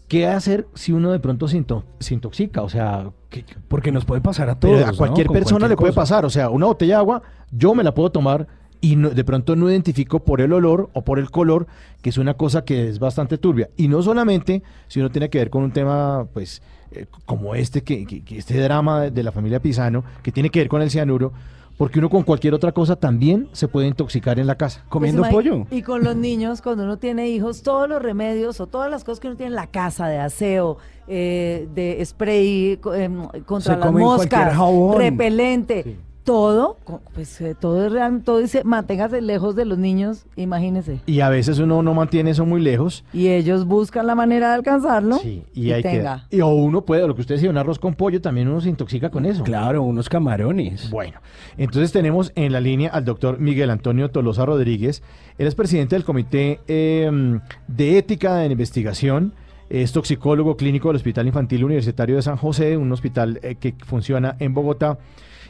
¿qué 0.09 0.27
hacer 0.27 0.67
si 0.75 0.93
uno 0.93 1.13
de 1.13 1.21
pronto 1.21 1.47
se, 1.49 1.59
into- 1.59 1.85
se 2.01 2.15
intoxica? 2.15 2.63
O 2.63 2.69
sea, 2.69 3.11
¿qué- 3.31 3.45
qué- 3.45 3.55
Porque 3.69 3.93
nos 3.93 4.05
puede 4.05 4.21
pasar 4.21 4.51
a 4.51 4.59
pero 4.59 4.75
todos. 4.81 4.89
a 4.89 4.93
cualquier 4.97 5.29
persona 5.29 5.61
cualquier 5.61 5.71
le 5.71 5.77
puede 5.77 5.91
cosa. 5.93 6.01
pasar. 6.01 6.25
O 6.25 6.31
sea, 6.31 6.51
una 6.51 6.67
botella 6.67 6.95
de 6.95 6.99
agua, 7.01 7.23
yo 7.53 7.75
me 7.75 7.85
la 7.85 7.95
puedo 7.95 8.11
tomar 8.11 8.47
y 8.81 8.97
no- 8.97 9.11
de 9.11 9.25
pronto 9.25 9.57
no 9.57 9.71
identifico 9.71 10.21
por 10.21 10.41
el 10.41 10.53
olor 10.53 10.91
o 10.93 11.03
por 11.03 11.19
el 11.19 11.31
color, 11.31 11.67
que 12.03 12.11
es 12.11 12.19
una 12.19 12.35
cosa 12.35 12.65
que 12.65 12.89
es 12.89 12.99
bastante 12.99 13.39
turbia. 13.39 13.69
Y 13.77 13.89
no 13.89 14.03
solamente 14.03 14.63
si 14.87 15.01
uno 15.01 15.11
tiene 15.11 15.29
que 15.31 15.39
ver 15.39 15.51
con 15.51 15.63
un 15.65 15.73
tema, 15.73 16.27
pues, 16.33 16.63
eh, 16.93 17.07
como 17.27 17.55
este, 17.55 17.83
que, 17.83 18.07
que- 18.07 18.23
que 18.25 18.39
este 18.39 18.61
drama 18.61 19.03
de, 19.03 19.11
de 19.11 19.23
la 19.23 19.33
familia 19.33 19.61
Pisano, 19.61 20.05
que 20.23 20.33
tiene 20.33 20.51
que 20.51 20.61
ver 20.61 20.69
con 20.69 20.81
el 20.83 20.91
cianuro, 20.91 21.33
porque 21.77 22.01
uno 22.01 22.11
con 22.11 22.25
cualquier 22.25 22.55
otra 22.55 22.73
cosa 22.73 22.97
también 22.97 23.49
se 23.53 23.69
puede 23.69 23.87
intoxicar 23.87 24.41
en 24.41 24.49
la 24.49 24.57
casa. 24.57 24.85
Comiendo 24.89 25.23
Pues 25.23 25.31
imagi- 25.31 25.35
pollo. 25.35 25.67
Y 25.71 25.83
con 25.83 26.03
los 26.03 26.17
niños, 26.17 26.61
cuando 26.61 26.83
uno 26.83 26.97
tiene 26.99 27.29
hijos, 27.29 27.63
todos 27.63 27.89
los 27.89 28.03
remedios 28.03 28.61
o 28.61 28.67
todas 28.67 28.91
las 28.91 29.05
cosas 29.05 29.21
que 29.21 29.29
uno 29.29 29.37
tiene 29.37 29.51
en 29.51 29.55
la 29.57 29.69
casa 29.69 30.09
de 30.09 30.19
aseo, 30.19 30.79
eh, 31.07 31.69
de 31.75 32.05
spray 32.05 32.81
em, 32.97 33.23
contra 33.47 33.75
Se 33.75 33.81
las 33.81 33.93
moscas, 33.93 34.57
repelente, 34.97 35.99
todo, 36.29 36.77
pues 37.15 37.41
eh, 37.41 37.57
todo 37.59 37.87
es 37.87 37.91
real, 37.91 38.21
todo 38.23 38.37
dice, 38.37 38.63
manténgase 38.63 39.23
lejos 39.23 39.57
de 39.57 39.65
los 39.65 39.79
niños, 39.79 40.27
imagínese. 40.37 41.01
Y 41.07 41.21
a 41.21 41.31
veces 41.31 41.59
uno 41.59 41.83
no 41.83 41.95
mantiene 41.95 42.33
eso 42.33 42.45
muy 42.45 42.61
lejos. 42.61 43.03
Y 43.15 43.29
ellos 43.29 43.65
buscan 43.65 44.07
la 44.07 44.15
manera 44.15 44.51
de 44.51 44.57
alcanzarlo. 44.57 45.17
Sí, 45.17 45.45
y, 45.55 45.69
y 45.69 45.73
hay 45.73 45.83
que. 45.83 46.07
Y, 46.29 46.43
o 46.43 46.49
uno 46.49 46.83
puede, 46.83 47.09
lo 47.09 47.15
que 47.15 47.23
usted 47.23 47.37
decía, 47.37 47.49
un 47.49 47.57
arroz 47.57 47.79
con 47.79 47.95
pollo, 47.95 48.21
también 48.21 48.47
uno 48.47 48.61
se 48.61 48.69
intoxica 48.69 49.09
con 49.09 49.25
eso. 49.25 49.43
Claro, 49.43 49.83
unos 49.83 50.11
camarones. 50.11 50.91
Bueno, 50.91 51.19
entonces 51.57 51.93
tenemos 51.93 52.31
en 52.35 52.53
la 52.53 52.61
línea 52.61 52.91
al 52.91 53.07
doctor 53.07 53.39
Miguel 53.39 53.71
Antonio 53.71 54.11
Tolosa 54.11 54.45
Rodríguez. 54.45 55.03
Él 55.39 55.47
es 55.47 55.55
presidente 55.55 55.97
del 55.97 56.05
Comité 56.05 56.61
eh, 56.69 57.41
de 57.69 57.97
Ética 57.97 58.45
en 58.45 58.53
Investigación. 58.53 59.33
Es 59.71 59.93
toxicólogo 59.93 60.59
clínico 60.59 60.89
del 60.89 60.97
Hospital 60.97 61.27
Infantil 61.27 61.65
Universitario 61.65 62.17
de 62.17 62.23
San 62.23 62.37
José, 62.37 62.77
un 62.77 62.93
hospital 62.93 63.41
eh, 63.43 63.55
que 63.55 63.75
funciona 63.87 64.37
en 64.41 64.53
Bogotá. 64.53 64.99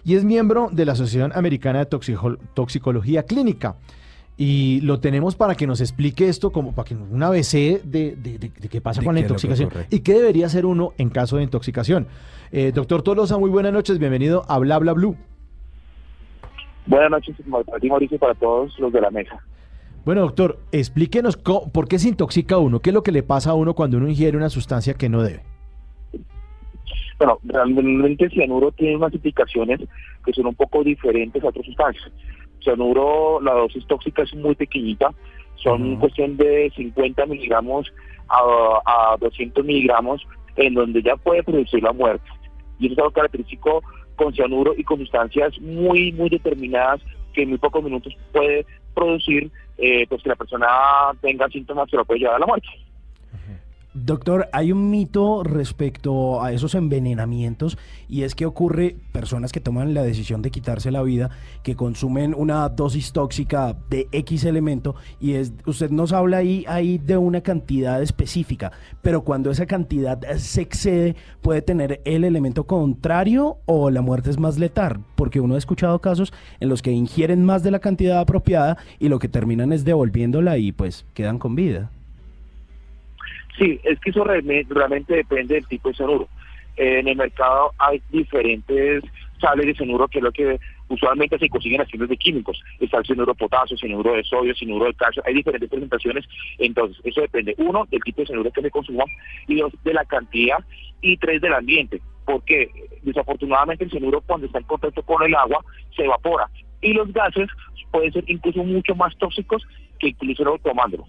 Y 0.04 0.14
es 0.14 0.24
miembro 0.24 0.68
de 0.72 0.84
la 0.84 0.92
Asociación 0.92 1.32
Americana 1.34 1.80
de 1.80 1.86
Toxico- 1.86 2.38
Toxicología 2.54 3.22
Clínica. 3.24 3.76
Y 4.40 4.80
lo 4.82 5.00
tenemos 5.00 5.34
para 5.34 5.56
que 5.56 5.66
nos 5.66 5.80
explique 5.80 6.28
esto, 6.28 6.50
como 6.52 6.72
para 6.72 6.86
que 6.88 6.94
nos- 6.94 7.10
un 7.10 7.22
ABC 7.22 7.80
de, 7.82 8.14
de- 8.16 8.38
de- 8.38 8.50
de 8.50 8.68
qué 8.68 8.80
pasa 8.80 9.00
De 9.00 9.06
con 9.06 9.14
la 9.16 9.20
qué 9.20 9.26
intoxicación 9.26 9.70
y 9.90 9.98
qué 10.00 10.14
debería 10.14 10.46
hacer 10.46 10.64
uno 10.64 10.92
en 10.96 11.10
caso 11.10 11.38
de 11.38 11.42
intoxicación. 11.42 12.06
Eh, 12.52 12.70
doctor 12.72 13.02
Tolosa, 13.02 13.36
muy 13.36 13.50
buenas 13.50 13.72
noches, 13.72 13.98
bienvenido 13.98 14.44
a 14.48 14.58
Bla 14.58 14.78
Bla 14.78 14.92
Blue. 14.92 15.16
Buenas 16.86 17.10
noches, 17.10 17.36
para 17.66 17.78
ti 17.80 17.88
Mauricio 17.88 18.18
para 18.18 18.34
todos 18.34 18.78
los 18.78 18.92
de 18.92 19.00
la 19.00 19.10
mesa. 19.10 19.38
Bueno, 20.04 20.22
doctor, 20.22 20.58
explíquenos 20.72 21.36
por 21.36 21.86
qué 21.88 21.98
se 21.98 22.08
intoxica 22.08 22.56
uno, 22.56 22.80
qué 22.80 22.90
es 22.90 22.94
lo 22.94 23.02
que 23.02 23.12
le 23.12 23.22
pasa 23.22 23.50
a 23.50 23.54
uno 23.54 23.74
cuando 23.74 23.98
uno 23.98 24.08
ingiere 24.08 24.36
una 24.38 24.48
sustancia 24.48 24.94
que 24.94 25.08
no 25.10 25.22
debe. 25.22 25.42
Bueno, 27.18 27.38
realmente 27.44 28.24
el 28.24 28.30
cianuro 28.30 28.70
tiene 28.72 28.96
unas 28.96 29.12
implicaciones 29.12 29.80
que 30.24 30.32
son 30.32 30.46
un 30.46 30.54
poco 30.54 30.84
diferentes 30.84 31.42
a 31.42 31.48
otras 31.48 31.66
sustancias. 31.66 32.12
Cianuro, 32.62 33.40
la 33.40 33.54
dosis 33.54 33.86
tóxica 33.86 34.22
es 34.22 34.34
muy 34.34 34.54
pequeñita, 34.54 35.12
son 35.56 35.96
cuestión 35.96 36.36
de 36.36 36.72
50 36.76 37.26
miligramos 37.26 37.92
a, 38.28 39.12
a 39.12 39.16
200 39.18 39.64
miligramos, 39.64 40.22
en 40.56 40.74
donde 40.74 41.02
ya 41.02 41.16
puede 41.16 41.42
producir 41.42 41.82
la 41.82 41.92
muerte. 41.92 42.28
Y 42.78 42.86
eso 42.86 42.92
es 42.92 42.98
algo 42.98 43.10
característico 43.10 43.82
con 44.16 44.32
cianuro 44.34 44.74
y 44.76 44.84
con 44.84 44.98
sustancias 44.98 45.58
muy, 45.60 46.12
muy 46.12 46.28
determinadas 46.28 47.00
que 47.32 47.42
en 47.42 47.50
muy 47.50 47.58
pocos 47.58 47.82
minutos 47.82 48.14
puede 48.32 48.66
producir 48.94 49.50
eh, 49.78 50.06
pues 50.08 50.22
que 50.22 50.28
la 50.28 50.36
persona 50.36 50.66
tenga 51.20 51.48
síntomas 51.48 51.88
que 51.88 51.96
lo 51.96 52.04
puede 52.04 52.20
llevar 52.20 52.36
a 52.36 52.40
la 52.40 52.46
muerte. 52.46 52.68
Doctor, 53.94 54.50
hay 54.52 54.70
un 54.70 54.90
mito 54.90 55.42
respecto 55.42 56.42
a 56.42 56.52
esos 56.52 56.74
envenenamientos 56.74 57.78
y 58.06 58.22
es 58.22 58.34
que 58.34 58.44
ocurre 58.44 58.96
personas 59.12 59.50
que 59.50 59.60
toman 59.60 59.94
la 59.94 60.02
decisión 60.02 60.42
de 60.42 60.50
quitarse 60.50 60.90
la 60.90 61.02
vida, 61.02 61.30
que 61.62 61.74
consumen 61.74 62.34
una 62.36 62.68
dosis 62.68 63.12
tóxica 63.12 63.78
de 63.88 64.06
X 64.12 64.44
elemento 64.44 64.94
y 65.20 65.32
es 65.32 65.54
usted 65.64 65.90
nos 65.90 66.12
habla 66.12 66.36
ahí, 66.38 66.98
de 66.98 67.16
una 67.16 67.40
cantidad 67.40 68.02
específica, 68.02 68.72
pero 69.00 69.22
cuando 69.22 69.50
esa 69.50 69.64
cantidad 69.64 70.20
se 70.36 70.60
excede 70.60 71.16
puede 71.40 71.62
tener 71.62 72.02
el 72.04 72.24
elemento 72.24 72.66
contrario 72.66 73.56
o 73.64 73.88
la 73.90 74.02
muerte 74.02 74.28
es 74.28 74.38
más 74.38 74.58
letal, 74.58 75.02
porque 75.16 75.40
uno 75.40 75.54
ha 75.54 75.58
escuchado 75.58 75.98
casos 76.00 76.32
en 76.60 76.68
los 76.68 76.82
que 76.82 76.92
ingieren 76.92 77.42
más 77.42 77.62
de 77.62 77.70
la 77.70 77.78
cantidad 77.78 78.20
apropiada 78.20 78.76
y 78.98 79.08
lo 79.08 79.18
que 79.18 79.28
terminan 79.28 79.72
es 79.72 79.84
devolviéndola 79.84 80.58
y 80.58 80.72
pues 80.72 81.06
quedan 81.14 81.38
con 81.38 81.54
vida. 81.54 81.90
Sí, 83.58 83.80
es 83.82 83.98
que 84.00 84.10
eso 84.10 84.24
realme- 84.24 84.66
realmente 84.68 85.14
depende 85.14 85.54
del 85.54 85.66
tipo 85.66 85.88
de 85.88 85.94
cianuro. 85.96 86.28
Eh, 86.76 87.00
en 87.00 87.08
el 87.08 87.16
mercado 87.16 87.72
hay 87.78 88.00
diferentes 88.10 89.02
sales 89.40 89.66
de 89.66 89.74
cianuro 89.74 90.06
que 90.06 90.18
es 90.18 90.24
lo 90.24 90.30
que 90.32 90.60
usualmente 90.88 91.38
se 91.38 91.48
consiguen 91.48 91.80
haciendo 91.80 92.06
de 92.06 92.16
químicos. 92.16 92.62
Está 92.78 92.98
el 92.98 93.04
cianuro 93.04 93.32
de 93.32 93.38
potasio, 93.38 93.76
cianuro 93.76 94.14
de 94.14 94.22
sodio, 94.24 94.54
cianuro 94.54 94.86
de 94.86 94.94
calcio. 94.94 95.22
Hay 95.26 95.34
diferentes 95.34 95.68
presentaciones. 95.68 96.24
Entonces, 96.58 97.00
eso 97.04 97.20
depende, 97.20 97.54
uno, 97.58 97.84
del 97.90 98.00
tipo 98.02 98.22
de 98.22 98.26
cianuro 98.28 98.50
que 98.52 98.62
se 98.62 98.70
consuma 98.70 99.04
y 99.48 99.56
dos, 99.56 99.72
de 99.82 99.92
la 99.92 100.04
cantidad 100.04 100.58
y 101.00 101.16
tres, 101.16 101.40
del 101.40 101.54
ambiente. 101.54 102.00
Porque 102.24 102.70
desafortunadamente 103.02 103.84
el 103.84 103.90
cianuro 103.90 104.20
cuando 104.20 104.46
está 104.46 104.58
en 104.58 104.64
contacto 104.64 105.02
con 105.02 105.22
el 105.22 105.34
agua 105.34 105.64
se 105.96 106.04
evapora 106.04 106.48
y 106.80 106.92
los 106.92 107.12
gases 107.12 107.48
pueden 107.90 108.12
ser 108.12 108.24
incluso 108.28 108.62
mucho 108.62 108.94
más 108.94 109.16
tóxicos 109.18 109.66
que 109.98 110.08
incluso 110.08 110.58
tomándolo. 110.62 111.06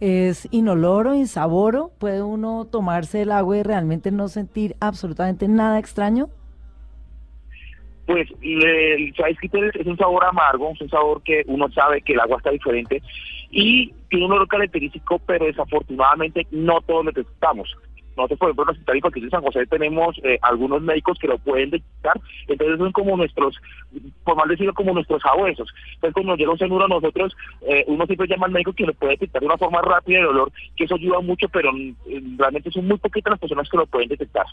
Es 0.00 0.46
inoloro, 0.52 1.14
insaboro. 1.14 1.90
¿Puede 1.98 2.22
uno 2.22 2.66
tomarse 2.66 3.22
el 3.22 3.32
agua 3.32 3.58
y 3.58 3.62
realmente 3.62 4.10
no 4.10 4.28
sentir 4.28 4.76
absolutamente 4.80 5.48
nada 5.48 5.78
extraño? 5.78 6.28
Pues 8.06 8.28
el 8.40 9.12
tiene- 9.12 9.70
es 9.74 9.86
un 9.86 9.96
sabor 9.98 10.24
amargo, 10.24 10.70
es 10.72 10.80
un 10.80 10.88
sabor 10.88 11.22
que 11.22 11.42
uno 11.46 11.70
sabe 11.72 12.00
que 12.00 12.14
el 12.14 12.20
agua 12.20 12.38
está 12.38 12.50
diferente 12.50 13.02
y 13.50 13.92
tiene 14.08 14.24
un 14.26 14.32
olor 14.32 14.48
característico, 14.48 15.18
pero 15.18 15.44
desafortunadamente 15.44 16.46
no 16.50 16.80
todos 16.80 17.04
lo 17.04 17.12
detectamos. 17.12 17.76
Nosotros, 18.18 18.38
por 18.38 18.48
ejemplo, 18.48 18.64
en 18.64 18.68
el 18.68 18.72
Hospital 18.72 18.96
Infantil 18.96 19.24
de 19.24 19.30
San 19.30 19.42
José 19.42 19.66
tenemos 19.66 20.20
eh, 20.24 20.38
algunos 20.42 20.82
médicos 20.82 21.18
que 21.18 21.28
lo 21.28 21.38
pueden 21.38 21.70
detectar, 21.70 22.20
entonces 22.48 22.78
son 22.78 22.92
como 22.92 23.16
nuestros, 23.16 23.56
por 24.24 24.36
mal 24.36 24.48
decirlo, 24.48 24.74
como 24.74 24.92
nuestros 24.92 25.22
sabuesos. 25.22 25.72
Entonces, 25.94 26.14
cuando 26.14 26.36
llega 26.36 26.50
un 26.50 26.58
cianuro 26.58 26.84
a 26.84 26.88
nosotros, 26.88 27.36
eh, 27.62 27.84
uno 27.86 28.04
siempre 28.06 28.26
llama 28.26 28.46
al 28.46 28.52
médico 28.52 28.72
que 28.72 28.86
lo 28.86 28.92
puede 28.94 29.12
detectar 29.12 29.40
de 29.40 29.46
una 29.46 29.56
forma 29.56 29.80
rápida 29.82 30.18
el 30.18 30.26
olor, 30.26 30.52
que 30.76 30.84
eso 30.84 30.96
ayuda 30.96 31.20
mucho, 31.20 31.48
pero 31.48 31.72
mm, 31.72 32.38
realmente 32.38 32.70
son 32.72 32.88
muy 32.88 32.98
poquitas 32.98 33.30
las 33.30 33.40
personas 33.40 33.68
que 33.70 33.76
lo 33.76 33.86
pueden 33.86 34.08
detectar. 34.08 34.46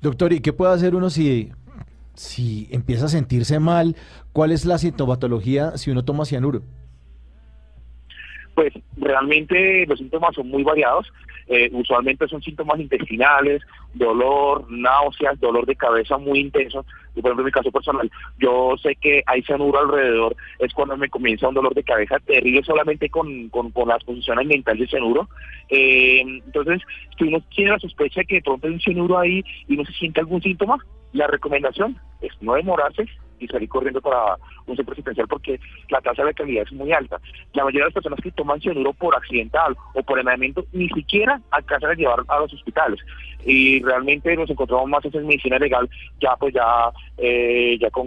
Doctor, 0.00 0.32
¿y 0.32 0.40
qué 0.40 0.52
puede 0.52 0.72
hacer 0.72 0.94
uno 0.94 1.10
si, 1.10 1.50
si 2.14 2.68
empieza 2.70 3.06
a 3.06 3.08
sentirse 3.08 3.58
mal? 3.58 3.96
¿Cuál 4.32 4.52
es 4.52 4.64
la 4.64 4.78
sintomatología 4.78 5.76
si 5.76 5.90
uno 5.90 6.04
toma 6.04 6.24
cianuro? 6.24 6.62
pues 8.60 8.74
realmente 8.98 9.86
los 9.86 9.98
síntomas 9.98 10.34
son 10.34 10.48
muy 10.48 10.62
variados. 10.62 11.10
Eh, 11.52 11.68
usualmente 11.72 12.28
son 12.28 12.40
síntomas 12.40 12.78
intestinales, 12.78 13.60
dolor, 13.92 14.70
náuseas, 14.70 15.38
dolor 15.40 15.66
de 15.66 15.74
cabeza 15.74 16.16
muy 16.16 16.38
intenso. 16.38 16.86
Y 17.16 17.20
por 17.20 17.30
ejemplo, 17.30 17.42
en 17.42 17.46
mi 17.46 17.50
caso 17.50 17.72
personal, 17.72 18.08
yo 18.38 18.76
sé 18.80 18.94
que 18.94 19.24
hay 19.26 19.42
cianuro 19.42 19.80
alrededor, 19.80 20.36
es 20.60 20.72
cuando 20.72 20.96
me 20.96 21.08
comienza 21.08 21.48
un 21.48 21.56
dolor 21.56 21.74
de 21.74 21.82
cabeza 21.82 22.20
terrible 22.20 22.62
solamente 22.62 23.10
con, 23.10 23.48
con, 23.48 23.72
con 23.72 23.88
la 23.88 23.96
exposición 23.96 24.38
ambiental 24.38 24.78
de 24.78 24.86
cianuro. 24.86 25.28
Eh, 25.70 26.20
entonces, 26.20 26.82
si 27.18 27.24
uno 27.24 27.42
tiene 27.50 27.72
la 27.72 27.80
sospecha 27.80 28.20
de 28.20 28.26
que 28.26 28.36
de 28.36 28.42
pronto 28.42 28.68
hay 28.68 28.74
un 28.74 28.80
cianuro 28.80 29.18
ahí 29.18 29.42
y 29.66 29.76
no 29.76 29.84
se 29.84 29.92
siente 29.94 30.20
algún 30.20 30.40
síntoma, 30.40 30.78
la 31.12 31.26
recomendación 31.26 31.98
es 32.20 32.30
no 32.40 32.54
demorarse 32.54 33.08
y 33.40 33.48
salir 33.48 33.68
corriendo 33.68 34.00
para 34.00 34.36
un 34.66 34.76
centro 34.76 34.92
asistencial 34.92 35.26
porque 35.26 35.58
la 35.88 36.00
tasa 36.00 36.22
de 36.22 36.28
letalidad 36.28 36.64
es 36.66 36.72
muy 36.72 36.92
alta. 36.92 37.18
La 37.54 37.64
mayoría 37.64 37.80
de 37.80 37.86
las 37.86 37.94
personas 37.94 38.20
que 38.22 38.30
toman 38.30 38.60
cianuro 38.60 38.92
por 38.92 39.16
accidental 39.16 39.74
o 39.94 40.02
por 40.02 40.18
envenenamiento 40.18 40.64
ni 40.72 40.88
siquiera 40.90 41.40
alcanzan 41.50 41.90
a 41.90 41.94
llevar 41.94 42.20
a 42.28 42.38
los 42.40 42.52
hospitales 42.52 43.00
y 43.44 43.82
realmente 43.82 44.36
nos 44.36 44.50
encontramos 44.50 44.88
más 44.88 45.04
en 45.04 45.26
medicina 45.26 45.58
legal 45.58 45.88
ya 46.20 46.36
pues 46.38 46.52
ya 46.54 46.90
eh, 47.18 47.78
ya 47.80 47.90
con 47.90 48.06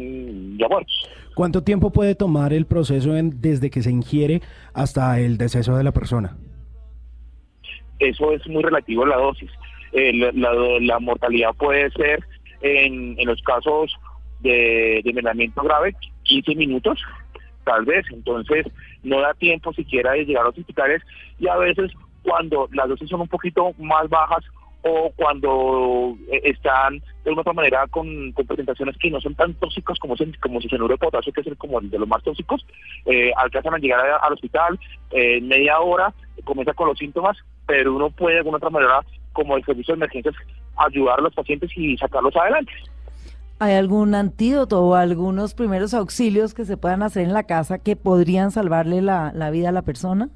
ya 0.57 0.67
muertos. 0.69 1.09
¿Cuánto 1.35 1.63
tiempo 1.63 1.91
puede 1.91 2.13
tomar 2.13 2.53
el 2.53 2.67
proceso 2.67 3.17
en- 3.17 3.41
desde 3.41 3.71
que 3.71 3.81
se 3.81 3.89
ingiere 3.89 4.41
hasta 4.75 5.19
el 5.19 5.37
deceso 5.39 5.75
de 5.75 5.83
la 5.83 5.91
persona? 5.91 6.37
eso 7.99 8.33
es 8.33 8.45
muy 8.47 8.61
relativo 8.63 9.03
a 9.03 9.07
la 9.07 9.17
dosis. 9.17 9.49
Eh, 9.93 10.11
la, 10.13 10.31
la- 10.33 10.79
la 10.81 10.99
mortalidad 10.99 11.53
puede 11.55 11.89
ser, 11.91 12.19
en, 12.61 13.15
en 13.19 13.27
los 13.27 13.41
casos 13.43 13.95
de, 14.43 15.01
de 15.03 15.09
envenenamiento 15.09 15.61
grave, 15.63 15.95
15 16.23 16.55
minutos, 16.55 16.99
tal 17.63 17.85
vez. 17.85 18.05
Entonces, 18.11 18.67
no 19.03 19.19
da 19.21 19.33
tiempo 19.33 19.73
siquiera 19.73 20.11
de 20.11 20.25
llegar 20.25 20.43
a 20.43 20.47
los 20.49 20.57
hospitales 20.57 21.01
y 21.39 21.47
a 21.47 21.57
veces 21.57 21.91
cuando 22.21 22.69
las 22.73 22.87
dosis 22.87 23.09
son 23.09 23.21
un 23.21 23.27
poquito 23.27 23.71
más 23.79 24.07
bajas 24.09 24.43
o 24.85 25.11
cuando 25.15 26.15
eh, 26.29 26.41
están 26.43 26.99
de 27.23 27.31
una 27.31 27.39
otra 27.41 27.53
manera 27.53 27.87
con, 27.87 28.33
con 28.33 28.45
presentaciones 28.45 28.97
que 28.97 29.09
no 29.09 29.21
son 29.21 29.33
tan 29.33 29.53
tóxicas 29.53 29.97
como, 29.97 30.13
como 30.41 30.59
el 30.59 30.69
cianuro 30.69 30.93
de 30.93 30.97
potasio, 30.97 31.31
que 31.31 31.39
es 31.41 31.47
el, 31.47 31.57
como 31.57 31.79
el 31.79 31.89
de 31.89 31.99
los 31.99 32.07
más 32.07 32.21
tóxicos, 32.21 32.65
eh, 33.05 33.31
alcanzan 33.37 33.75
a 33.75 33.77
llegar 33.77 34.05
a- 34.05 34.17
al 34.17 34.33
hospital 34.33 34.77
eh, 35.11 35.37
en 35.37 35.47
media 35.47 35.79
hora, 35.79 36.13
comienza 36.43 36.73
con 36.73 36.89
los 36.89 36.97
síntomas, 36.97 37.37
pero 37.65 37.93
uno 37.95 38.09
puede 38.09 38.33
de 38.35 38.39
alguna 38.39 38.57
otra 38.57 38.69
manera, 38.69 38.99
como 39.31 39.55
el 39.55 39.63
servicio 39.63 39.93
de 39.93 39.99
emergencias, 39.99 40.35
ayudar 40.75 41.19
a 41.19 41.23
los 41.23 41.33
pacientes 41.33 41.71
y 41.77 41.95
sacarlos 41.97 42.35
adelante. 42.35 42.73
¿Hay 43.63 43.75
algún 43.75 44.13
antídoto 44.13 44.83
o 44.83 44.95
algunos 44.95 45.53
primeros 45.53 45.93
auxilios 45.93 46.53
que 46.53 46.65
se 46.65 46.75
puedan 46.75 47.01
hacer 47.01 47.23
en 47.23 47.31
la 47.31 47.43
casa 47.43 47.79
que 47.79 47.95
podrían 47.95 48.51
salvarle 48.51 49.01
la, 49.01 49.31
la 49.33 49.51
vida 49.51 49.69
a 49.69 49.71
la 49.71 49.83
persona? 49.83 50.27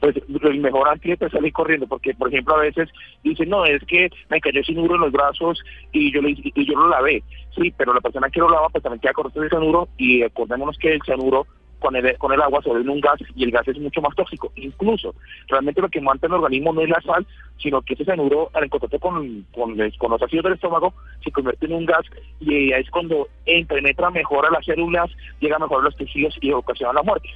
pues 0.00 0.16
el 0.16 0.60
mejor 0.60 0.88
antídoto 0.88 1.26
es 1.26 1.32
salir 1.32 1.52
corriendo, 1.52 1.86
porque 1.86 2.14
por 2.14 2.28
ejemplo 2.28 2.56
a 2.56 2.60
veces 2.60 2.88
dicen, 3.22 3.50
no, 3.50 3.66
es 3.66 3.84
que 3.84 4.08
me 4.30 4.40
cayó 4.40 4.64
cianuro 4.64 4.94
en 4.94 5.02
los 5.02 5.12
brazos 5.12 5.62
y 5.92 6.10
yo, 6.10 6.22
le, 6.22 6.30
y 6.30 6.66
yo 6.66 6.78
lo 6.78 6.88
lavé, 6.88 7.22
sí, 7.54 7.70
pero 7.76 7.92
la 7.92 8.00
persona 8.00 8.30
que 8.30 8.40
lo 8.40 8.48
lava 8.48 8.70
pues 8.70 8.82
también 8.82 9.02
queda 9.02 9.12
corto 9.12 9.38
de 9.38 9.50
cianuro 9.50 9.90
y 9.98 10.22
acordémonos 10.22 10.78
que 10.78 10.94
el 10.94 11.02
cianuro 11.02 11.46
con 11.80 11.96
el, 11.96 12.16
con 12.18 12.32
el 12.32 12.40
agua 12.40 12.62
se 12.62 12.68
vuelve 12.68 12.90
un 12.90 13.00
gas 13.00 13.20
y 13.34 13.44
el 13.44 13.50
gas 13.50 13.66
es 13.66 13.78
mucho 13.78 14.00
más 14.00 14.14
tóxico. 14.14 14.52
Incluso, 14.56 15.14
realmente 15.48 15.80
lo 15.80 15.88
que 15.88 16.00
mata 16.00 16.26
el 16.26 16.34
organismo 16.34 16.72
no 16.72 16.82
es 16.82 16.88
la 16.88 17.00
sal, 17.00 17.26
sino 17.58 17.82
que 17.82 17.94
ese 17.94 18.04
cianuro 18.04 18.50
al 18.52 18.64
encontrarse 18.64 18.98
con, 18.98 19.46
con, 19.52 19.76
con 19.98 20.10
los 20.10 20.22
ácidos 20.22 20.44
del 20.44 20.54
estómago 20.54 20.94
se 21.24 21.32
convierte 21.32 21.66
en 21.66 21.72
un 21.72 21.86
gas 21.86 22.04
y 22.38 22.72
es 22.72 22.88
cuando 22.90 23.26
penetra 23.66 24.10
mejor 24.10 24.46
a 24.46 24.50
las 24.50 24.64
células, 24.64 25.10
llega 25.40 25.58
mejor 25.58 25.80
a 25.80 25.84
los 25.84 25.96
tejidos 25.96 26.36
y 26.40 26.52
ocasiona 26.52 26.92
la 26.92 27.02
muerte. 27.02 27.28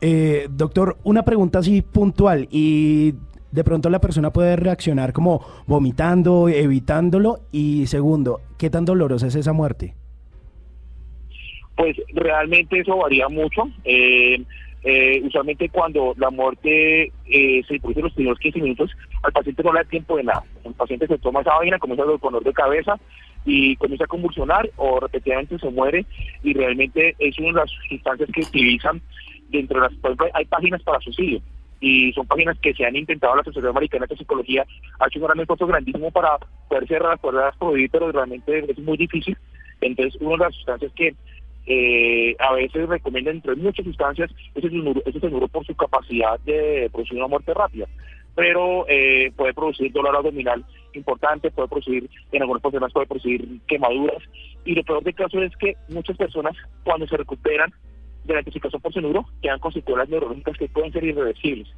Eh, 0.00 0.46
doctor, 0.50 0.96
una 1.04 1.24
pregunta 1.24 1.58
así 1.58 1.82
puntual 1.82 2.48
y 2.50 3.14
de 3.50 3.64
pronto 3.64 3.90
la 3.90 4.00
persona 4.00 4.32
puede 4.32 4.56
reaccionar 4.56 5.12
como 5.12 5.44
vomitando, 5.66 6.48
evitándolo 6.48 7.40
y 7.50 7.86
segundo, 7.86 8.40
¿qué 8.58 8.70
tan 8.70 8.84
dolorosa 8.84 9.26
es 9.26 9.34
esa 9.34 9.52
muerte? 9.52 9.94
Pues 11.78 11.96
realmente 12.12 12.80
eso 12.80 12.96
varía 12.96 13.28
mucho. 13.28 13.70
Eh, 13.84 14.42
eh, 14.82 15.22
usualmente 15.24 15.68
cuando 15.68 16.12
la 16.16 16.28
muerte 16.28 17.12
eh, 17.26 17.62
se 17.68 17.78
produce 17.78 18.00
en 18.00 18.04
los 18.04 18.14
primeros 18.14 18.38
15 18.40 18.60
minutos, 18.60 18.90
al 19.22 19.32
paciente 19.32 19.62
no 19.62 19.72
le 19.72 19.78
da 19.78 19.88
tiempo 19.88 20.16
de 20.16 20.24
nada. 20.24 20.42
El 20.64 20.74
paciente 20.74 21.06
se 21.06 21.18
toma 21.18 21.40
esa 21.40 21.54
vaina, 21.54 21.78
comienza 21.78 22.02
con 22.02 22.32
dolor 22.32 22.42
de 22.42 22.52
cabeza 22.52 22.98
y 23.44 23.76
comienza 23.76 24.06
a 24.06 24.08
convulsionar 24.08 24.68
o 24.74 24.98
repetidamente 24.98 25.56
se 25.56 25.70
muere 25.70 26.04
y 26.42 26.52
realmente 26.52 27.14
es 27.20 27.38
una 27.38 27.48
de 27.48 27.54
las 27.54 27.70
sustancias 27.88 28.28
que 28.32 28.40
utilizan 28.40 29.00
dentro 29.50 29.80
de 29.80 29.88
las... 29.88 29.96
por 29.98 30.16
hay 30.34 30.44
páginas 30.46 30.82
para 30.82 30.98
suicidio 30.98 31.40
y 31.80 32.12
son 32.12 32.26
páginas 32.26 32.58
que 32.58 32.74
se 32.74 32.84
han 32.84 32.96
intentado 32.96 33.36
la 33.36 33.44
Sociedad 33.44 33.70
Americana 33.70 34.06
de 34.06 34.16
Psicología 34.16 34.66
ha 34.98 35.06
hecho 35.06 35.20
un 35.20 35.26
gran 35.26 35.38
esfuerzo 35.38 35.68
grandísimo 35.68 36.10
para 36.10 36.38
poder 36.68 36.88
cerrar, 36.88 37.18
poder 37.20 37.52
prohibir, 37.56 37.88
pero 37.88 38.10
realmente 38.10 38.64
es 38.68 38.78
muy 38.80 38.96
difícil. 38.96 39.38
Entonces, 39.80 40.20
una 40.20 40.32
de 40.32 40.38
las 40.38 40.54
sustancias 40.56 40.92
que 40.96 41.14
eh, 41.70 42.34
a 42.38 42.54
veces 42.54 42.88
recomiendan 42.88 43.36
entre 43.36 43.54
muchas 43.54 43.84
sustancias 43.84 44.30
ese 44.54 44.70
cianuro, 44.70 45.02
ese 45.04 45.20
cianuro 45.20 45.48
por 45.48 45.66
su 45.66 45.74
capacidad 45.74 46.40
de 46.40 46.88
producir 46.90 47.18
una 47.18 47.28
muerte 47.28 47.52
rápida. 47.52 47.86
Pero 48.34 48.86
eh, 48.88 49.30
puede 49.36 49.52
producir 49.52 49.92
dolor 49.92 50.16
abdominal 50.16 50.64
importante, 50.94 51.50
puede 51.50 51.68
producir, 51.68 52.08
en 52.32 52.42
algunas 52.42 52.62
personas 52.62 52.92
puede 52.92 53.06
producir 53.06 53.60
quemaduras, 53.66 54.22
y 54.64 54.74
lo 54.74 54.82
peor 54.82 55.04
del 55.04 55.14
caso 55.14 55.42
es 55.42 55.54
que 55.56 55.76
muchas 55.88 56.16
personas 56.16 56.56
cuando 56.84 57.06
se 57.06 57.18
recuperan 57.18 57.70
de 58.24 58.34
la 58.34 58.40
intoxicación 58.40 58.80
por 58.80 58.92
cianuro 58.92 59.26
quedan 59.42 59.58
con 59.58 59.72
secuelas 59.72 60.08
neurológicas 60.08 60.56
que 60.56 60.68
pueden 60.68 60.92
ser 60.92 61.04
irreversibles, 61.04 61.68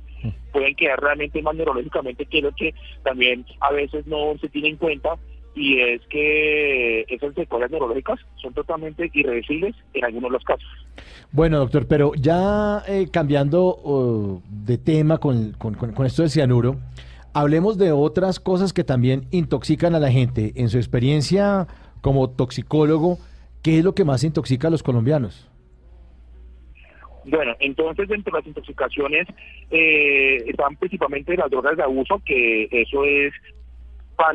pueden 0.53 0.77
quedar 0.77 1.01
realmente 1.01 1.43
más 1.43 1.57
neurológicamente 1.57 2.27
que 2.27 2.43
lo 2.43 2.53
que 2.53 2.75
también 3.03 3.45
a 3.61 3.73
veces 3.73 4.07
no 4.07 4.37
se 4.41 4.49
tiene 4.49 4.69
en 4.69 4.77
cuenta 4.77 5.17
y 5.55 5.81
es 5.81 6.01
que 6.09 7.03
esas 7.09 7.35
secuelas 7.35 7.71
neurológicas 7.71 8.21
son 8.37 8.55
totalmente 8.55 9.11
irreversibles 9.13 9.75
en 9.95 10.05
algunos 10.05 10.31
de 10.31 10.35
los 10.35 10.45
casos. 10.45 10.69
Bueno, 11.33 11.59
doctor, 11.59 11.87
pero 11.89 12.13
ya 12.15 12.83
eh, 12.89 13.09
cambiando 13.13 13.77
uh, 13.77 14.43
de 14.49 14.79
tema 14.79 15.19
con, 15.19 15.53
con- 15.53 15.75
con- 15.75 16.07
esto 16.07 16.23
del 16.23 16.31
cianuro, 16.31 16.77
hablemos 17.35 17.79
de 17.79 17.93
otras 17.93 18.41
cosas 18.41 18.73
que 18.73 18.85
también 18.85 19.27
intoxican 19.31 19.95
a 19.95 20.01
la 20.01 20.11
gente. 20.11 20.53
En 20.57 20.69
su 20.69 20.79
experiencia 20.79 21.67
como 22.01 22.31
toxicólogo, 22.31 23.19
¿qué 23.63 23.79
es 23.79 23.85
lo 23.85 23.95
que 23.95 24.05
más 24.05 24.25
intoxica 24.25 24.69
a 24.69 24.71
los 24.71 24.83
colombianos? 24.83 25.47
Bueno, 27.27 27.53
entonces 27.61 28.09
dentro 28.09 28.33
de 28.33 28.39
las 28.39 28.47
intoxicaciones 28.47 29.27
eh, 29.71 30.37
están 30.47 30.75
principalmente 30.77 31.37
las 31.37 31.51
drogas 31.51 31.77
de 31.77 31.83
abuso, 31.83 32.21
que 32.25 32.65
eso 32.73 33.05
es 33.05 33.33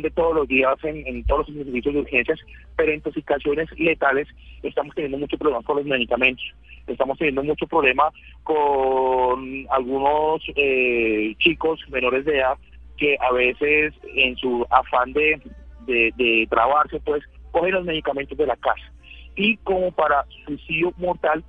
de 0.01 0.11
todos 0.11 0.35
los 0.35 0.47
días 0.47 0.75
en, 0.83 1.05
en 1.07 1.23
todos 1.25 1.47
los 1.47 1.65
servicios 1.65 1.93
de 1.93 1.99
urgencias, 2.01 2.39
pero 2.75 2.93
intoxicaciones 2.93 3.69
letales 3.77 4.27
estamos 4.63 4.93
teniendo 4.95 5.17
mucho 5.17 5.37
problema 5.37 5.63
con 5.63 5.77
los 5.77 5.85
medicamentos. 5.85 6.43
Estamos 6.87 7.17
teniendo 7.17 7.43
mucho 7.43 7.65
problema 7.67 8.11
con 8.43 9.65
algunos 9.69 10.41
eh, 10.55 11.35
chicos 11.39 11.79
menores 11.89 12.25
de 12.25 12.37
edad 12.37 12.57
que 12.97 13.17
a 13.19 13.31
veces 13.31 13.93
en 14.15 14.35
su 14.37 14.65
afán 14.69 15.13
de, 15.13 15.41
de, 15.85 16.13
de 16.15 16.47
trabarse, 16.49 16.99
pues 17.01 17.23
cogen 17.51 17.73
los 17.73 17.85
medicamentos 17.85 18.37
de 18.37 18.47
la 18.47 18.55
casa. 18.55 18.91
Y 19.35 19.57
como 19.57 19.91
para 19.91 20.25
suicidio 20.45 20.93
mortal, 20.97 21.43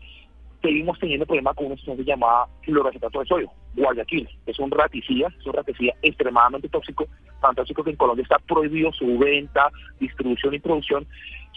seguimos 0.67 0.99
teniendo 0.99 1.27
problemas 1.27 1.55
con 1.55 1.67
una 1.67 1.77
sustancia 1.77 2.05
llamada 2.05 2.47
fluoroacetato 2.63 3.21
de 3.21 3.27
sodio, 3.27 3.51
Guayaquil. 3.75 4.29
Es 4.47 4.59
un 4.59 4.71
raticida, 4.71 5.29
es 5.39 5.47
un 5.47 5.53
raticida 5.53 5.93
extremadamente 6.03 6.69
tóxico, 6.69 7.07
tan 7.41 7.55
tóxico 7.55 7.85
que 7.85 7.91
en 7.91 7.97
Colombia 7.97 8.23
está 8.25 8.39
prohibido 8.41 8.93
su 8.93 9.19
venta, 9.19 9.71
distribución 10.01 10.55
y 10.55 10.59
producción. 10.59 11.07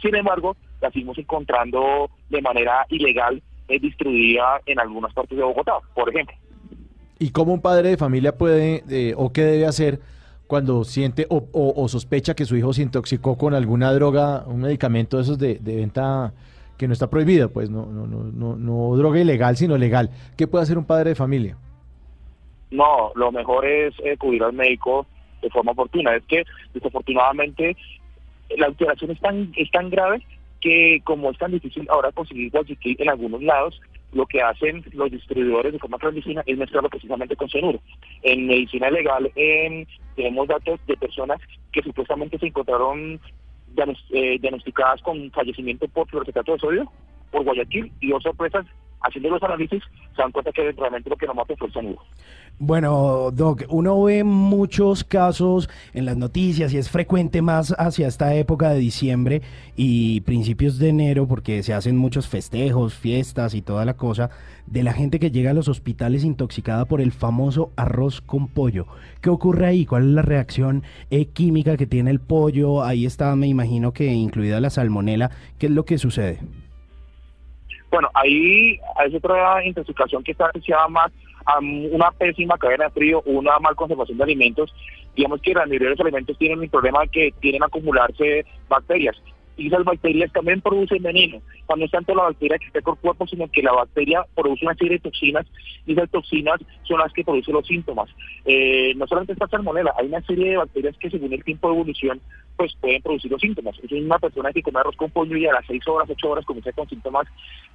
Sin 0.01 0.15
embargo, 0.15 0.55
la 0.81 0.91
seguimos 0.91 1.17
encontrando 1.17 2.09
de 2.29 2.41
manera 2.41 2.85
ilegal 2.89 3.41
eh, 3.67 3.79
distribuida 3.79 4.61
en 4.65 4.79
algunas 4.79 5.13
partes 5.13 5.37
de 5.37 5.43
Bogotá, 5.43 5.73
por 5.95 6.09
ejemplo. 6.09 6.35
¿Y 7.19 7.31
cómo 7.31 7.53
un 7.53 7.61
padre 7.61 7.89
de 7.89 7.97
familia 7.97 8.37
puede 8.37 8.83
eh, 8.89 9.13
o 9.17 9.31
qué 9.33 9.41
debe 9.43 9.65
hacer 9.65 9.99
cuando 10.47 10.83
siente 10.83 11.27
o, 11.29 11.45
o- 11.51 11.73
o 11.83 11.87
sospecha 11.87 12.33
que 12.33 12.45
su 12.45 12.55
hijo 12.55 12.73
se 12.73 12.81
intoxicó 12.81 13.37
con 13.37 13.53
alguna 13.53 13.91
droga, 13.93 14.43
un 14.47 14.61
medicamento 14.61 15.17
de 15.17 15.23
esos 15.23 15.37
de, 15.37 15.55
de 15.59 15.75
venta 15.75 16.33
que 16.79 16.87
no 16.87 16.93
está 16.93 17.09
prohibida? 17.09 17.49
Pues 17.49 17.69
no, 17.69 17.85
no, 17.85 18.07
no, 18.07 18.23
no, 18.23 18.55
no 18.55 18.95
droga 18.95 19.19
ilegal, 19.19 19.57
sino 19.57 19.77
legal. 19.77 20.09
¿Qué 20.37 20.47
puede 20.47 20.63
hacer 20.63 20.77
un 20.77 20.85
padre 20.85 21.09
de 21.09 21.15
familia? 21.15 21.57
No, 22.71 23.11
lo 23.15 23.31
mejor 23.33 23.65
es 23.65 23.93
eh, 23.99 24.13
acudir 24.13 24.41
al 24.41 24.53
médico 24.53 25.05
de 25.41 25.49
forma 25.49 25.73
oportuna. 25.73 26.15
Es 26.15 26.23
que 26.23 26.45
desafortunadamente 26.73 27.75
la 28.57 28.67
alteración 28.67 29.11
es 29.11 29.19
tan, 29.19 29.51
es 29.57 29.69
tan 29.71 29.89
grave 29.89 30.25
que 30.61 31.01
como 31.03 31.29
es 31.31 31.37
tan 31.37 31.51
difícil 31.51 31.85
ahora 31.89 32.13
conseguir 32.13 32.49
Guayaquil 32.49 32.95
en 32.99 33.09
algunos 33.09 33.43
lados, 33.43 33.81
lo 34.13 34.25
que 34.25 34.41
hacen 34.41 34.83
los 34.93 35.11
distribuidores 35.11 35.73
de 35.73 35.79
forma 35.79 35.99
clandestina 35.99 36.43
es 36.45 36.57
mezclarlo 36.57 36.89
precisamente 36.89 37.35
con 37.35 37.49
cianuro. 37.49 37.81
En 38.23 38.47
medicina 38.47 38.89
legal 38.89 39.29
em, 39.35 39.85
tenemos 40.15 40.47
datos 40.47 40.79
de 40.87 40.95
personas 40.95 41.39
que 41.73 41.83
supuestamente 41.83 42.39
se 42.39 42.47
encontraron 42.47 43.19
diagnosticadas 43.75 45.01
con 45.01 45.31
fallecimiento 45.31 45.87
por 45.87 46.07
fluorocetato 46.07 46.53
de 46.53 46.59
sodio 46.59 46.91
por 47.31 47.43
Guayaquil 47.43 47.91
y 47.99 48.09
dos 48.09 48.23
sorpresas, 48.23 48.65
haciendo 49.01 49.29
los 49.29 49.43
análisis, 49.43 49.83
se 50.15 50.21
dan 50.21 50.31
cuenta 50.31 50.51
que 50.51 50.71
realmente 50.71 51.09
lo 51.09 51.15
que 51.15 51.25
nos 51.25 51.35
mató 51.35 51.55
fue 51.57 51.67
el 51.67 51.73
cianuro. 51.73 52.01
Bueno, 52.61 53.31
Doc, 53.31 53.63
uno 53.69 54.03
ve 54.03 54.25
muchos 54.25 55.05
casos 55.05 55.69
en 55.93 56.03
las 56.03 56.17
noticias 56.17 56.73
y 56.73 56.77
es 56.77 56.89
frecuente 56.89 57.41
más 57.41 57.73
hacia 57.77 58.07
esta 58.07 58.35
época 58.35 58.71
de 58.71 58.79
diciembre 58.79 59.41
y 59.77 60.19
principios 60.21 60.77
de 60.77 60.89
enero 60.89 61.25
porque 61.25 61.63
se 61.63 61.73
hacen 61.73 61.95
muchos 61.95 62.27
festejos, 62.27 62.95
fiestas 62.95 63.53
y 63.53 63.61
toda 63.61 63.85
la 63.85 63.95
cosa 63.95 64.29
de 64.65 64.83
la 64.83 64.91
gente 64.91 65.19
que 65.19 65.31
llega 65.31 65.51
a 65.51 65.53
los 65.53 65.69
hospitales 65.69 66.25
intoxicada 66.25 66.83
por 66.83 66.99
el 66.99 67.13
famoso 67.13 67.71
arroz 67.77 68.19
con 68.19 68.49
pollo. 68.49 68.87
¿Qué 69.21 69.29
ocurre 69.29 69.65
ahí? 69.65 69.85
¿Cuál 69.85 70.09
es 70.09 70.15
la 70.15 70.21
reacción 70.21 70.83
eh, 71.11 71.27
química 71.27 71.77
que 71.77 71.87
tiene 71.87 72.11
el 72.11 72.19
pollo? 72.19 72.83
Ahí 72.83 73.05
está, 73.05 73.33
me 73.37 73.47
imagino 73.47 73.93
que 73.93 74.07
incluida 74.07 74.59
la 74.59 74.69
salmonela. 74.69 75.31
¿Qué 75.57 75.67
es 75.67 75.71
lo 75.71 75.85
que 75.85 75.97
sucede? 75.97 76.39
Bueno, 77.91 78.09
ahí 78.13 78.79
hay 78.97 79.15
otra 79.15 79.65
intoxicación 79.65 80.23
que 80.23 80.31
está 80.31 80.47
asociada 80.47 80.87
más 80.87 81.11
a 81.45 81.59
una 81.59 82.11
pésima 82.11 82.57
cadena 82.57 82.85
de 82.85 82.91
frío, 82.91 83.21
una 83.25 83.57
mal 83.59 83.75
conservación 83.75 84.17
de 84.17 84.23
alimentos. 84.23 84.73
Digamos 85.15 85.41
que 85.41 85.53
la 85.53 85.65
mayoría 85.65 85.89
de 85.89 85.95
los 85.95 85.99
alimentos 86.01 86.37
tienen 86.37 86.59
un 86.59 86.69
problema 86.69 87.07
que 87.07 87.33
tienen 87.39 87.63
acumularse 87.63 88.45
bacterias. 88.67 89.15
Y 89.59 89.67
esas 89.67 89.83
bacterias 89.83 90.31
también 90.31 90.61
producen 90.61 91.03
veneno. 91.03 91.41
Cuando 91.65 91.85
es 91.85 91.91
tanto 91.91 92.15
la 92.15 92.23
bacteria 92.23 92.57
que 92.57 92.65
está 92.67 92.79
el 92.79 92.97
cuerpo, 92.97 93.27
sino 93.27 93.47
que 93.49 93.61
la 93.61 93.73
bacteria 93.73 94.25
produce 94.33 94.65
una 94.65 94.73
serie 94.75 94.93
de 94.93 94.99
toxinas 94.99 95.45
y 95.85 95.93
esas 95.93 96.09
toxinas 96.09 96.59
son 96.83 96.99
las 96.99 97.11
que 97.11 97.23
producen 97.25 97.53
los 97.53 97.67
síntomas. 97.67 98.09
Eh, 98.45 98.93
no 98.95 99.05
solamente 99.05 99.33
está 99.33 99.47
salmonela, 99.47 99.93
hay 99.97 100.07
una 100.07 100.21
serie 100.21 100.51
de 100.51 100.57
bacterias 100.57 100.97
que 100.97 101.09
según 101.09 101.33
el 101.33 101.43
tiempo 101.43 101.67
de 101.67 101.75
evolución 101.75 102.21
pues 102.55 102.73
pueden 102.81 103.01
producir 103.01 103.31
los 103.31 103.41
síntomas. 103.41 103.77
Es 103.83 103.91
una 103.91 104.17
persona 104.19 104.51
que 104.51 104.61
come 104.63 104.79
arroz 104.79 104.95
con 104.95 105.11
pollo 105.11 105.35
y 105.37 105.45
a 105.45 105.53
las 105.53 105.65
6 105.67 105.87
horas, 105.87 106.09
8 106.09 106.29
horas 106.29 106.45
comienza 106.45 106.71
con 106.71 106.87
síntomas 106.89 107.27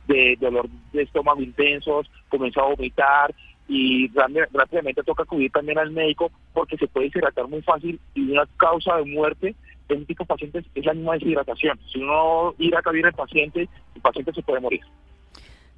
de 0.09 0.37
dolor 0.41 0.69
de 0.93 1.03
estómago 1.03 1.41
intensos, 1.43 2.11
comienza 2.29 2.61
a 2.61 2.65
vomitar 2.69 3.35
y 3.69 4.09
rápid- 4.11 4.49
rápidamente 4.53 5.03
toca 5.03 5.23
acudir 5.23 5.51
también 5.51 5.79
al 5.79 5.91
médico 5.91 6.31
porque 6.53 6.77
se 6.77 6.87
puede 6.87 7.07
deshidratar 7.07 7.49
muy 7.49 7.63
fácil 7.63 7.99
y 8.15 8.31
una 8.31 8.47
causa 8.59 8.97
de 8.97 9.05
muerte 9.07 9.55
de 9.89 10.15
pacientes 10.27 10.65
es 10.75 10.85
la 10.85 10.95
misma 10.95 11.15
deshidratación. 11.15 11.79
Si 11.93 12.01
uno 12.01 12.55
hidrata 12.59 12.91
bien 12.91 13.07
al 13.07 13.13
paciente, 13.13 13.69
el 13.95 14.01
paciente 14.01 14.33
se 14.33 14.43
puede 14.43 14.61
morir. 14.61 14.81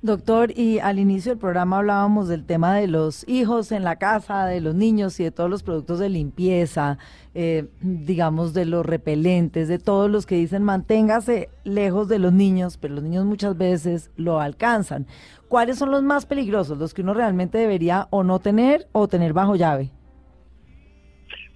Doctor, 0.03 0.53
y 0.57 0.79
al 0.79 0.99
inicio 0.99 1.33
del 1.33 1.39
programa 1.39 1.79
hablábamos 1.79 2.29
del 2.29 2.45
tema 2.45 2.75
de 2.75 2.87
los 2.87 3.27
hijos 3.27 3.73
en 3.73 3.83
la 3.83 3.97
casa, 3.97 4.45
de 4.45 4.61
los 4.61 4.75
niños 4.75 5.19
y 5.19 5.25
de 5.25 5.31
todos 5.31 5.49
los 5.49 5.63
productos 5.63 5.99
de 5.99 6.11
limpieza, 6.11 6.99
eh, 7.35 7.67
digamos 7.81 8.53
de 8.53 8.67
los 8.67 8.85
repelentes, 8.85 9.69
de 9.69 9.79
todos 9.79 10.11
los 10.11 10.27
que 10.27 10.37
dicen 10.37 10.63
manténgase 10.63 11.49
lejos 11.65 12.09
de 12.09 12.19
los 12.19 12.33
niños, 12.33 12.77
pero 12.77 12.95
los 12.95 13.05
niños 13.05 13.25
muchas 13.25 13.57
veces 13.57 14.11
lo 14.17 14.39
alcanzan. 14.39 15.07
¿Cuáles 15.49 15.79
son 15.79 15.91
los 15.91 16.03
más 16.03 16.27
peligrosos, 16.27 16.77
los 16.77 16.93
que 16.93 17.01
uno 17.03 17.15
realmente 17.15 17.57
debería 17.57 18.07
o 18.11 18.23
no 18.23 18.39
tener 18.39 18.87
o 18.93 19.09
tener 19.09 19.33
bajo 19.33 19.57
llave? 19.57 19.91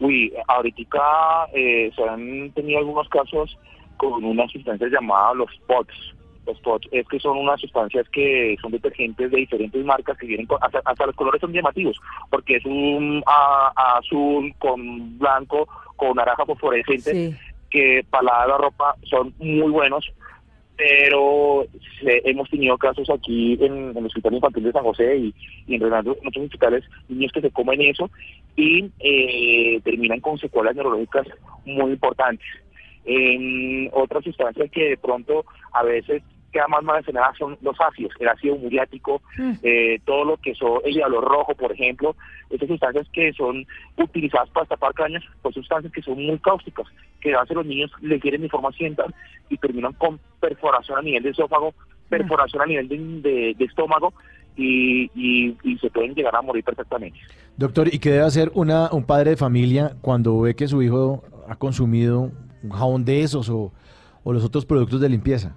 Uy, 0.01 0.33
ahorita 0.49 1.47
eh, 1.53 1.91
se 1.95 2.03
han 2.03 2.51
tenido 2.53 2.79
algunos 2.79 3.09
casos 3.09 3.57
con 3.97 4.25
unas 4.25 4.51
sustancias 4.51 4.91
llamadas 4.91 5.37
los 5.37 5.51
POTS. 5.67 6.15
Los 6.47 6.59
POTS 6.61 6.89
es 6.91 7.07
que 7.07 7.21
son 7.21 7.37
unas 7.37 7.61
sustancias 7.61 8.09
que 8.09 8.57
son 8.63 8.73
detergentes 8.73 9.31
de 9.31 9.37
diferentes 9.37 9.85
marcas 9.85 10.17
que 10.17 10.27
vienen 10.27 10.47
con, 10.47 10.59
hasta, 10.63 10.81
hasta 10.87 11.07
los 11.07 11.15
colores 11.15 11.41
son 11.41 11.53
llamativos, 11.53 11.99
porque 12.31 12.57
es 12.57 12.65
un 12.65 13.23
a- 13.27 13.99
azul 13.99 14.53
con 14.59 15.19
blanco, 15.19 15.69
con 15.97 16.17
naranja 16.17 16.47
fosforescente, 16.47 17.37
que 17.69 18.05
para 18.09 18.25
lavar 18.25 18.49
la 18.49 18.57
ropa 18.57 18.97
son 19.03 19.35
muy 19.39 19.71
buenos, 19.71 20.11
pero 20.81 21.67
se- 22.01 22.23
hemos 22.25 22.49
tenido 22.49 22.79
casos 22.79 23.11
aquí 23.11 23.59
en, 23.61 23.91
en 23.91 23.97
el 23.99 24.07
Hospital 24.07 24.33
Infantil 24.35 24.65
de 24.65 24.73
San 24.73 24.83
José 24.83 25.15
y, 25.17 25.35
y 25.67 25.75
en 25.75 25.83
en 25.83 25.93
otros 25.95 26.17
hospitales, 26.45 26.85
niños 27.09 27.33
que 27.33 27.43
se 27.43 27.51
comen 27.51 27.83
eso 27.83 28.11
y 28.57 28.87
eh, 29.01 29.79
terminan 29.85 30.21
con 30.21 30.39
secuelas 30.39 30.75
neurológicas 30.75 31.27
muy 31.67 31.93
importantes. 31.93 32.47
En 33.05 33.91
otras 33.93 34.25
sustancias 34.25 34.71
que 34.71 34.91
de 34.91 34.97
pronto 34.97 35.45
a 35.73 35.83
veces 35.83 36.23
quedan 36.53 36.71
más 36.71 36.83
mencionadas 36.83 37.37
son 37.39 37.57
los 37.63 37.77
ácidos, 37.81 38.13
el 38.19 38.29
ácido 38.29 38.57
muriático, 38.57 39.23
eh, 39.63 40.01
todo 40.05 40.25
lo 40.25 40.37
que 40.39 40.55
son 40.55 40.81
el 40.85 40.95
diablo 40.95 41.21
rojo, 41.21 41.55
por 41.55 41.73
ejemplo, 41.73 42.17
esas 42.51 42.69
sustancias 42.69 43.07
que 43.13 43.33
son 43.35 43.67
utilizadas 43.97 44.49
para 44.51 44.67
tapar 44.67 44.93
cañas, 44.95 45.23
son 45.43 45.53
sustancias 45.53 45.93
que 45.93 46.03
son 46.03 46.17
muy 46.25 46.39
cáusticas, 46.39 46.87
que 47.21 47.35
veces 47.43 47.57
los 47.57 47.67
niños 47.67 47.91
les 48.01 48.21
quieren 48.21 48.49
forma 48.49 48.69
accidental 48.71 49.15
y 49.49 49.57
terminan 49.59 49.93
con 49.95 50.19
perforación 50.41 50.99
a 50.99 51.03
nivel 51.03 51.23
de 51.23 51.31
esófago, 51.31 51.75
perforación 52.09 52.63
a 52.63 52.67
nivel 52.67 52.89
de, 52.89 52.99
de- 52.99 53.55
de 53.59 53.65
estómago 53.65 54.13
y, 54.57 55.11
y- 55.15 55.57
y 55.63 55.79
se 55.79 55.91
pueden 55.91 56.15
llegar 56.15 56.35
a 56.35 56.43
morir 56.43 56.65
perfectamente. 56.65 57.19
Doctor, 57.57 57.89
¿y 57.93 57.99
qué 57.99 58.11
debe 58.11 58.25
hacer 58.25 58.51
una, 58.55 58.91
un 58.93 59.05
padre 59.05 59.31
de 59.31 59.37
familia 59.37 59.97
cuando 60.01 60.41
ve 60.41 60.55
que 60.55 60.67
su 60.69 60.83
hijo 60.83 61.23
ha 61.49 61.57
consumido 61.57 62.31
un 62.63 62.71
jabón 62.71 63.05
de 63.05 63.23
esos 63.23 63.49
o, 63.49 63.73
o 64.25 64.33
los 64.33 64.45
otros 64.45 64.67
productos 64.67 65.01
de 65.01 65.09
limpieza? 65.09 65.57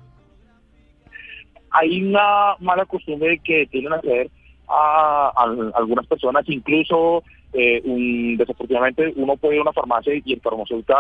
hay 1.76 2.04
una 2.04 2.56
mala 2.60 2.86
costumbre 2.86 3.40
que 3.44 3.66
tienen 3.68 3.94
a 3.94 3.96
hacer 3.96 4.30
a, 4.68 5.32
a 5.36 5.44
algunas 5.76 6.06
personas, 6.06 6.46
incluso 6.48 7.24
eh, 7.52 7.82
un- 7.84 8.38
desafortunadamente 8.38 9.12
uno 9.16 9.36
puede 9.38 9.56
ir 9.56 9.60
a 9.60 9.64
una 9.64 9.74
farmacia 9.74 10.14
y 10.24 10.34
el 10.34 10.40
farmacéutico 10.42 10.94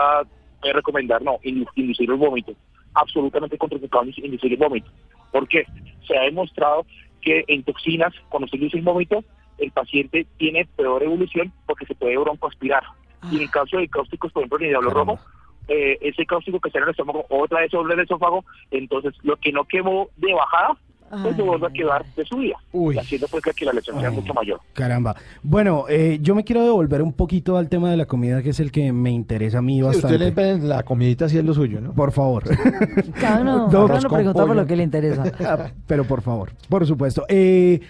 puede 0.64 0.74
recomendar 0.74 1.22
no, 1.22 1.34
indu- 1.44 1.68
inducir 1.76 2.10
el 2.10 2.16
vómito, 2.16 2.54
absolutamente 2.94 3.58
contraindicado 3.58 4.06
indu- 4.06 4.24
inducir 4.26 4.52
el 4.54 4.58
vómito. 4.58 4.90
¿Por 5.32 5.48
qué? 5.48 5.66
Se 6.08 6.18
ha 6.18 6.22
demostrado 6.24 6.86
que 7.22 7.44
en 7.48 7.64
toxinas, 7.64 8.14
cuando 8.30 8.48
se 8.48 8.56
induce 8.58 8.78
el 8.78 8.84
vómito, 8.84 9.24
el 9.58 9.72
paciente 9.72 10.26
tiene 10.38 10.66
peor 10.76 11.04
evolución 11.04 11.52
porque 11.66 11.86
se 11.86 11.96
puede 11.96 12.18
broncoaspirar. 12.18 12.84
Y 13.32 13.36
en 13.38 13.42
el 13.44 13.52
caso 13.52 13.78
de 13.78 13.88
cáusticos, 13.88 14.32
por 14.32 14.42
ejemplo, 14.42 14.58
en 14.60 14.64
el 14.66 14.70
diablo 14.72 14.90
rojo, 14.90 15.20
eh, 15.68 15.98
ese 16.02 16.26
cáustico 16.26 16.60
que 16.60 16.70
sale 16.72 16.84
en 16.84 16.90
el 16.90 16.92
estómago 16.92 17.26
otra 17.30 17.62
vez 17.62 17.72
sobre 17.72 17.94
el 17.94 18.00
esófago, 18.02 18.44
entonces 18.72 19.14
lo 19.24 19.38
que 19.38 19.52
no 19.54 19.64
quemó 19.66 20.10
de 20.18 20.34
bajada, 20.34 20.76
pues 21.22 21.36
se 21.36 21.42
vuelve 21.42 21.68
a 21.68 21.70
quedar 21.70 22.06
de 22.16 22.26
subida, 22.26 22.56
y 22.74 22.98
haciendo 22.98 23.28
pues 23.28 23.44
que 23.56 23.66
la 23.66 23.74
lesión 23.74 24.00
sea 24.00 24.12
mucho 24.12 24.34
mayor. 24.34 24.60
Caramba. 24.74 25.16
Bueno, 25.42 25.86
eh, 25.90 26.20
yo 26.22 26.36
me 26.36 26.44
quiero 26.44 26.64
devolver 26.64 27.02
un 27.02 27.14
poquito 27.14 27.58
al 27.58 27.70
tema 27.70 27.92
de 27.92 27.98
la 27.98 28.06
comida, 28.06 28.42
que 28.42 28.50
es 28.50 28.60
el 28.60 28.72
que 28.72 28.92
me 28.92 29.12
interesa 29.12 29.60
a 29.60 29.62
mí 29.62 29.76
Sí, 29.78 29.82
bastante. 29.82 30.16
usted 30.16 30.20
le 30.20 30.32
ven 30.32 30.68
la 30.70 30.84
comidita 30.84 31.30
si 31.30 31.38
es 31.38 31.46
lo 31.46 31.54
suyo, 31.54 31.82
¿no? 31.82 31.94
Por 31.94 32.12
favor. 32.12 32.44
Cada 33.20 33.42
uno, 33.42 33.68
cada 33.70 33.86
uno 33.86 34.10
pregunta 34.10 34.46
por 34.46 34.56
lo 34.56 34.66
que 34.66 34.76
le 34.76 34.84
interesa. 34.84 35.24
Ah, 35.46 35.72
Pero 35.88 36.06
por 36.06 36.22
favor, 36.22 36.52
por 36.70 36.86
supuesto. 36.88 37.26
Eh, 37.28 37.82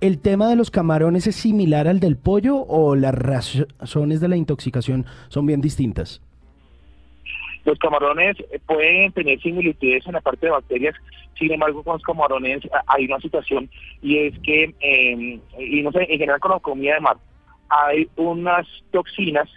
¿El 0.00 0.18
tema 0.18 0.48
de 0.48 0.56
los 0.56 0.70
camarones 0.70 1.26
es 1.26 1.36
similar 1.36 1.88
al 1.88 2.00
del 2.00 2.16
pollo 2.16 2.58
o 2.58 2.94
las 2.94 3.14
razones 3.14 4.20
de 4.20 4.28
la 4.28 4.36
intoxicación 4.36 5.06
son 5.28 5.46
bien 5.46 5.60
distintas? 5.60 6.20
Los 7.66 7.78
camarones 7.78 8.38
eh, 8.40 8.60
pueden 8.64 9.12
tener 9.12 9.40
similitudes 9.42 10.06
en 10.06 10.12
la 10.14 10.20
parte 10.20 10.46
de 10.46 10.52
bacterias, 10.52 10.94
sin 11.38 11.52
embargo 11.52 11.82
con 11.82 11.94
los 11.94 12.02
camarones 12.02 12.62
ah, 12.72 12.82
hay 12.86 13.04
una 13.06 13.20
situación 13.20 13.68
y 14.00 14.18
es 14.18 14.38
que, 14.38 14.72
eh, 14.80 15.40
y 15.58 15.82
no 15.82 15.92
sé, 15.92 16.02
en 16.08 16.18
general 16.18 16.40
con 16.40 16.52
la 16.52 16.60
comida 16.60 16.94
de 16.94 17.00
mar, 17.00 17.16
hay 17.68 18.08
unas 18.16 18.66
toxinas 18.92 19.48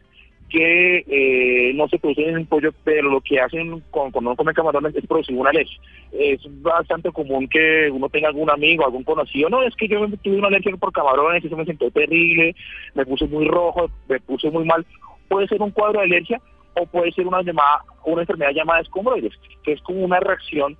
que 0.49 1.05
eh, 1.07 1.73
no 1.75 1.87
se 1.87 1.99
producen 1.99 2.29
en 2.29 2.37
el 2.37 2.47
pollo, 2.47 2.71
pero 2.83 3.07
lo 3.11 3.21
que 3.21 3.39
hacen 3.39 3.81
con- 3.91 4.09
cuando 4.11 4.31
uno 4.31 4.35
come 4.35 4.51
camarones 4.55 4.95
es 4.95 5.05
producir 5.05 5.35
una 5.37 5.51
alergia. 5.51 5.79
Es 6.11 6.41
bastante 6.63 7.11
común 7.11 7.47
que 7.47 7.87
uno 7.91 8.09
tenga 8.09 8.29
algún 8.29 8.49
amigo, 8.49 8.83
algún 8.83 9.03
conocido, 9.03 9.47
no, 9.51 9.61
es 9.61 9.75
que 9.75 9.87
yo 9.87 9.99
tuve 10.23 10.37
una 10.39 10.47
alergia 10.47 10.75
por 10.77 10.91
camarones, 10.91 11.45
eso 11.45 11.55
me 11.55 11.65
sentó 11.65 11.91
terrible, 11.91 12.55
me 12.95 13.05
puse 13.05 13.27
muy 13.27 13.45
rojo, 13.45 13.91
me 14.07 14.19
puse 14.21 14.49
muy 14.49 14.65
mal. 14.65 14.83
Puede 15.27 15.47
ser 15.47 15.61
un 15.61 15.69
cuadro 15.69 15.99
de 15.99 16.05
alergia 16.07 16.41
o 16.75 16.85
puede 16.85 17.11
ser 17.11 17.27
una 17.27 17.41
llamada, 17.41 17.81
una 18.05 18.21
enfermedad 18.21 18.51
llamada 18.51 18.81
escombroides, 18.81 19.33
que 19.63 19.73
es 19.73 19.81
como 19.81 19.99
una 20.03 20.19
reacción 20.19 20.77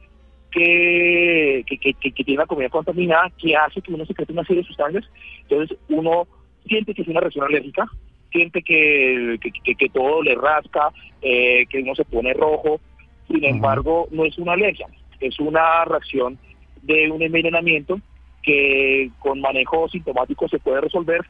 que, 0.51 1.63
que, 1.67 1.77
que, 1.77 1.93
que- 1.93 2.23
tiene 2.23 2.39
la 2.39 2.45
comida 2.47 2.69
contaminada 2.69 3.31
que 3.37 3.55
hace 3.55 3.81
que 3.81 3.93
uno 3.93 4.05
secrete 4.05 4.33
una 4.33 4.43
serie 4.43 4.61
de 4.63 4.67
sustancias. 4.67 5.05
Entonces 5.47 5.77
uno 5.89 6.27
siente 6.67 6.93
que 6.93 7.01
es 7.03 7.07
una 7.07 7.19
reacción 7.19 7.45
alérgica, 7.45 7.87
siente 8.31 8.61
que, 8.61 9.37
que, 9.41 9.51
que- 9.51 9.75
que 9.75 9.89
todo 9.89 10.23
le 10.23 10.35
rasca, 10.35 10.89
eh, 11.21 11.65
que 11.69 11.79
uno 11.79 11.95
se 11.95 12.05
pone 12.05 12.33
rojo. 12.33 12.79
Sin 13.27 13.43
embargo, 13.45 14.07
no 14.11 14.25
es 14.25 14.37
una 14.39 14.53
alergia, 14.53 14.87
es 15.19 15.39
una 15.39 15.85
reacción 15.85 16.39
de 16.81 17.11
un 17.11 17.21
envenenamiento 17.21 17.99
que 18.41 19.11
con 19.19 19.39
manejo 19.41 19.87
sintomático 19.89 20.47
se 20.47 20.57
puede 20.59 20.81
resolver, 20.81 21.21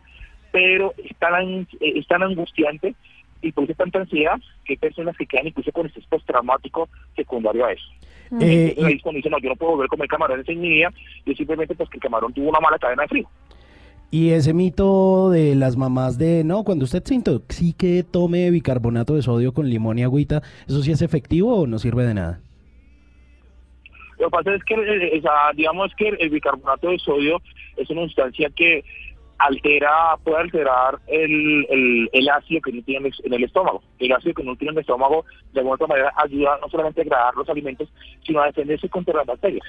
pero 0.51 0.93
es 0.97 1.17
tan, 1.17 1.33
an- 1.33 1.67
es 1.81 2.07
tan 2.07 2.23
angustiante 2.23 2.95
y 3.41 3.51
produce 3.51 3.75
tanta 3.75 3.99
ansiedad 3.99 4.39
que 4.65 4.73
hay 4.73 4.77
personas 4.77 5.15
que 5.17 5.25
quedan 5.25 5.47
incluso 5.47 5.71
con 5.71 5.85
estrés 5.85 6.05
postraumático 6.07 6.89
secundario 7.15 7.65
a 7.65 7.71
eso. 7.71 7.85
Eh, 8.39 8.69
Entonces, 8.69 8.85
ahí 8.85 8.93
es 8.93 9.01
cuando 9.01 9.17
dicen, 9.17 9.31
no, 9.31 9.39
yo 9.39 9.49
no 9.49 9.55
puedo 9.55 9.71
volver 9.71 9.85
a 9.85 9.89
comer 9.89 10.07
camarones 10.07 10.47
en 10.49 10.61
mi 10.61 10.69
vida, 10.69 10.93
y 11.25 11.35
simplemente 11.35 11.75
pues 11.75 11.89
que 11.89 11.97
el 11.97 12.01
camarón 12.01 12.33
tuvo 12.33 12.49
una 12.49 12.59
mala 12.59 12.77
cadena 12.77 13.03
de 13.03 13.07
frío. 13.07 13.29
Y 14.11 14.31
ese 14.31 14.53
mito 14.53 15.29
de 15.29 15.55
las 15.55 15.77
mamás 15.77 16.17
de, 16.17 16.43
no, 16.43 16.63
cuando 16.63 16.85
usted 16.85 17.03
se 17.03 17.13
intoxique, 17.13 18.03
tome 18.03 18.49
bicarbonato 18.49 19.15
de 19.15 19.21
sodio 19.21 19.53
con 19.53 19.69
limón 19.69 19.99
y 19.99 20.03
agüita, 20.03 20.41
¿eso 20.67 20.81
sí 20.81 20.91
es 20.91 21.01
efectivo 21.01 21.61
o 21.61 21.67
no 21.67 21.77
sirve 21.77 22.03
de 22.05 22.15
nada? 22.15 22.41
Lo 24.17 24.25
que 24.25 24.31
pasa 24.31 24.53
es 24.53 24.63
que, 24.63 24.73
eh, 24.73 25.21
sea, 25.21 25.31
digamos 25.55 25.91
que 25.95 26.09
el 26.09 26.29
bicarbonato 26.29 26.89
de 26.89 26.99
sodio 26.99 27.41
es 27.77 27.89
una 27.89 28.03
sustancia 28.03 28.49
que 28.55 28.83
altera, 29.39 30.15
puede 30.23 30.37
alterar 30.37 30.99
el, 31.07 31.65
el, 31.69 32.09
el 32.13 32.29
ácido 32.29 32.61
que 32.61 32.71
tiene 32.83 33.09
en 33.23 33.33
el- 33.33 33.43
estómago. 33.43 33.81
El 33.97 34.11
ácido 34.11 34.33
que 34.35 34.43
tiene 34.43 34.57
en 34.61 34.69
el 34.69 34.77
estómago, 34.79 35.25
de 35.53 35.59
alguna 35.61 35.87
manera, 35.87 36.13
ayuda 36.17 36.57
no 36.61 36.69
solamente 36.69 37.01
a 37.01 37.03
degradar 37.03 37.35
los 37.35 37.49
alimentos, 37.49 37.89
sino 38.23 38.41
a 38.41 38.45
defenderse 38.47 38.87
contra 38.89 39.15
las 39.15 39.25
bacterias 39.25 39.65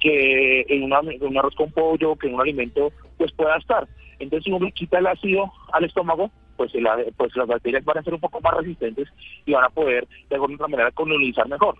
que 0.00 0.66
en, 0.68 0.82
una, 0.82 1.00
un 1.00 1.38
arroz 1.38 1.54
con 1.54 1.70
pollo, 1.70 2.14
que 2.16 2.26
en 2.28 2.34
un 2.34 2.40
alimento, 2.42 2.92
pues 3.16 3.32
pueda 3.32 3.56
estar. 3.56 3.88
Entonces, 4.18 4.44
si 4.44 4.52
uno 4.52 4.68
quita 4.74 4.98
el 4.98 5.06
ácido 5.06 5.50
al 5.72 5.84
estómago, 5.84 6.30
pues, 6.58 6.74
el- 6.74 6.86
pues 7.16 7.34
las 7.36 7.46
bacterias 7.46 7.84
van 7.86 7.98
a 7.98 8.02
ser 8.02 8.12
un 8.12 8.20
poco 8.20 8.38
más 8.42 8.52
resistentes 8.54 9.08
y 9.46 9.52
van 9.52 9.64
a 9.64 9.70
poder, 9.70 10.06
de 10.28 10.34
alguna 10.34 10.68
manera, 10.68 10.90
colonizar 10.90 11.48
mejor. 11.48 11.76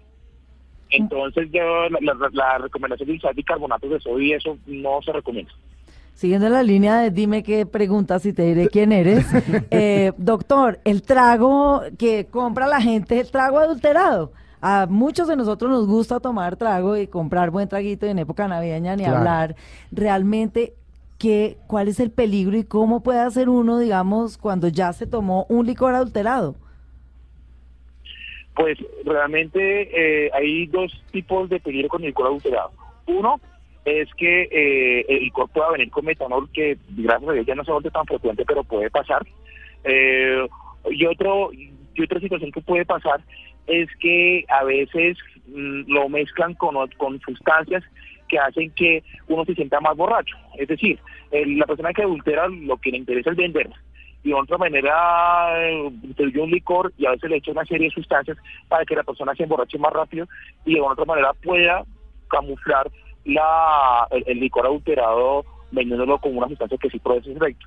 Entonces, 0.91 1.49
yo, 1.53 1.89
la, 1.91 1.99
la- 2.01 2.31
la 2.33 2.59
recomendación 2.59 3.09
de 3.09 3.17
usar 3.17 3.35
bicarbonatos 3.35 3.91
de 3.91 4.01
sodio 4.01 4.27
y 4.27 4.33
eso 4.33 4.57
no 4.67 5.03
se 5.03 5.13
recomienda. 5.13 5.53
Siguiendo 6.15 6.49
la 6.49 6.63
línea 6.63 6.99
de 7.01 7.11
dime 7.11 7.43
qué 7.43 7.67
preguntas 7.67 8.25
y 8.25 8.33
te 8.33 8.43
diré 8.43 8.69
quién 8.69 8.93
eres. 8.93 9.27
Eh, 9.71 10.13
doctor, 10.17 10.79
el 10.85 11.03
trago 11.03 11.83
que 11.99 12.27
compra 12.27 12.67
la 12.67 12.81
gente, 12.81 13.19
el 13.19 13.31
trago 13.31 13.59
adulterado. 13.59 14.33
A 14.61 14.87
muchos 14.89 15.29
de 15.29 15.37
nosotros 15.37 15.71
nos 15.71 15.87
gusta 15.87 16.21
tomar 16.21 16.57
trago 16.57 16.97
y 16.97 17.07
comprar 17.09 17.51
buen 17.51 17.69
traguito 17.69 18.07
y 18.07 18.11
en 18.11 18.19
época 18.21 18.47
navideña 18.49 18.97
ni 18.97 19.03
Claro. 19.03 19.19
hablar. 19.19 19.57
Realmente, 19.91 20.75
¿qué, 21.19 21.59
¿cuál 21.67 21.89
es 21.89 21.99
el 22.01 22.11
peligro 22.11 22.57
y 22.57 22.65
cómo 22.65 23.03
puede 23.03 23.19
hacer 23.19 23.49
uno, 23.49 23.79
digamos, 23.79 24.39
cuando 24.39 24.69
ya 24.69 24.93
se 24.93 25.07
tomó 25.07 25.45
un 25.49 25.67
licor 25.67 25.95
adulterado? 25.95 26.55
Pues 28.55 28.79
realmente 29.05 30.27
eh, 30.27 30.31
hay 30.33 30.67
dos 30.69 30.93
tipos 31.11 31.51
de 31.51 31.59
peligro 31.59 31.89
con 31.89 32.03
el 32.03 32.09
licor 32.09 32.27
adulterado. 32.27 32.71
Uno 33.07 33.41
es 33.85 34.09
que 34.15 34.49
eh, 34.51 35.05
el 35.09 35.25
licor 35.25 35.49
pueda 35.51 35.71
venir 35.71 35.91
con 35.91 36.05
metanol, 36.05 36.49
que 36.53 36.79
gracias 36.91 37.29
a 37.29 37.33
Dios 37.33 37.47
ya 37.47 37.55
no 37.55 37.65
se 37.65 37.91
tan 37.91 38.07
frecuente, 38.07 38.45
pero 38.47 38.65
puede 38.65 38.91
pasar. 38.91 39.27
Eh, 39.85 40.47
y 40.91 41.07
otro 41.07 41.51
y 41.53 42.03
otra 42.03 42.21
situación 42.21 42.51
que 42.51 42.61
puede 42.61 42.85
pasar 42.85 43.21
es 43.67 43.89
que 44.01 44.45
a 44.49 44.65
veces 44.65 45.17
mm, 45.47 45.93
lo 45.93 46.09
mezclan 46.09 46.55
con, 46.55 46.75
con 46.97 47.21
sustancias 47.21 47.85
que 48.29 48.39
hacen 48.39 48.71
que 48.71 49.03
uno 49.29 49.45
se 49.45 49.55
sienta 49.55 49.81
más 49.81 49.97
borracho. 49.97 50.37
Es 50.59 50.69
decir, 50.69 50.99
la 51.31 51.67
persona 51.67 51.93
que 51.93 52.03
adultera 52.03 52.49
lo 52.49 52.77
que 52.79 52.91
le 52.91 52.99
interesa 52.99 53.31
es 53.31 53.37
vender 53.37 53.71
y 54.25 54.31
de 54.31 54.35
otra 54.35 54.57
manera 54.57 55.53
eh, 55.69 55.91
distribuye 56.03 56.41
un 56.41 56.51
licor 56.51 56.93
y 56.97 57.07
a 57.07 57.11
veces 57.11 57.31
le 57.31 57.37
echa 57.37 57.53
una 57.53 57.65
serie 57.67 57.89
de 57.89 57.95
sustancias 57.95 58.39
para 58.69 58.85
que 58.85 58.97
la 58.97 59.03
persona 59.03 59.35
se 59.35 59.43
emborrache 59.43 59.79
más 59.79 59.93
rápido 59.93 60.27
y 60.65 60.75
de 60.75 60.81
otra 60.81 61.05
manera 61.05 61.33
pueda 61.35 61.85
camuflar 62.29 62.91
la, 63.25 64.07
el, 64.11 64.25
el 64.27 64.41
licor 64.41 64.67
adulterado 64.67 65.45
vendiéndolo 65.71 66.19
como 66.19 66.39
una 66.39 66.49
sustancia 66.49 66.79
que 66.79 66.91
sí 66.91 66.99
produce 66.99 67.33
efecto. 67.33 67.67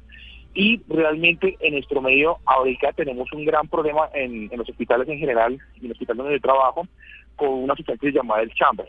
Y 0.54 0.82
realmente 0.88 1.56
en 1.60 1.74
nuestro 1.74 2.02
medio 2.02 2.38
ahorita 2.46 2.92
tenemos 2.94 3.32
un 3.34 3.46
gran 3.46 3.68
problema 3.68 4.10
en, 4.14 4.50
en 4.52 4.58
los 4.58 4.70
hospitales 4.70 5.08
en 5.10 5.20
general 5.20 5.60
y 5.76 5.80
en 5.82 5.86
el 5.88 5.92
hospital 5.92 6.18
donde 6.18 6.34
yo 6.34 6.42
trabajo 6.42 6.88
con 7.36 7.50
una 7.50 7.76
sustancia 7.76 8.10
llamada 8.12 8.42
el 8.42 8.54
chamber. 8.54 8.88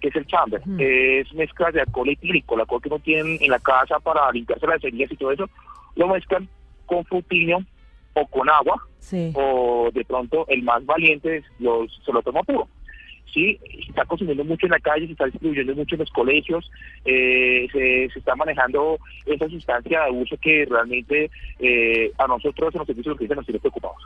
¿Qué 0.00 0.08
es 0.08 0.16
el 0.16 0.26
chamber? 0.26 0.62
Es 0.78 1.32
mezcla 1.34 1.70
de 1.70 1.80
alcohol 1.82 2.08
etílico, 2.08 2.54
el 2.54 2.62
alcohol 2.62 2.80
que 2.82 2.88
uno 2.88 2.98
tiene 2.98 3.36
en 3.40 3.50
la 3.50 3.58
casa 3.58 3.98
para 4.00 4.30
limpiarse 4.32 4.66
las 4.66 4.82
heridas 4.82 5.12
y 5.12 5.16
todo 5.16 5.30
eso, 5.32 5.48
lo 5.96 6.08
mezclan 6.08 6.48
con 6.86 7.04
frutinio 7.04 7.58
o 8.14 8.26
con 8.26 8.48
agua, 8.50 8.82
Sí. 8.98 9.32
o 9.34 9.88
de 9.94 10.04
pronto 10.04 10.44
el 10.48 10.62
más 10.62 10.84
valiente 10.84 11.42
los, 11.58 11.94
se 12.04 12.12
lo 12.12 12.20
toma 12.22 12.42
puro. 12.42 12.68
Sí, 13.32 13.58
se 13.62 13.90
está 13.90 14.04
consumiendo 14.04 14.44
mucho 14.44 14.66
en 14.66 14.72
la 14.72 14.80
calle, 14.80 15.06
se 15.06 15.12
está 15.12 15.26
distribuyendo 15.26 15.74
mucho 15.74 15.94
en 15.94 16.00
los 16.00 16.10
colegios, 16.10 16.70
eh, 17.04 17.68
se, 17.70 18.04
está 18.06 18.34
manejando 18.34 18.98
esa 19.24 19.48
sustancia 19.48 20.04
de 20.04 20.10
uso 20.10 20.36
que 20.36 20.66
realmente 20.68 21.30
eh, 21.60 22.10
a 22.18 22.26
nosotros 22.26 22.74
en 22.74 22.78
los 22.78 22.86
servicios 22.86 23.12
de 23.12 23.12
urgencia 23.12 23.36
nos 23.36 23.46
tiene 23.46 23.60
preocupados. 23.60 24.02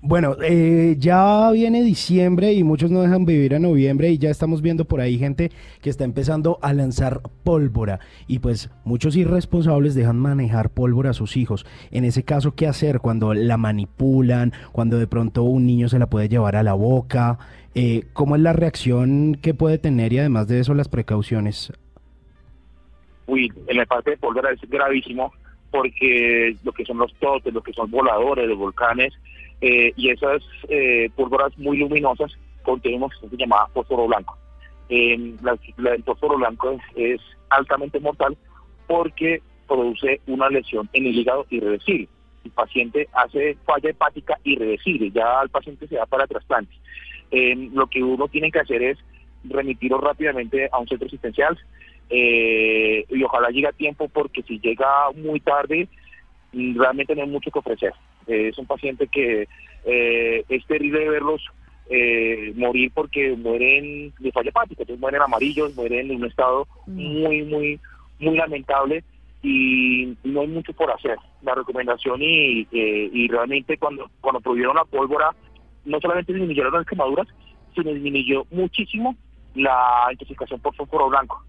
Bueno, 0.00 0.36
eh, 0.42 0.96
ya 0.98 1.50
viene 1.50 1.82
diciembre 1.82 2.52
y 2.52 2.62
muchos 2.62 2.90
no 2.90 3.00
dejan 3.00 3.24
vivir 3.24 3.54
a 3.54 3.58
noviembre 3.58 4.10
y 4.10 4.18
ya 4.18 4.30
estamos 4.30 4.62
viendo 4.62 4.84
por 4.84 5.00
ahí 5.00 5.18
gente 5.18 5.50
que 5.80 5.90
está 5.90 6.04
empezando 6.04 6.58
a 6.62 6.72
lanzar 6.72 7.20
pólvora 7.42 7.98
y 8.26 8.38
pues 8.38 8.70
muchos 8.84 9.16
irresponsables 9.16 9.94
dejan 9.94 10.18
manejar 10.18 10.70
pólvora 10.70 11.10
a 11.10 11.14
sus 11.14 11.36
hijos. 11.36 11.66
En 11.90 12.04
ese 12.04 12.22
caso, 12.22 12.54
¿qué 12.54 12.66
hacer 12.66 13.00
cuando 13.00 13.34
la 13.34 13.56
manipulan, 13.56 14.52
cuando 14.72 14.98
de 14.98 15.06
pronto 15.06 15.42
un 15.42 15.66
niño 15.66 15.88
se 15.88 15.98
la 15.98 16.08
puede 16.08 16.28
llevar 16.28 16.56
a 16.56 16.62
la 16.62 16.74
boca? 16.74 17.38
Eh, 17.74 18.04
¿Cómo 18.12 18.36
es 18.36 18.42
la 18.42 18.52
reacción 18.52 19.36
que 19.40 19.54
puede 19.54 19.78
tener 19.78 20.12
y 20.12 20.18
además 20.18 20.48
de 20.48 20.60
eso 20.60 20.74
las 20.74 20.88
precauciones? 20.88 21.72
Uy, 23.26 23.52
en 23.66 23.76
la 23.76 23.86
parte 23.86 24.12
de 24.12 24.16
pólvora 24.16 24.50
es 24.52 24.60
gravísimo 24.68 25.32
porque 25.70 26.56
lo 26.64 26.72
que 26.72 26.84
son 26.84 26.98
los 26.98 27.12
totes, 27.14 27.52
lo 27.52 27.62
que 27.62 27.72
son 27.72 27.90
voladores, 27.90 28.48
los 28.48 28.56
volcanes 28.56 29.12
eh, 29.60 29.92
y 29.96 30.10
esas 30.10 30.42
eh, 30.68 31.10
pólvoras 31.16 31.56
muy 31.58 31.78
luminosas 31.78 32.32
contienen 32.62 33.02
una 33.02 33.12
sustancia 33.12 33.38
llamada 33.38 33.66
fósforo 33.68 34.06
blanco. 34.06 34.36
Eh, 34.88 35.34
la- 35.42 35.58
la- 35.76 35.94
el 35.94 36.02
fósforo 36.04 36.36
blanco 36.36 36.78
es, 36.96 37.20
altamente 37.50 37.98
mortal 38.00 38.36
porque 38.86 39.40
produce 39.66 40.20
una 40.26 40.48
lesión 40.50 40.88
en 40.92 41.06
el 41.06 41.14
hígado 41.18 41.46
irreversible. 41.50 42.08
El 42.44 42.50
paciente 42.52 43.08
hace 43.12 43.56
falla 43.64 43.90
hepática 43.90 44.38
irreversible, 44.44 45.10
ya 45.10 45.40
el 45.42 45.48
paciente 45.50 45.86
se 45.88 45.96
da 45.96 46.06
para 46.06 46.26
trasplante. 46.26 46.74
Eh, 47.30 47.68
lo 47.72 47.86
que 47.86 48.02
uno 48.02 48.28
tiene 48.28 48.50
que 48.50 48.60
hacer 48.60 48.82
es 48.82 48.98
remitirlo 49.44 49.98
rápidamente 49.98 50.68
a 50.72 50.78
un 50.78 50.88
centro 50.88 51.06
asistencial 51.06 51.58
eh, 52.10 53.04
y 53.08 53.22
ojalá 53.22 53.50
llegue 53.50 53.66
a 53.68 53.72
tiempo 53.72 54.08
porque 54.08 54.42
si 54.42 54.58
llega 54.60 55.10
muy 55.14 55.40
tarde 55.40 55.88
realmente 56.52 57.14
no 57.14 57.22
hay 57.22 57.28
mucho 57.28 57.50
que 57.50 57.58
ofrecer. 57.58 57.92
Eh, 58.28 58.48
es 58.48 58.58
un 58.58 58.66
paciente 58.66 59.08
que 59.08 59.48
eh, 59.84 60.44
es 60.48 60.66
terrible 60.66 61.08
verlos 61.08 61.42
eh, 61.90 62.52
morir 62.54 62.92
porque 62.94 63.34
mueren 63.34 64.12
de 64.18 64.32
falla 64.32 64.50
hepática, 64.50 64.82
entonces 64.82 65.00
mueren 65.00 65.22
amarillos, 65.22 65.74
mueren 65.74 66.10
en 66.10 66.16
un 66.18 66.26
estado 66.26 66.66
muy, 66.86 67.42
muy, 67.44 67.80
muy 68.18 68.36
lamentable 68.36 69.02
y 69.42 70.14
no 70.24 70.42
hay 70.42 70.48
mucho 70.48 70.72
por 70.74 70.90
hacer. 70.90 71.16
La 71.42 71.54
recomendación 71.54 72.20
y, 72.20 72.66
eh, 72.72 73.10
y 73.12 73.28
realmente 73.28 73.78
cuando, 73.78 74.10
cuando 74.20 74.40
prohibieron 74.40 74.76
la 74.76 74.84
pólvora, 74.84 75.30
no 75.84 75.98
solamente 76.00 76.32
disminuyeron 76.32 76.74
las 76.74 76.86
quemaduras, 76.86 77.26
sino 77.74 77.92
disminuyó 77.92 78.46
muchísimo 78.50 79.16
la 79.54 80.08
intoxicación 80.10 80.60
por 80.60 80.74
fósforo 80.74 81.08
blanco. 81.08 81.42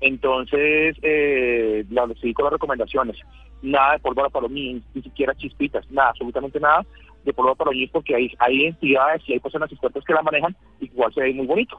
Entonces, 0.00 0.96
eh, 1.02 1.84
la, 1.90 2.06
seguí 2.20 2.34
con 2.34 2.44
las 2.44 2.52
recomendaciones. 2.52 3.16
Nada 3.62 3.94
de 3.94 3.98
pólvora 4.00 4.28
para 4.28 4.48
niños, 4.48 4.82
ni 4.94 5.02
siquiera 5.02 5.34
chispitas, 5.34 5.90
nada, 5.90 6.10
absolutamente 6.10 6.60
nada 6.60 6.84
de 7.24 7.32
pólvora 7.32 7.56
para 7.56 7.72
niños 7.72 7.90
porque 7.92 8.14
hay, 8.14 8.32
hay 8.38 8.66
entidades 8.66 9.22
y 9.26 9.34
hay 9.34 9.40
personas 9.40 9.70
expertas 9.70 10.04
que 10.04 10.14
la 10.14 10.22
manejan 10.22 10.56
y 10.80 10.86
igual 10.86 11.12
se 11.12 11.20
ve 11.20 11.34
muy 11.34 11.46
bonito. 11.46 11.76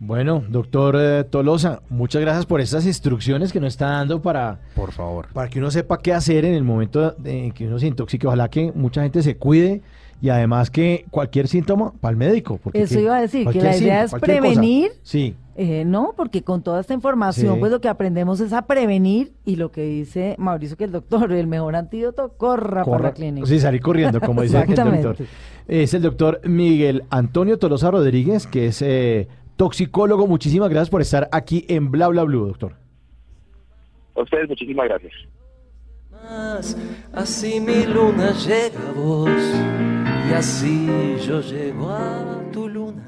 Bueno, 0.00 0.44
doctor 0.48 0.96
eh, 0.96 1.24
Tolosa, 1.24 1.82
muchas 1.88 2.22
gracias 2.22 2.46
por 2.46 2.60
estas 2.60 2.86
instrucciones 2.86 3.52
que 3.52 3.58
nos 3.58 3.72
está 3.74 3.90
dando 3.90 4.22
para, 4.22 4.60
por 4.76 4.92
favor, 4.92 5.26
para 5.32 5.50
que 5.50 5.58
uno 5.58 5.72
sepa 5.72 5.98
qué 5.98 6.12
hacer 6.12 6.44
en 6.44 6.54
el 6.54 6.62
momento 6.62 7.16
en 7.24 7.50
que 7.50 7.66
uno 7.66 7.80
se 7.80 7.88
intoxique. 7.88 8.28
Ojalá 8.28 8.48
que 8.48 8.70
mucha 8.76 9.02
gente 9.02 9.22
se 9.22 9.36
cuide 9.36 9.82
y 10.22 10.28
además 10.28 10.70
que 10.70 11.04
cualquier 11.10 11.48
síntoma 11.48 11.92
para 12.00 12.12
el 12.12 12.16
médico. 12.16 12.60
porque 12.62 12.82
Eso 12.82 12.94
que 12.94 13.02
iba 13.02 13.16
a 13.16 13.20
decir, 13.22 13.48
que 13.48 13.60
la 13.60 13.76
idea 13.76 13.76
síntoma, 13.76 14.04
es 14.04 14.10
cosa. 14.12 14.20
prevenir. 14.20 14.90
Sí, 15.02 15.34
Eh, 15.60 15.84
no, 15.84 16.14
porque 16.16 16.42
con 16.44 16.62
toda 16.62 16.80
esta 16.80 16.94
información, 16.94 17.54
Sí. 17.54 17.58
pues 17.58 17.72
lo 17.72 17.80
que 17.80 17.88
aprendemos 17.88 18.38
es 18.38 18.52
a 18.52 18.62
prevenir 18.68 19.32
y 19.44 19.56
lo 19.56 19.72
que 19.72 19.82
dice 19.82 20.36
Mauricio, 20.38 20.76
que 20.76 20.84
el 20.84 20.92
doctor, 20.92 21.32
el 21.32 21.48
mejor 21.48 21.74
antídoto, 21.74 22.34
corra, 22.36 22.84
para 22.84 22.84
corra- 22.84 23.08
la 23.08 23.12
clínica. 23.14 23.44
sí, 23.48 23.58
salir 23.58 23.80
corriendo, 23.80 24.20
como 24.20 24.42
dice 24.42 24.56
el 24.56 24.62
Exactamente. 24.62 25.02
doctor. 25.08 25.26
Es 25.66 25.94
el 25.94 26.02
doctor 26.02 26.40
Miguel 26.44 27.02
Antonio 27.10 27.58
Tolosa 27.58 27.90
Rodríguez, 27.90 28.46
que 28.46 28.66
es 28.66 28.80
eh, 28.82 29.26
toxicólogo. 29.56 30.28
Muchísimas 30.28 30.70
gracias 30.70 30.90
por 30.90 31.00
estar 31.02 31.28
aquí 31.32 31.64
en 31.68 31.90
Bla 31.90 32.06
Bla 32.06 32.22
Blue, 32.22 32.46
doctor. 32.46 32.74
A 34.14 34.22
ustedes 34.22 34.48
muchísimas 34.48 34.86
gracias. 34.88 35.12
Así 37.12 37.58
mi 37.58 37.84
luna 37.84 38.30
llega 38.32 38.88
a 38.88 38.92
vos 38.92 39.28
y 40.30 40.32
así 40.34 40.86
yo 41.26 41.40
llego 41.40 41.90
a 41.90 42.42
tu 42.52 42.68
luna. 42.68 43.07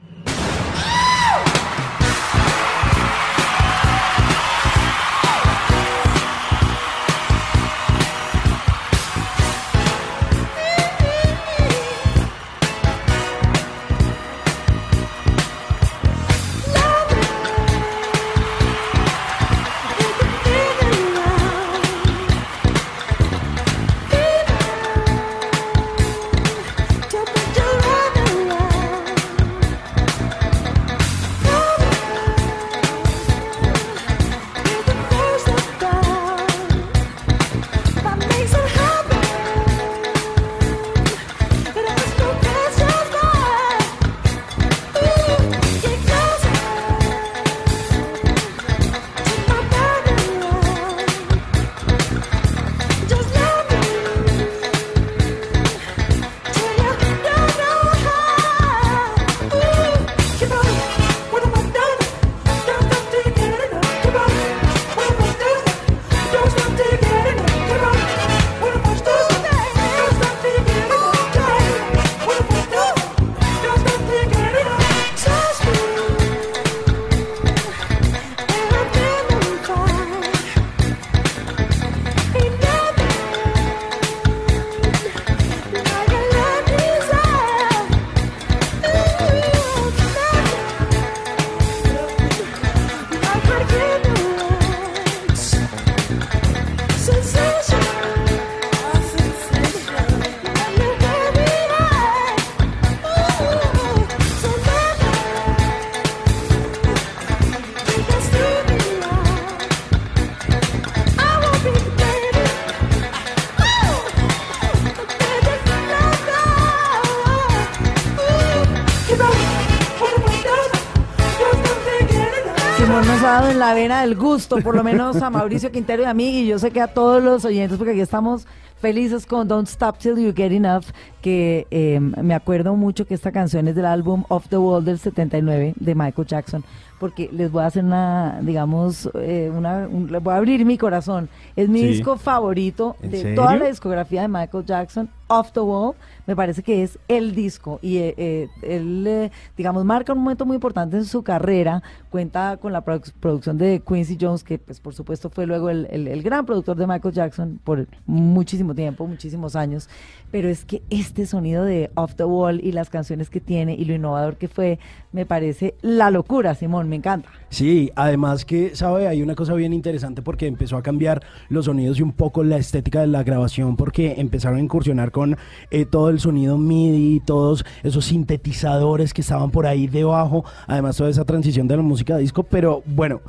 Gusto, 124.31 124.57
por 124.61 124.75
lo 124.75 124.83
menos 124.83 125.21
a 125.21 125.29
Mauricio 125.29 125.71
Quintero 125.71 126.03
y 126.03 126.05
a 126.05 126.13
mí, 126.13 126.39
y 126.39 126.47
yo 126.47 126.57
sé 126.59 126.71
que 126.71 126.81
a 126.81 126.87
todos 126.87 127.21
los 127.21 127.43
oyentes, 127.45 127.77
porque 127.77 127.91
aquí 127.91 128.01
estamos 128.01 128.47
felices 128.79 129.25
con 129.25 129.47
Don't 129.47 129.67
Stop 129.67 129.97
Till 129.97 130.15
You 130.15 130.33
Get 130.35 130.51
Enough, 130.51 130.85
que 131.21 131.67
eh, 131.69 131.99
me 131.99 132.33
acuerdo 132.33 132.75
mucho 132.75 133.05
que 133.05 133.13
esta 133.13 133.31
canción 133.31 133.67
es 133.67 133.75
del 133.75 133.85
álbum 133.85 134.23
Off 134.29 134.47
the 134.49 134.57
Wall 134.57 134.83
del 134.85 134.97
79 134.99 135.73
de 135.75 135.95
Michael 135.95 136.27
Jackson, 136.27 136.63
porque 136.99 137.29
les 137.31 137.51
voy 137.51 137.63
a 137.63 137.67
hacer 137.67 137.83
una, 137.83 138.39
digamos, 138.41 139.09
eh, 139.15 139.51
una, 139.55 139.87
un- 139.91 140.11
les 140.11 140.23
voy 140.23 140.33
a 140.33 140.37
abrir 140.37 140.65
mi 140.65 140.77
corazón. 140.77 141.29
Es 141.55 141.67
mi 141.69 141.79
Sí. 141.81 141.87
disco 141.87 142.17
favorito 142.17 142.95
¿En 143.01 143.11
de 143.11 143.21
serio? 143.21 143.35
toda 143.35 143.55
la 143.57 143.65
discografía 143.67 144.21
de 144.21 144.27
Michael 144.29 144.65
Jackson, 144.65 145.09
Off 145.27 145.51
the 145.51 145.59
Wall, 145.59 145.93
me 146.27 146.35
parece 146.35 146.61
que 146.63 146.83
es 146.83 146.99
el 147.07 147.33
disco 147.35 147.79
y 147.81 147.97
eh, 147.97 148.13
eh, 148.17 148.47
él, 148.61 149.05
eh, 149.07 149.31
digamos, 149.57 149.83
marca 149.85 150.13
un 150.13 150.19
momento 150.19 150.45
muy 150.45 150.55
importante 150.55 150.97
en 150.97 151.05
su 151.05 151.23
carrera, 151.23 151.81
cuenta 152.09 152.57
con 152.57 152.71
la 152.73 152.83
produ- 152.85 153.11
producción 153.19 153.57
de 153.57 153.81
Quincy 153.87 154.17
Jones, 154.19 154.43
que 154.43 154.57
pues 154.59 154.79
por 154.79 154.93
supuesto 154.93 155.29
fue 155.29 155.45
luego 155.47 155.69
el, 155.69 155.87
el- 155.89 156.07
el 156.07 156.21
gran 156.23 156.45
productor 156.45 156.77
de 156.77 156.87
Michael 156.87 157.13
Jackson 157.13 157.59
por 157.63 157.87
muchísimo 158.05 158.75
tiempo, 158.75 159.07
muchísimos 159.07 159.55
años, 159.55 159.89
pero 160.31 160.47
es 160.47 160.63
que 160.65 160.81
este 160.89 161.25
sonido 161.25 161.63
de 161.65 161.89
Off 161.95 162.15
the 162.15 162.23
Wall 162.23 162.61
y 162.63 162.71
las 162.71 162.89
canciones 162.89 163.29
que 163.29 163.39
tiene 163.41 163.73
y 163.75 163.85
lo 163.85 163.93
innovador 163.95 164.37
que 164.37 164.47
fue, 164.47 164.79
me 165.11 165.25
parece 165.25 165.75
la 165.81 166.11
locura, 166.11 166.55
Simón, 166.55 166.87
me 166.87 166.95
encanta. 166.97 167.29
Sí, 167.49 167.91
además 167.95 168.45
que, 168.45 168.75
¿sabe? 168.75 169.07
Hay 169.07 169.21
una 169.21 169.35
cosa 169.35 169.53
bien 169.55 169.73
interesante 169.73 170.21
porque 170.21 170.47
empezó 170.47 170.77
a 170.77 170.83
cambiar 170.83 171.21
los 171.49 171.65
sonidos 171.65 171.99
y 171.99 172.01
un 172.03 172.13
poco 172.13 172.43
la 172.43 172.57
estética 172.57 173.01
de 173.01 173.07
la 173.07 173.23
grabación 173.23 173.75
porque 173.75 174.15
empezaron 174.19 174.59
a 174.59 174.61
incursionar 174.61 175.11
con 175.11 175.35
eh, 175.69 175.85
todo 175.85 176.10
el 176.11 176.19
sonido 176.19 176.57
MIDI, 176.57 177.21
todos 177.21 177.65
esos 177.83 178.05
sintetizadores 178.05 179.13
que 179.13 179.21
estaban 179.21 179.51
por 179.51 179.65
ahí 179.65 179.87
debajo, 179.87 180.45
además 180.67 180.97
toda 180.97 181.09
esa 181.09 181.25
transición 181.25 181.67
de 181.67 181.77
la 181.77 181.83
música 181.83 182.17
disco, 182.17 182.43
pero 182.43 182.83
bueno. 182.85 183.21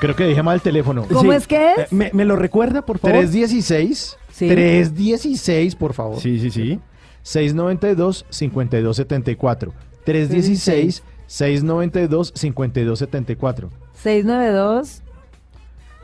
Creo 0.00 0.14
que 0.14 0.24
dejé 0.24 0.42
mal 0.42 0.56
el 0.56 0.60
teléfono. 0.60 1.06
¿Cómo 1.12 1.32
es 1.32 1.46
que 1.46 1.72
es? 1.72 1.78
Eh, 1.78 1.86
¿Me, 1.90 2.10
me 2.12 2.24
lo 2.24 2.36
recuerda, 2.36 2.82
por 2.82 2.98
favor? 2.98 3.18
316. 3.18 4.16
Sí. 4.32 4.48
316, 4.48 5.74
por 5.74 5.92
favor. 5.94 6.20
Sí, 6.20 6.38
sí, 6.38 6.50
sí. 6.50 6.78
692-5274. 7.24 9.72
316 10.04 11.02
692-5274. 11.28 13.68
692. 13.94 15.02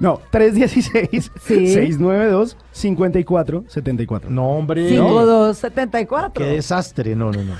No, 0.01 0.21
316 0.31 1.31
Sí. 1.41 1.69
692 1.69 2.57
5474. 2.73 4.29
No, 4.29 4.51
hombre. 4.51 4.89
5274. 4.89 6.45
Qué 6.45 6.51
desastre. 6.51 7.15
No, 7.17 7.31
no, 7.31 7.43
no. 7.45 7.55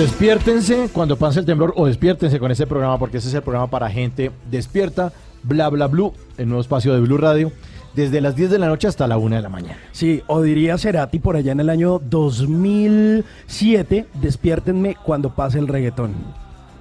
Despiértense 0.00 0.88
cuando 0.90 1.18
pase 1.18 1.40
el 1.40 1.44
temblor 1.44 1.74
o 1.76 1.86
despiértense 1.86 2.38
con 2.38 2.50
este 2.50 2.66
programa 2.66 2.98
porque 2.98 3.18
ese 3.18 3.28
es 3.28 3.34
el 3.34 3.42
programa 3.42 3.66
para 3.66 3.90
gente 3.90 4.30
despierta, 4.50 5.12
bla 5.42 5.68
bla 5.68 5.88
blue, 5.88 6.14
el 6.38 6.48
nuevo 6.48 6.62
espacio 6.62 6.94
de 6.94 7.00
Blue 7.00 7.18
Radio, 7.18 7.52
desde 7.94 8.22
las 8.22 8.34
10 8.34 8.48
de 8.48 8.58
la 8.58 8.68
noche 8.68 8.88
hasta 8.88 9.06
la 9.06 9.18
1 9.18 9.36
de 9.36 9.42
la 9.42 9.50
mañana. 9.50 9.76
Sí, 9.92 10.22
o 10.26 10.40
diría 10.40 10.78
Cerati 10.78 11.18
por 11.18 11.36
allá 11.36 11.52
en 11.52 11.60
el 11.60 11.68
año 11.68 11.98
2007, 11.98 14.06
despiértenme 14.14 14.96
cuando 15.04 15.34
pase 15.34 15.58
el 15.58 15.68
reggaetón. 15.68 16.14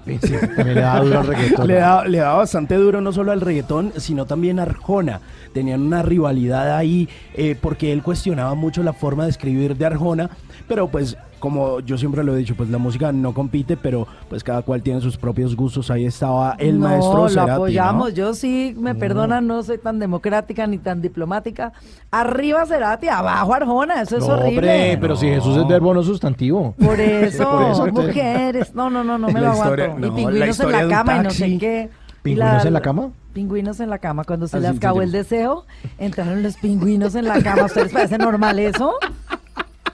Sí, 0.05 0.33
le 0.55 0.73
da 0.75 1.01
duro 1.01 1.19
al 1.19 1.27
reggaetón. 1.27 1.67
Le 1.67 1.73
da, 1.73 2.05
le 2.05 2.19
da 2.19 2.33
bastante 2.33 2.75
duro 2.75 3.01
no 3.01 3.11
solo 3.11 3.33
al 3.33 3.41
reggaetón, 3.41 3.91
sino 3.97 4.27
también 4.27 4.59
a 4.59 4.63
Arjona. 4.63 5.19
Tenían 5.53 5.81
una 5.81 6.03
rivalidad 6.03 6.77
ahí 6.77 7.09
eh, 7.35 7.57
porque 7.59 7.91
él 7.91 8.01
cuestionaba 8.01 8.55
mucho 8.55 8.81
la 8.81 8.93
forma 8.93 9.25
de 9.25 9.31
escribir 9.31 9.75
de 9.75 9.85
Arjona, 9.85 10.29
pero 10.69 10.87
pues 10.87 11.17
como 11.39 11.79
yo 11.79 11.97
siempre 11.97 12.23
lo 12.23 12.33
he 12.35 12.37
dicho, 12.37 12.55
pues 12.55 12.69
la 12.69 12.77
música 12.77 13.11
no 13.11 13.33
compite, 13.33 13.77
pero 13.77 14.07
pues 14.29 14.43
cada 14.43 14.61
cual 14.61 14.81
tiene 14.83 15.01
sus 15.01 15.17
propios 15.17 15.55
gustos. 15.55 15.89
Ahí 15.89 16.05
estaba 16.05 16.55
el 16.59 16.79
no, 16.79 16.87
maestro 16.87 17.17
lo 17.23 17.29
Cerati, 17.29 17.47
¿no? 17.49 17.53
apoyamos. 17.55 18.13
Yo 18.13 18.33
sí, 18.33 18.75
me 18.79 18.93
perdonan, 18.95 19.47
no 19.47 19.63
soy 19.63 19.77
tan 19.77 19.99
democrática 19.99 20.67
ni 20.67 20.77
tan 20.77 21.01
diplomática. 21.01 21.73
Arriba 22.11 22.65
Cerati, 22.65 23.07
abajo 23.07 23.53
Arjona, 23.53 24.01
eso 24.01 24.17
es 24.17 24.27
No, 24.27 24.33
horrible. 24.35 24.57
hombre, 24.57 24.97
pero 24.99 25.15
si 25.15 25.27
Jesús 25.27 25.57
es 25.57 25.67
verbo 25.67 25.93
no 25.93 26.03
sustantivo. 26.03 26.75
Por 26.83 26.99
eso, 26.99 27.43
Por 27.51 27.61
eso, 27.71 27.87
entonces- 27.87 28.15
mujeres. 28.15 28.75
No, 28.75 28.89
no, 28.89 29.03
no, 29.03 29.17
no 29.17 29.27
me 29.31 29.39
La 29.41 29.49
lo 29.49 29.53
historia- 29.55 29.85
aguanto. 29.85 30.07
no, 30.07 30.07
y 30.07 30.09
la 30.09 30.15
pingüinos 30.15 30.59
en 30.59 30.71
la 30.71 30.87
cama 30.87 31.17
y 31.17 31.19
no 31.23 31.29
sé 31.31 31.57
qué. 31.57 31.89
¿Pingüinos 32.21 32.65
en 32.65 32.73
la 32.73 32.81
cama? 32.81 33.09
Pingüinos 33.33 33.79
en 33.79 33.89
la 33.89 33.99
cama. 33.99 34.23
Cuando 34.25 34.47
se 34.47 34.57
Ah, 34.57 34.59
les 34.59 34.75
acabó 34.77 35.01
el 35.01 35.11
deseo, 35.11 35.65
entraron 35.99 36.43
los 36.43 36.57
pingüinos 36.57 37.15
en 37.15 37.25
la 37.25 37.41
cama. 37.41 37.61
¿A 37.61 37.65
¿Ustedes 37.65 37.93
parece 37.93 38.17
normal 38.17 38.59
eso? 38.59 38.93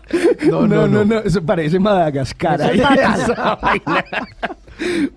No, 0.49 0.67
no, 0.67 0.87
no, 0.87 1.03
no, 1.03 1.19
eso 1.19 1.41
parece 1.43 1.79
Madagascar. 1.79 2.59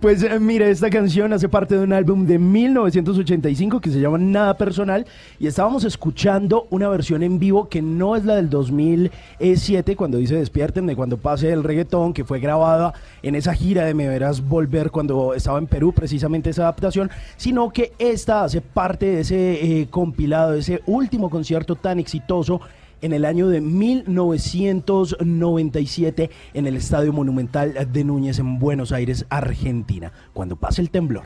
Pues 0.01 0.23
eh, 0.23 0.39
mire, 0.39 0.71
esta 0.71 0.89
canción 0.89 1.33
hace 1.33 1.49
parte 1.49 1.77
de 1.77 1.83
un 1.83 1.93
álbum 1.93 2.27
de 2.27 2.39
1985 2.39 3.81
que 3.81 3.91
se 3.91 4.01
llama 4.01 4.17
Nada 4.17 4.57
Personal 4.57 5.05
y 5.41 5.49
estábamos 5.49 5.83
escuchando 5.83 6.69
una 6.71 6.89
versión 6.89 7.25
en 7.25 7.41
vivo 7.41 7.69
que 7.69 7.83
no 7.83 8.15
es 8.15 8.25
la 8.25 8.37
del 8.37 8.51
2007 8.51 9.97
cuando 9.97 10.19
dice 10.19 10.37
Despiértenme, 10.37 10.95
cuando 10.95 11.17
pase 11.17 11.51
el 11.53 11.65
reggaetón, 11.65 12.13
que 12.13 12.25
fue 12.25 12.39
grabada 12.39 12.95
en 13.23 13.35
esa 13.35 13.53
gira 13.53 13.85
de 13.85 13.95
Me 13.95 14.07
Verás 14.07 14.47
Volver 14.47 14.93
cuando 14.93 15.35
estaba 15.35 15.59
en 15.59 15.67
Perú, 15.67 15.93
precisamente 15.93 16.51
esa 16.51 16.63
adaptación, 16.63 17.11
sino 17.37 17.71
que 17.71 17.93
esta 17.99 18.45
hace 18.45 18.61
parte 18.61 19.07
de 19.07 19.21
ese 19.23 19.81
eh, 19.81 19.89
compilado, 19.91 20.53
de 20.53 20.61
ese 20.61 20.83
último 20.87 21.31
concierto 21.31 21.75
tan 21.75 21.99
exitoso 21.99 22.61
en 23.03 23.13
el 23.13 23.25
año 23.25 23.49
de 23.49 23.61
1997 23.61 26.31
en 26.55 26.67
el 26.67 26.77
Estadio 26.77 27.13
Monumental 27.13 27.89
de 27.93 28.05
Núñez 28.05 28.39
en 28.39 28.59
Buenos 28.59 28.93
Aires, 28.93 29.27
Argentina, 29.29 30.13
cuando 30.33 30.57
pasa 30.57 30.81
el 30.83 30.91
temblor. 30.91 31.25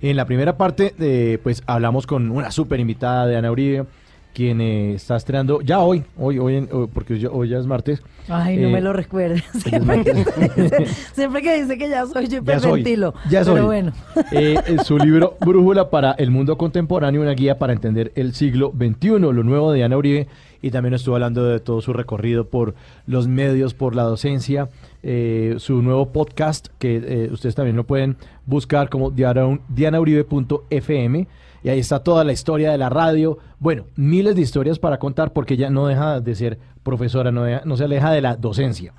En 0.00 0.16
la 0.16 0.24
primera 0.24 0.56
parte, 0.56 0.94
eh, 0.98 1.38
pues 1.42 1.62
hablamos 1.66 2.06
con 2.06 2.30
una 2.30 2.50
súper 2.50 2.80
invitada 2.80 3.26
de 3.26 3.36
Ana 3.36 3.52
Uribe, 3.52 3.84
quien 4.34 4.60
eh, 4.60 4.94
está 4.94 5.16
estrenando 5.16 5.60
ya 5.62 5.78
hoy, 5.80 6.02
hoy, 6.18 6.38
hoy, 6.38 6.56
en- 6.56 6.68
hoy, 6.72 6.88
porque 6.92 7.14
hoy, 7.14 7.20
ya- 7.20 7.30
hoy 7.30 7.48
ya 7.48 7.58
es 7.58 7.66
martes. 7.66 8.02
Ay, 8.28 8.56
no 8.56 8.68
Eh, 8.68 8.72
me 8.72 8.80
lo 8.80 8.92
recuerdes. 8.92 9.42
Siempre 9.52 10.02
que, 10.02 10.86
siempre 11.12 11.42
que 11.42 11.62
dice 11.62 11.78
que 11.78 11.88
ya 11.88 12.06
soy, 12.06 12.26
yo 12.26 12.42
Ya 12.42 12.58
soy. 12.58 12.80
hiperventilo. 12.80 13.14
Ya 13.30 13.44
soy. 13.44 13.54
Pero 13.54 13.66
bueno. 13.66 13.92
Eh, 14.32 14.56
eh, 14.66 14.76
su 14.84 14.98
libro 14.98 15.36
Brújula 15.40 15.88
para 15.90 16.12
el 16.12 16.30
mundo 16.30 16.56
contemporáneo, 16.58 17.20
una 17.22 17.32
guía 17.34 17.58
para 17.58 17.72
entender 17.72 18.12
el 18.16 18.34
siglo 18.34 18.72
XXI, 18.76 19.18
lo 19.20 19.32
nuevo 19.32 19.72
de 19.72 19.84
Ana 19.84 19.96
Uribe, 19.96 20.26
y 20.62 20.70
también 20.70 20.94
estuvo 20.94 21.14
hablando 21.16 21.44
de 21.44 21.60
todo 21.60 21.80
su 21.82 21.92
recorrido 21.92 22.46
por 22.48 22.74
los 23.06 23.28
medios, 23.28 23.74
por 23.74 23.94
la 23.94 24.04
docencia, 24.04 24.70
eh, 25.02 25.56
su 25.58 25.82
nuevo 25.82 26.10
podcast, 26.10 26.68
que 26.78 26.96
eh, 26.96 27.28
ustedes 27.30 27.54
también 27.54 27.76
lo 27.76 27.84
pueden 27.84 28.16
buscar 28.46 28.88
como 28.88 29.10
diana- 29.10 29.58
dianauribe.fm, 29.68 31.26
y 31.64 31.70
ahí 31.70 31.80
está 31.80 31.98
toda 32.04 32.22
la 32.22 32.32
historia 32.32 32.70
de 32.70 32.78
la 32.78 32.90
radio, 32.90 33.38
bueno, 33.58 33.86
miles 33.96 34.36
de 34.36 34.42
historias 34.42 34.78
para 34.78 34.98
contar, 34.98 35.32
porque 35.32 35.54
ella 35.54 35.70
no 35.70 35.88
deja 35.88 36.20
de 36.20 36.34
ser 36.36 36.58
profesora, 36.84 37.32
no, 37.32 37.42
deja- 37.42 37.62
no 37.64 37.76
se 37.76 37.82
aleja 37.84 38.12
de 38.12 38.20
la 38.20 38.36
docencia. 38.36 38.92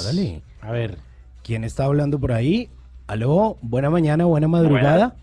A 0.62 0.70
ver. 0.70 0.98
¿Quién 1.42 1.64
está 1.64 1.84
hablando 1.84 2.18
por 2.18 2.32
ahí? 2.32 2.70
Aló, 3.06 3.56
buena 3.60 3.90
mañana, 3.90 4.24
buena 4.24 4.48
madrugada. 4.48 5.14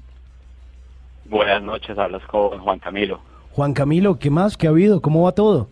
Buenas 1.26 1.64
noches, 1.64 1.98
hablas 1.98 2.22
con 2.28 2.60
Juan 2.60 2.80
Camilo. 2.80 3.20
Juan 3.54 3.74
Camilo, 3.74 4.20
¿qué 4.20 4.30
más? 4.30 4.56
¿Qué 4.56 4.68
ha 4.68 4.70
habido? 4.70 5.02
¿Cómo 5.02 5.24
va 5.24 5.32
todo? 5.32 5.68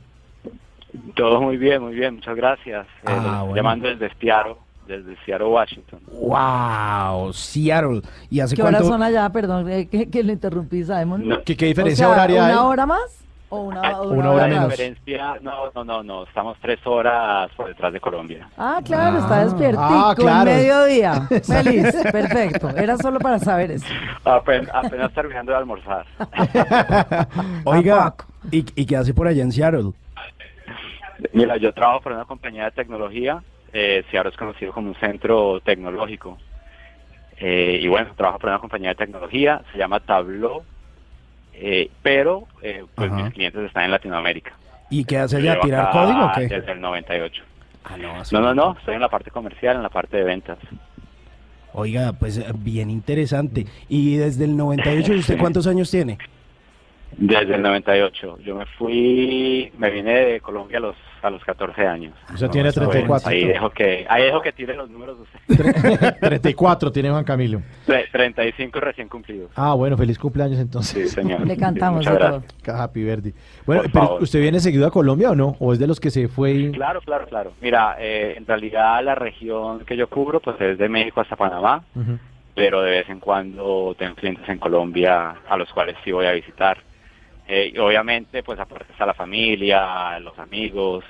Todo 1.16 1.40
muy 1.42 1.58
bien, 1.58 1.84
muy 1.84 1.94
bien, 1.94 2.16
muchas 2.16 2.36
gracias. 2.36 2.88
Eh, 2.88 3.06
Ah, 3.06 3.14
estoy 3.16 3.40
bueno. 3.40 3.56
Llamando 3.56 3.88
desde 3.90 4.10
Seattle, 4.20 4.56
desde 4.88 5.16
Seattle, 5.24 5.48
Washington. 5.50 6.00
¡Wow! 6.12 7.32
Seattle. 7.34 8.02
¿Y 8.32 8.40
hace 8.40 8.56
¿Qué 8.56 8.64
horas 8.64 8.74
cuánto? 8.82 8.90
son 8.90 9.04
allá? 9.04 9.30
Perdón, 9.30 9.70
eh, 9.70 9.88
que, 9.88 10.10
que 10.10 10.24
le 10.24 10.34
interrumpí, 10.34 10.84
Simon. 10.84 11.28
No. 11.28 11.44
¿Qué, 11.44 11.56
qué 11.56 11.68
diferencia 11.68 12.08
O 12.08 12.14
sea, 12.14 12.24
horaria 12.24 12.44
¿Una 12.44 12.50
hay? 12.62 12.66
hora 12.66 12.86
más? 12.88 13.24
¿O 13.52 13.62
una, 13.62 13.82
Ah, 13.82 14.02
o 14.02 14.10
una 14.10 14.32
hora 14.32 14.44
La 14.48 14.54
menos. 14.54 14.70
diferencia, 14.70 15.36
no, 15.42 15.72
no, 15.74 15.84
no, 15.84 16.04
no, 16.04 16.24
estamos 16.24 16.56
tres 16.62 16.80
horas 16.86 17.50
por 17.58 17.68
detrás 17.68 17.92
de 17.92 18.00
Colombia. 18.00 18.48
Ah, 18.58 18.80
claro, 18.86 19.18
está 19.18 19.44
despiertico 19.44 19.82
Ah, 19.84 20.14
claro. 20.16 20.52
en 20.52 20.58
mediodía. 20.58 21.22
Feliz, 21.44 21.96
perfecto. 22.12 22.70
Era 22.70 22.96
solo 22.98 23.20
para 23.20 23.40
saber 23.40 23.72
eso. 23.72 23.88
Apenas, 24.24 24.70
apenas 24.74 25.12
terminando 25.14 25.52
de 25.52 25.58
almorzar. 25.58 26.06
Oiga, 27.66 28.14
¿y, 28.52 28.60
¿y 28.80 28.86
qué 28.86 28.96
hace 28.98 29.14
por 29.14 29.28
allá 29.28 29.42
en 29.44 29.52
Seattle? 29.52 29.92
Mira, 31.34 31.58
yo 31.58 31.74
trabajo 31.74 32.02
para 32.02 32.16
una 32.18 32.26
compañía 32.26 32.66
de 32.66 32.72
tecnología. 32.72 33.42
Eh, 33.74 34.04
Seattle 34.12 34.32
es 34.32 34.38
conocido 34.38 34.72
como 34.74 34.90
un 34.90 34.96
centro 34.96 35.60
tecnológico. 35.62 36.38
Eh, 37.38 37.80
y 37.82 37.88
bueno, 37.88 38.12
trabajo 38.16 38.40
para 38.40 38.54
una 38.54 38.60
compañía 38.62 38.90
de 38.90 38.96
tecnología, 38.96 39.62
se 39.72 39.78
llama 39.78 40.00
Tableau. 40.02 40.64
Eh, 41.62 41.90
pero 42.02 42.48
eh, 42.62 42.86
pues 42.96 43.12
Ajá. 43.12 43.24
mis 43.24 43.34
clientes 43.34 43.62
están 43.66 43.84
en 43.84 43.92
Latinoamérica. 43.92 44.54
¿Y 44.90 45.04
qué 45.04 45.18
hace 45.18 45.38
allá? 45.38 45.60
¿Tirar 45.60 45.92
código 45.92 46.26
o 46.26 46.32
qué? 46.34 46.48
Desde 46.48 46.72
el 46.72 46.82
98. 46.82 47.44
Ah, 47.84 47.98
no, 47.98 48.14
No, 48.32 48.40
no, 48.42 48.54
no, 48.54 48.78
estoy 48.80 48.96
en 48.96 49.02
la 49.02 49.10
parte 49.10 49.30
comercial, 49.30 49.76
en 49.76 49.84
la 49.84 49.90
parte 49.90 50.18
de 50.18 50.24
ventas. 50.24 50.58
Oiga, 51.74 52.14
pues 52.14 52.38
eh, 52.38 52.46
bien 52.56 52.90
interesante. 52.90 53.66
¿Y 53.90 54.16
desde 54.16 54.46
el 54.46 54.56
98 54.56 55.14
usted 55.14 55.38
cuántos 55.40 55.68
años 55.68 55.92
tiene? 55.92 56.18
Desde 57.18 57.56
el 57.56 57.62
98. 57.62 58.40
Yo 58.44 58.56
me 58.56 58.66
fui, 58.66 59.72
me 59.78 59.90
vine 59.90 60.14
de 60.14 60.40
Colombia 60.42 60.78
a 60.78 60.82
los 60.82 60.96
a 61.24 61.30
los 61.30 61.44
14 61.44 61.86
años. 61.88 62.14
O 62.34 62.38
sea, 62.38 62.50
tiene 62.50 62.70
Entonces, 62.70 62.92
34. 62.92 63.30
Ahí 63.30 63.46
dejo 63.46 63.70
que 63.72 64.06
ahí 64.10 64.24
dejo 64.24 64.42
que 64.42 64.52
tire 64.52 64.76
los 64.76 64.90
números 64.90 65.18
usted. 65.20 66.16
34 66.20 66.92
tiene 66.92 67.10
Juan 67.10 67.24
Camilo. 67.24 67.62
Tre- 67.88 68.10
35 68.12 68.80
recién 68.80 69.08
cumplidos. 69.10 69.52
Ah, 69.56 69.74
bueno, 69.74 69.98
feliz 69.98 70.18
cumpleaños 70.18 70.60
entonces. 70.60 71.10
Sí, 71.10 71.16
señor. 71.16 71.46
Le 71.46 71.58
cantamos 71.58 72.00
Muchas 72.06 72.14
de 72.14 72.20
gracias. 72.20 72.80
Happy 72.82 73.04
Verdi. 73.04 73.34
Bueno, 73.66 73.82
Por 73.84 73.92
pero 73.92 74.06
favor. 74.06 74.24
¿usted 74.24 74.40
viene 74.42 74.60
seguido 74.60 74.88
a 74.88 74.92
Colombia 74.92 75.32
o 75.32 75.36
no? 75.36 75.56
¿O 75.60 75.74
es 75.74 75.80
de 75.80 75.88
los 75.88 76.00
que 76.00 76.10
se 76.10 76.28
fue 76.28 76.52
y... 76.52 76.72
Claro, 76.72 77.02
claro, 77.02 77.26
claro. 77.28 77.52
Mira, 77.62 77.96
eh, 78.00 78.36
en 78.38 78.46
realidad 78.46 79.04
la 79.04 79.16
región 79.16 79.80
que 79.86 79.96
yo 79.98 80.08
cubro 80.10 80.40
pues 80.40 80.60
es 80.62 80.78
de 80.78 80.90
México 80.90 81.22
hasta 81.22 81.36
Panamá, 81.36 81.84
pero 82.56 82.82
de 82.82 82.92
vez 82.92 83.10
en 83.10 83.20
cuando 83.20 83.96
tengo 83.98 84.16
clientes 84.16 84.48
en 84.50 84.58
Colombia 84.60 85.36
a 85.48 85.58
los 85.58 85.72
cuales 85.74 85.96
sí 86.04 86.12
voy 86.12 86.26
a 86.26 86.32
visitar. 86.32 86.78
Eh, 87.52 87.72
y 87.74 87.78
obviamente 87.80 88.44
pues 88.44 88.60
aparte 88.60 88.92
está 88.92 89.08
la 89.08 89.16
familia, 89.16 90.20
los 90.20 90.38
amigos, 90.38 91.04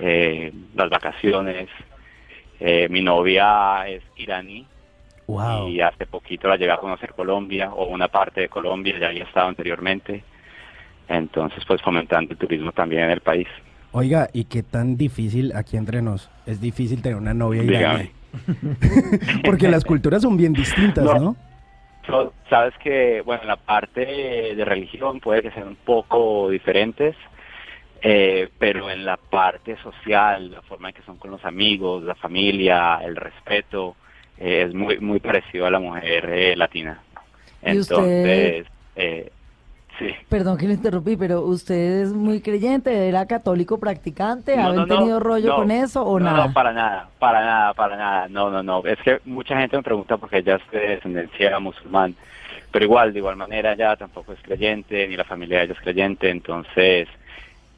eh, 0.00 0.52
las 0.74 0.90
vacaciones. 0.90 1.68
Eh, 2.58 2.88
mi 2.90 3.02
novia 3.02 3.86
es 3.88 4.02
iraní 4.16 4.66
Wow. 5.28 5.68
y 5.68 5.80
hace 5.80 6.06
poquito 6.06 6.48
la 6.48 6.56
llegué 6.56 6.72
a 6.72 6.76
conocer 6.78 7.12
Colombia 7.14 7.70
o 7.72 7.86
una 7.86 8.08
parte 8.08 8.40
de 8.42 8.48
Colombia, 8.48 8.98
ya 8.98 9.08
había 9.08 9.24
estado 9.24 9.46
anteriormente. 9.48 10.24
Entonces 11.08 11.62
pues 11.66 11.80
fomentando 11.82 12.32
el 12.32 12.38
turismo 12.38 12.72
también 12.72 13.04
en 13.04 13.10
el 13.10 13.20
país. 13.20 13.46
Oiga, 13.92 14.28
¿y 14.32 14.44
qué 14.44 14.64
tan 14.64 14.96
difícil 14.96 15.52
aquí 15.54 15.76
entre 15.76 16.02
nos? 16.02 16.28
Es 16.46 16.60
difícil 16.60 17.00
tener 17.00 17.16
una 17.16 17.32
novia 17.32 17.62
iraní. 17.62 18.10
Porque 19.44 19.68
las 19.68 19.84
culturas 19.84 20.22
son 20.22 20.36
bien 20.36 20.52
distintas, 20.52 21.04
No. 21.04 21.14
¿no? 21.18 21.36
So- 22.06 22.32
Sabes 22.48 22.74
que, 22.78 23.20
bueno, 23.22 23.42
la 23.44 23.56
parte 23.56 24.00
de 24.54 24.64
religión 24.64 25.18
puede 25.20 25.42
que 25.42 25.50
sean 25.50 25.68
un 25.68 25.76
poco 25.76 26.48
diferentes, 26.48 27.16
eh, 28.02 28.48
pero 28.58 28.88
en 28.90 29.04
la 29.04 29.16
parte 29.16 29.76
social, 29.78 30.52
la 30.52 30.62
forma 30.62 30.88
en 30.90 30.94
que 30.94 31.02
son 31.02 31.16
con 31.16 31.30
los 31.32 31.44
amigos, 31.44 32.04
la 32.04 32.14
familia, 32.14 33.00
el 33.02 33.16
respeto, 33.16 33.96
eh, 34.38 34.66
es 34.68 34.74
muy 34.74 34.98
muy 35.00 35.18
parecido 35.18 35.66
a 35.66 35.70
la 35.70 35.80
mujer 35.80 36.26
eh, 36.30 36.54
latina. 36.56 37.00
Entonces, 37.62 38.66
eh, 38.94 39.30
sí. 39.98 40.14
Perdón 40.28 40.58
que 40.58 40.66
le 40.66 40.74
interrumpí, 40.74 41.16
pero 41.16 41.42
¿usted 41.42 42.02
es 42.02 42.12
muy 42.12 42.40
creyente? 42.40 43.08
¿Era 43.08 43.26
católico 43.26 43.78
practicante? 43.78 44.56
No, 44.56 44.68
¿Habían 44.68 44.76
no, 44.76 44.86
no, 44.86 44.98
tenido 44.98 45.20
rollo 45.20 45.56
con 45.56 45.70
eso 45.70 46.02
o 46.02 46.18
no, 46.18 46.26
nada? 46.26 46.46
No, 46.46 46.52
para 46.52 46.72
nada, 46.72 47.08
para 47.18 47.44
nada, 47.44 47.74
para 47.74 47.96
nada. 47.96 48.28
No, 48.28 48.50
no, 48.50 48.62
no. 48.62 48.84
Es 48.84 48.98
que 49.00 49.20
mucha 49.24 49.58
gente 49.58 49.76
me 49.76 49.82
pregunta 49.82 50.16
porque 50.16 50.38
ella 50.38 50.56
es 50.56 50.70
de 50.70 50.80
descendencia 50.80 51.58
musulmán, 51.58 52.14
pero 52.70 52.84
igual, 52.84 53.12
de 53.12 53.18
igual 53.18 53.36
manera, 53.36 53.72
ella 53.72 53.96
tampoco 53.96 54.32
es 54.32 54.40
creyente, 54.42 55.06
ni 55.08 55.16
la 55.16 55.24
familia 55.24 55.58
de 55.58 55.64
ella 55.64 55.74
es 55.74 55.80
creyente, 55.80 56.30
entonces, 56.30 57.08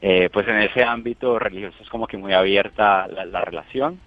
eh, 0.00 0.28
pues 0.32 0.46
en 0.48 0.58
ese 0.58 0.84
ámbito 0.84 1.38
religioso 1.38 1.76
es 1.82 1.88
como 1.88 2.06
que 2.06 2.16
muy 2.16 2.32
abierta 2.32 3.06
la, 3.08 3.24
la 3.24 3.40
relación. 3.42 3.98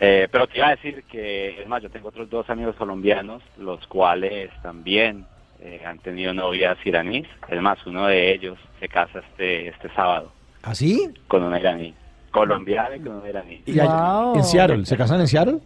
Eh, 0.00 0.28
pero 0.30 0.46
te 0.46 0.58
iba 0.58 0.68
a 0.68 0.76
decir 0.76 1.02
que, 1.10 1.60
es 1.60 1.66
más, 1.66 1.82
yo 1.82 1.90
tengo 1.90 2.08
otros 2.08 2.30
dos 2.30 2.48
amigos 2.50 2.76
colombianos, 2.76 3.42
los 3.56 3.84
cuales 3.88 4.50
también 4.62 5.26
eh, 5.60 5.80
han 5.86 5.98
tenido 5.98 6.32
novias 6.34 6.76
iraníes. 6.84 7.26
Es 7.48 7.60
más, 7.60 7.84
uno 7.86 8.06
de 8.06 8.32
ellos 8.34 8.58
se 8.80 8.88
casa 8.88 9.20
este, 9.20 9.68
este 9.68 9.88
sábado 9.94 10.30
¿Así? 10.62 11.08
con 11.28 11.42
una 11.42 11.58
iraní. 11.58 11.94
Colombiana 12.30 12.96
y 12.96 13.00
con 13.00 13.16
una 13.16 13.28
iraní. 13.28 13.62
¿Y 13.66 13.80
allá- 13.80 14.20
Wow. 14.22 14.36
¿En 14.36 14.44
Seattle? 14.44 14.84
¿Se 14.86 14.96
casan 14.96 15.20
en 15.20 15.28
Seattle? 15.28 15.58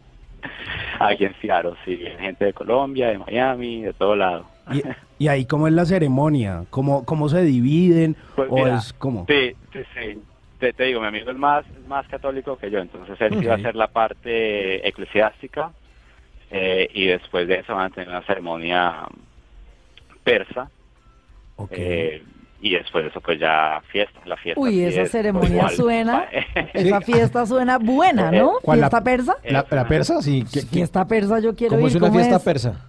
Aquí 1.01 1.25
en 1.25 1.35
Seattle, 1.41 1.73
sí, 1.85 1.97
gente 2.19 2.45
de 2.47 2.53
Colombia, 2.53 3.09
de 3.09 3.19
Miami, 3.19 3.83
de 3.83 3.93
todo 3.93 4.15
lado. 4.17 4.47
Y, 4.73 4.83
y 5.25 5.29
ahí, 5.29 5.45
¿cómo 5.45 5.67
es 5.67 5.73
la 5.73 5.85
ceremonia? 5.85 6.65
¿Cómo, 6.71 7.05
cómo 7.05 7.29
se 7.29 7.43
dividen? 7.43 8.17
Pues 8.37 8.49
¿O 8.51 8.55
mira, 8.57 8.77
es 8.77 8.93
como? 8.93 9.27
Sí, 9.29 9.53
sí, 9.73 9.81
sí. 9.95 10.23
Te, 10.61 10.73
te 10.73 10.85
digo, 10.85 11.01
mi 11.01 11.09
amigo 11.09 11.31
es 11.33 11.37
más, 11.37 11.65
más 11.89 12.07
católico 12.07 12.57
que 12.57 12.71
yo, 12.71 12.79
entonces 12.79 13.21
él 13.21 13.47
va 13.47 13.55
a 13.55 13.57
hacer 13.57 13.75
la 13.75 13.89
parte 13.89 14.87
eclesiástica 14.87 15.73
eh, 16.53 16.89
y 16.95 17.07
después 17.07 17.49
de 17.49 17.57
eso 17.59 17.75
van 17.75 17.87
a 17.87 17.91
tener 17.91 18.09
una 18.09 18.23
ceremonia 18.23 19.03
persa 20.25 20.71
Ok. 21.57 21.73
eh, 21.73 22.23
y 22.61 22.75
después 22.75 23.05
de 23.05 23.11
eso 23.11 23.21
pues 23.21 23.41
ya 23.41 23.83
fiesta, 23.91 24.21
la 24.25 24.37
fiesta. 24.37 24.61
Uy, 24.61 24.83
esa 24.85 25.03
es 25.03 25.11
ceremonia 25.11 25.49
igual. 25.57 25.71
suena, 25.71 26.25
esa 26.75 27.01
fiesta 27.01 27.45
suena 27.47 27.79
buena, 27.79 28.31
¿no? 28.31 28.53
¿Cuál, 28.63 28.81
la- 28.81 28.89
¿Fiesta 28.89 29.05
persa? 29.05 29.37
¿La, 29.45 29.67
la 29.69 29.89
persa? 29.89 30.23
Sí. 30.23 30.45
¿Qué- 30.53 30.61
qué- 30.61 30.67
Fiesta 30.67 31.05
persa, 31.07 31.41
yo 31.41 31.55
quiero 31.57 31.75
¿Cómo 31.75 31.87
ir. 31.87 31.91
es 31.91 31.97
una 31.97 32.07
¿cómo 32.09 32.19
fiesta 32.21 32.37
es? 32.37 32.43
persa? 32.43 32.87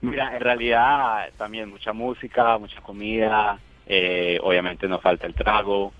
Mira, 0.00 0.34
en 0.36 0.40
realidad 0.40 1.28
también 1.38 1.70
mucha 1.70 1.92
música, 1.92 2.58
mucha 2.58 2.80
comida, 2.80 3.58
eh, 3.86 4.38
obviamente 4.42 4.86
no 4.88 4.98
falta 4.98 5.26
el 5.26 5.34
trago, 5.34 5.92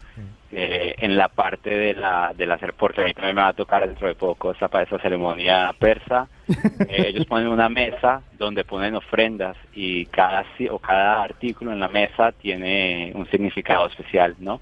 eh, 0.55 0.95
en 0.99 1.17
la 1.17 1.29
parte 1.29 1.71
de 1.71 1.95
la, 1.95 2.33
de 2.37 2.47
la 2.47 2.59
cer- 2.59 2.75
porque 2.77 3.01
a 3.03 3.05
mí 3.05 3.13
también 3.15 3.35
me 3.37 3.43
va 3.43 3.49
a 3.49 3.53
tocar 3.55 3.87
dentro 3.87 4.07
de 4.09 4.15
poco 4.15 4.53
esa, 4.53 4.69
pa- 4.69 4.83
esa 4.83 4.99
ceremonia 4.99 5.75
persa. 5.79 6.29
Eh, 6.89 7.07
ellos 7.09 7.27
ponen 7.27 7.49
una 7.49 7.69
mesa 7.69 8.23
donde 8.33 8.65
ponen 8.65 8.95
ofrendas 8.95 9.57
y 9.75 10.07
cada, 10.07 10.45
o 10.71 10.79
cada 10.79 11.23
artículo 11.23 11.73
en 11.73 11.81
la 11.81 11.89
mesa 11.89 12.33
tiene 12.33 13.13
un 13.15 13.27
significado 13.31 13.87
especial, 13.87 14.35
¿no? 14.39 14.61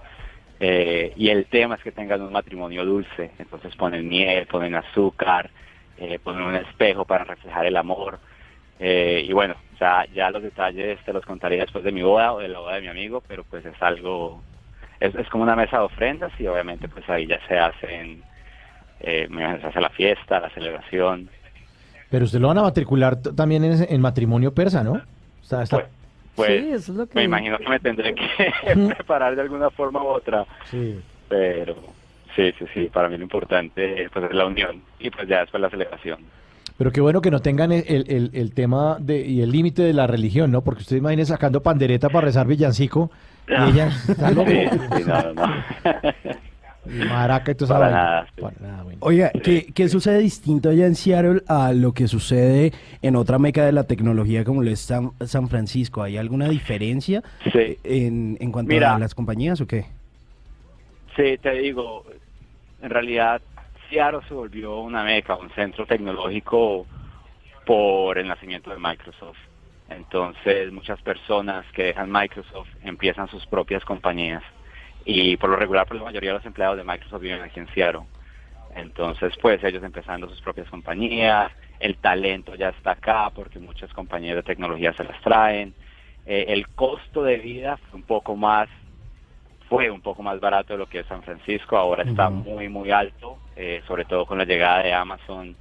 Eh, 0.60 1.12
y 1.16 1.28
el 1.28 1.46
tema 1.46 1.74
es 1.74 1.82
que 1.82 1.90
tengan 1.92 2.22
un 2.22 2.32
matrimonio 2.32 2.84
dulce, 2.84 3.32
entonces 3.38 3.74
ponen 3.74 4.08
miel, 4.08 4.46
ponen 4.46 4.74
azúcar, 4.76 5.50
eh, 5.98 6.18
ponen 6.22 6.42
un 6.44 6.54
espejo 6.54 7.04
para 7.04 7.24
reflejar 7.24 7.66
el 7.66 7.76
amor. 7.76 8.20
Eh, 8.78 9.24
y 9.28 9.32
bueno, 9.32 9.56
ya, 9.80 10.06
ya 10.14 10.30
los 10.30 10.42
detalles 10.42 11.00
te 11.04 11.12
los 11.12 11.24
contaré 11.24 11.56
después 11.56 11.82
de 11.84 11.92
mi 11.92 12.02
boda 12.02 12.32
o 12.32 12.38
de 12.38 12.48
la 12.48 12.60
boda 12.60 12.74
de 12.76 12.80
mi 12.82 12.88
amigo, 12.88 13.22
pero 13.26 13.42
pues 13.44 13.64
es 13.66 13.80
algo, 13.82 14.42
es, 15.06 15.14
es 15.14 15.28
como 15.28 15.42
una 15.44 15.56
mesa 15.56 15.78
de 15.78 15.84
ofrendas 15.84 16.32
y 16.38 16.46
obviamente 16.46 16.88
pues 16.88 17.08
ahí 17.10 17.26
ya 17.26 17.38
se 17.48 17.58
hacen, 17.58 18.22
eh, 19.00 19.28
se 19.60 19.66
hace 19.66 19.80
la 19.80 19.90
fiesta, 19.90 20.40
la 20.40 20.50
celebración. 20.50 21.28
Pero 22.10 22.24
usted 22.24 22.40
lo 22.40 22.48
van 22.48 22.58
a 22.58 22.62
matricular 22.62 23.16
también 23.16 23.64
en, 23.64 23.86
en 23.88 24.00
matrimonio 24.00 24.52
persa, 24.52 24.84
¿no? 24.84 24.92
O 24.92 25.44
sea, 25.44 25.62
está- 25.62 25.86
Pues 26.34 26.48
Sí, 26.62 26.68
eso 26.72 26.92
es 26.92 26.98
lo 26.98 27.06
que- 27.06 27.14
me 27.14 27.24
imagino 27.24 27.58
que 27.58 27.68
me 27.68 27.78
tendré 27.80 28.14
que 28.14 28.26
preparar 28.94 29.34
de 29.36 29.42
alguna 29.42 29.70
forma 29.70 30.02
u 30.02 30.06
otra. 30.06 30.44
Sí. 30.70 31.00
Pero 31.28 31.74
sí, 32.36 32.52
sí, 32.58 32.64
sí, 32.74 32.90
para 32.92 33.08
mí 33.08 33.16
lo 33.16 33.22
importante 33.24 34.08
pues 34.12 34.24
es 34.26 34.32
la 34.34 34.46
unión 34.46 34.82
y 34.98 35.10
pues 35.10 35.26
ya 35.28 35.40
después 35.40 35.60
la 35.60 35.70
celebración. 35.70 36.18
Pero 36.78 36.90
qué 36.90 37.00
bueno 37.00 37.20
que 37.20 37.30
no 37.30 37.40
tengan 37.40 37.70
el, 37.72 37.84
el- 37.88 38.30
el 38.32 38.54
tema 38.54 38.96
de, 38.98 39.20
y 39.20 39.40
el 39.42 39.50
límite 39.50 39.82
de 39.82 39.92
la 39.92 40.06
religión, 40.06 40.50
¿no? 40.50 40.62
Porque 40.62 40.80
usted 40.82 40.96
imagine 40.96 41.24
sacando 41.24 41.62
pandereta 41.62 42.08
para 42.08 42.26
rezar 42.26 42.46
villancico 42.46 43.10
y 43.48 43.70
ella 43.70 43.88
está 44.08 44.30
loco. 44.30 44.50
Sí, 44.50 44.68
sí, 44.96 45.04
no, 45.06 45.34
no. 45.34 45.52
Y 46.84 47.04
maraca 47.04 47.52
y 47.52 47.54
Para 47.54 47.78
vaina. 47.78 47.96
nada, 47.96 48.26
sí. 48.34 48.40
Para 48.42 48.56
nada, 48.60 48.82
bueno. 48.82 48.98
Oiga, 49.02 49.30
¿qué, 49.44 49.66
qué 49.72 49.88
sucede 49.88 50.18
distinto 50.18 50.68
allá 50.68 50.86
en 50.86 50.96
Seattle 50.96 51.42
a 51.46 51.72
lo 51.72 51.92
que 51.92 52.08
sucede 52.08 52.72
en 53.02 53.14
otra 53.14 53.38
meca 53.38 53.64
de 53.64 53.70
la 53.70 53.84
tecnología 53.84 54.42
como 54.44 54.64
lo 54.64 54.70
es 54.70 54.80
San, 54.80 55.12
San 55.24 55.48
Francisco? 55.48 56.02
¿Hay 56.02 56.16
alguna 56.16 56.48
diferencia 56.48 57.22
Sí. 57.52 57.78
en, 57.84 58.36
en 58.40 58.50
cuanto 58.50 58.70
Mira. 58.74 58.96
a 58.96 58.98
las 58.98 59.14
compañías 59.14 59.60
o 59.60 59.66
qué? 59.68 59.84
Sí, 61.14 61.38
te 61.40 61.52
digo, 61.52 62.04
en 62.82 62.90
realidad 62.90 63.40
Seattle 63.88 64.22
se 64.26 64.34
volvió 64.34 64.80
una 64.80 65.04
meca, 65.04 65.36
un 65.36 65.50
centro 65.50 65.86
tecnológico 65.86 66.84
por 67.64 68.18
el 68.18 68.26
nacimiento 68.26 68.70
de 68.70 68.78
Microsoft. 68.78 69.38
Entonces 69.96 70.72
muchas 70.72 71.00
personas 71.02 71.64
que 71.72 71.84
dejan 71.84 72.10
Microsoft 72.10 72.68
empiezan 72.82 73.28
sus 73.28 73.46
propias 73.46 73.84
compañías 73.84 74.42
y 75.04 75.36
por 75.36 75.50
lo 75.50 75.56
regular 75.56 75.86
pues 75.86 76.00
la 76.00 76.06
mayoría 76.06 76.30
de 76.30 76.38
los 76.38 76.46
empleados 76.46 76.76
de 76.76 76.84
Microsoft 76.84 77.22
viven 77.22 77.42
aquí 77.42 77.60
en 77.60 77.68
Seattle. 77.74 78.02
Entonces 78.74 79.34
pues 79.40 79.62
ellos 79.64 79.82
empezando 79.82 80.28
sus 80.28 80.40
propias 80.40 80.68
compañías, 80.68 81.52
el 81.80 81.96
talento 81.96 82.54
ya 82.54 82.70
está 82.70 82.92
acá 82.92 83.30
porque 83.34 83.58
muchas 83.58 83.92
compañías 83.92 84.36
de 84.36 84.42
tecnología 84.42 84.92
se 84.94 85.04
las 85.04 85.20
traen. 85.22 85.74
Eh, 86.24 86.46
el 86.48 86.68
costo 86.68 87.24
de 87.24 87.36
vida 87.38 87.76
fue 87.76 87.98
un 87.98 88.06
poco 88.06 88.36
más 88.36 88.68
fue 89.72 89.90
un 89.90 90.02
poco 90.02 90.22
más 90.22 90.38
barato 90.38 90.74
de 90.74 90.78
lo 90.78 90.86
que 90.86 90.98
es 90.98 91.06
San 91.06 91.22
Francisco, 91.22 91.78
ahora 91.78 92.02
está 92.02 92.28
muy, 92.28 92.68
muy 92.68 92.90
alto, 92.90 93.38
eh, 93.56 93.80
sobre 93.86 94.04
todo 94.04 94.26
con 94.26 94.36
la 94.36 94.44
llegada 94.44 94.82
de 94.82 94.92
Amazon 94.92 95.56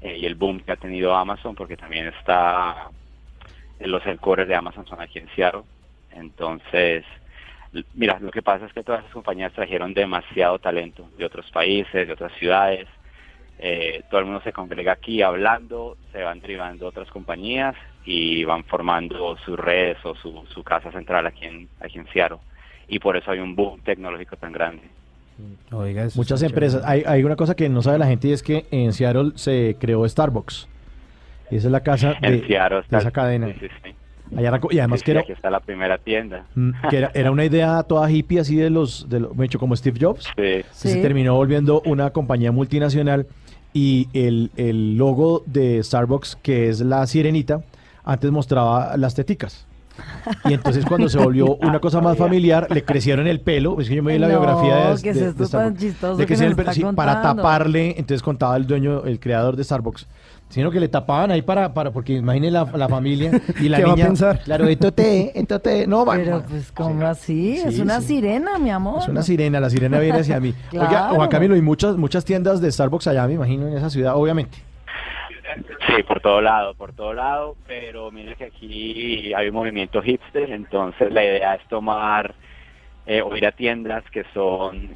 eh, 0.00 0.18
y 0.18 0.26
el 0.26 0.34
boom 0.34 0.58
que 0.58 0.72
ha 0.72 0.76
tenido 0.76 1.14
Amazon, 1.14 1.54
porque 1.54 1.76
también 1.76 2.08
está, 2.08 2.90
los 3.86 4.04
headquarters 4.06 4.48
de 4.48 4.54
Amazon 4.54 4.86
son 4.86 5.00
aquí 5.00 5.18
en 5.18 5.28
Seattle. 5.34 5.62
Entonces, 6.12 7.04
mira, 7.94 8.18
lo 8.20 8.30
que 8.30 8.42
pasa 8.42 8.66
es 8.66 8.72
que 8.72 8.82
todas 8.82 9.00
esas 9.00 9.12
compañías 9.12 9.52
trajeron 9.52 9.94
demasiado 9.94 10.58
talento 10.58 11.08
de 11.16 11.24
otros 11.24 11.50
países, 11.50 12.06
de 12.06 12.12
otras 12.12 12.32
ciudades. 12.38 12.86
Eh, 13.58 14.02
todo 14.10 14.20
el 14.20 14.26
mundo 14.26 14.40
se 14.42 14.52
congrega 14.52 14.92
aquí 14.92 15.22
hablando, 15.22 15.96
se 16.10 16.22
van 16.22 16.40
derivando 16.40 16.86
otras 16.86 17.08
compañías 17.10 17.76
y 18.04 18.44
van 18.44 18.64
formando 18.64 19.36
sus 19.38 19.58
redes 19.58 19.98
o 20.04 20.14
su, 20.16 20.44
su 20.52 20.64
casa 20.64 20.90
central 20.90 21.26
aquí 21.26 21.44
en, 21.44 21.68
aquí 21.80 21.98
en 21.98 22.06
Seattle. 22.08 22.38
Y 22.88 22.98
por 22.98 23.16
eso 23.16 23.30
hay 23.30 23.38
un 23.38 23.54
boom 23.54 23.80
tecnológico 23.80 24.36
tan 24.36 24.52
grande. 24.52 24.82
Oiga, 25.70 26.08
Muchas 26.14 26.42
empresas. 26.42 26.82
Hay, 26.84 27.04
hay 27.06 27.24
una 27.24 27.36
cosa 27.36 27.54
que 27.54 27.68
no 27.68 27.82
sabe 27.82 27.98
la 27.98 28.06
gente 28.06 28.28
y 28.28 28.32
es 28.32 28.42
que 28.42 28.66
en 28.70 28.92
Seattle 28.92 29.32
se 29.36 29.76
creó 29.78 30.06
Starbucks. 30.06 30.68
Y 31.52 31.56
esa 31.56 31.68
es 31.68 31.72
la 31.72 31.80
casa 31.80 32.14
de, 32.22 32.44
esa 32.90 33.10
cadena. 33.10 33.48
sí, 33.48 33.54
sí, 33.60 33.66
sí. 33.84 33.90
Allá 34.36 34.50
arrancó- 34.50 34.72
y 34.72 34.78
además 34.78 35.00
Sí, 35.00 35.04
que 35.04 35.10
era, 35.10 35.20
aquí 35.20 35.32
está 35.32 35.50
la 35.50 35.60
primera 35.60 35.98
tienda. 35.98 36.44
mm, 36.54 36.70
que 36.88 36.96
era, 36.96 37.10
era 37.12 37.30
una 37.30 37.44
idea 37.44 37.82
toda 37.82 38.10
hippie 38.10 38.40
así 38.40 38.56
de 38.56 38.70
los, 38.70 39.06
de 39.10 39.20
los 39.20 39.38
hecho 39.40 39.58
como 39.58 39.76
Steve 39.76 39.98
Jobs. 40.00 40.24
Sí. 40.24 40.32
que 40.36 40.64
Sí. 40.72 40.88
Se 40.88 41.02
terminó 41.02 41.34
volviendo 41.34 41.82
una 41.84 42.10
compañía 42.10 42.50
multinacional 42.50 43.26
y 43.74 44.08
el, 44.14 44.50
el 44.56 44.96
logo 44.96 45.42
de 45.44 45.82
Starbucks, 45.82 46.36
que 46.36 46.70
es 46.70 46.80
la 46.80 47.06
sirenita, 47.06 47.60
antes 48.04 48.30
mostraba 48.30 48.96
las 48.96 49.14
teticas. 49.14 49.66
Y 50.46 50.54
entonces 50.54 50.86
cuando 50.86 51.10
se 51.10 51.18
volvió 51.18 51.56
una 51.60 51.78
cosa 51.78 52.00
más 52.00 52.16
familiar, 52.16 52.66
le 52.70 52.82
crecieron 52.84 53.26
el 53.26 53.40
pelo. 53.40 53.78
Es 53.82 53.88
que 53.90 53.96
yo 53.96 54.02
me 54.02 54.14
vi 54.14 54.18
la 54.18 54.28
No, 54.28 54.38
biografía 54.40 54.76
de, 54.94 55.02
¿qué 55.02 55.10
es 55.10 55.20
de- 55.20 55.28
esto 55.28 55.44
de 55.44 55.48
tan 55.50 55.60
Starbucks. 55.76 55.80
chistoso 55.80 56.12
Le 56.14 56.22
que 56.22 56.26
crecieron 56.28 56.50
el 56.52 56.56
pelo, 56.56 56.72
sí, 56.72 56.84
para 56.96 57.20
taparle, 57.20 57.90
entonces 57.98 58.22
contaba 58.22 58.56
el 58.56 58.66
dueño, 58.66 59.04
el 59.04 59.20
creador 59.20 59.56
de 59.56 59.64
Starbucks. 59.64 60.06
Sino 60.52 60.70
que 60.70 60.78
le 60.80 60.88
tapaban 60.88 61.30
ahí 61.30 61.40
para, 61.40 61.72
para 61.72 61.90
porque 61.92 62.12
imagine 62.12 62.50
la, 62.50 62.64
la 62.74 62.86
familia 62.86 63.30
y 63.58 63.70
la 63.70 63.76
¿Qué 63.78 63.84
va 63.84 63.92
a 63.92 63.94
niña. 63.96 64.06
pensar? 64.08 64.40
Claro, 64.44 64.68
esto 64.68 64.92
te, 64.92 65.38
esto 65.38 65.58
te, 65.60 65.86
no 65.86 66.04
va. 66.04 66.16
Pero 66.16 66.42
pues, 66.46 66.70
¿cómo 66.72 67.06
así? 67.06 67.56
Sí, 67.56 67.68
es 67.68 67.78
una 67.78 68.00
sí. 68.02 68.08
sirena, 68.08 68.58
mi 68.58 68.68
amor. 68.70 69.00
Es 69.00 69.08
una 69.08 69.22
sirena, 69.22 69.60
la 69.60 69.70
sirena 69.70 69.98
viene 69.98 70.18
hacia 70.18 70.38
mí. 70.40 70.52
Oiga, 70.72 70.88
Claro. 70.88 71.14
Juan 71.14 71.28
Camilo, 71.30 71.56
y 71.56 71.62
muchas, 71.62 71.96
muchas 71.96 72.24
tiendas 72.26 72.60
de 72.60 72.70
Starbucks 72.70 73.06
allá, 73.06 73.26
me 73.26 73.32
imagino, 73.32 73.66
en 73.66 73.78
esa 73.78 73.88
ciudad, 73.88 74.14
obviamente. 74.14 74.58
Sí, 75.86 76.02
por 76.02 76.20
todo 76.20 76.40
lado, 76.42 76.74
por 76.74 76.92
todo 76.92 77.14
lado, 77.14 77.56
pero 77.66 78.10
mire 78.10 78.34
que 78.36 78.44
aquí 78.44 79.32
hay 79.34 79.48
un 79.48 79.54
movimiento 79.54 80.02
hipster, 80.02 80.50
entonces 80.50 81.10
la 81.12 81.24
idea 81.24 81.54
es 81.54 81.66
tomar 81.68 82.34
eh, 83.06 83.20
o 83.22 83.34
ir 83.36 83.46
a 83.46 83.52
tiendas 83.52 84.04
que 84.10 84.24
son 84.34 84.90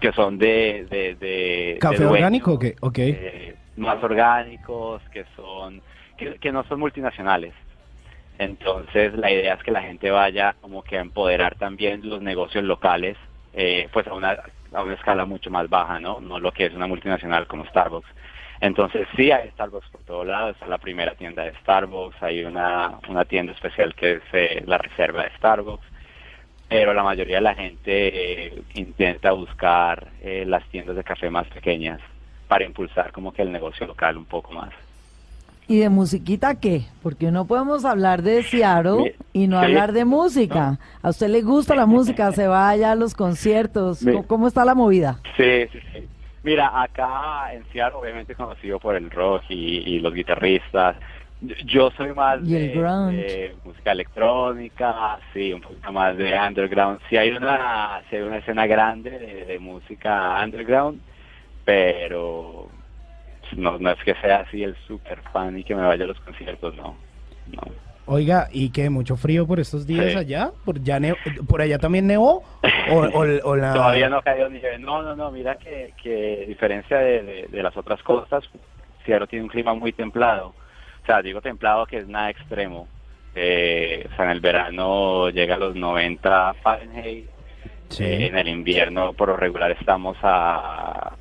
que 0.00 0.12
son 0.12 0.38
de, 0.38 0.86
de, 0.90 1.14
de 1.14 1.78
¿Café 1.80 1.98
de 1.98 2.06
orgánico 2.06 2.52
o 2.54 2.58
qué? 2.58 2.74
Ok. 2.80 2.98
eh, 2.98 3.56
más 3.76 4.02
orgánicos, 4.02 5.02
que 5.12 5.24
son 5.36 5.82
que, 6.16 6.36
que 6.36 6.52
no 6.52 6.64
son 6.64 6.80
multinacionales. 6.80 7.54
Entonces 8.38 9.14
la 9.14 9.30
idea 9.30 9.54
es 9.54 9.62
que 9.62 9.70
la 9.70 9.82
gente 9.82 10.10
vaya 10.10 10.54
como 10.60 10.82
que 10.82 10.98
a 10.98 11.00
empoderar 11.00 11.54
también 11.56 12.08
los 12.08 12.20
negocios 12.20 12.64
locales, 12.64 13.16
eh, 13.52 13.88
pues 13.92 14.06
a 14.06 14.14
una, 14.14 14.36
a 14.72 14.82
una 14.82 14.94
escala 14.94 15.24
mucho 15.24 15.50
más 15.50 15.68
baja, 15.68 16.00
¿no? 16.00 16.20
No 16.20 16.40
lo 16.40 16.52
que 16.52 16.66
es 16.66 16.74
una 16.74 16.86
multinacional 16.86 17.46
como 17.46 17.64
Starbucks. 17.66 18.08
Entonces 18.60 19.06
sí 19.16 19.30
hay 19.30 19.50
Starbucks 19.50 19.88
por 19.90 20.00
todos 20.02 20.26
lados, 20.26 20.52
está 20.54 20.66
la 20.66 20.78
primera 20.78 21.14
tienda 21.14 21.44
de 21.44 21.54
Starbucks, 21.60 22.22
hay 22.22 22.44
una, 22.44 22.98
una 23.08 23.24
tienda 23.24 23.52
especial 23.52 23.94
que 23.94 24.14
es 24.14 24.22
eh, 24.32 24.62
la 24.66 24.78
reserva 24.78 25.24
de 25.24 25.30
Starbucks, 25.36 25.86
pero 26.68 26.94
la 26.94 27.02
mayoría 27.02 27.36
de 27.36 27.42
la 27.42 27.54
gente 27.54 28.46
eh, 28.46 28.62
intenta 28.74 29.32
buscar 29.32 30.08
eh, 30.22 30.44
las 30.46 30.64
tiendas 30.70 30.96
de 30.96 31.04
café 31.04 31.30
más 31.30 31.46
pequeñas 31.48 32.00
para 32.48 32.64
impulsar 32.64 33.12
como 33.12 33.32
que 33.32 33.42
el 33.42 33.52
negocio 33.52 33.86
local 33.86 34.16
un 34.16 34.24
poco 34.26 34.52
más. 34.52 34.70
¿Y 35.66 35.78
de 35.78 35.88
musiquita 35.88 36.56
qué? 36.60 36.82
Porque 37.02 37.30
no 37.30 37.46
podemos 37.46 37.86
hablar 37.86 38.20
de 38.22 38.42
Seattle 38.42 39.14
y 39.32 39.46
no 39.46 39.58
hablar 39.58 39.92
de 39.92 40.04
música. 40.04 40.78
¿A 41.02 41.08
usted 41.08 41.28
le 41.28 41.40
gusta 41.40 41.74
la 41.74 41.86
música? 41.86 42.32
¿Se 42.32 42.46
va 42.46 42.68
allá 42.68 42.92
a 42.92 42.94
los 42.94 43.14
conciertos? 43.14 44.04
¿Cómo, 44.26 44.46
está 44.46 44.64
la 44.66 44.74
movida? 44.74 45.20
Sí, 45.36 45.66
sí, 45.72 45.78
sí. 45.92 46.06
Mira, 46.42 46.82
acá 46.82 47.54
en 47.54 47.64
Seattle 47.72 47.98
obviamente 47.98 48.34
conocido 48.34 48.78
por 48.78 48.94
el 48.94 49.10
rock 49.10 49.44
y, 49.48 49.78
y 49.94 50.00
los 50.00 50.12
guitarristas. 50.12 50.96
Yo- 51.64 51.90
soy 51.92 52.12
más 52.12 52.40
Y 52.42 52.52
de, 52.52 52.68
de 52.68 53.56
música 53.64 53.92
electrónica, 53.92 55.18
sí, 55.32 55.52
un 55.54 55.62
poquito 55.62 55.92
más 55.92 56.14
de 56.18 56.38
underground. 56.38 57.00
Sí 57.08 57.16
hay 57.16 57.30
una, 57.30 58.02
sí 58.10 58.16
hay 58.16 58.22
una 58.22 58.36
escena 58.38 58.66
grande 58.66 59.10
de, 59.18 59.44
de 59.46 59.58
música 59.58 60.42
underground, 60.44 61.00
pero 61.64 62.68
no, 63.56 63.78
no 63.78 63.90
es 63.90 63.98
que 64.04 64.14
sea 64.16 64.40
así 64.40 64.62
el 64.62 64.76
super 64.86 65.20
fan 65.32 65.58
y 65.58 65.64
que 65.64 65.74
me 65.74 65.82
vaya 65.82 66.04
a 66.04 66.08
los 66.08 66.20
conciertos, 66.20 66.74
no. 66.76 66.96
no. 67.52 67.62
Oiga, 68.06 68.48
¿y 68.52 68.68
qué? 68.70 68.90
¿Mucho 68.90 69.16
frío 69.16 69.46
por 69.46 69.60
estos 69.60 69.86
días 69.86 70.12
Sí. 70.12 70.18
allá? 70.18 70.50
¿Por, 70.66 70.82
ya 70.82 71.00
ne- 71.00 71.16
¿Por 71.48 71.62
allá 71.62 71.78
también 71.78 72.06
nevó? 72.06 72.42
¿O, 72.90 72.96
o- 72.98 73.48
o 73.50 73.56
la... 73.56 73.72
Todavía 73.72 74.10
no 74.10 74.18
ha 74.18 74.22
caído 74.22 74.50
nieve. 74.50 74.78
No, 74.78 75.02
no, 75.02 75.16
no, 75.16 75.30
mira 75.30 75.56
que, 75.56 75.94
que 76.02 76.42
a 76.44 76.48
diferencia 76.48 76.98
de, 76.98 77.22
de- 77.22 77.46
de 77.50 77.62
las 77.62 77.74
otras 77.76 78.02
costas, 78.02 78.44
Seattle 79.06 79.26
tiene 79.26 79.44
un 79.44 79.50
clima 79.50 79.72
muy 79.74 79.92
templado. 79.92 80.48
O 81.02 81.06
sea, 81.06 81.22
digo 81.22 81.40
templado 81.40 81.86
que 81.86 81.98
es 81.98 82.06
nada 82.08 82.28
extremo. 82.28 82.88
Eh, 83.34 84.06
o 84.12 84.16
sea, 84.16 84.26
en 84.26 84.30
el 84.32 84.40
verano 84.40 85.30
llega 85.30 85.54
a 85.54 85.58
los 85.58 85.74
90 85.74 86.54
Fahrenheit. 86.62 87.26
Sí. 87.88 88.04
Eh, 88.04 88.26
en 88.26 88.36
el 88.36 88.48
invierno, 88.48 89.12
por 89.14 89.28
lo 89.28 89.36
regular, 89.36 89.70
estamos 89.70 90.16
a, 90.22 91.12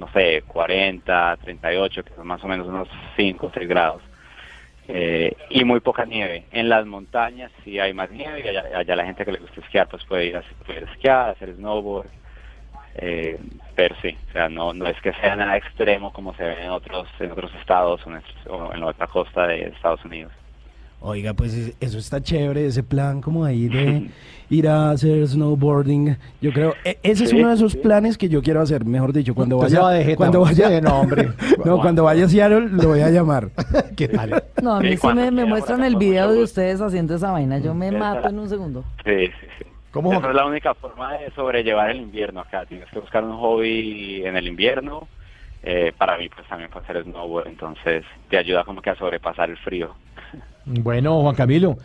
no 0.00 0.08
sé, 0.12 0.42
40, 0.48 1.36
38, 1.42 2.02
que 2.04 2.14
son 2.14 2.26
más 2.26 2.42
o 2.42 2.48
menos 2.48 2.66
unos 2.66 2.88
5 3.16 3.46
o 3.46 3.52
6 3.52 3.68
grados. 3.68 4.02
eh, 4.88 5.36
y 5.50 5.64
muy 5.64 5.80
poca 5.80 6.04
nieve. 6.04 6.46
En 6.50 6.68
las 6.68 6.84
montañas 6.86 7.52
sí 7.62 7.78
hay 7.78 7.92
más 7.94 8.10
nieve 8.10 8.40
y 8.44 8.48
allá, 8.48 8.64
allá 8.76 8.96
la 8.96 9.04
gente 9.04 9.24
que 9.24 9.32
le 9.32 9.38
gusta 9.38 9.60
esquiar 9.60 9.86
pues 9.88 10.04
puede 10.04 10.26
ir 10.26 10.36
a 10.36 10.42
puede 10.66 10.84
esquiar, 10.84 11.30
hacer 11.30 11.54
snowboard. 11.54 12.08
Eh, 12.96 13.38
pero 13.76 13.94
sí, 14.02 14.16
o 14.30 14.32
sea, 14.32 14.48
no, 14.48 14.72
no 14.74 14.86
es 14.86 15.00
que 15.00 15.12
sea 15.12 15.36
nada 15.36 15.56
extremo 15.56 16.12
como 16.12 16.34
se 16.34 16.42
ve 16.44 16.64
en 16.64 16.70
otros, 16.70 17.06
en 17.20 17.30
otros 17.30 17.54
estados 17.60 18.04
o 18.06 18.10
en, 18.10 18.22
o 18.48 18.72
en 18.74 18.80
la 18.80 18.86
otra 18.86 19.06
costa 19.06 19.46
de 19.46 19.68
Estados 19.68 20.04
Unidos. 20.04 20.32
Oiga, 21.02 21.32
pues 21.32 21.54
es- 21.54 21.72
eso 21.80 21.98
está 21.98 22.20
chévere, 22.20 22.66
ese 22.66 22.82
plan 22.82 23.22
como 23.22 23.44
ahí 23.44 23.68
de 23.68 24.10
ir 24.50 24.68
a 24.68 24.90
hacer 24.90 25.26
snowboarding. 25.26 26.16
Yo 26.42 26.52
creo, 26.52 26.74
e- 26.84 26.98
ese 27.02 27.24
es 27.24 27.32
uno 27.32 27.48
de 27.48 27.54
esos 27.54 27.74
planes 27.76 28.18
que 28.18 28.28
yo 28.28 28.42
quiero 28.42 28.60
hacer, 28.60 28.84
mejor 28.84 29.12
dicho, 29.14 29.34
cuando 29.34 29.56
vaya, 29.56 29.80
va 29.80 29.92
de 29.92 30.04
jeta, 30.04 30.16
cuando 30.16 30.40
vaya, 30.42 30.68
Sí, 30.68 30.80
no, 30.82 31.00
hombre. 31.00 31.28
no, 31.64 31.80
cuando 31.80 32.04
vaya 32.04 32.26
a 32.26 32.28
Seattle 32.28 32.68
lo 32.68 32.88
voy 32.88 33.00
a 33.00 33.08
llamar. 33.10 33.48
¿Qué 33.96 34.08
tal? 34.08 34.44
No, 34.62 34.74
a 34.74 34.80
mí 34.80 34.96
Sí, 34.96 35.06
me, 35.14 35.30
me 35.30 35.46
muestran 35.46 35.82
el 35.84 35.96
video 35.96 36.32
de 36.32 36.42
ustedes 36.42 36.80
haciendo 36.82 37.14
esa 37.14 37.30
vaina. 37.30 37.58
Yo 37.58 37.72
me 37.74 37.90
mato 37.92 38.28
en 38.28 38.38
un 38.38 38.48
segundo. 38.50 38.84
Sí, 39.04 39.26
sí, 39.26 39.46
sí. 39.58 39.64
¿Cómo? 39.92 40.12
Esa 40.12 40.28
es 40.28 40.34
la 40.36 40.46
única 40.46 40.74
forma 40.74 41.14
de 41.14 41.30
sobrellevar 41.32 41.90
el 41.90 42.00
invierno 42.02 42.40
acá. 42.40 42.64
Tienes 42.66 42.88
que 42.90 43.00
buscar 43.00 43.24
un 43.24 43.36
hobby 43.38 44.22
en 44.24 44.36
el 44.36 44.46
invierno. 44.46 45.08
Eh, 45.62 45.92
para 45.96 46.16
mí, 46.16 46.28
pues 46.28 46.46
también 46.48 46.70
para 46.70 46.82
hacer 46.82 47.04
snowboard, 47.04 47.48
entonces 47.48 48.04
te 48.28 48.38
ayuda 48.38 48.64
como 48.64 48.80
que 48.80 48.90
a 48.90 48.96
sobrepasar 48.96 49.50
el 49.50 49.58
frío. 49.58 49.94
Bueno, 50.66 51.22
Juan 51.22 51.34
Camilo, 51.34 51.78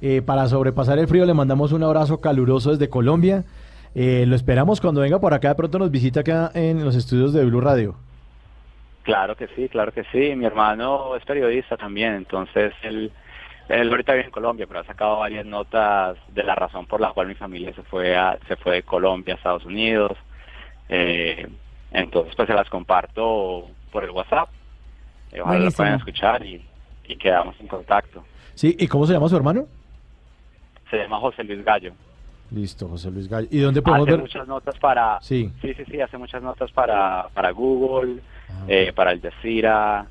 eh, 0.00 0.22
para 0.22 0.46
sobrepasar 0.46 0.98
el 0.98 1.08
frío 1.08 1.24
le 1.24 1.34
mandamos 1.34 1.72
un 1.72 1.82
abrazo 1.82 2.20
caluroso 2.20 2.70
desde 2.70 2.90
Colombia. 2.90 3.44
Eh, 3.94 4.26
lo 4.28 4.36
esperamos 4.36 4.80
cuando 4.80 5.00
venga 5.00 5.18
por 5.18 5.34
acá, 5.34 5.48
de 5.48 5.54
pronto 5.54 5.78
nos 5.78 5.90
visita 5.90 6.20
acá 6.20 6.50
en 6.54 6.84
los 6.84 6.94
estudios 6.94 7.32
de 7.32 7.44
Blue 7.44 7.60
Radio. 7.60 7.96
Claro 9.02 9.34
que 9.34 9.48
sí, 9.56 9.68
claro 9.68 9.92
que 9.92 10.04
sí. 10.12 10.36
Mi 10.36 10.44
hermano 10.44 11.16
es 11.16 11.24
periodista 11.24 11.76
también, 11.76 12.14
entonces 12.14 12.74
él, 12.82 13.10
él 13.68 13.88
ahorita 13.88 14.12
vive 14.12 14.26
en 14.26 14.30
Colombia, 14.30 14.66
pero 14.68 14.80
ha 14.80 14.84
sacado 14.84 15.20
varias 15.20 15.46
notas 15.46 16.18
de 16.32 16.42
la 16.44 16.54
razón 16.54 16.86
por 16.86 17.00
la 17.00 17.12
cual 17.12 17.26
mi 17.26 17.34
familia 17.34 17.72
se 17.74 17.82
fue 17.82 18.16
a, 18.16 18.38
se 18.46 18.56
fue 18.56 18.76
de 18.76 18.82
Colombia 18.82 19.34
a 19.34 19.36
Estados 19.38 19.64
Unidos. 19.64 20.12
Eh, 20.90 21.48
entonces 21.92 22.34
pues 22.36 22.46
se 22.48 22.54
las 22.54 22.68
comparto 22.68 23.66
por 23.92 24.04
el 24.04 24.10
WhatsApp. 24.10 24.48
Eh, 25.32 25.40
Ojalá 25.40 25.58
lo 25.60 25.70
puedan 25.72 25.94
escuchar 25.94 26.44
y, 26.44 26.64
y 27.06 27.16
quedamos 27.16 27.58
en 27.60 27.66
contacto. 27.68 28.24
Sí, 28.54 28.76
¿y 28.78 28.86
cómo 28.88 29.06
se 29.06 29.12
llama 29.12 29.28
su 29.28 29.36
hermano? 29.36 29.66
Se 30.90 30.96
llama 30.96 31.18
José 31.18 31.44
Luis 31.44 31.64
Gallo. 31.64 31.92
Listo, 32.50 32.88
José 32.88 33.10
Luis 33.10 33.28
Gallo. 33.28 33.46
¿Y 33.50 33.58
dónde 33.60 33.82
podemos 33.82 34.08
Hace 34.08 34.12
ver? 34.16 34.20
muchas 34.22 34.48
notas 34.48 34.78
para 34.78 35.20
Sí. 35.20 35.52
sí 35.60 35.74
sí 35.74 35.84
sí 35.90 36.00
hace 36.00 36.16
muchas 36.16 36.42
notas 36.42 36.72
para 36.72 37.28
para 37.34 37.50
Google 37.50 38.20
eh, 38.66 38.92
para 38.94 39.10
Al 39.10 39.20
Jazeera 39.20 40.06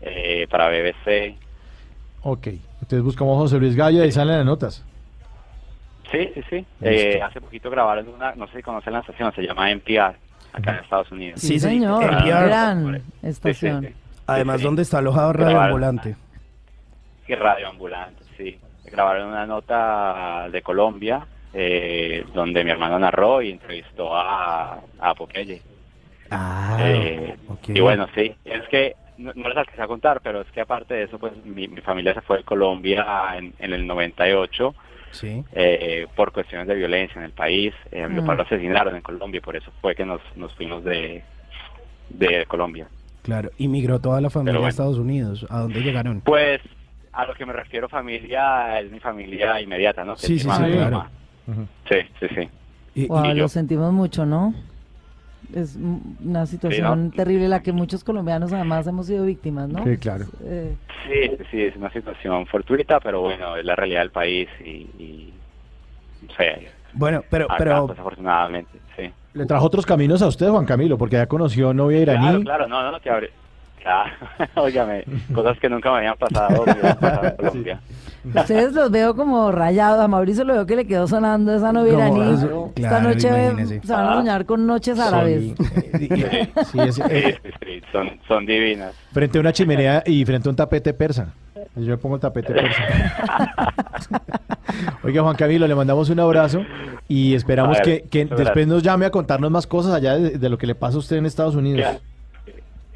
eh, 0.00 0.46
para 0.50 0.68
BBC 0.68 1.36
Ok, 2.24 2.48
entonces 2.48 3.02
buscamos 3.02 3.36
José 3.38 3.58
Luis 3.60 3.76
Gallo 3.76 4.04
y 4.04 4.10
salen 4.10 4.38
las 4.38 4.44
notas. 4.46 4.84
sí 6.10 6.30
sí 6.34 6.42
sí 6.50 6.66
Eh, 6.80 7.20
hace 7.22 7.40
poquito 7.40 7.70
grabaron 7.70 8.08
una 8.08 8.34
no 8.34 8.48
sé 8.48 8.56
si 8.56 8.62
conocen 8.62 8.92
la 8.94 9.00
estación 9.00 9.32
se 9.34 9.42
llama 9.42 9.70
NPR 9.70 10.16
acá 10.52 10.72
en 10.72 10.84
Estados 10.84 11.10
Unidos 11.12 11.40
Sí, 11.40 11.58
señor. 11.58 12.04
Gran 12.24 13.02
estación. 13.22 13.82
Sí, 13.84 13.88
sí, 13.90 13.94
sí. 13.96 14.20
Además, 14.26 14.56
Sí, 14.56 14.60
sí. 14.60 14.64
¿dónde 14.66 14.82
está 14.82 14.98
alojado 14.98 15.32
Radio 15.32 15.56
Grabaron- 15.56 15.64
Ambulante? 15.66 16.16
y 17.26 17.34
Radio 17.34 17.68
Ambulante 17.68 18.24
sí 18.36 18.58
grabaron 18.90 19.28
una 19.28 19.44
nota 19.46 20.48
de 20.50 20.62
Colombia 20.62 21.26
eh, 21.52 22.24
donde 22.34 22.64
mi 22.64 22.70
hermano 22.70 22.98
narró 22.98 23.42
y 23.42 23.50
entrevistó 23.50 24.14
a 24.16 24.80
a 25.00 25.14
Popeye 25.14 25.60
Ah, 26.30 26.76
Eh. 26.80 27.36
Y 27.68 27.80
bueno, 27.80 28.06
sí, 28.14 28.34
es 28.44 28.66
que 28.68 28.94
no, 29.18 29.32
no 29.34 29.48
les 29.48 29.56
alcancé 29.58 29.82
a 29.82 29.86
contar, 29.86 30.20
pero 30.22 30.42
es 30.42 30.46
que 30.52 30.60
aparte 30.60 30.94
de 30.94 31.02
eso, 31.04 31.18
pues 31.18 31.32
mi, 31.44 31.66
mi 31.68 31.80
familia 31.80 32.14
se 32.14 32.20
fue 32.20 32.38
de 32.38 32.44
Colombia 32.44 33.04
en, 33.36 33.52
en 33.58 33.72
el 33.72 33.86
98 33.86 34.74
Sí. 35.12 35.44
eh, 35.52 36.06
por 36.14 36.32
cuestiones 36.32 36.68
de 36.68 36.74
violencia 36.74 37.18
en 37.18 37.24
el 37.24 37.32
país. 37.32 37.74
Eh, 37.90 38.06
papá 38.16 38.34
lo 38.34 38.42
asesinaron 38.42 38.96
en 38.96 39.02
Colombia 39.02 39.38
y 39.38 39.40
por 39.42 39.56
eso 39.56 39.70
fue 39.80 39.94
que 39.94 40.04
nos, 40.04 40.20
nos 40.36 40.54
fuimos 40.54 40.84
de, 40.84 41.22
de 42.10 42.44
Colombia. 42.46 42.86
Claro, 43.22 43.50
y 43.58 43.68
migró 43.68 44.00
toda 44.00 44.20
la 44.20 44.30
familia 44.30 44.54
bueno. 44.54 44.66
a 44.66 44.70
Estados 44.70 44.98
Unidos. 44.98 45.46
¿A 45.50 45.60
dónde 45.60 45.80
llegaron? 45.80 46.20
Pues 46.22 46.60
a 47.12 47.26
lo 47.26 47.34
que 47.34 47.44
me 47.44 47.52
refiero 47.52 47.88
familia 47.88 48.78
es 48.80 48.90
mi 48.90 49.00
familia 49.00 49.60
inmediata, 49.60 50.04
¿no? 50.04 50.14
Que 50.14 50.20
Sí, 50.20 50.38
sí, 50.38 50.48
sí, 50.48 50.72
claro. 50.72 51.06
Sí, 51.88 51.96
sí, 52.20 52.26
sí. 52.34 52.48
Y- 52.94 53.06
Wow, 53.06 53.24
y 53.26 53.28
yo. 53.28 53.34
lo 53.34 53.48
sentimos 53.48 53.92
mucho, 53.92 54.24
¿no? 54.26 54.54
Es 55.54 55.76
una 55.76 56.44
situación 56.46 57.10
terrible 57.10 57.48
la 57.48 57.62
que 57.62 57.72
muchos 57.72 58.04
colombianos 58.04 58.52
además 58.52 58.86
hemos 58.86 59.06
sido 59.06 59.24
víctimas, 59.24 59.68
¿no? 59.68 59.84
Sí, 59.84 59.96
claro. 59.96 60.26
Eh, 60.44 60.74
Sí, 61.06 61.30
sí, 61.50 61.62
es 61.62 61.74
una 61.76 61.90
situación 61.90 62.46
fortuita, 62.46 63.00
pero 63.00 63.22
bueno, 63.22 63.56
es 63.56 63.64
la 63.64 63.74
realidad 63.74 64.00
del 64.00 64.10
país 64.10 64.48
y, 64.60 64.86
y 64.98 65.32
Bueno, 66.92 67.22
pero, 67.30 67.46
acá, 67.46 67.56
pero 67.58 67.86
pues 67.86 67.98
afortunadamente, 67.98 68.78
sí. 68.96 69.10
Le 69.32 69.46
trajo 69.46 69.64
otros 69.66 69.86
caminos 69.86 70.20
a 70.20 70.26
usted, 70.26 70.48
Juan 70.48 70.66
Camilo, 70.66 70.98
porque 70.98 71.16
ya 71.16 71.26
conoció 71.26 71.72
novia 71.72 72.00
iraní. 72.00 72.26
Claro, 72.26 72.40
claro, 72.42 72.68
no, 72.68 72.82
no, 72.82 72.92
no 72.92 73.00
te 73.00 73.10
abre. 73.10 73.30
Claro, 73.80 74.10
óigame, 74.56 75.04
cosas 75.32 75.58
que 75.58 75.68
nunca 75.68 75.90
me 75.92 75.98
habían 75.98 76.16
pasado, 76.16 76.64
me 76.66 76.72
habían 76.72 76.98
pasado 76.98 77.28
en 77.28 77.36
Colombia. 77.36 77.80
Ustedes 78.24 78.72
los 78.72 78.90
veo 78.90 79.14
como 79.14 79.50
rayados. 79.52 80.00
A 80.00 80.08
Mauricio 80.08 80.44
lo 80.44 80.54
veo 80.54 80.66
que 80.66 80.76
le 80.76 80.86
quedó 80.86 81.06
sonando 81.06 81.54
esa 81.54 81.70
iraní. 81.70 82.20
raro. 82.36 82.72
Esta 82.76 82.88
Claro, 82.88 83.08
noche 83.10 83.28
imagínese. 83.28 83.80
se 83.86 83.92
van 83.92 84.06
a 84.08 84.14
soñar 84.16 84.46
con 84.46 84.66
noches 84.66 84.98
árabes. 84.98 85.40
Sí, 85.42 85.54
sí, 85.58 86.78
es- 86.80 86.94
Sí, 86.94 87.02
eh, 87.10 87.38
sí, 87.42 87.50
sí, 87.64 87.80
son, 87.92 88.10
son 88.26 88.46
divinas. 88.46 88.94
frente 89.12 89.38
a 89.38 89.40
una 89.40 89.52
chimenea 89.52 90.02
y 90.06 90.24
frente 90.24 90.48
a 90.48 90.50
un 90.50 90.56
tapete 90.56 90.92
persa. 90.94 91.32
Yo 91.76 91.86
me 91.90 91.96
pongo 91.98 92.16
el 92.16 92.20
tapete 92.20 92.52
persa. 92.52 92.82
Oiga, 95.02 95.22
Juan 95.22 95.36
Camilo, 95.36 95.66
le 95.66 95.74
mandamos 95.74 96.10
un 96.10 96.20
abrazo 96.20 96.62
y 97.08 97.34
esperamos 97.34 97.78
ver, 97.84 98.02
que, 98.08 98.24
después 98.26 98.66
nos 98.66 98.82
llame 98.82 99.06
a 99.06 99.10
contarnos 99.10 99.50
más 99.50 99.66
cosas 99.66 99.92
allá 99.94 100.16
de, 100.16 100.38
de 100.38 100.48
lo 100.48 100.58
que 100.58 100.66
le 100.66 100.74
pasa 100.74 100.96
a 100.96 100.98
usted 100.98 101.16
en 101.16 101.26
Estados 101.26 101.54
Unidos. 101.54 102.00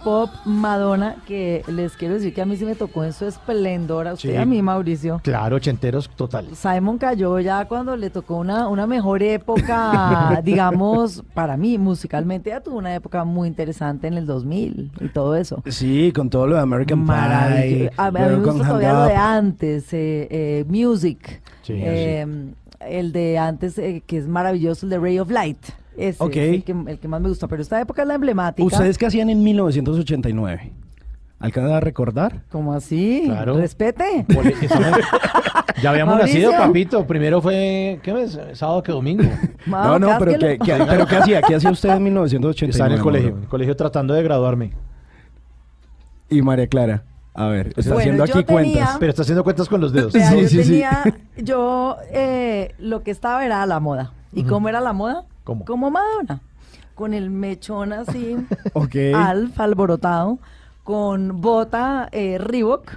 Pop 0.07 0.31
Madonna, 0.45 1.17
que 1.27 1.65
les 1.67 1.97
quiero 1.97 2.15
decir 2.15 2.33
que 2.33 2.41
a 2.41 2.47
mí 2.47 2.57
sí 2.57 2.65
me 2.65 2.77
tocó 2.77 3.03
en 3.03 3.13
su 3.13 3.27
esplendor, 3.27 4.07
a 4.07 4.13
usted 4.13 4.31
Sí. 4.31 4.37
a 4.37 4.45
mí, 4.45 4.63
Mauricio. 4.63 5.21
Claro, 5.25 5.57
ochenteros 5.57 6.09
total. 6.11 6.47
Simon 6.55 6.97
cayó 6.97 7.41
ya 7.41 7.65
cuando 7.65 7.97
le 7.97 8.09
tocó 8.11 8.37
una, 8.37 8.69
una 8.69 8.87
mejor 8.87 9.21
época, 9.25 10.41
digamos, 10.45 11.25
para 11.35 11.57
mí, 11.57 11.77
musicalmente 11.77 12.51
ya 12.51 12.61
tuvo 12.61 12.79
una 12.79 12.95
época 12.95 13.25
muy 13.25 13.49
interesante 13.49 14.07
en 14.07 14.15
el 14.15 14.27
2000 14.27 14.93
y 15.01 15.09
todo 15.09 15.35
eso. 15.35 15.61
Sí, 15.67 16.13
con 16.15 16.31
todo 16.31 16.47
lo 16.47 16.55
de 16.55 16.61
American. 16.63 17.05
Pie. 17.05 17.91
A, 17.97 18.07
a 18.07 18.11
mí 18.13 18.21
me 18.21 18.37
gusta 18.37 18.65
todavía 18.65 18.93
lo 18.93 19.05
de 19.07 19.17
antes, 19.17 19.93
eh, 19.93 20.29
eh, 20.31 20.65
Music. 20.69 21.43
Sí, 21.63 21.73
eh, 21.77 22.25
El 22.79 23.11
de 23.11 23.39
antes, 23.39 23.77
eh, 23.79 24.05
que 24.07 24.19
es 24.19 24.29
maravilloso, 24.29 24.87
el 24.87 24.91
de 24.91 24.99
Ray 25.01 25.19
of 25.19 25.31
Light. 25.33 25.59
Ese 25.99 26.23
Ok. 26.23 26.37
es 26.37 26.55
el 26.55 26.65
que, 26.65 26.73
el 26.89 26.99
que 26.99 27.09
más 27.09 27.21
me 27.21 27.29
gusta. 27.29 27.49
Pero 27.49 27.63
esta 27.63 27.81
época 27.81 28.03
es 28.03 28.09
la 28.09 28.15
emblemática. 28.15 28.65
¿Ustedes 28.67 28.99
qué 28.99 29.07
hacían 29.07 29.31
en 29.31 29.43
1989? 29.43 30.73
¿Alcanzan 31.39 31.73
a 31.73 31.81
recordar? 31.81 32.43
¿Cómo 32.51 32.73
así? 32.73 33.23
Claro. 33.27 33.57
Respete. 33.59 34.25
Ya 35.83 35.91
habíamos 35.91 36.17
Mauricio. 36.17 36.51
nacido, 36.51 36.67
papito. 36.67 37.07
Primero 37.07 37.43
fue, 37.43 38.01
¿qué 38.03 38.15
mes? 38.15 38.39
Sábado 38.55 38.83
que 38.83 38.93
domingo. 38.93 39.25
No, 39.67 39.99
no, 39.99 40.17
pero 40.19 40.39
¿qué, 40.39 40.59
qué- 40.65 40.85
pero 40.89 41.07
¿qué 41.07 41.17
hacía? 41.17 41.43
¿Qué 41.43 41.55
hacía 41.57 41.71
usted 41.71 41.91
en 41.91 42.03
1989? 42.05 42.71
Estaba 42.71 42.89
en 42.89 42.95
el 42.97 43.03
colegio, 43.03 43.29
en 43.29 43.35
Mauro? 43.35 43.43
el 43.45 43.49
colegio 43.51 43.77
tratando 43.77 44.15
de 44.15 44.23
graduarme. 44.23 44.73
Y 46.31 46.41
María 46.41 46.67
Clara, 46.67 47.05
a 47.35 47.49
ver, 47.49 47.69
está 47.77 47.83
Bueno, 47.95 47.99
haciendo 47.99 48.25
yo 48.25 48.35
aquí 48.39 48.45
tenía- 48.45 48.55
cuentas. 48.73 48.97
Pero 48.99 49.11
está 49.11 49.23
haciendo 49.23 49.45
cuentas 49.45 49.69
con 49.69 49.81
los 49.83 49.93
dedos. 49.93 50.13
Vea, 50.15 50.35
yo 50.35 50.49
tenía, 50.49 51.03
yo, 51.37 51.97
eh, 52.11 52.75
lo 52.79 53.03
que 53.03 53.11
estaba 53.11 53.45
era 53.45 53.65
la 53.67 53.79
moda. 53.81 54.13
¿Y 54.33 54.45
cómo 54.45 54.69
era 54.71 54.81
la 54.81 54.93
moda? 54.95 55.25
¿Cómo? 55.47 55.65
Como 55.65 55.91
Madonna. 55.93 56.41
Con 56.97 57.15
el 57.15 57.31
mechón 57.31 57.93
así, 57.93 58.37
Ok. 58.73 58.97
alfa, 59.15 59.63
alborotado, 59.65 60.39
con 60.83 61.41
bota 61.41 62.09
eh, 62.11 62.37
Reebok, 62.39 62.91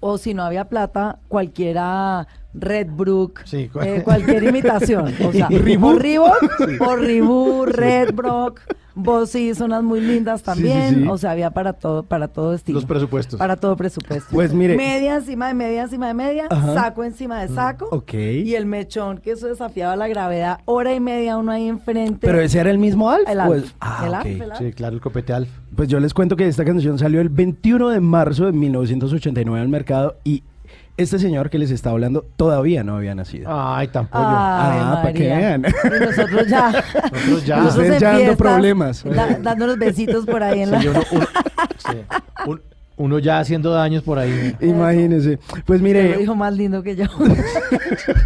o 0.00 0.18
si 0.18 0.34
no 0.34 0.42
había 0.42 0.66
plata, 0.68 1.18
cualquiera 1.28 2.26
Red 2.52 2.88
Brook, 2.90 3.40
Sí, 3.46 3.70
eh, 3.82 4.02
cualquier 4.04 4.44
imitación. 4.44 5.14
O 5.24 5.32
sea, 5.32 5.46
¿Y 5.50 5.56
o 5.56 5.58
Reebok? 5.62 5.98
Reebok, 5.98 6.42
o 6.80 6.96
Reebok, 6.96 7.66
Red 7.68 8.14
Brook, 8.14 8.60
vos 8.96 9.30
sí, 9.30 9.54
son 9.54 9.66
unas 9.66 9.84
muy 9.84 10.00
lindas 10.00 10.42
también. 10.42 10.94
sí. 11.02 11.08
O 11.08 11.16
sea, 11.18 11.30
había 11.30 11.50
para 11.50 11.74
todo, 11.74 12.02
para 12.02 12.26
todo 12.26 12.54
estilo. 12.54 12.78
Los 12.80 12.86
presupuestos. 12.86 13.38
Para 13.38 13.54
todo 13.56 13.76
presupuesto. 13.76 14.30
Pues 14.32 14.52
mire- 14.52 14.76
Media 14.76 15.14
encima 15.16 15.46
de 15.46 15.54
media 15.54 15.82
encima 15.84 16.08
de 16.08 16.14
media, 16.14 16.46
Ajá. 16.50 16.74
saco 16.74 17.04
encima 17.04 17.40
de 17.42 17.48
saco. 17.54 17.86
Ok. 17.92 18.14
Y 18.14 18.54
el 18.56 18.66
mechón, 18.66 19.18
que 19.18 19.30
eso 19.32 19.46
desafiaba 19.46 19.94
la 19.94 20.08
gravedad, 20.08 20.58
hora 20.64 20.92
y 20.94 20.98
media 21.00 21.36
uno 21.36 21.52
ahí 21.52 21.68
enfrente. 21.68 22.26
¿Pero 22.26 22.40
ese 22.40 22.58
era 22.58 22.70
el 22.72 22.78
mismo 22.78 23.08
Alf? 23.10 23.28
El 23.28 23.38
Alf. 23.40 23.64
es- 23.66 23.74
Ah, 23.80 24.02
El 24.04 24.08
ok. 24.08 24.14
Alf, 24.16 24.26
el 24.26 24.50
Alf. 24.50 24.58
Sí, 24.58 24.72
claro, 24.72 24.94
el 24.96 25.00
copete 25.00 25.32
Alf. 25.32 25.48
Pues 25.76 25.88
yo 25.88 26.00
les 26.00 26.14
cuento 26.14 26.36
que 26.36 26.48
esta 26.48 26.64
canción 26.64 26.98
salió 26.98 27.20
el 27.20 27.28
21 27.28 27.90
de 27.90 28.00
marzo 28.00 28.46
de 28.46 28.52
1989 28.52 29.60
al 29.60 29.68
mercado 29.68 30.16
y 30.24 30.42
este 30.96 31.18
señor 31.18 31.50
que 31.50 31.58
les 31.58 31.70
está 31.70 31.90
hablando 31.90 32.24
todavía 32.36 32.82
no 32.84 32.96
había 32.96 33.14
nacido. 33.14 33.48
Ay, 33.50 33.88
tampoco. 33.88 34.18
Ay, 34.24 34.80
Ah, 34.82 35.00
para 35.02 35.12
que 35.12 35.28
María. 35.28 35.58
vean. 35.58 35.64
Y 35.66 36.04
nosotros 36.04 36.46
ya. 36.48 36.70
Nosotros 37.12 37.44
ya. 37.46 37.56
nosotros 37.58 37.76
Ustedes 37.84 38.00
ya 38.00 38.12
dando 38.18 38.36
problemas. 38.36 39.04
da- 39.04 39.38
dándonos 39.42 39.78
besitos 39.78 40.24
por 40.26 40.42
ahí 40.42 40.60
en 40.62 40.70
la. 40.70 40.80
Sí, 40.80 40.88
uno, 40.88 41.00
uno- 41.12 41.26
sí. 41.78 41.96
Un- 42.46 42.60
uno 42.98 43.18
ya 43.18 43.40
haciendo 43.40 43.70
daños 43.72 44.02
por 44.02 44.18
ahí. 44.18 44.56
Imagínense. 44.62 45.38
Pues 45.66 45.82
mire, 45.82 46.12
lo 46.12 46.18
dijo 46.18 46.34
más 46.34 46.54
lindo 46.54 46.82
que 46.82 46.96
yo. 46.96 47.04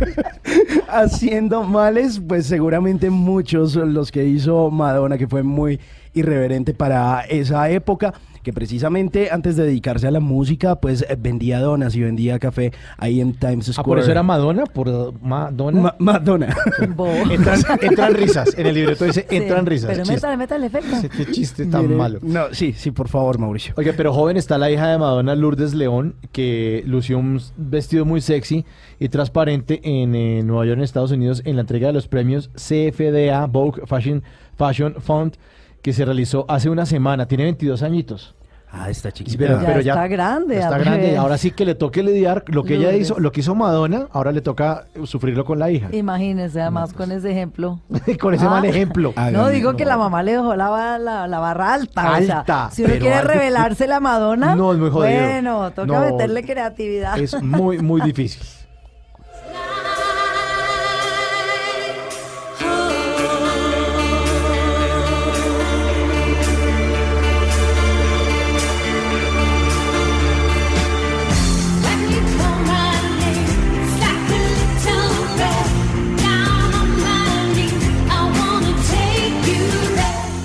haciendo 0.88 1.62
males, 1.64 2.20
pues 2.26 2.46
seguramente 2.46 3.10
muchos 3.10 3.74
los 3.76 4.10
que 4.12 4.24
hizo 4.24 4.70
Madonna, 4.70 5.18
que 5.18 5.26
fue 5.28 5.42
muy 5.42 5.80
irreverente 6.14 6.74
para 6.74 7.20
esa 7.22 7.68
época, 7.70 8.14
que 8.42 8.52
precisamente 8.52 9.30
antes 9.30 9.56
de 9.56 9.64
dedicarse 9.64 10.06
a 10.06 10.10
la 10.10 10.20
música, 10.20 10.76
pues 10.76 11.02
eh, 11.08 11.16
vendía 11.18 11.60
donas 11.60 11.94
y 11.94 12.00
vendía 12.00 12.38
café 12.38 12.72
ahí 12.98 13.20
en 13.20 13.34
Times 13.34 13.66
Square. 13.66 13.80
Ah, 13.80 13.84
por 13.84 13.98
eso 13.98 14.10
era 14.10 14.22
Madonna, 14.22 14.64
por 14.66 15.12
Madonna. 15.22 15.80
Ma- 15.80 15.96
Madonna. 15.98 16.56
Entran, 17.30 17.60
entran 17.80 18.14
risas. 18.14 18.56
En 18.58 18.66
el 18.66 18.74
libreto 18.74 19.04
dice 19.04 19.26
Sí, 19.28 19.36
entran 19.36 19.66
risas. 19.66 19.90
Pero 19.90 20.02
Chiste. 20.02 20.14
métale, 20.14 20.36
métale 20.36 20.66
efecto. 20.66 20.96
Sí, 21.00 21.08
Qué 21.08 21.26
chiste 21.32 21.66
tan 21.66 21.82
Mire, 21.82 21.96
malo. 21.96 22.18
No, 22.22 22.52
sí, 22.52 22.72
sí, 22.72 22.90
por 22.90 23.08
favor, 23.08 23.38
Mauricio. 23.38 23.74
Oye, 23.76 23.92
pero 23.92 24.12
joven 24.12 24.36
está 24.36 24.58
la 24.58 24.70
hija 24.70 24.88
de 24.88 24.98
Madonna, 24.98 25.34
Lourdes 25.34 25.74
León, 25.74 26.14
que 26.32 26.82
lució 26.86 27.18
un 27.18 27.40
vestido 27.56 28.04
muy 28.04 28.20
sexy 28.20 28.64
y 28.98 29.08
transparente 29.08 29.80
en 29.84 30.14
eh, 30.14 30.42
Nueva 30.42 30.66
York, 30.66 30.78
en 30.78 30.84
Estados 30.84 31.10
Unidos, 31.10 31.42
en 31.44 31.56
la 31.56 31.62
entrega 31.62 31.88
de 31.88 31.92
los 31.94 32.08
premios 32.08 32.50
CFDA 32.54 33.46
Vogue 33.46 33.82
Fashion, 33.86 34.22
Fashion 34.56 34.94
Fund, 35.00 35.34
que 35.82 35.92
se 35.92 36.04
realizó 36.04 36.44
hace 36.48 36.68
una 36.70 36.86
semana. 36.86 37.26
Tiene 37.26 37.44
22 37.44 37.82
añitos. 37.82 38.34
Ah, 38.72 38.88
está 38.88 39.10
chiquita. 39.10 39.36
Pero, 39.36 39.60
Ya 39.60 39.66
pero 39.66 39.80
está 39.80 40.06
grande, 40.06 40.58
Está 40.60 40.78
grande. 40.78 41.16
Ahora 41.16 41.36
sí 41.38 41.50
que 41.50 41.64
le 41.64 41.74
toque 41.74 42.04
lidiar 42.04 42.44
lo 42.46 42.62
que 42.62 42.76
ella 42.76 42.92
hizo, 42.92 43.18
lo 43.18 43.32
que 43.32 43.40
hizo 43.40 43.56
Madonna, 43.56 44.06
ahora 44.12 44.30
le 44.30 44.42
toca 44.42 44.84
sufrirlo 45.06 45.44
con 45.44 45.58
la 45.58 45.72
hija. 45.72 45.88
Imagínense, 45.90 46.60
además, 46.60 46.92
con 46.96 47.10
ese 47.10 47.32
ejemplo. 47.32 47.80
con 48.20 48.32
ese 48.32 48.46
Ah. 48.46 48.50
mal 48.50 48.64
ejemplo. 48.64 49.12
No, 49.32 49.48
digo 49.48 49.74
que 49.74 49.84
la 49.84 49.96
mamá 49.96 50.22
le 50.22 50.32
dejó 50.34 50.54
la, 50.54 50.98
la, 51.00 51.26
la 51.26 51.38
barra 51.40 51.74
alta. 51.74 52.12
o 52.12 52.22
sea, 52.22 52.38
Alta, 52.40 52.70
si 52.70 52.84
uno 52.84 52.92
quiere 53.00 53.14
alta. 53.14 53.32
revelarse 53.32 53.88
la 53.88 53.98
Madonna, 53.98 54.54
No, 54.60 54.72
es 54.72 54.78
muy 54.78 54.90
jodido. 54.90 55.20
bueno, 55.20 55.70
toca 55.72 55.86
No, 55.86 56.00
meterle 56.12 56.44
creatividad. 56.44 57.18
Es 57.18 57.42
muy, 57.42 57.78
muy 57.78 58.00
difícil. 58.02 58.40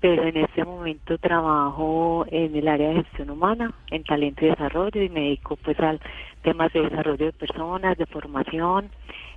pero 0.01 0.25
en 0.25 0.37
este 0.37 0.65
momento 0.65 1.19
trabajo 1.19 2.27
en 2.31 2.55
el 2.55 2.69
área 2.69 2.91
de 2.91 3.03
gestión 3.03 3.31
humana, 3.31 3.73
en 3.91 4.05
talento 4.05 4.45
y 4.45 4.51
desarrollo, 4.51 5.03
y 5.03 5.09
me 5.09 5.21
dedico 5.21 5.57
pues 5.57 5.79
al 5.81 6.01
temas 6.43 6.73
de 6.73 6.83
desarrollo 6.83 7.27
de 7.27 7.33
personas, 7.33 7.97
de 7.97 8.07
formación 8.07 8.91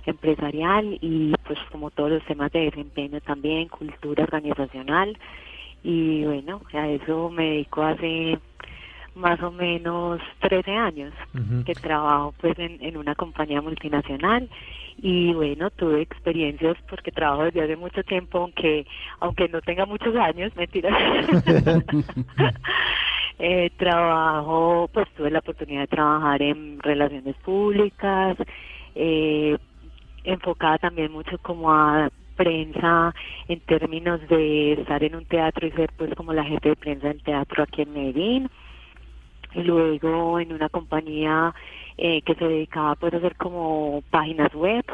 empresarial 0.06 0.98
y 1.00 1.34
pues 1.46 1.58
como 1.70 1.90
todos 1.90 2.10
los 2.10 2.24
temas 2.24 2.52
de 2.52 2.66
desempeño 2.66 3.20
también, 3.20 3.68
cultura 3.68 4.24
organizacional. 4.24 5.18
Y 5.82 6.24
bueno, 6.24 6.60
a 6.72 6.88
eso 6.88 7.30
me 7.30 7.44
dedico 7.50 7.82
hace 7.82 8.38
más 9.14 9.42
o 9.42 9.50
menos 9.50 10.20
13 10.40 10.70
años 10.72 11.12
que 11.66 11.74
trabajo 11.74 12.34
pues 12.40 12.58
en, 12.58 12.82
en 12.82 12.96
una 12.96 13.14
compañía 13.14 13.60
multinacional. 13.60 14.48
Y 15.02 15.32
bueno 15.32 15.70
tuve 15.70 16.02
experiencias 16.02 16.76
porque 16.88 17.10
trabajo 17.10 17.44
desde 17.44 17.62
hace 17.62 17.76
mucho 17.76 18.02
tiempo 18.02 18.38
aunque 18.38 18.86
aunque 19.20 19.48
no 19.48 19.60
tenga 19.62 19.86
muchos 19.86 20.14
años 20.16 20.54
mentiras. 20.56 20.92
Eh, 23.42 23.70
trabajo 23.78 24.90
pues 24.92 25.08
tuve 25.16 25.30
la 25.30 25.38
oportunidad 25.38 25.80
de 25.80 25.86
trabajar 25.86 26.42
en 26.42 26.78
relaciones 26.78 27.34
públicas 27.36 28.36
eh, 28.94 29.56
enfocada 30.24 30.76
también 30.76 31.10
mucho 31.10 31.38
como 31.38 31.72
a 31.72 32.10
prensa 32.36 33.14
en 33.48 33.60
términos 33.60 34.20
de 34.28 34.72
estar 34.72 35.02
en 35.02 35.14
un 35.14 35.24
teatro 35.24 35.66
y 35.66 35.70
ser 35.70 35.90
pues 35.96 36.14
como 36.16 36.34
la 36.34 36.44
jefe 36.44 36.70
de 36.70 36.76
prensa 36.76 37.08
del 37.08 37.22
teatro 37.22 37.62
aquí 37.62 37.80
en 37.80 37.94
Medellín 37.94 38.50
luego 39.54 40.38
en 40.40 40.52
una 40.52 40.68
compañía 40.68 41.54
eh, 41.96 42.22
que 42.22 42.34
se 42.34 42.44
dedicaba 42.44 42.94
pues 42.94 43.14
a 43.14 43.18
hacer 43.18 43.36
como 43.36 44.02
páginas 44.10 44.54
web, 44.54 44.84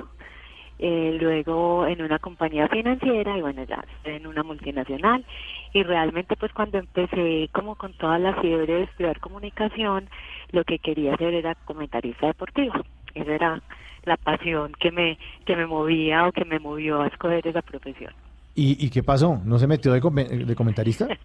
eh, 0.79 1.17
luego 1.21 1.87
en 1.87 2.03
una 2.03 2.19
compañía 2.19 2.69
financiera 2.69 3.39
y 3.39 3.41
bueno 3.41 3.65
ya 3.65 3.85
en 4.05 4.27
una 4.27 4.43
multinacional. 4.43 5.25
Y 5.73 5.83
realmente 5.83 6.37
pues 6.37 6.53
cuando 6.53 6.79
empecé 6.79 7.49
como 7.53 7.77
con 7.77 7.93
toda 7.95 8.19
la 8.19 8.35
fiebre 8.41 8.75
de 8.75 8.83
estudiar 8.85 9.21
comunicación 9.21 10.09
lo 10.53 10.65
que 10.65 10.79
quería 10.79 11.15
hacer 11.15 11.35
era 11.35 11.55
comentarista 11.55 12.27
deportivo. 12.27 12.75
Esa 13.15 13.35
era 13.35 13.63
la 14.05 14.17
pasión 14.17 14.73
que 14.79 14.93
me 14.93 15.19
que 15.45 15.57
me 15.57 15.67
movía 15.67 16.27
o 16.27 16.33
que 16.33 16.45
me 16.45 16.59
movió 16.59 17.03
a 17.03 17.09
escoger 17.09 17.47
esa 17.47 17.63
profesión 17.63 18.13
¿Y, 18.57 18.85
y 18.85 18.91
qué 18.91 19.03
pasó? 19.03 19.41
¿No 19.45 19.59
se 19.59 19.67
metió 19.67 19.93
de, 19.93 20.01
come- 20.01 20.25
de 20.25 20.57
comentarista? 20.57 21.07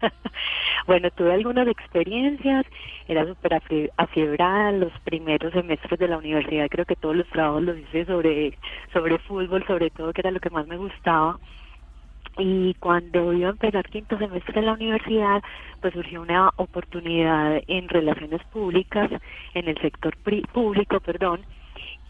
Bueno, 0.88 1.10
tuve 1.12 1.32
algunas 1.34 1.68
experiencias, 1.68 2.66
era 3.08 3.26
súper 3.28 3.52
afie- 3.54 3.92
afiebrada 3.98 4.72
los 4.72 4.92
primeros 5.04 5.54
semestres 5.54 6.00
de 6.00 6.08
la 6.08 6.18
universidad, 6.18 6.68
creo 6.70 6.86
que 6.86 6.96
todos 6.96 7.16
los 7.16 7.28
trabajos 7.30 7.62
los 7.62 7.78
hice 7.78 8.06
sobre, 8.06 8.58
sobre 8.92 9.20
fútbol, 9.20 9.64
sobre 9.68 9.92
todo, 9.92 10.12
que 10.12 10.22
era 10.22 10.32
lo 10.32 10.40
que 10.40 10.50
más 10.50 10.66
me 10.68 10.78
gustaba. 10.78 11.40
Y 12.38 12.74
cuando 12.76 13.32
iba 13.34 13.50
a 13.50 13.52
empezar 13.52 13.88
quinto 13.90 14.18
semestre 14.18 14.60
en 14.60 14.66
la 14.66 14.74
universidad, 14.74 15.44
pues 15.82 15.94
surgió 15.94 16.22
una 16.24 16.50
oportunidad 16.56 17.62
en 17.68 17.88
relaciones 17.90 18.42
públicas, 18.46 19.10
en 19.54 19.68
el 19.70 19.78
sector 19.82 20.16
público, 20.52 21.00
perdón, 21.02 21.42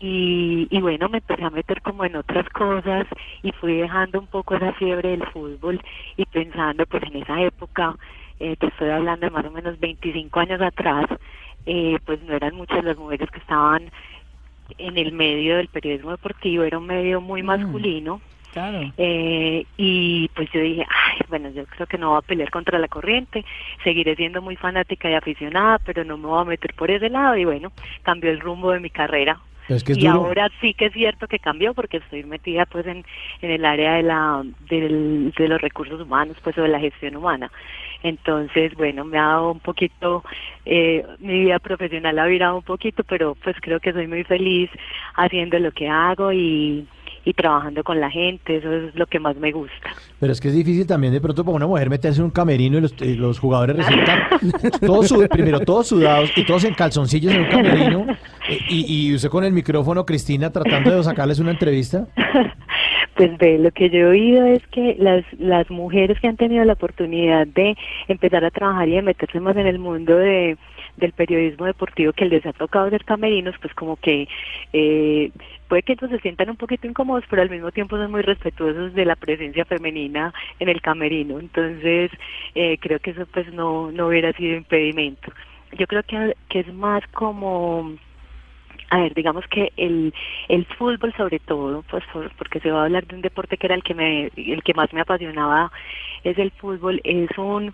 y, 0.01 0.67
y 0.71 0.81
bueno, 0.81 1.09
me 1.09 1.19
empecé 1.19 1.43
a 1.43 1.51
meter 1.51 1.81
como 1.81 2.03
en 2.03 2.15
otras 2.15 2.49
cosas 2.49 3.05
y 3.43 3.51
fui 3.51 3.75
dejando 3.75 4.19
un 4.19 4.27
poco 4.27 4.55
esa 4.55 4.73
fiebre 4.73 5.09
del 5.09 5.25
fútbol 5.27 5.79
y 6.17 6.25
pensando 6.25 6.85
pues 6.87 7.03
en 7.03 7.21
esa 7.21 7.39
época, 7.41 7.95
eh, 8.39 8.55
te 8.55 8.65
estoy 8.67 8.89
hablando 8.89 9.27
de 9.27 9.31
más 9.31 9.45
o 9.45 9.51
menos 9.51 9.79
25 9.79 10.39
años 10.39 10.59
atrás, 10.59 11.05
eh, 11.67 11.99
pues 12.03 12.19
no 12.23 12.33
eran 12.33 12.55
muchas 12.55 12.83
las 12.83 12.97
mujeres 12.97 13.29
que 13.29 13.37
estaban 13.37 13.91
en 14.79 14.97
el 14.97 15.11
medio 15.11 15.57
del 15.57 15.67
periodismo 15.67 16.11
deportivo, 16.11 16.63
era 16.63 16.79
un 16.79 16.87
medio 16.87 17.21
muy 17.21 17.43
masculino. 17.43 18.21
Claro. 18.53 18.91
Eh, 18.97 19.65
y 19.77 20.27
pues 20.29 20.51
yo 20.51 20.59
dije, 20.59 20.85
ay, 20.89 21.19
bueno, 21.29 21.51
yo 21.51 21.63
creo 21.67 21.87
que 21.87 21.97
no 21.97 22.09
voy 22.09 22.17
a 22.17 22.21
pelear 22.21 22.49
contra 22.49 22.79
la 22.79 22.89
corriente, 22.89 23.45
seguiré 23.83 24.15
siendo 24.15 24.41
muy 24.41 24.57
fanática 24.57 25.09
y 25.09 25.13
aficionada, 25.13 25.79
pero 25.85 26.03
no 26.03 26.17
me 26.17 26.27
voy 26.27 26.41
a 26.41 26.45
meter 26.45 26.73
por 26.73 26.91
ese 26.91 27.09
lado 27.09 27.37
y 27.37 27.45
bueno, 27.45 27.71
cambió 28.01 28.31
el 28.31 28.41
rumbo 28.41 28.71
de 28.71 28.81
mi 28.81 28.89
carrera. 28.89 29.39
Pero 29.67 29.77
es 29.77 29.83
que 29.83 29.91
es 29.93 29.97
y 29.99 30.01
duro. 30.07 30.25
ahora 30.25 30.49
sí 30.59 30.73
que 30.73 30.85
es 30.87 30.93
cierto 30.93 31.27
que 31.27 31.39
cambió 31.39 31.73
porque 31.73 31.97
estoy 31.97 32.23
metida 32.23 32.65
pues 32.65 32.85
en, 32.87 33.03
en 33.41 33.51
el 33.51 33.63
área 33.65 33.93
de 33.95 34.03
la 34.03 34.43
del- 34.69 35.33
de 35.37 35.47
los 35.47 35.61
recursos 35.61 36.01
humanos 36.01 36.37
pues 36.43 36.57
o 36.57 36.61
de 36.63 36.67
la 36.69 36.79
gestión 36.79 37.15
humana. 37.15 37.51
Entonces 38.03 38.73
bueno 38.75 39.05
me 39.05 39.17
ha 39.19 39.23
dado 39.27 39.51
un 39.51 39.59
poquito 39.59 40.23
eh, 40.65 41.05
mi 41.19 41.41
vida 41.43 41.59
profesional 41.59 42.17
ha 42.19 42.25
virado 42.25 42.57
un 42.57 42.63
poquito 42.63 43.03
pero 43.03 43.35
pues 43.43 43.55
creo 43.61 43.79
que 43.79 43.93
soy 43.93 44.07
muy 44.07 44.23
feliz 44.23 44.69
haciendo 45.15 45.59
lo 45.59 45.71
que 45.71 45.87
hago 45.87 46.31
y 46.31 46.87
y 47.23 47.33
trabajando 47.33 47.83
con 47.83 47.99
la 47.99 48.09
gente. 48.09 48.57
Eso 48.57 48.73
es 48.73 48.95
lo 48.95 49.05
que 49.05 49.19
más 49.19 49.35
me 49.37 49.51
gusta. 49.51 49.91
Pero 50.19 50.33
es 50.33 50.41
que 50.41 50.47
es 50.47 50.55
difícil 50.55 50.87
también 50.87 51.13
de 51.13 51.21
pronto 51.21 51.43
para 51.45 51.55
una 51.55 51.67
mujer 51.67 51.87
meterse 51.87 52.17
en 52.19 52.25
un 52.25 52.31
camerino 52.31 52.79
y 52.79 52.81
los, 52.81 52.99
y 52.99 53.13
los 53.13 53.37
jugadores 53.37 53.75
resultan 53.77 54.21
todos 54.83 55.13
primero 55.29 55.59
todos 55.59 55.87
sudados 55.89 56.35
y 56.35 56.43
todos 56.43 56.63
en 56.63 56.73
calzoncillos 56.73 57.31
en 57.31 57.41
un 57.41 57.47
camerino 57.49 58.07
y, 58.69 59.09
y 59.09 59.15
usted 59.15 59.29
con 59.29 59.43
el 59.43 59.53
micrófono, 59.53 60.05
Cristina, 60.05 60.51
tratando 60.51 60.95
de 60.95 61.03
sacarles 61.03 61.39
una 61.39 61.51
entrevista. 61.51 62.07
Pues 63.15 63.37
ve, 63.37 63.59
lo 63.59 63.71
que 63.71 63.89
yo 63.89 63.99
he 63.99 64.05
oído 64.05 64.45
es 64.45 64.65
que 64.67 64.95
las, 64.97 65.23
las 65.37 65.69
mujeres 65.69 66.19
que 66.19 66.27
han 66.27 66.37
tenido 66.37 66.63
la 66.63 66.73
oportunidad 66.73 67.45
de 67.45 67.75
empezar 68.07 68.43
a 68.45 68.51
trabajar 68.51 68.87
y 68.87 68.93
de 68.93 69.01
meterse 69.01 69.39
más 69.39 69.55
en 69.57 69.67
el 69.67 69.79
mundo 69.79 70.15
de, 70.15 70.57
del 70.97 71.11
periodismo 71.11 71.65
deportivo 71.65 72.13
que 72.13 72.25
les 72.25 72.45
ha 72.45 72.53
tocado 72.53 72.89
ser 72.89 73.03
camerinos, 73.03 73.55
pues 73.61 73.73
como 73.73 73.97
que 73.97 74.27
eh, 74.73 75.31
puede 75.67 75.83
que 75.83 75.93
ellos 75.93 76.09
se 76.09 76.19
sientan 76.19 76.49
un 76.49 76.55
poquito 76.55 76.87
incómodos, 76.87 77.25
pero 77.29 77.41
al 77.41 77.49
mismo 77.49 77.71
tiempo 77.71 77.97
son 77.97 78.11
muy 78.11 78.21
respetuosos 78.21 78.93
de 78.93 79.05
la 79.05 79.15
presencia 79.15 79.65
femenina 79.65 80.33
en 80.59 80.69
el 80.69 80.81
camerino. 80.81 81.39
Entonces, 81.39 82.11
eh, 82.55 82.77
creo 82.79 82.99
que 82.99 83.11
eso 83.11 83.25
pues 83.31 83.51
no, 83.53 83.91
no 83.91 84.07
hubiera 84.07 84.31
sido 84.33 84.55
impedimento. 84.55 85.31
Yo 85.77 85.85
creo 85.85 86.03
que, 86.03 86.35
que 86.49 86.61
es 86.61 86.73
más 86.73 87.03
como 87.13 87.93
a 88.91 88.99
ver, 88.99 89.13
digamos 89.13 89.45
que 89.47 89.71
el, 89.77 90.13
el 90.49 90.65
fútbol 90.77 91.13
sobre 91.15 91.39
todo, 91.39 91.83
pues 91.89 92.03
por- 92.11 92.29
porque 92.35 92.59
se 92.59 92.71
va 92.71 92.81
a 92.81 92.85
hablar 92.85 93.07
de 93.07 93.15
un 93.15 93.21
deporte 93.21 93.57
que 93.57 93.67
era 93.67 93.75
el 93.75 93.83
que 93.83 93.95
me, 93.95 94.29
el 94.35 94.61
que 94.63 94.73
más 94.73 94.91
me 94.93 95.01
apasionaba, 95.01 95.71
es 96.23 96.37
el 96.37 96.51
fútbol, 96.51 96.99
es 97.05 97.29
un, 97.37 97.73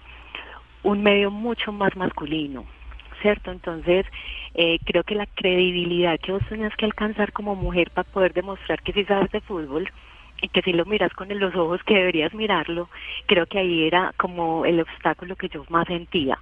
un 0.83 1.03
medio 1.03 1.31
mucho 1.31 1.71
más 1.71 1.95
masculino, 1.95 2.65
¿cierto? 3.21 3.51
Entonces, 3.51 4.05
eh, 4.53 4.77
creo 4.85 5.03
que 5.03 5.15
la 5.15 5.25
credibilidad 5.25 6.19
que 6.19 6.33
vos 6.33 6.43
tenías 6.49 6.75
que 6.75 6.85
alcanzar 6.85 7.33
como 7.33 7.55
mujer 7.55 7.89
para 7.91 8.07
poder 8.11 8.33
demostrar 8.33 8.81
que 8.83 8.93
sí 8.93 9.03
sabes 9.05 9.31
de 9.31 9.41
fútbol 9.41 9.89
y 10.41 10.49
que 10.49 10.61
si 10.61 10.73
lo 10.73 10.85
miras 10.85 11.13
con 11.13 11.27
los 11.37 11.55
ojos 11.55 11.81
que 11.83 11.95
deberías 11.95 12.33
mirarlo, 12.33 12.89
creo 13.25 13.45
que 13.45 13.59
ahí 13.59 13.83
era 13.85 14.13
como 14.17 14.65
el 14.65 14.79
obstáculo 14.79 15.35
que 15.35 15.49
yo 15.49 15.63
más 15.69 15.87
sentía, 15.87 16.37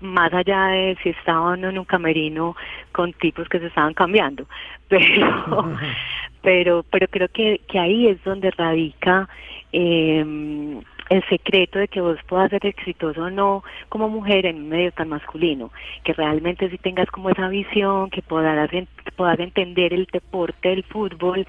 más 0.00 0.32
allá 0.32 0.66
de 0.68 0.96
si 1.02 1.10
estaba 1.10 1.56
no 1.56 1.68
en 1.68 1.78
un 1.78 1.84
camerino 1.84 2.56
con 2.92 3.12
tipos 3.12 3.48
que 3.48 3.58
se 3.58 3.66
estaban 3.66 3.94
cambiando, 3.94 4.46
pero 4.88 5.76
pero 6.42 6.84
pero 6.90 7.08
creo 7.08 7.28
que, 7.28 7.60
que 7.68 7.78
ahí 7.78 8.08
es 8.08 8.22
donde 8.24 8.50
radica 8.50 9.28
eh, 9.72 10.24
el 11.08 11.22
secreto 11.28 11.78
de 11.78 11.86
que 11.88 12.00
vos 12.00 12.18
puedas 12.28 12.50
ser 12.50 12.66
exitoso 12.66 13.22
o 13.22 13.30
no 13.30 13.62
como 13.88 14.08
mujer 14.08 14.44
en 14.46 14.56
un 14.56 14.68
medio 14.70 14.90
tan 14.92 15.08
masculino, 15.08 15.70
que 16.04 16.12
realmente 16.12 16.68
si 16.68 16.78
tengas 16.78 17.08
como 17.10 17.30
esa 17.30 17.48
visión, 17.48 18.10
que 18.10 18.22
puedas, 18.22 18.72
en- 18.72 18.88
puedas 19.16 19.38
entender 19.38 19.92
el 19.94 20.06
deporte 20.12 20.68
del 20.70 20.82
fútbol, 20.84 21.46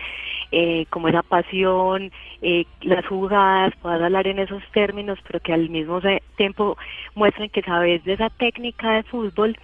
eh, 0.52 0.86
como 0.90 1.08
esa 1.08 1.24
pasión, 1.24 2.12
eh, 2.42 2.66
las 2.82 3.06
jugadas, 3.08 3.74
puedas 3.82 4.02
hablar 4.02 4.28
en 4.28 4.40
esos 4.40 4.62
términos, 4.74 5.18
pero 5.26 5.40
que 5.40 5.54
al 5.54 5.70
mismo 5.70 6.00
tiempo 6.36 6.78
muestren 7.16 7.50
que 7.50 7.62
sabes 7.64 8.04
de 8.04 8.14
esa 8.14 8.30
técnica 8.30 8.92
de 8.92 9.04
fútbol, 9.04 9.58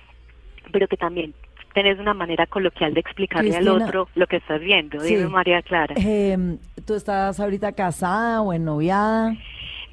pero 0.71 0.87
que 0.87 0.97
también 0.97 1.33
tenés 1.73 1.99
una 1.99 2.13
manera 2.13 2.45
coloquial 2.47 2.93
de 2.93 2.99
explicarle 2.99 3.55
al 3.55 3.67
otro 3.83 4.07
lo 4.15 4.27
que 4.27 4.37
estás 4.37 4.59
viendo. 4.61 4.99
Sí. 5.01 5.15
Dime, 5.15 5.27
María 5.29 5.61
Clara. 5.61 5.95
Em, 5.97 6.57
¿Tú 6.85 6.93
estás 6.95 7.39
ahorita 7.39 7.71
casada 7.73 8.41
o 8.41 8.53
ennoviada? 8.53 9.35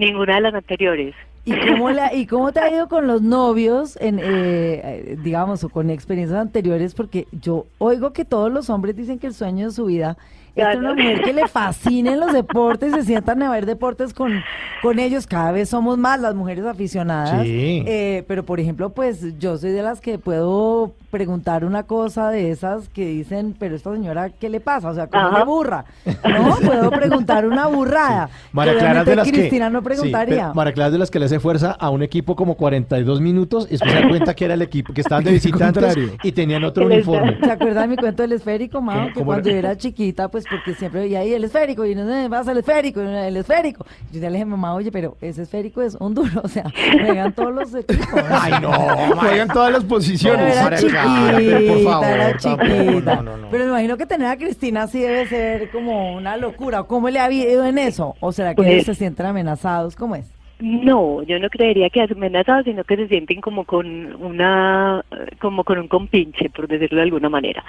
Ninguna 0.01 0.36
de 0.36 0.40
las 0.40 0.55
anteriores. 0.55 1.14
¿Y 1.44 1.52
cómo, 1.68 1.90
le 1.90 2.01
ha- 2.01 2.14
¿Y 2.14 2.27
cómo 2.27 2.52
te 2.52 2.60
ha 2.60 2.70
ido 2.70 2.89
con 2.89 3.06
los 3.06 3.22
novios, 3.22 3.97
en, 4.01 4.18
eh, 4.18 4.22
eh, 4.24 5.18
digamos, 5.22 5.62
o 5.64 5.68
con 5.68 5.90
experiencias 5.90 6.39
anteriores? 6.40 6.94
Porque 6.94 7.27
yo 7.32 7.66
oigo 7.78 8.12
que 8.12 8.24
todos 8.24 8.51
los 8.52 8.70
hombres 8.70 8.97
dicen 8.97 9.18
que 9.18 9.27
el 9.27 9.35
sueño 9.35 9.66
de 9.66 9.72
su 9.72 9.86
vida 9.86 10.16
es 10.55 10.64
tener 10.64 10.78
una 10.78 10.94
mujer 10.94 11.22
que 11.22 11.32
le 11.32 11.48
fascinen 11.48 12.20
los 12.20 12.32
deportes, 12.32 12.93
se 12.93 13.05
sientan 13.05 13.43
a 13.43 13.51
ver 13.51 13.66
deportes 13.66 14.14
con, 14.14 14.43
con 14.82 14.98
ellos. 14.98 15.27
Cada 15.27 15.52
vez 15.52 15.68
somos 15.68 15.98
más 15.98 16.20
las 16.20 16.35
mujeres 16.35 16.64
aficionadas. 16.64 17.43
Sí. 17.43 17.82
Eh, 17.86 18.24
pero, 18.27 18.44
por 18.44 18.60
ejemplo, 18.60 18.90
pues 18.90 19.39
yo 19.39 19.56
soy 19.59 19.70
de 19.70 19.82
las 19.82 20.01
que 20.01 20.18
puedo 20.18 20.93
preguntar 21.10 21.64
una 21.64 21.82
cosa 21.82 22.31
de 22.31 22.51
esas 22.51 22.89
que 22.89 23.05
dicen, 23.06 23.55
pero 23.59 23.74
esta 23.74 23.93
señora, 23.93 24.31
¿qué 24.31 24.48
le 24.48 24.60
pasa? 24.60 24.90
O 24.90 24.94
sea, 24.94 25.09
¿cómo 25.09 25.36
se 25.36 25.44
burra? 25.44 25.85
No, 26.06 26.56
puedo 26.64 26.90
preguntar 26.90 27.47
una 27.47 27.66
burrada. 27.66 28.31
María 28.52 28.74
que 28.74 28.78
Clara 28.78 29.01
es 29.01 29.06
de 29.06 29.16
las 29.16 29.27
que 29.27 29.32
Cristina 29.32 29.70
no 29.70 29.81
sí, 29.81 29.85
preguntaría. 29.85 30.52
María 30.55 30.72
Clara 30.72 30.86
es 30.89 30.93
de 30.93 30.98
las 30.98 31.10
que 31.10 31.18
le 31.18 31.24
hace 31.27 31.40
fuerza 31.40 31.72
a 31.72 31.90
un 31.90 32.02
equipo 32.02 32.36
como 32.36 32.55
42 32.55 33.20
minutos 33.20 33.66
y 33.66 33.72
después 33.72 33.93
se 33.93 34.01
da 34.01 34.09
cuenta 34.09 34.35
que 34.35 34.44
era 34.44 34.55
el 34.55 34.62
equipo 34.62 34.93
que 34.93 35.01
estaban 35.01 35.24
de 35.24 35.32
visitantes 35.40 35.97
y 36.22 36.32
tenían 36.32 36.62
otro 36.64 36.86
uniforme. 36.86 37.39
¿Se 37.43 37.51
acuerda 37.51 37.82
de 37.82 37.89
mi 37.89 37.97
cuento 37.97 38.22
del 38.22 38.32
esférico, 38.32 38.81
Mao? 38.81 39.09
Que 39.12 39.24
cuando 39.24 39.48
era? 39.48 39.60
yo 39.60 39.66
era 39.66 39.77
chiquita, 39.77 40.28
pues 40.28 40.44
porque 40.51 40.74
siempre 40.74 41.01
veía 41.02 41.20
ahí 41.20 41.32
el 41.32 41.44
esférico 41.44 41.85
y 41.86 41.94
no 41.94 42.06
sé, 42.06 42.28
vas 42.28 42.47
al 42.48 42.59
esférico, 42.59 43.02
y 43.02 43.06
el 43.06 43.36
esférico. 43.36 43.85
Yo 44.12 44.20
ya 44.20 44.28
le 44.28 44.32
dije 44.32 44.43
a 44.43 44.47
mi 44.47 44.51
mamá, 44.52 44.74
oye, 44.74 44.90
pero 44.90 45.16
ese 45.20 45.43
esférico 45.43 45.81
es 45.82 45.94
un 45.97 46.14
duro, 46.14 46.40
o 46.44 46.48
sea, 46.48 46.64
juegan 47.05 47.32
todos 47.32 47.55
los 47.55 47.74
equipos. 47.74 48.06
Ay, 48.31 48.52
no, 48.60 48.70
Juegan 49.16 49.48
todas 49.48 49.72
las 49.72 49.82
Pero 49.85 49.89
posiciones. 49.94 50.56
era 50.56 50.77
chiquita, 50.77 51.32
pero 51.36 51.66
por 51.74 51.82
favor, 51.85 52.06
era 52.06 52.36
tampoco, 52.39 52.64
chiquita. 52.66 53.16
no, 53.16 53.22
no, 53.22 53.36
no. 53.36 53.48
Pero 53.51 53.64
me 53.64 53.70
imagino 53.70 53.97
que 53.97 54.06
tener 54.06 54.27
a 54.28 54.36
Cristina 54.36 54.86
sí 54.86 55.01
debe 55.01 55.27
ser 55.27 55.70
como 55.70 56.14
una 56.14 56.36
locura. 56.36 56.82
¿Cómo 56.85 57.09
le 57.10 57.20
ha 57.20 57.31
ido 57.31 57.64
en 57.64 57.78
eso? 57.78 58.14
¿O 58.20 58.32
será 58.32 58.51
que 58.51 58.56
Pues- 58.56 58.68
ellos 58.68 58.85
se 58.86 58.94
sienten 58.94 59.27
amenazados? 59.27 59.97
¿Cómo 59.97 60.14
es? 60.16 60.31
No, 60.62 61.22
yo 61.22 61.39
no 61.39 61.48
creería 61.48 61.89
que 61.89 62.02
amenazados, 62.02 62.64
sino 62.66 62.85
que 62.85 62.94
se 62.97 63.09
sienten 63.09 63.40
como 63.40 63.64
con 63.64 63.86
una, 64.22 65.02
como 65.40 65.64
con 65.64 65.78
un 65.78 65.89
compinche, 65.89 66.51
por 66.51 66.68
decirlo 66.68 66.97
de 66.98 67.05
alguna 67.05 67.31
manera. 67.31 67.64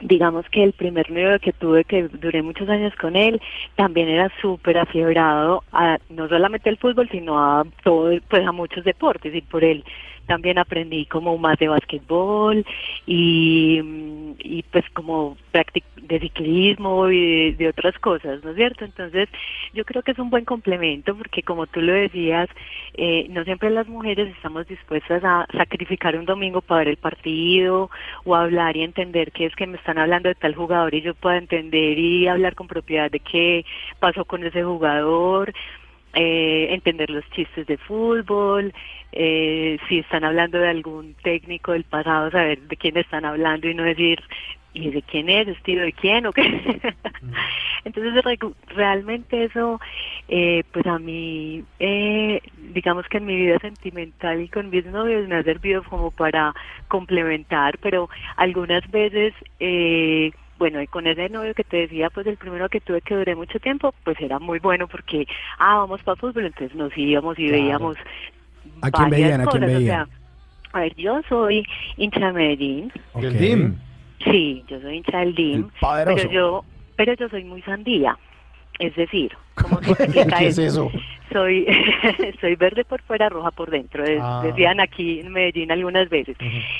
Digamos 0.00 0.44
que 0.50 0.62
el 0.62 0.72
primer 0.72 1.10
novio 1.10 1.38
que 1.40 1.52
tuve, 1.52 1.84
que 1.84 2.08
duré 2.08 2.42
muchos 2.42 2.68
años 2.68 2.94
con 2.96 3.16
él, 3.16 3.40
también 3.76 4.08
era 4.08 4.30
súper 4.40 4.76
afiebrado 4.78 5.64
a 5.72 5.98
no 6.10 6.28
solamente 6.28 6.68
el 6.68 6.76
fútbol, 6.76 7.08
sino 7.10 7.38
a 7.38 7.64
todo, 7.82 8.12
pues 8.28 8.46
a 8.46 8.52
muchos 8.52 8.84
deportes, 8.84 9.34
y 9.34 9.40
por 9.40 9.64
él 9.64 9.84
también 10.26 10.58
aprendí 10.58 11.06
como 11.06 11.36
más 11.38 11.58
de 11.58 11.68
basquetbol 11.68 12.64
y, 13.06 14.62
pues 14.70 14.84
como 14.92 15.36
práctica 15.52 15.86
de 16.02 16.20
ciclismo 16.20 17.08
y 17.08 17.52
de, 17.52 17.68
otras 17.68 17.98
cosas, 17.98 18.42
¿no 18.44 18.50
es 18.50 18.56
cierto? 18.56 18.84
Entonces 18.84 19.28
yo 19.72 19.84
creo 19.84 20.02
que 20.02 20.12
es 20.12 20.18
un 20.18 20.30
buen 20.30 20.44
complemento 20.44 21.16
porque 21.16 21.42
como 21.42 21.66
tú 21.66 21.80
lo 21.80 21.92
decías, 21.92 22.48
eh, 22.94 23.26
no 23.30 23.44
siempre 23.44 23.70
las 23.70 23.88
mujeres 23.88 24.28
estamos 24.34 24.66
dispuestas 24.68 25.22
a 25.24 25.46
sacrificar 25.56 26.16
un 26.16 26.24
domingo 26.24 26.60
para 26.60 26.80
ver 26.80 26.88
el 26.88 26.96
partido 26.96 27.90
o 28.24 28.34
hablar 28.34 28.76
y 28.76 28.82
entender 28.82 29.32
que 29.32 29.46
es 29.46 29.54
que 29.56 29.66
me 29.66 29.78
están 29.78 29.98
hablando 29.98 30.28
de 30.28 30.34
tal 30.34 30.54
jugador 30.54 30.94
y 30.94 31.02
yo 31.02 31.14
pueda 31.14 31.38
entender 31.38 31.98
y 31.98 32.28
hablar 32.28 32.54
con 32.54 32.68
propiedad 32.68 33.10
de 33.10 33.20
qué 33.20 33.64
pasó 33.98 34.24
con 34.24 34.44
ese 34.44 34.62
jugador 34.62 35.52
eh, 36.16 36.68
entender 36.70 37.10
los 37.10 37.28
chistes 37.30 37.66
de 37.66 37.76
fútbol, 37.76 38.72
eh, 39.12 39.78
si 39.88 39.98
están 39.98 40.24
hablando 40.24 40.58
de 40.58 40.68
algún 40.70 41.14
técnico 41.22 41.72
del 41.72 41.84
pasado, 41.84 42.30
saber 42.30 42.60
de 42.62 42.76
quién 42.76 42.96
están 42.96 43.24
hablando 43.24 43.68
y 43.68 43.74
no 43.74 43.82
decir, 43.84 44.18
¿y 44.72 44.90
de 44.90 45.02
quién 45.02 45.28
es? 45.28 45.46
¿Estilo 45.48 45.82
de 45.82 45.92
quién? 45.92 46.26
¿O 46.26 46.32
qué? 46.32 46.42
Entonces, 47.84 48.24
re- 48.24 48.38
realmente 48.74 49.44
eso, 49.44 49.80
eh, 50.28 50.64
pues 50.72 50.86
a 50.86 50.98
mí, 50.98 51.62
eh, 51.78 52.40
digamos 52.72 53.06
que 53.08 53.18
en 53.18 53.26
mi 53.26 53.36
vida 53.36 53.58
sentimental 53.60 54.40
y 54.40 54.48
con 54.48 54.70
mis 54.70 54.84
novios 54.86 55.28
me 55.28 55.36
ha 55.36 55.42
servido 55.42 55.82
como 55.84 56.10
para 56.10 56.54
complementar, 56.88 57.78
pero 57.78 58.08
algunas 58.36 58.90
veces... 58.90 59.34
Eh, 59.60 60.30
bueno, 60.58 60.80
y 60.80 60.86
con 60.86 61.06
ese 61.06 61.28
novio 61.28 61.54
que 61.54 61.64
te 61.64 61.76
decía, 61.78 62.10
pues 62.10 62.26
el 62.26 62.36
primero 62.36 62.68
que 62.68 62.80
tuve 62.80 63.00
que 63.02 63.14
duré 63.14 63.34
mucho 63.34 63.58
tiempo, 63.60 63.94
pues 64.04 64.20
era 64.20 64.38
muy 64.38 64.58
bueno 64.58 64.88
porque, 64.88 65.26
ah, 65.58 65.76
vamos 65.78 66.02
para 66.02 66.16
fútbol, 66.16 66.46
entonces 66.46 66.74
nos 66.76 66.96
íbamos 66.96 67.38
y 67.38 67.46
Claro. 67.48 67.62
veíamos 67.62 67.96
¿A 68.80 68.90
quién 68.90 69.10
varias 69.10 69.10
veían? 69.10 69.40
¿A 69.40 69.44
quién 69.46 69.62
cosas, 69.62 69.62
o 69.62 69.78
veían? 69.78 69.84
sea, 69.84 70.08
a 70.72 70.80
ver, 70.80 70.94
yo 70.96 71.20
soy 71.28 71.66
hincha 71.96 72.26
de 72.26 72.32
Medellín. 72.32 72.92
El 73.14 73.38
DIM. 73.38 73.76
Sí, 74.24 74.64
yo 74.68 74.80
soy 74.80 74.96
hincha 74.96 75.18
del 75.18 75.34
DIM, 75.34 75.68
pero 76.04 76.30
yo, 76.30 76.64
pero 76.96 77.14
yo 77.14 77.28
soy 77.28 77.44
muy 77.44 77.62
sandía. 77.62 78.18
Es 78.78 78.94
decir, 78.96 79.32
¿cómo 79.54 79.80
se 79.82 79.90
explica 80.04 80.38
¿Qué 80.38 80.46
es 80.48 80.58
eso? 80.58 80.90
Soy, 81.32 81.66
soy 82.40 82.54
verde 82.56 82.84
por 82.84 83.02
fuera, 83.02 83.28
roja 83.28 83.50
por 83.50 83.70
dentro, 83.70 84.02
de- 84.04 84.18
Ah. 84.20 84.42
decían 84.44 84.80
aquí 84.80 85.20
en 85.20 85.32
Medellín 85.32 85.70
algunas 85.72 86.08
veces. 86.08 86.36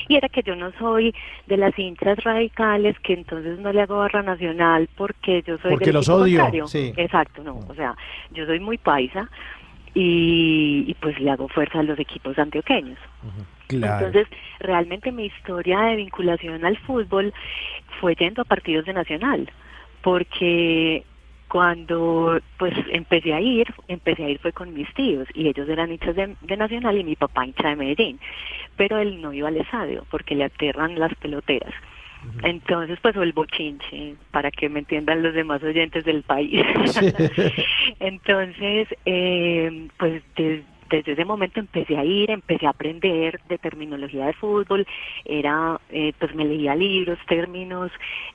Y 0.08 0.14
era 0.16 0.28
que 0.28 0.42
yo 0.42 0.54
no 0.56 0.70
soy 0.78 1.14
de 1.46 1.56
las 1.56 1.76
hinchas 1.78 2.22
radicales 2.24 2.96
que 3.00 3.14
entonces 3.14 3.58
no 3.58 3.72
le 3.72 3.82
hago 3.82 3.98
barra 3.98 4.22
nacional 4.22 4.88
porque 4.96 5.42
yo 5.46 5.58
soy 5.58 5.70
Porque 5.72 5.86
del 5.86 5.94
los 5.94 6.08
odio, 6.08 6.38
contrario. 6.40 6.66
sí. 6.68 6.92
Exacto, 6.96 7.42
no, 7.42 7.56
o 7.68 7.74
sea, 7.74 7.94
yo 8.32 8.46
soy 8.46 8.60
muy 8.60 8.78
paisa 8.78 9.28
y, 9.94 10.84
y 10.86 10.94
pues 11.00 11.18
le 11.20 11.30
hago 11.30 11.48
fuerza 11.48 11.80
a 11.80 11.82
los 11.82 11.98
equipos 11.98 12.38
antioqueños. 12.38 12.98
Claro. 13.66 14.06
Entonces, 14.06 14.28
realmente 14.60 15.10
mi 15.10 15.26
historia 15.26 15.80
de 15.80 15.96
vinculación 15.96 16.64
al 16.64 16.76
fútbol 16.78 17.32
fue 18.00 18.14
yendo 18.14 18.42
a 18.42 18.44
partidos 18.44 18.84
de 18.86 18.92
Nacional, 18.92 19.50
porque 20.02 21.02
cuando 21.48 22.38
pues 22.58 22.74
empecé 22.90 23.32
a 23.32 23.40
ir, 23.40 23.66
empecé 23.88 24.24
a 24.24 24.28
ir 24.30 24.38
fue 24.40 24.52
con 24.52 24.72
mis 24.74 24.92
tíos 24.94 25.28
y 25.34 25.48
ellos 25.48 25.68
eran 25.68 25.92
hinchas 25.92 26.16
de, 26.16 26.36
de 26.40 26.56
Nacional 26.56 26.98
y 26.98 27.04
mi 27.04 27.16
papá 27.16 27.46
hincha 27.46 27.68
de 27.68 27.76
Medellín, 27.76 28.18
pero 28.76 28.98
él 28.98 29.20
no 29.20 29.32
iba 29.32 29.48
al 29.48 29.56
estadio 29.56 30.04
porque 30.10 30.34
le 30.34 30.44
aterran 30.44 30.98
las 30.98 31.14
peloteras. 31.16 31.72
Entonces, 32.42 32.98
pues, 33.00 33.16
o 33.16 33.22
el 33.22 33.32
bochinche, 33.32 34.16
para 34.32 34.50
que 34.50 34.68
me 34.68 34.80
entiendan 34.80 35.22
los 35.22 35.32
demás 35.34 35.62
oyentes 35.62 36.04
del 36.04 36.22
país. 36.24 36.60
Entonces, 38.00 38.88
eh, 39.04 39.88
pues, 39.98 40.22
des- 40.36 40.64
desde 40.90 41.12
ese 41.12 41.24
momento 41.24 41.60
empecé 41.60 41.96
a 41.96 42.04
ir, 42.04 42.30
empecé 42.30 42.66
a 42.66 42.70
aprender 42.70 43.40
de 43.48 43.58
terminología 43.58 44.26
de 44.26 44.32
fútbol, 44.34 44.86
era, 45.24 45.80
eh, 45.90 46.12
pues, 46.18 46.34
me 46.34 46.44
leía 46.44 46.74
libros, 46.74 47.18
términos, 47.26 47.90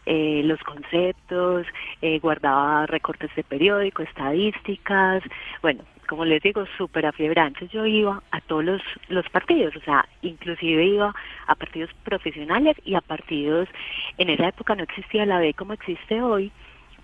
eh, 0.05 0.41
los 0.43 0.59
conceptos, 0.63 1.65
eh, 2.01 2.19
guardaba 2.19 2.85
recortes 2.85 3.33
de 3.35 3.43
periódico, 3.43 4.03
estadísticas, 4.03 5.23
bueno, 5.61 5.83
como 6.07 6.25
les 6.25 6.43
digo, 6.43 6.65
súper 6.77 7.05
afiebrante. 7.05 7.69
Yo 7.69 7.85
iba 7.85 8.21
a 8.31 8.41
todos 8.41 8.81
los 9.07 9.29
partidos, 9.29 9.73
o 9.77 9.79
sea, 9.79 10.05
inclusive 10.21 10.85
iba 10.85 11.15
a 11.47 11.55
partidos 11.55 11.89
profesionales 12.03 12.75
y 12.83 12.95
a 12.95 13.01
partidos, 13.01 13.69
en 14.17 14.29
esa 14.29 14.49
época 14.49 14.75
no 14.75 14.83
existía 14.83 15.25
la 15.25 15.39
B 15.39 15.53
como 15.53 15.71
existe 15.71 16.21
hoy, 16.21 16.51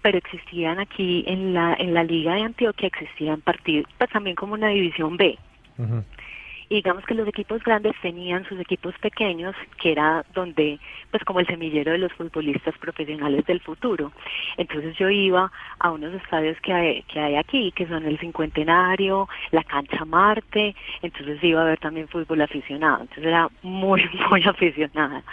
pero 0.07 0.19
existían 0.19 0.79
aquí 0.79 1.25
en 1.27 1.53
la, 1.53 1.75
en 1.77 1.93
la 1.93 2.01
Liga 2.01 2.33
de 2.35 2.43
Antioquia, 2.43 2.87
existían 2.87 3.41
partidos, 3.41 3.91
pues 3.97 4.09
también 4.09 4.37
como 4.37 4.53
una 4.53 4.69
división 4.69 5.17
B. 5.17 5.37
Y 6.69 6.75
digamos 6.75 7.05
que 7.05 7.13
los 7.13 7.27
equipos 7.27 7.63
grandes 7.63 7.93
tenían 8.01 8.45
sus 8.45 8.59
equipos 8.59 8.93
pequeños, 8.99 9.55
que 9.81 9.93
era 9.93 10.25
donde, 10.33 10.79
pues 11.11 11.23
como 11.23 11.39
el 11.39 11.47
semillero 11.47 11.93
de 11.93 11.97
los 11.97 12.11
futbolistas 12.13 12.77
profesionales 12.77 13.45
del 13.45 13.61
futuro. 13.61 14.11
Entonces 14.57 14.95
yo 14.97 15.09
iba 15.09 15.49
a 15.79 15.91
unos 15.91 16.13
estadios 16.13 16.59
que 16.61 16.73
hay, 16.73 17.03
que 17.03 17.19
hay 17.19 17.35
aquí, 17.35 17.71
que 17.71 17.87
son 17.87 18.05
el 18.05 18.19
Cincuentenario, 18.19 19.29
la 19.51 19.63
Cancha 19.63 20.03
Marte, 20.03 20.75
entonces 21.01 21.41
iba 21.41 21.61
a 21.61 21.65
ver 21.65 21.79
también 21.79 22.09
fútbol 22.09 22.41
aficionado. 22.41 23.01
Entonces 23.01 23.25
era 23.25 23.49
muy, 23.61 24.03
muy 24.29 24.43
aficionada, 24.43 25.23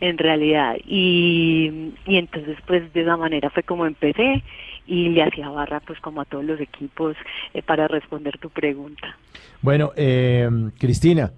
en 0.00 0.18
realidad. 0.18 0.76
Y, 0.84 1.92
y 2.06 2.16
entonces 2.16 2.58
pues 2.66 2.92
de 2.92 3.02
esa 3.02 3.16
manera 3.16 3.50
fue 3.50 3.62
como 3.62 3.86
empecé 3.86 4.42
y 4.86 5.08
le 5.10 5.22
hacía 5.22 5.48
barra 5.50 5.80
pues 5.80 5.98
como 6.00 6.20
a 6.20 6.24
todos 6.24 6.44
los 6.44 6.60
equipos 6.60 7.16
eh, 7.54 7.62
para 7.62 7.88
responder 7.88 8.38
tu 8.38 8.50
pregunta. 8.50 9.16
Bueno, 9.62 9.92
eh, 9.96 10.48
Cristina, 10.78 11.32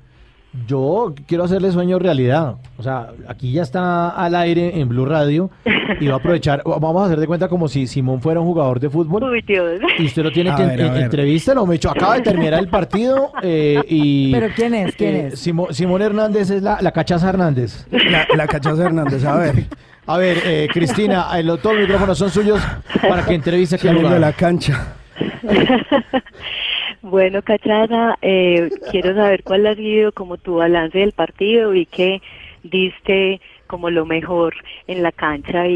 yo 0.67 1.15
quiero 1.27 1.45
hacerle 1.45 1.71
sueño 1.71 1.99
realidad. 1.99 2.57
O 2.79 2.83
sea, 2.83 3.11
aquí 3.29 3.53
ya 3.53 3.63
está 3.63 4.09
al 4.11 4.35
aire 4.35 4.81
en 4.81 4.89
Blue 4.89 5.05
Radio 5.05 5.51
y 6.01 6.07
va 6.09 6.15
a 6.15 6.17
aprovechar. 6.19 6.63
Vamos 6.67 7.03
a 7.03 7.07
hacer 7.07 7.21
de 7.21 7.27
cuenta 7.27 7.49
como 7.49 7.69
si 7.69 7.87
Simón 7.87 8.21
fuera 8.23 8.41
un 8.41 8.47
jugador 8.47 8.81
de 8.81 8.89
fútbol. 8.91 9.25
Uy, 9.25 9.43
Dios. 9.43 9.81
Y 9.99 10.07
usted 10.07 10.23
lo 10.23 10.33
tiene 10.33 10.51
A 10.51 10.57
que 10.57 10.65
ver, 10.67 10.81
en- 10.81 10.93
ver. 10.95 11.03
entrevístalo, 11.05 11.67
me 11.67 11.77
hecho, 11.77 11.91
acaba 11.91 12.15
de 12.17 12.23
terminar 12.23 12.55
el 12.61 12.69
partido 12.69 13.31
eh, 13.43 13.83
y... 13.89 14.33
¿Pero 14.33 14.49
quién 14.57 14.75
es? 14.75 14.97
¿Quién 14.97 15.15
eh, 15.15 15.27
es? 15.29 15.47
Simo- 15.47 15.71
Simón 15.73 16.01
Hernández 16.03 16.51
es 16.51 16.63
la, 16.63 16.79
la 16.81 16.93
cachaza 16.93 17.29
Hernández. 17.29 17.87
La, 17.91 18.27
la 18.35 18.47
cachaza 18.47 18.85
Hernández, 18.87 19.25
a 19.25 19.37
ver. 19.37 19.55
A 20.09 20.19
ver, 20.19 20.39
eh, 20.45 20.69
Cristina, 20.73 21.27
eh, 21.39 21.43
lo- 21.43 21.59
todos 21.59 21.77
los 21.77 21.85
micrófonos 21.85 22.19
son 22.19 22.31
suyos 22.31 22.61
para 23.09 23.25
que 23.25 23.35
entreviste 23.35 23.77
aquí 23.77 23.89
al 23.89 24.03
de 24.03 24.19
la 24.19 24.33
cancha. 24.33 24.95
Bueno, 27.01 27.43
Cachaza, 27.43 28.17
eh, 28.23 28.71
quiero 28.91 29.15
saber 29.15 29.43
cuál 29.45 29.67
ha 29.69 29.75
sido 29.77 30.11
como 30.13 30.37
tu 30.37 30.57
balance 30.57 30.99
del 30.99 31.13
partido. 31.13 31.71
Vi 31.71 31.87
que 31.87 32.21
diste 32.65 33.41
como 33.69 33.89
lo 33.91 34.05
mejor 34.05 34.55
en 34.89 35.03
la 35.05 35.13
cancha 35.13 35.67
y, 35.69 35.75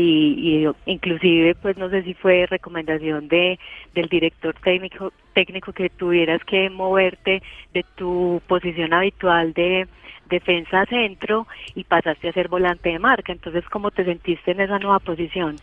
y 0.66 0.68
inclusive, 0.86 1.54
pues 1.54 1.76
no 1.76 1.88
sé 1.90 2.02
si 2.02 2.14
fue 2.14 2.46
recomendación 2.46 3.28
de 3.28 3.58
del 3.94 4.08
director 4.08 4.54
técnico 4.64 5.12
técnico 5.34 5.72
que 5.72 5.90
tuvieras 5.90 6.40
que 6.44 6.70
moverte 6.70 7.42
de 7.74 7.84
tu 7.96 8.40
posición 8.46 8.92
habitual 8.92 9.52
de 9.52 9.86
defensa 10.30 10.86
centro 10.86 11.46
y 11.74 11.84
pasaste 11.84 12.28
a 12.28 12.32
ser 12.32 12.48
volante 12.48 12.88
de 12.88 12.98
marca. 12.98 13.32
Entonces, 13.32 13.64
¿cómo 13.70 13.90
te 13.90 14.02
sentiste 14.04 14.52
en 14.52 14.60
esa 14.62 14.78
nueva 14.78 14.98
posición? 14.98 15.56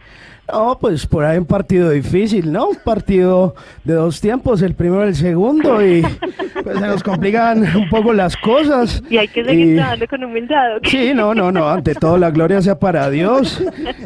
No, 0.52 0.78
pues 0.80 1.08
por 1.08 1.24
ahí 1.26 1.38
un 1.40 1.46
partido 1.46 1.90
difícil, 1.90 2.52
¿no? 2.52 2.70
Un 2.70 2.78
partido 2.84 3.56
de 3.84 3.94
dos 3.94 4.22
tiempos, 4.22 4.62
el 4.62 4.76
primero 4.76 5.06
y 5.06 5.10
el 5.10 5.16
segundo, 5.16 5.84
y 5.86 6.02
pues 6.64 6.78
se 6.80 6.86
nos 6.88 7.02
complican 7.04 7.64
un 7.76 7.90
poco 7.90 8.14
las 8.14 8.36
cosas. 8.38 9.02
Y 9.10 9.18
hay 9.18 9.28
que 9.28 9.44
seguir 9.44 9.70
Y- 9.70 9.76
trabajando 9.76 10.08
con 10.08 10.24
humildad. 10.24 10.78
Sí, 10.84 11.14
no, 11.16 11.34
no, 11.34 11.52
no, 11.52 11.68
ante 11.70 11.96
todo 11.96 12.18
la 12.20 12.30
gloria 12.30 12.62
sea 12.62 12.78
para 12.78 13.10
Dios. 13.10 13.64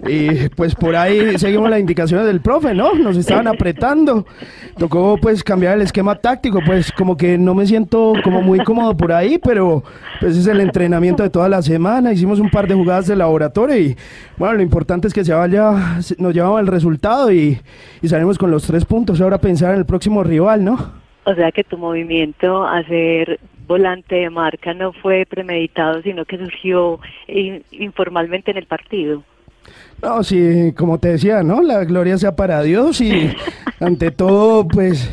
Y 0.08 0.48
pues 0.50 0.76
por 0.76 0.96
ahí 0.96 1.38
seguimos 1.40 1.70
las 1.70 1.80
indicaciones 1.82 2.26
del 2.26 2.40
profe, 2.42 2.74
¿no? 2.74 2.94
Nos 2.94 3.18
estaban 3.18 3.48
apretando. 3.48 4.26
Tocó 4.78 5.18
pues 5.22 5.44
cambiar 5.54 5.76
el 5.76 5.84
esquema 5.84 6.16
táctico, 6.16 6.62
pues 6.66 6.92
como 6.92 7.16
que 7.16 7.38
no 7.38 7.54
me 7.54 7.68
siento 7.68 8.14
como 8.24 8.42
muy 8.42 8.58
cómodo 8.64 8.98
por 8.98 9.12
ahí, 9.12 9.38
pero 9.38 9.84
pues 10.20 10.36
es 10.36 10.48
el 10.48 10.60
entrenamiento 10.62 11.22
de 11.22 11.30
toda 11.30 11.48
la 11.48 11.62
semana. 11.62 12.12
Hicimos 12.12 12.40
un 12.40 12.50
par 12.50 12.68
de 12.68 12.74
jugadas 12.74 13.06
de 13.06 13.16
laboratorio 13.16 13.78
y 13.78 13.96
bueno, 14.36 14.56
lo 14.56 14.64
importante 14.64 15.08
es 15.08 15.14
que 15.14 15.24
se 15.24 15.32
vaya, 15.32 16.00
nos 16.18 16.34
llevamos 16.34 16.60
el 16.60 16.66
resultado 16.66 17.32
y, 17.32 17.60
y 18.02 18.08
salimos 18.08 18.40
con 18.40 18.50
los 18.50 18.66
tres 18.66 18.84
puntos. 18.84 19.22
Ahora 19.22 19.38
pensar 19.38 19.74
en 19.74 19.80
el 19.82 19.86
próximo 19.86 20.24
rival, 20.24 20.66
¿no? 20.66 21.04
O 21.26 21.36
sea 21.36 21.52
que 21.52 21.64
tu 21.64 21.78
movimiento 21.78 22.66
a 22.66 22.82
ser 22.86 23.40
volante 23.68 24.16
de 24.16 24.32
marca 24.32 24.74
no 24.74 24.92
fue 24.92 25.28
premeditado, 25.30 26.02
sino 26.02 26.26
que 26.26 26.40
surgió 26.40 27.00
in- 27.28 27.62
informalmente 27.72 28.50
en 28.50 28.58
el 28.58 28.66
partido. 28.66 29.22
No, 30.02 30.22
sí, 30.24 30.74
como 30.76 30.98
te 30.98 31.10
decía, 31.10 31.44
¿no? 31.44 31.62
La 31.62 31.86
gloria 31.86 32.18
sea 32.18 32.36
para 32.36 32.62
Dios 32.62 33.00
y 33.00 33.32
ante 33.80 34.12
todo, 34.12 34.68
pues, 34.68 35.10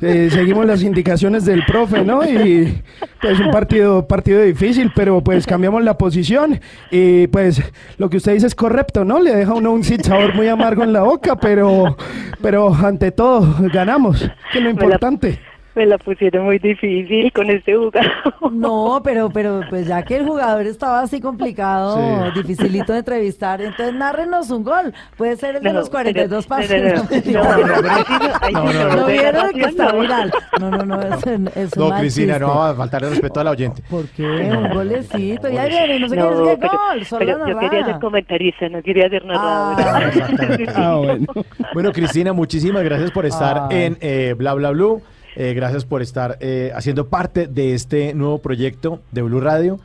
eh, 0.00 0.28
seguimos 0.32 0.66
las 0.66 0.82
indicaciones 0.82 1.44
del 1.44 1.64
profe, 1.64 2.04
¿no? 2.04 2.24
Y 2.24 2.82
pues 3.20 3.38
un 3.38 3.50
partido, 3.52 4.06
partido 4.08 4.42
difícil, 4.42 4.90
pero 4.96 5.22
pues 5.22 5.46
cambiamos 5.46 5.84
la 5.84 5.96
posición 5.96 6.60
y 6.90 7.28
pues 7.28 7.62
lo 7.98 8.10
que 8.10 8.16
usted 8.16 8.32
dice 8.34 8.48
es 8.48 8.54
correcto, 8.56 9.04
¿no? 9.04 9.20
Le 9.20 9.34
deja 9.34 9.54
uno 9.54 9.70
un 9.72 9.84
sabor 9.84 10.34
muy 10.34 10.48
amargo 10.48 10.82
en 10.82 10.92
la 10.92 11.02
boca, 11.02 11.36
pero, 11.36 11.96
pero 12.40 12.74
ante 12.74 13.12
todo 13.12 13.54
ganamos, 13.72 14.28
que 14.52 14.58
es 14.58 14.64
lo 14.64 14.70
la- 14.70 14.70
importante. 14.70 15.38
Me 15.74 15.86
la 15.86 15.96
pusieron 15.96 16.44
muy 16.44 16.58
difícil 16.58 17.32
con 17.32 17.48
este 17.48 17.74
jugador. 17.74 18.10
No, 18.52 19.00
pero, 19.02 19.30
pero 19.30 19.60
pues 19.70 19.86
ya 19.86 20.02
que 20.02 20.16
el 20.16 20.26
jugador 20.26 20.66
estaba 20.66 21.00
así 21.00 21.20
complicado, 21.20 21.96
Sí. 22.34 22.40
dificilito 22.42 22.92
de 22.92 22.98
entrevistar, 22.98 23.62
entonces 23.62 23.94
nárrenos 23.94 24.50
un 24.50 24.64
gol. 24.64 24.92
Puede 25.16 25.36
ser 25.36 25.56
el 25.56 25.62
de 25.62 25.72
No, 25.72 25.78
los 25.80 25.88
42 25.88 26.46
pero- 26.46 26.60
pases. 26.60 27.32
no, 27.32 27.42
no, 27.42 27.56
no, 27.56 27.66
no, 27.66 27.82
no, 27.82 27.90
ahí 27.90 28.04
sí 28.06 28.12
no- 28.20 28.34
ahí 28.40 28.52
sí 28.52 28.52
no, 28.52 28.84
¿No 28.88 28.96
no, 28.96 29.06
vieron 29.06 29.46
no, 29.46 29.52
que 29.52 29.60
no, 29.60 29.66
está 29.68 29.92
no. 29.92 30.00
viral? 30.00 30.32
No, 30.60 30.70
no, 30.70 30.82
no, 30.84 31.00
es, 31.00 31.26
es 31.56 31.76
No, 31.76 31.90
Cristina, 31.98 32.38
no 32.38 32.48
va 32.48 32.70
a 32.70 32.74
faltarle 32.74 33.08
respeto 33.08 33.40
al 33.40 33.48
oyente. 33.48 33.82
¿Por 33.88 34.06
qué? 34.08 34.22
Un 34.24 34.70
golecito. 34.74 35.48
Ya 35.48 35.64
viene, 35.66 35.98
no 36.00 36.08
sé 36.08 36.16
No, 36.16 36.44
qué 36.44 36.52
es 36.52 36.58
que 36.58 36.66
gol, 36.68 37.04
solo 37.06 37.18
pero 37.26 37.48
yo 37.48 37.58
quería 37.58 37.84
ser 37.86 37.98
comentarista, 37.98 38.68
no 38.68 38.82
quería 38.82 39.06
hacer 39.06 39.24
nada. 39.24 39.76
Ah, 40.74 40.96
bueno. 40.96 41.26
Bueno, 41.72 41.92
Cristina, 41.92 42.32
muchísimas 42.32 42.82
gracias 42.84 43.10
por 43.10 43.24
estar 43.26 43.72
en 43.72 43.96
eh, 44.00 44.34
Bla 44.36 44.54
Bla 44.54 44.70
Blue. 44.70 45.02
Eh, 45.36 45.54
gracias 45.54 45.84
por 45.84 46.02
estar 46.02 46.36
eh, 46.40 46.70
haciendo 46.74 47.08
parte 47.08 47.46
de 47.46 47.74
este 47.74 48.14
nuevo 48.14 48.38
proyecto 48.38 49.00
de 49.12 49.22
Blue 49.22 49.40
Radio 49.40 49.78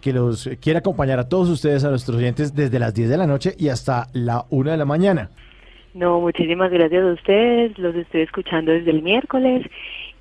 que 0.00 0.12
los 0.12 0.50
quiere 0.60 0.80
acompañar 0.80 1.18
a 1.18 1.28
todos 1.28 1.48
ustedes, 1.48 1.84
a 1.84 1.90
nuestros 1.90 2.16
oyentes, 2.16 2.54
desde 2.54 2.78
las 2.78 2.92
10 2.92 3.08
de 3.08 3.16
la 3.16 3.26
noche 3.26 3.54
y 3.56 3.68
hasta 3.68 4.08
la 4.12 4.44
1 4.50 4.72
de 4.72 4.76
la 4.76 4.84
mañana. 4.84 5.30
No, 5.94 6.20
muchísimas 6.20 6.70
gracias 6.70 7.04
a 7.04 7.12
ustedes, 7.12 7.78
los 7.78 7.94
estoy 7.94 8.22
escuchando 8.22 8.72
desde 8.72 8.90
el 8.90 9.02
miércoles 9.02 9.66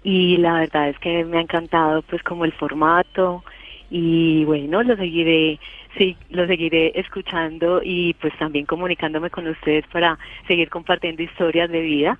y 0.03 0.37
la 0.37 0.59
verdad 0.59 0.89
es 0.89 0.99
que 0.99 1.23
me 1.23 1.37
ha 1.37 1.41
encantado 1.41 2.01
pues 2.03 2.21
como 2.23 2.45
el 2.45 2.51
formato 2.51 3.43
y 3.89 4.45
bueno, 4.45 4.83
lo 4.83 4.95
seguiré, 4.95 5.59
sí, 5.97 6.17
lo 6.29 6.47
seguiré 6.47 6.91
escuchando 6.99 7.81
y 7.83 8.13
pues 8.15 8.33
también 8.37 8.65
comunicándome 8.65 9.29
con 9.29 9.47
ustedes 9.47 9.85
para 9.91 10.17
seguir 10.47 10.69
compartiendo 10.69 11.21
historias 11.21 11.69
de 11.69 11.81
vida. 11.81 12.17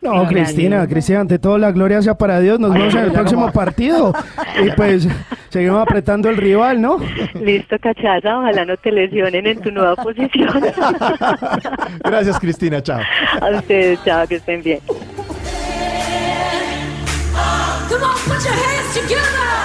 No, 0.00 0.26
Cristina, 0.26 0.76
gracias. 0.76 0.92
Cristina, 0.92 1.20
ante 1.20 1.38
todo 1.38 1.58
la 1.58 1.72
gloria 1.72 2.00
sea 2.00 2.16
para 2.16 2.40
Dios. 2.40 2.58
Nos 2.58 2.72
vemos 2.72 2.94
en 2.94 3.04
el 3.04 3.12
próximo 3.12 3.52
partido. 3.52 4.14
Y 4.64 4.70
pues 4.70 5.08
seguimos 5.50 5.82
apretando 5.82 6.30
el 6.30 6.36
rival, 6.36 6.80
¿no? 6.80 6.98
Listo, 7.34 7.78
cachaza, 7.78 8.38
ojalá 8.38 8.64
no 8.64 8.76
te 8.76 8.92
lesionen 8.92 9.46
en 9.46 9.60
tu 9.60 9.70
nueva 9.70 9.96
posición. 9.96 10.48
Gracias, 12.04 12.38
Cristina. 12.38 12.82
Chao. 12.82 13.00
a 13.40 13.50
ustedes, 13.50 14.02
chao, 14.04 14.26
que 14.26 14.36
estén 14.36 14.62
bien. 14.62 14.80
Come 17.88 18.02
on, 18.02 18.16
put 18.26 18.44
your 18.44 18.52
hands 18.52 18.94
together. 18.94 19.58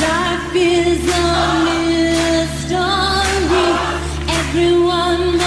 Life 0.00 0.56
is 0.56 1.04
a 1.08 1.64
mystery. 1.66 2.80
Everyone 4.40 5.38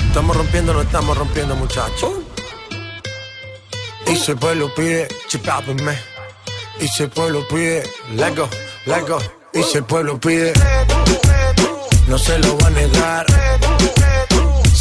Estamos 0.07 0.37
rompiendo, 0.37 0.73
no 0.73 0.81
estamos 0.81 1.17
rompiendo, 1.17 1.57
muchachos. 1.57 2.13
Y 4.09 4.15
si 4.15 4.33
pueblo 4.33 4.73
pide, 4.73 5.09
chipápenme. 5.27 5.91
Y 6.79 6.87
si 6.87 7.07
pueblo 7.07 7.45
pide, 7.49 7.83
let 8.15 8.33
go, 8.33 8.47
let 8.85 9.05
go. 9.05 9.19
Y 9.53 9.61
si 9.61 9.81
pueblo 9.81 10.17
pide, 10.17 10.53
no 12.07 12.17
se 12.17 12.39
lo 12.39 12.57
va 12.59 12.67
a 12.67 12.69
negar. 12.69 13.25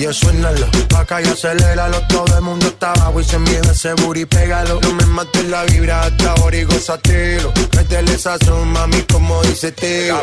DJ 0.00 0.14
suénalo, 0.14 0.66
acá 0.96 1.20
y 1.20 1.26
aceléralo 1.26 2.00
Todo 2.08 2.34
el 2.34 2.42
mundo 2.42 2.68
está 2.68 2.92
abajo 2.92 3.20
y 3.20 3.24
se 3.24 3.38
mide 3.38 3.60
ese 3.70 3.92
booty, 3.92 4.24
pégalo. 4.24 4.80
No 4.80 4.92
me 4.94 5.04
mates 5.04 5.44
la 5.44 5.64
vibra 5.64 6.00
hasta 6.00 6.32
ahora 6.32 6.56
y 6.56 6.64
gózatelo 6.64 7.52
Métele 7.76 8.14
esa 8.14 8.38
son, 8.38 8.68
mami, 8.72 9.02
como 9.02 9.42
dice 9.42 9.72
Teo 9.72 10.18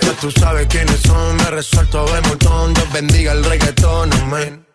Ya 0.00 0.12
tú 0.20 0.28
sabes 0.32 0.66
quiénes 0.66 1.00
son, 1.02 1.36
me 1.36 1.50
resuelto 1.50 2.04
de 2.06 2.20
montón. 2.22 2.74
Dios 2.74 2.92
bendiga 2.92 3.32
el 3.32 3.44
reggaetón, 3.44 4.12
amén. 4.14 4.66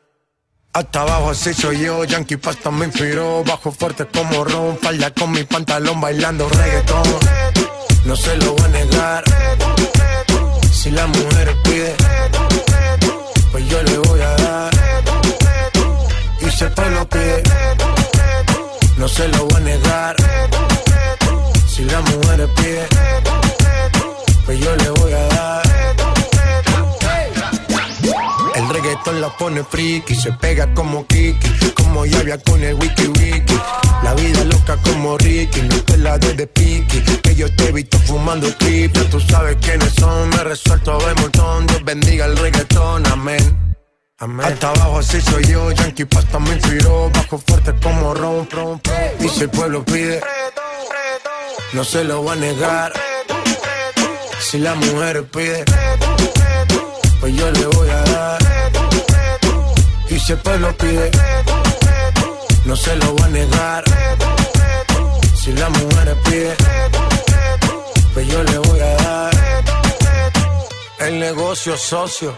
Hasta 0.72 1.02
abajo 1.02 1.32
así 1.32 1.54
soy 1.54 1.82
yo, 1.82 2.06
Yankee 2.06 2.38
Pasta 2.38 2.72
me 2.72 2.86
inspiró. 2.86 3.44
Bajo 3.44 3.74
fuerte 3.74 4.08
como 4.08 4.46
Ron, 4.46 4.78
falda 4.82 5.12
con 5.12 5.32
mi 5.32 5.44
pantalón 5.44 6.00
bailando 6.00 6.48
reggaetón. 6.48 7.04
No 8.06 8.16
se 8.16 8.38
lo 8.38 8.54
voy 8.54 8.64
a 8.64 8.68
negar. 8.70 9.24
Si 10.72 10.90
la 10.92 11.06
mujer 11.06 11.54
pide 11.64 11.96
pues 13.52 13.68
yo 13.70 13.82
le 13.84 13.98
voy 13.98 14.22
a 14.22 14.36
dar. 14.36 14.74
Y 16.42 16.50
si 16.50 16.64
el 16.64 16.72
pueblo 16.72 17.10
pide, 17.10 17.44
no 18.98 19.08
se 19.08 19.28
lo 19.30 19.46
voy 19.46 19.56
a 19.56 19.60
negar. 19.60 20.16
Si 21.68 21.84
la 21.86 22.02
mujer 22.02 22.50
pide, 22.56 22.88
pues 24.46 24.60
yo 24.60 24.76
le 24.76 24.90
voy 24.90 25.14
a 25.14 25.28
dar. 25.28 25.67
Reggaetón 28.78 29.22
la 29.22 29.30
pone 29.30 29.64
friki, 29.64 30.16
se 30.16 30.32
pega 30.34 30.72
como 30.74 31.06
Kiki, 31.08 31.72
como 31.76 32.06
Yavia 32.06 32.38
con 32.38 32.62
el 32.64 32.76
wiki 32.76 33.08
wiki. 33.08 33.60
La 34.04 34.14
vida 34.14 34.44
loca 34.46 34.78
como 34.84 35.18
Ricky, 35.18 35.62
no 35.64 35.82
te 35.84 35.98
la 35.98 36.18
de 36.18 36.34
de 36.36 36.48
que 36.48 37.36
yo 37.36 37.54
te 37.56 37.70
he 37.70 37.72
visto 37.72 37.98
fumando. 38.00 38.48
Ya 38.48 39.10
tú 39.10 39.20
sabes 39.20 39.58
quiénes 39.62 39.94
son, 39.94 40.30
me 40.30 40.44
resuelto 40.44 40.98
de 41.00 41.14
montón. 41.22 41.68
Dios 41.68 41.84
bendiga 41.84 42.26
el 42.26 42.38
reggaetón, 42.38 43.06
amén. 43.08 43.76
Amén. 44.20 44.46
Hasta 44.46 44.70
abajo 44.70 45.00
así 45.00 45.22
soy 45.22 45.46
yo, 45.46 45.72
Yankee 45.72 46.06
Pasta 46.06 46.40
me 46.40 46.54
inspiró, 46.54 47.10
bajo 47.12 47.38
fuerte 47.38 47.74
como 47.84 48.14
Ron, 48.14 48.48
Ron, 48.50 48.82
Ron. 48.84 49.16
Y 49.20 49.30
si 49.30 49.42
el 49.42 49.50
pueblo 49.50 49.84
pide, 49.86 50.22
no 51.74 51.84
se 51.84 52.04
lo 52.04 52.24
va 52.24 52.34
a 52.34 52.36
negar. 52.36 52.94
Si 54.40 54.60
la 54.60 54.76
mujer 54.76 55.26
pide, 55.26 55.66
pues 57.20 57.36
yo 57.36 57.52
le 57.52 57.66
voy 57.66 57.90
a 57.90 58.02
dar. 58.02 58.67
Y 60.10 60.20
si 60.20 60.32
el 60.32 60.40
pueblo 60.40 60.74
pide, 60.78 61.12
no 62.66 62.76
se 62.76 62.96
lo 62.96 63.16
va 63.16 63.26
a 63.26 63.30
negar. 63.30 63.84
Si 65.36 65.52
la 65.54 65.70
mujer 65.70 66.16
pide, 66.26 66.56
pues 68.14 68.28
yo 68.28 68.44
le 68.44 68.58
voy 68.58 68.80
a 68.80 68.96
dar. 68.96 69.34
El 71.00 71.20
negocio 71.20 71.78
socio. 71.78 72.38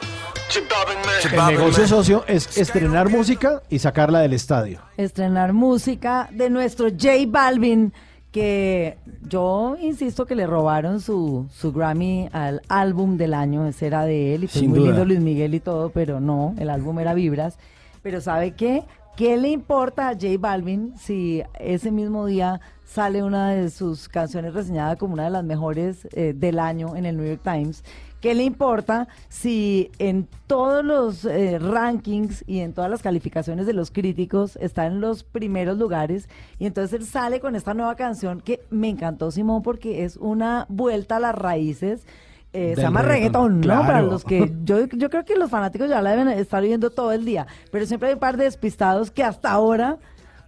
El 1.31 1.45
negocio 1.47 1.87
socio 1.87 2.23
es 2.27 2.57
estrenar 2.57 3.09
música 3.09 3.61
y 3.69 3.79
sacarla 3.79 4.19
del 4.19 4.33
estadio. 4.33 4.81
estrenar 4.97 5.53
música 5.53 6.27
de 6.31 6.49
nuestro 6.49 6.89
J 6.89 7.09
Balvin, 7.27 7.93
que 8.31 8.97
yo 9.27 9.75
insisto 9.81 10.25
que 10.25 10.35
le 10.35 10.45
robaron 10.45 11.01
su, 11.01 11.47
su 11.51 11.71
Grammy 11.73 12.29
al 12.31 12.61
álbum 12.67 13.17
del 13.17 13.33
año, 13.33 13.65
ese 13.67 13.87
era 13.87 14.05
de 14.05 14.35
él, 14.35 14.43
y 14.43 14.47
fue 14.47 14.61
Sin 14.61 14.69
muy 14.69 14.79
duda. 14.79 14.89
lindo 14.89 15.05
Luis 15.05 15.19
Miguel 15.19 15.55
y 15.55 15.59
todo, 15.59 15.89
pero 15.89 16.19
no, 16.19 16.53
el 16.59 16.69
álbum 16.69 16.99
era 16.99 17.13
Vibras. 17.13 17.57
Pero 18.03 18.21
¿sabe 18.21 18.51
qué? 18.51 18.83
¿Qué 19.15 19.35
le 19.35 19.49
importa 19.49 20.07
a 20.09 20.13
J 20.13 20.27
Balvin 20.39 20.93
si 20.97 21.43
ese 21.59 21.91
mismo 21.91 22.25
día 22.25 22.61
sale 22.85 23.21
una 23.21 23.49
de 23.49 23.69
sus 23.69 24.07
canciones 24.07 24.53
reseñada 24.53 24.95
como 24.95 25.13
una 25.13 25.25
de 25.25 25.29
las 25.31 25.43
mejores 25.43 26.07
eh, 26.13 26.33
del 26.35 26.57
año 26.59 26.95
en 26.95 27.05
el 27.05 27.17
New 27.17 27.25
York 27.25 27.41
Times? 27.43 27.83
¿Qué 28.21 28.35
le 28.35 28.43
importa 28.43 29.07
si 29.29 29.91
en 29.97 30.27
todos 30.47 30.83
los 30.83 31.23
eh, 31.23 31.57
rankings 31.57 32.43
y 32.47 32.59
en 32.59 32.73
todas 32.73 32.91
las 32.91 33.01
calificaciones 33.01 33.65
de 33.65 33.73
los 33.73 33.91
críticos 33.91 34.57
está 34.57 34.85
en 34.85 34.99
los 34.99 35.23
primeros 35.23 35.77
lugares? 35.77 36.27
Y 36.57 36.65
entonces 36.65 36.99
él 36.99 37.05
sale 37.05 37.39
con 37.39 37.55
esta 37.55 37.73
nueva 37.73 37.95
canción 37.95 38.41
que 38.41 38.61
me 38.69 38.89
encantó, 38.89 39.31
Simón, 39.31 39.63
porque 39.63 40.03
es 40.03 40.17
una 40.17 40.65
vuelta 40.67 41.15
a 41.15 41.19
las 41.19 41.35
raíces. 41.35 42.05
Eh, 42.51 42.73
se 42.75 42.81
llama 42.81 43.03
reggaetón, 43.03 43.61
reggaetón, 43.61 43.79
¿no? 43.81 43.87
Para 43.87 44.01
los 44.01 44.25
que 44.25 44.51
yo, 44.65 44.85
yo 44.87 45.09
creo 45.09 45.23
que 45.23 45.35
los 45.37 45.49
fanáticos 45.49 45.87
ya 45.87 46.01
la 46.01 46.11
deben 46.11 46.27
estar 46.27 46.61
oyendo 46.61 46.89
todo 46.89 47.13
el 47.13 47.23
día, 47.23 47.47
pero 47.71 47.85
siempre 47.85 48.09
hay 48.09 48.15
un 48.15 48.19
par 48.19 48.35
de 48.35 48.45
despistados 48.45 49.11
que 49.11 49.23
hasta 49.23 49.51
ahora 49.51 49.99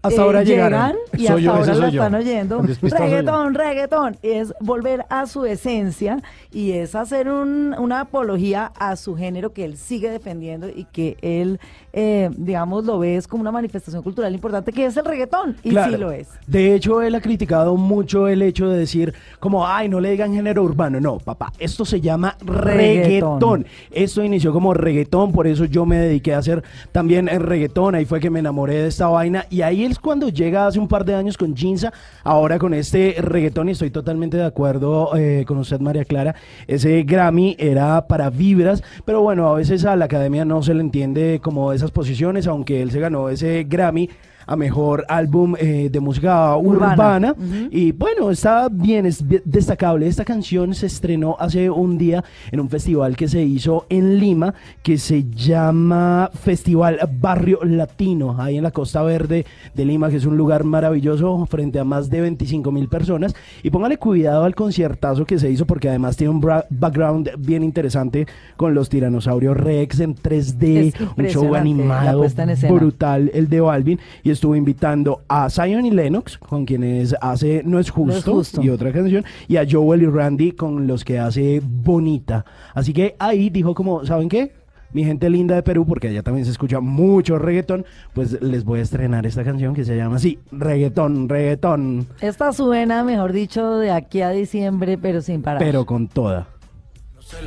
Hasta 0.04 0.20
eh, 0.22 0.24
ahora 0.24 0.44
llegaron. 0.44 0.80
llegan 0.80 0.96
y 1.18 1.28
Soy 1.28 1.44
yo, 1.44 1.52
hasta 1.54 1.62
ese 1.64 1.72
ahora 1.74 1.86
la 1.86 1.92
yo. 1.92 2.02
están 2.04 2.16
oyendo. 2.16 2.66
Yo. 2.66 2.76
Reggaetón, 2.90 3.54
reggaetón, 3.54 4.18
es 4.24 4.54
volver 4.60 5.06
a 5.10 5.28
su 5.28 5.46
esencia 5.46 6.18
y 6.52 6.72
es 6.72 6.96
hacer 6.96 7.30
un- 7.30 7.76
una 7.78 8.02
apología 8.02 8.72
a 8.80 8.96
su 8.96 9.16
género 9.16 9.54
que 9.54 9.64
él 9.66 9.78
sigue 9.78 10.10
defendiendo 10.10 10.70
y 10.70 10.86
que 10.86 11.18
él, 11.22 11.60
eh, 11.94 12.30
digamos, 12.38 12.86
lo 12.86 13.00
ve 13.00 13.16
es 13.18 13.28
como 13.28 13.42
una 13.42 13.52
manifestación 13.52 14.02
cultural 14.04 14.34
importante 14.34 14.72
que 14.72 14.86
es 14.86 14.96
el 14.98 15.06
reggaetón 15.06 15.58
y 15.64 15.72
Claro. 15.72 15.92
sí 15.92 15.98
lo 15.98 16.12
es. 16.12 16.28
De 16.48 16.74
hecho, 16.74 17.02
él 17.02 17.16
ha 17.16 17.22
criticado 17.22 17.76
mucho 17.76 18.28
el 18.28 18.42
hecho 18.42 18.70
de 18.70 18.78
decir 18.78 19.14
como, 19.40 19.68
ay, 19.68 19.90
no 19.90 20.00
le 20.00 20.12
digan 20.12 20.34
género 20.34 20.64
urbano. 20.64 21.00
No, 21.00 21.18
papá, 21.18 21.52
esto 21.60 21.84
se 21.86 22.00
llama 22.02 22.36
reggaetón. 22.46 23.40
Reggaetón. 23.40 23.66
Esto 23.92 24.24
inició 24.24 24.54
como 24.54 24.74
reggaetón, 24.74 25.32
por 25.32 25.48
eso 25.48 25.66
yo 25.66 25.86
me 25.86 25.98
dediqué 25.98 26.34
a 26.34 26.38
hacer 26.40 26.64
también 26.92 27.28
el 27.28 27.42
reggaetón. 27.42 27.96
Ahí 27.96 28.06
fue 28.06 28.20
que 28.20 28.30
me 28.30 28.40
enamoré 28.40 28.76
de 28.76 28.88
esta 28.88 29.08
vaina. 29.08 29.46
Y 29.50 29.62
ahí 29.62 29.84
es 29.84 30.00
cuando 30.00 30.30
llega 30.30 30.68
hace 30.68 30.80
un 30.80 30.88
par 30.88 31.06
de 31.06 31.16
años 31.16 31.38
con 31.38 31.56
Jinza, 31.56 31.92
ahora 32.24 32.58
con 32.60 32.74
este 32.74 33.16
reggaetón. 33.20 33.70
Y 33.70 33.74
estoy 33.74 33.92
totalmente 33.92 34.38
de 34.38 34.46
acuerdo 34.46 35.16
eh, 35.16 35.44
con 35.48 35.58
usted, 35.58 35.80
María 35.80 36.06
Clara. 36.06 36.36
Ese 36.68 37.04
Grammy 37.04 37.56
era 37.60 38.08
para 38.08 38.30
vibras, 38.30 38.84
pero 39.06 39.22
bueno, 39.22 39.48
a 39.48 39.56
veces 39.56 39.86
a 39.86 39.96
la 39.96 40.06
academia 40.06 40.46
no 40.46 40.62
se 40.64 40.74
le 40.74 40.82
entiende 40.82 41.40
como 41.44 41.72
esas 41.82 41.92
posiciones, 41.92 42.48
aunque 42.48 42.82
él 42.82 42.92
se 42.92 43.00
ganó 43.00 43.30
ese 43.30 43.66
Grammy 43.68 44.10
a 44.46 44.56
mejor 44.56 45.06
álbum 45.08 45.56
eh, 45.58 45.90
de 45.92 46.00
música 46.00 46.56
Urbana. 46.58 47.36
Y 47.70 47.92
bueno, 47.92 48.32
está 48.32 48.70
bien, 48.70 49.06
es 49.06 49.24
destacable. 49.46 50.08
Esta 50.08 50.26
canción 50.26 50.74
se 50.74 50.88
estrenó 50.88 51.36
hace 51.40 51.70
un 51.70 51.98
día 51.98 52.24
en 52.52 52.60
un 52.60 52.70
festival 52.70 53.16
que 53.16 53.28
se 53.28 53.42
hizo 53.44 53.86
en 53.90 54.20
Lima, 54.20 54.54
que 54.84 54.98
se 54.98 55.26
llama 55.30 56.30
Festival 56.34 57.00
Barrio 57.20 57.60
Latino, 57.64 58.36
ahí 58.40 58.58
en 58.58 58.64
la 58.64 58.72
Costa 58.72 59.02
Verde 59.04 59.46
de 59.74 59.86
Lima, 59.86 60.10
que 60.10 60.18
es 60.18 60.26
un 60.26 60.38
lugar 60.38 60.64
maravilloso 60.64 61.46
frente 61.46 61.80
a 61.80 61.84
más 61.84 62.10
de 62.10 62.22
25 62.22 62.72
mil 62.72 62.88
personas. 62.88 63.36
Y 63.64 63.70
póngale 63.70 63.98
cuidado 63.98 64.44
al 64.44 64.56
conciertazo 64.56 65.26
que 65.26 65.40
se 65.40 65.50
hizo, 65.50 65.66
porque 65.66 65.90
además 65.90 66.18
tiene 66.18 66.32
un 66.32 66.42
background 66.70 67.32
bien 67.38 67.64
interesante 67.64 68.28
con 68.58 68.74
los 68.74 68.90
tiranosaurios 68.90 69.58
Rex 69.58 70.00
en 70.00 70.16
3D, 70.16 70.94
Es 70.94 70.94
un 71.18 71.26
show 71.28 71.56
animado 71.56 72.26
brutal, 72.70 73.32
el 73.34 73.50
de 73.50 73.62
Balvin, 73.62 74.00
y 74.24 74.31
estuvo 74.32 74.56
invitando 74.56 75.22
a 75.28 75.50
Zion 75.50 75.86
y 75.86 75.92
Lennox, 75.92 76.38
con 76.38 76.66
quienes 76.66 77.16
hace 77.22 77.62
No 77.66 77.80
es 77.80 77.90
Justo, 77.90 78.34
Justo. 78.34 78.62
y 78.62 78.70
otra 78.70 78.92
canción, 78.92 79.24
y 79.48 79.58
a 79.58 79.66
Joel 79.70 80.04
y 80.04 80.06
Randy, 80.08 80.52
con 80.54 80.88
los 80.88 81.04
que 81.06 81.20
hace 81.20 81.62
Bonita. 81.64 82.46
Así 82.74 82.94
que 82.94 83.16
ahí 83.20 83.50
dijo 83.50 83.74
como, 83.76 84.06
¿saben 84.06 84.30
qué? 84.30 84.54
Mi 84.94 85.06
gente 85.06 85.30
linda 85.30 85.56
de 85.56 85.64
Perú, 85.64 85.86
porque 85.86 86.10
allá 86.10 86.22
también 86.22 86.44
se 86.46 86.52
escucha 86.52 86.82
mucho 86.82 87.40
reggaetón, 87.40 87.86
pues 88.14 88.42
les 88.42 88.66
voy 88.66 88.80
a 88.80 88.84
estrenar 88.84 89.26
esta 89.26 89.44
canción 89.46 89.74
que 89.74 89.86
se 89.86 89.96
llama 89.96 90.18
así, 90.18 90.38
reggaetón, 90.52 91.30
reggaetón, 91.30 92.08
Esta 92.20 92.52
suena, 92.52 93.04
mejor 93.06 93.32
dicho, 93.32 93.78
de 93.78 93.92
aquí 93.92 94.22
a 94.22 94.32
diciembre, 94.32 94.98
pero 94.98 95.22
sin 95.22 95.42
parar. 95.42 95.60
pero 95.62 95.86
con 95.86 96.08
toda. 96.10 96.48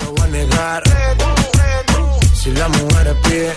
lo 0.01 0.11
voy 0.13 0.21
a 0.23 0.27
negar. 0.29 0.83
Si 2.33 2.51
la 2.53 2.69
mujer 2.69 3.15
pide, 3.25 3.53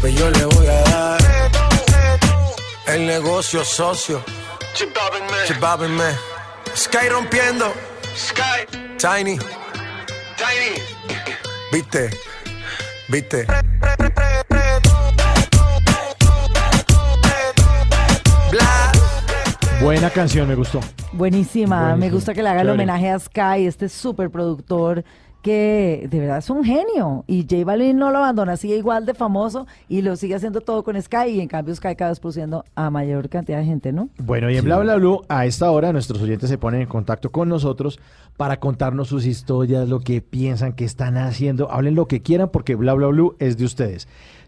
pues 0.00 0.14
yo 0.14 0.30
le 0.30 0.44
voy 0.46 0.66
a 0.66 0.90
dar. 0.90 1.41
El 2.86 3.06
negocio 3.06 3.64
socio. 3.64 4.22
Chipábenme. 5.46 6.04
Sky 6.74 7.08
rompiendo. 7.10 7.72
Sky. 8.16 8.66
Tiny. 8.98 9.38
Tiny. 10.36 10.82
Viste. 11.72 12.10
Viste. 13.08 13.46
Bla. 18.50 18.92
Buena 19.80 20.10
canción, 20.10 20.48
me 20.48 20.54
gustó. 20.54 20.80
Buenísima, 21.12 21.96
me 21.96 22.10
gusta 22.10 22.34
que 22.34 22.42
le 22.42 22.48
haga 22.48 22.62
el 22.62 22.66
Chévere. 22.68 22.82
homenaje 22.82 23.10
a 23.10 23.18
Sky, 23.18 23.66
este 23.66 23.88
super 23.88 24.30
productor 24.30 25.04
que 25.42 26.06
de 26.08 26.20
verdad 26.20 26.38
es 26.38 26.48
un 26.48 26.64
genio 26.64 27.24
y 27.26 27.42
J 27.42 27.64
Balvin 27.64 27.98
no 27.98 28.10
lo 28.10 28.18
abandona, 28.18 28.56
sigue 28.56 28.76
igual 28.76 29.04
de 29.04 29.14
famoso 29.14 29.66
y 29.88 30.02
lo 30.02 30.14
sigue 30.16 30.36
haciendo 30.36 30.60
todo 30.60 30.84
con 30.84 31.00
Sky 31.00 31.30
y 31.30 31.40
en 31.40 31.48
cambio 31.48 31.74
Sky 31.74 31.96
cada 31.96 32.12
vez 32.12 32.20
produciendo 32.20 32.64
a 32.76 32.90
mayor 32.90 33.28
cantidad 33.28 33.58
de 33.58 33.64
gente, 33.64 33.92
¿no? 33.92 34.08
Bueno, 34.18 34.48
y 34.50 34.56
en 34.56 34.64
Bla 34.64 34.78
Bla 34.78 34.96
Blue, 34.96 35.22
a 35.28 35.44
esta 35.44 35.70
hora 35.70 35.92
nuestros 35.92 36.22
oyentes 36.22 36.48
se 36.48 36.58
ponen 36.58 36.82
en 36.82 36.88
contacto 36.88 37.30
con 37.30 37.48
nosotros 37.48 37.98
para 38.36 38.60
contarnos 38.60 39.08
sus 39.08 39.26
historias, 39.26 39.88
lo 39.88 39.98
que 40.00 40.22
piensan, 40.22 40.74
que 40.74 40.84
están 40.84 41.16
haciendo. 41.16 41.68
Hablen 41.70 41.96
lo 41.96 42.06
que 42.06 42.22
quieran 42.22 42.50
porque 42.50 42.76
Bla 42.76 42.94
Bla 42.94 43.08
Blue 43.08 43.34
es 43.38 43.58
de 43.58 43.64
ustedes. 43.64 44.06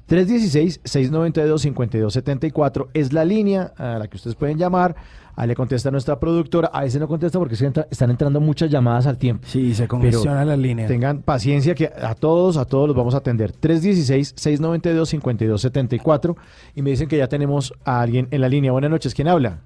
316-692-5274 0.08 2.88
es 2.94 3.12
la 3.12 3.24
línea 3.24 3.72
a 3.76 3.98
la 3.98 4.06
que 4.08 4.16
ustedes 4.16 4.36
pueden 4.36 4.58
llamar. 4.58 4.96
Ahí 5.36 5.48
le 5.48 5.54
contesta 5.56 5.90
nuestra 5.90 6.18
productora. 6.20 6.68
A 6.72 6.82
veces 6.82 7.00
no 7.00 7.08
contesta 7.08 7.38
porque 7.38 7.56
se 7.56 7.66
entra- 7.66 7.86
están 7.90 8.10
entrando 8.10 8.40
muchas 8.40 8.70
llamadas 8.70 9.06
al 9.06 9.18
tiempo. 9.18 9.46
Sí, 9.48 9.74
se 9.74 9.82
Pero 9.82 9.88
congestionan 9.88 10.46
las 10.46 10.58
líneas. 10.58 10.88
Tengan 10.88 11.22
paciencia 11.22 11.74
que 11.74 11.86
a 11.86 12.14
todos, 12.14 12.56
a 12.56 12.64
todos 12.64 12.86
los 12.86 12.96
vamos 12.96 13.14
a 13.14 13.18
atender. 13.18 13.52
316-692-5274 13.52 16.36
y 16.74 16.82
me 16.82 16.90
dicen 16.90 17.08
que 17.08 17.16
ya 17.18 17.28
tenemos 17.28 17.72
a 17.84 18.00
alguien 18.00 18.28
en 18.30 18.40
la 18.40 18.48
línea. 18.48 18.72
Buenas 18.72 18.90
noches, 18.90 19.14
¿quién 19.14 19.28
habla? 19.28 19.58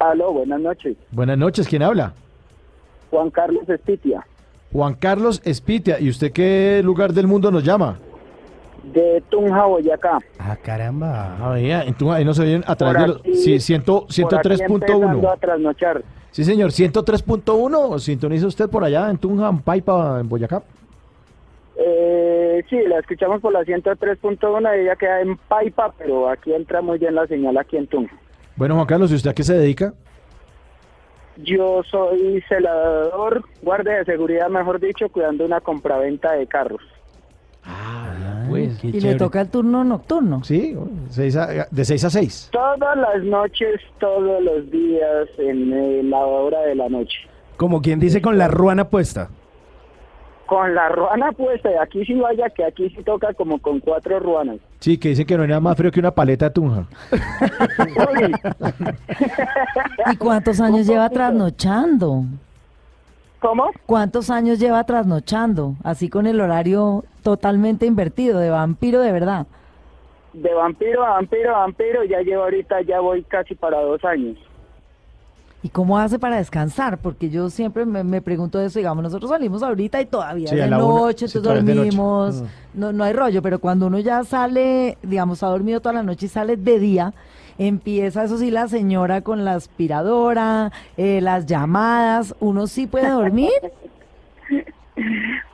Aló, 0.00 0.32
buenas 0.32 0.60
noches. 0.60 0.96
Buenas 1.10 1.38
noches, 1.38 1.68
¿quién 1.68 1.82
habla? 1.82 2.14
Juan 3.10 3.30
Carlos 3.30 3.68
Espitia, 3.68 4.26
Juan 4.72 4.94
Carlos 4.94 5.40
Espitia. 5.44 6.00
¿Y 6.00 6.08
usted 6.08 6.32
qué 6.32 6.80
lugar 6.84 7.12
del 7.12 7.26
mundo 7.28 7.50
nos 7.50 7.62
llama? 7.64 7.98
De 8.92 9.22
Tunja, 9.28 9.64
Boyacá. 9.66 10.18
Ah, 10.38 10.56
caramba. 10.62 11.36
Ah, 11.40 11.58
en 11.58 11.94
Tunja, 11.94 12.16
ahí 12.16 12.24
nos 12.24 12.38
oyen 12.38 12.62
a 12.66 12.76
través 12.76 13.00
de 13.02 13.08
los 13.08 13.22
sí, 13.42 13.58
ciento- 13.60 14.06
por 14.06 14.10
aquí 14.10 14.20
empezando 14.62 14.78
103.1. 14.78 15.28
a 15.32 15.36
trasnochar. 15.36 16.02
Sí, 16.30 16.44
señor, 16.44 16.72
103.1. 16.72 17.98
¿Sintoniza 17.98 18.46
usted 18.46 18.68
por 18.68 18.84
allá 18.84 19.08
en 19.10 19.18
Tunja, 19.18 19.48
en 19.48 19.60
Paipa, 19.60 20.18
en 20.20 20.28
Boyacá? 20.28 20.62
Eh, 21.76 22.62
sí, 22.70 22.76
la 22.86 22.98
escuchamos 23.00 23.40
por 23.40 23.52
la 23.52 23.64
103.1, 23.64 24.72
ella 24.74 24.96
queda 24.96 25.20
en 25.20 25.36
Paipa, 25.36 25.92
pero 25.98 26.28
aquí 26.28 26.52
entra 26.52 26.80
muy 26.82 26.98
bien 26.98 27.14
la 27.14 27.26
señal 27.26 27.56
aquí 27.58 27.76
en 27.76 27.86
Tunja. 27.86 28.14
Bueno, 28.56 28.74
Juan 28.76 28.86
Carlos, 28.86 29.10
¿y 29.10 29.16
usted 29.16 29.30
a 29.30 29.34
qué 29.34 29.42
se 29.42 29.54
dedica? 29.54 29.92
Yo 31.36 31.82
soy 31.90 32.40
celador, 32.48 33.42
guardia 33.60 33.94
de 33.98 34.04
seguridad, 34.04 34.48
mejor 34.48 34.78
dicho, 34.78 35.08
cuidando 35.08 35.44
una 35.44 35.60
compraventa 35.60 36.32
de 36.32 36.46
carros. 36.46 36.80
Pues, 38.60 38.84
y 38.84 39.00
le 39.00 39.14
toca 39.16 39.40
el 39.40 39.48
turno 39.50 39.84
nocturno. 39.84 40.42
Sí, 40.44 40.76
seis 41.08 41.36
a- 41.36 41.66
de 41.70 41.84
6 41.84 42.04
a 42.04 42.10
6. 42.10 42.48
Todas 42.52 42.96
las 42.96 43.22
noches, 43.24 43.80
todos 43.98 44.42
los 44.42 44.70
días, 44.70 45.28
en 45.38 45.72
eh, 45.72 46.02
la 46.04 46.18
hora 46.18 46.60
de 46.62 46.74
la 46.74 46.88
noche. 46.88 47.18
Como 47.56 47.80
quien 47.82 47.98
dice 48.00 48.20
con 48.22 48.38
la 48.38 48.48
ruana 48.48 48.88
puesta. 48.88 49.28
Con 50.46 50.74
la 50.74 50.90
ruana 50.90 51.32
puesta, 51.32 51.70
y 51.70 51.74
aquí 51.76 52.04
sí 52.04 52.14
vaya, 52.14 52.50
que 52.50 52.64
aquí 52.64 52.90
sí 52.90 53.02
toca 53.02 53.32
como 53.32 53.58
con 53.60 53.80
cuatro 53.80 54.20
ruanas. 54.20 54.58
Sí, 54.78 54.98
que 54.98 55.08
dicen 55.08 55.26
que 55.26 55.36
no 55.36 55.42
hay 55.44 55.48
nada 55.48 55.60
más 55.60 55.76
frío 55.76 55.90
que 55.90 56.00
una 56.00 56.10
paleta 56.10 56.46
de 56.46 56.50
Tunja. 56.50 56.84
¿Y 60.12 60.16
cuántos 60.16 60.60
años 60.60 60.86
lleva 60.86 61.08
trasnochando? 61.08 62.24
¿Cómo? 63.44 63.70
¿Cuántos 63.84 64.30
años 64.30 64.58
lleva 64.58 64.84
trasnochando? 64.84 65.74
Así 65.84 66.08
con 66.08 66.26
el 66.26 66.40
horario 66.40 67.04
totalmente 67.22 67.84
invertido, 67.84 68.38
de 68.38 68.48
vampiro 68.48 69.00
de 69.00 69.12
verdad. 69.12 69.46
De 70.32 70.54
vampiro 70.54 71.04
a 71.04 71.10
vampiro 71.10 71.54
a 71.54 71.58
vampiro, 71.58 72.04
ya 72.04 72.20
llevo 72.22 72.44
ahorita, 72.44 72.80
ya 72.80 73.00
voy 73.00 73.22
casi 73.24 73.54
para 73.54 73.82
dos 73.82 74.02
años. 74.02 74.38
¿Y 75.62 75.68
cómo 75.68 75.98
hace 75.98 76.18
para 76.18 76.36
descansar? 76.38 76.96
Porque 76.96 77.28
yo 77.28 77.50
siempre 77.50 77.84
me, 77.84 78.02
me 78.02 78.22
pregunto 78.22 78.58
eso, 78.62 78.78
digamos, 78.78 79.02
nosotros 79.04 79.30
salimos 79.30 79.62
ahorita 79.62 80.00
y 80.00 80.06
todavía 80.06 80.48
Sí, 80.48 80.56
de 80.56 80.66
una, 80.66 80.78
noche, 80.78 81.28
sí, 81.28 81.36
entonces 81.36 81.42
todavía 81.42 81.60
es 81.60 81.66
de 81.66 81.74
noche. 81.74 81.96
dormimos, 81.96 82.42
Mm. 82.42 82.80
no, 82.80 82.92
no 82.94 83.04
hay 83.04 83.12
rollo, 83.12 83.42
pero 83.42 83.58
cuando 83.58 83.88
uno 83.88 83.98
ya 83.98 84.24
sale, 84.24 84.96
digamos, 85.02 85.42
ha 85.42 85.48
dormido 85.48 85.80
toda 85.80 85.92
la 85.96 86.02
noche 86.02 86.26
y 86.26 86.28
sale 86.30 86.56
de 86.56 86.78
día, 86.78 87.12
empieza 87.58 88.24
eso 88.24 88.38
sí 88.38 88.50
la 88.50 88.68
señora 88.68 89.20
con 89.22 89.44
la 89.44 89.54
aspiradora, 89.54 90.72
eh, 90.96 91.20
las 91.20 91.46
llamadas, 91.46 92.34
uno 92.40 92.66
sí 92.66 92.86
puede 92.86 93.10
dormir. 93.10 93.50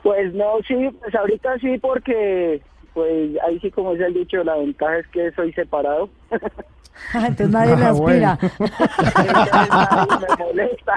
Pues 0.03 0.33
no, 0.35 0.57
sí, 0.67 0.75
pues 0.99 1.15
ahorita 1.15 1.57
sí, 1.59 1.77
porque 1.79 2.61
pues 2.93 3.31
ahí 3.47 3.59
sí 3.59 3.71
como 3.71 3.95
se 3.95 4.05
ha 4.05 4.09
dicho, 4.09 4.43
la 4.43 4.55
ventaja 4.55 4.99
es 4.99 5.07
que 5.07 5.31
soy 5.31 5.51
separado. 5.53 6.09
Entonces 7.15 7.49
nadie 7.49 7.75
le 7.75 7.85
Ah, 7.85 7.89
aspira. 7.89 8.37
Entonces 8.41 9.69
nadie 9.71 10.27
me 10.29 10.45
molesta. 10.45 10.93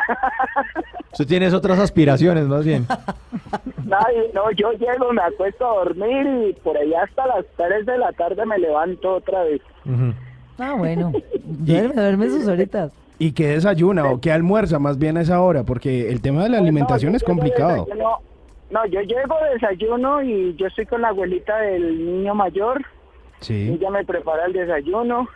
Tú 1.16 1.24
tienes 1.24 1.54
otras 1.54 1.78
aspiraciones, 1.78 2.46
más 2.46 2.64
bien. 2.64 2.86
Nadie, 3.84 4.30
no, 4.34 4.50
yo 4.52 4.72
llego, 4.72 5.12
me 5.12 5.22
acuesto 5.22 5.66
a 5.66 5.84
dormir 5.84 6.50
y 6.50 6.52
por 6.60 6.76
ahí 6.76 6.92
hasta 6.94 7.26
las 7.26 7.46
3 7.56 7.86
de 7.86 7.96
la 7.98 8.12
tarde 8.12 8.44
me 8.44 8.58
levanto 8.58 9.14
otra 9.14 9.44
vez. 9.44 9.62
Ah, 10.58 10.74
bueno. 10.76 11.12
Duerme, 11.44 11.94
duerme 11.94 12.28
sus 12.30 12.46
horitas. 12.46 12.92
¿Y 13.18 13.32
qué 13.32 13.48
desayuna 13.48 14.10
o 14.10 14.20
qué 14.20 14.32
almuerza 14.32 14.78
más 14.78 14.98
bien 14.98 15.16
a 15.16 15.20
esa 15.20 15.40
hora? 15.40 15.62
Porque 15.62 16.10
el 16.10 16.20
tema 16.20 16.42
de 16.42 16.48
la 16.48 16.58
alimentación 16.58 17.14
es 17.14 17.22
complicado. 17.22 17.86
no, 18.70 18.86
yo 18.86 19.00
llego, 19.02 19.36
desayuno 19.52 20.22
y 20.22 20.56
yo 20.56 20.66
estoy 20.66 20.86
con 20.86 21.02
la 21.02 21.08
abuelita 21.08 21.56
del 21.58 22.04
niño 22.04 22.34
mayor. 22.34 22.84
Sí. 23.40 23.70
Ella 23.72 23.90
me 23.90 24.04
prepara 24.04 24.46
el 24.46 24.52
desayuno 24.52 25.28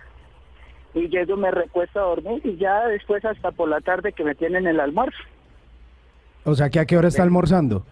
y 0.95 1.09
llego, 1.09 1.37
me 1.37 1.51
recuesto 1.51 2.01
a 2.01 2.05
dormir 2.05 2.41
y 2.45 2.57
ya 2.57 2.87
después 2.89 3.25
hasta 3.25 3.53
por 3.53 3.69
la 3.69 3.81
tarde 3.81 4.13
que 4.13 4.25
me 4.25 4.35
tienen 4.35 4.67
el 4.67 4.81
almuerzo. 4.81 5.19
O 6.45 6.55
sea, 6.55 6.71
que 6.71 6.81
¿a 6.81 6.87
qué 6.87 6.97
hora 6.97 7.09
está 7.09 7.23
almorzando? 7.23 7.85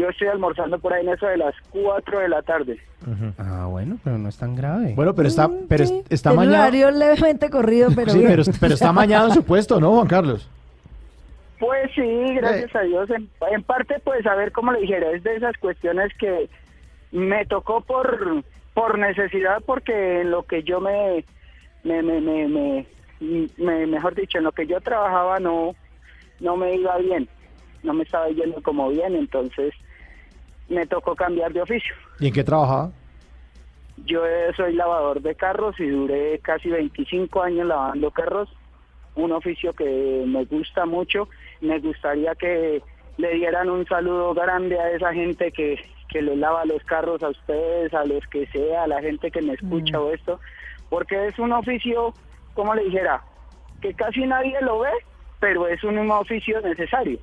Yo 0.00 0.08
estoy 0.08 0.28
almorzando 0.28 0.78
por 0.78 0.94
ahí 0.94 1.06
en 1.06 1.12
eso 1.12 1.26
de 1.26 1.36
las 1.36 1.54
4 1.68 2.20
de 2.20 2.28
la 2.30 2.40
tarde. 2.40 2.78
Ah, 3.36 3.66
bueno, 3.68 3.98
pero 4.02 4.16
no 4.16 4.30
es 4.30 4.38
tan 4.38 4.56
grave. 4.56 4.94
Bueno, 4.96 5.14
pero 5.14 5.28
está, 5.28 5.50
pero 5.68 5.84
es- 5.84 5.92
está 6.08 6.30
un 6.30 6.36
mañado. 6.36 6.62
horario 6.62 6.90
levemente 6.90 7.50
corrido, 7.50 7.90
pero 7.94 8.12
Sí, 8.12 8.18
bien. 8.20 8.30
pero, 8.30 8.42
pero 8.58 8.74
está 8.74 8.92
mañado 8.92 9.28
en 9.28 9.34
su 9.34 9.44
puesto, 9.44 9.78
¿no, 9.78 9.90
Juan 9.92 10.06
Carlos? 10.08 10.48
Pues 11.58 11.90
sí, 11.94 12.00
gracias 12.34 12.74
a 12.74 12.80
Dios. 12.80 13.10
En, 13.10 13.28
en 13.50 13.62
parte, 13.62 13.96
pues, 14.02 14.26
a 14.26 14.34
ver 14.36 14.52
cómo 14.52 14.72
le 14.72 14.80
dijera, 14.80 15.10
es 15.10 15.22
de 15.22 15.36
esas 15.36 15.54
cuestiones 15.58 16.10
que 16.18 16.48
me 17.12 17.44
tocó 17.44 17.82
por 17.82 18.42
por 18.72 18.98
necesidad, 18.98 19.62
porque 19.66 20.22
en 20.22 20.30
lo 20.30 20.44
que 20.44 20.62
yo 20.62 20.80
me, 20.80 21.24
me, 21.82 22.02
me, 22.02 22.20
me, 22.22 22.48
me- 22.48 22.86
me- 23.58 23.86
mejor 23.86 24.14
dicho, 24.14 24.38
en 24.38 24.44
lo 24.44 24.52
que 24.52 24.66
yo 24.66 24.80
trabajaba 24.80 25.38
no, 25.40 25.74
no 26.38 26.56
me 26.56 26.74
iba 26.76 26.96
bien, 26.98 27.28
no 27.82 27.92
me 27.92 28.04
estaba 28.04 28.28
yendo 28.28 28.62
como 28.62 28.88
bien, 28.88 29.14
entonces 29.16 29.74
me 30.70 30.86
tocó 30.86 31.14
cambiar 31.14 31.52
de 31.52 31.60
oficio. 31.60 31.94
¿Y 32.18 32.28
en 32.28 32.32
qué 32.32 32.44
trabajaba? 32.44 32.90
Yo 34.06 34.24
eh, 34.24 34.52
soy 34.56 34.72
lavador 34.72 35.20
de 35.20 35.34
carros 35.34 35.78
y 35.78 35.86
duré 35.88 36.38
casi 36.38 36.70
25 36.70 37.42
años 37.42 37.66
lavando 37.66 38.10
carros, 38.10 38.48
un 39.14 39.32
oficio 39.32 39.74
que 39.74 40.24
me 40.26 40.44
gusta 40.44 40.86
mucho. 40.86 41.28
Me 41.60 41.78
gustaría 41.80 42.34
que 42.34 42.82
le 43.18 43.34
dieran 43.34 43.68
un 43.68 43.84
saludo 43.86 44.32
grande 44.32 44.78
a 44.78 44.90
esa 44.92 45.12
gente 45.12 45.52
que, 45.52 45.78
que 46.08 46.22
le 46.22 46.36
lava 46.36 46.64
los 46.64 46.82
carros 46.84 47.22
a 47.22 47.28
ustedes, 47.28 47.92
a 47.92 48.04
los 48.04 48.26
que 48.28 48.46
sea, 48.46 48.84
a 48.84 48.86
la 48.86 49.02
gente 49.02 49.30
que 49.30 49.42
me 49.42 49.54
escucha 49.54 50.00
o 50.00 50.12
esto, 50.12 50.40
porque 50.88 51.26
es 51.26 51.38
un 51.38 51.52
oficio, 51.52 52.14
como 52.54 52.74
le 52.74 52.84
dijera, 52.84 53.22
que 53.82 53.92
casi 53.92 54.24
nadie 54.24 54.58
lo 54.62 54.80
ve, 54.80 54.92
pero 55.40 55.66
es 55.66 55.82
un 55.84 56.10
oficio 56.10 56.60
necesario. 56.62 57.18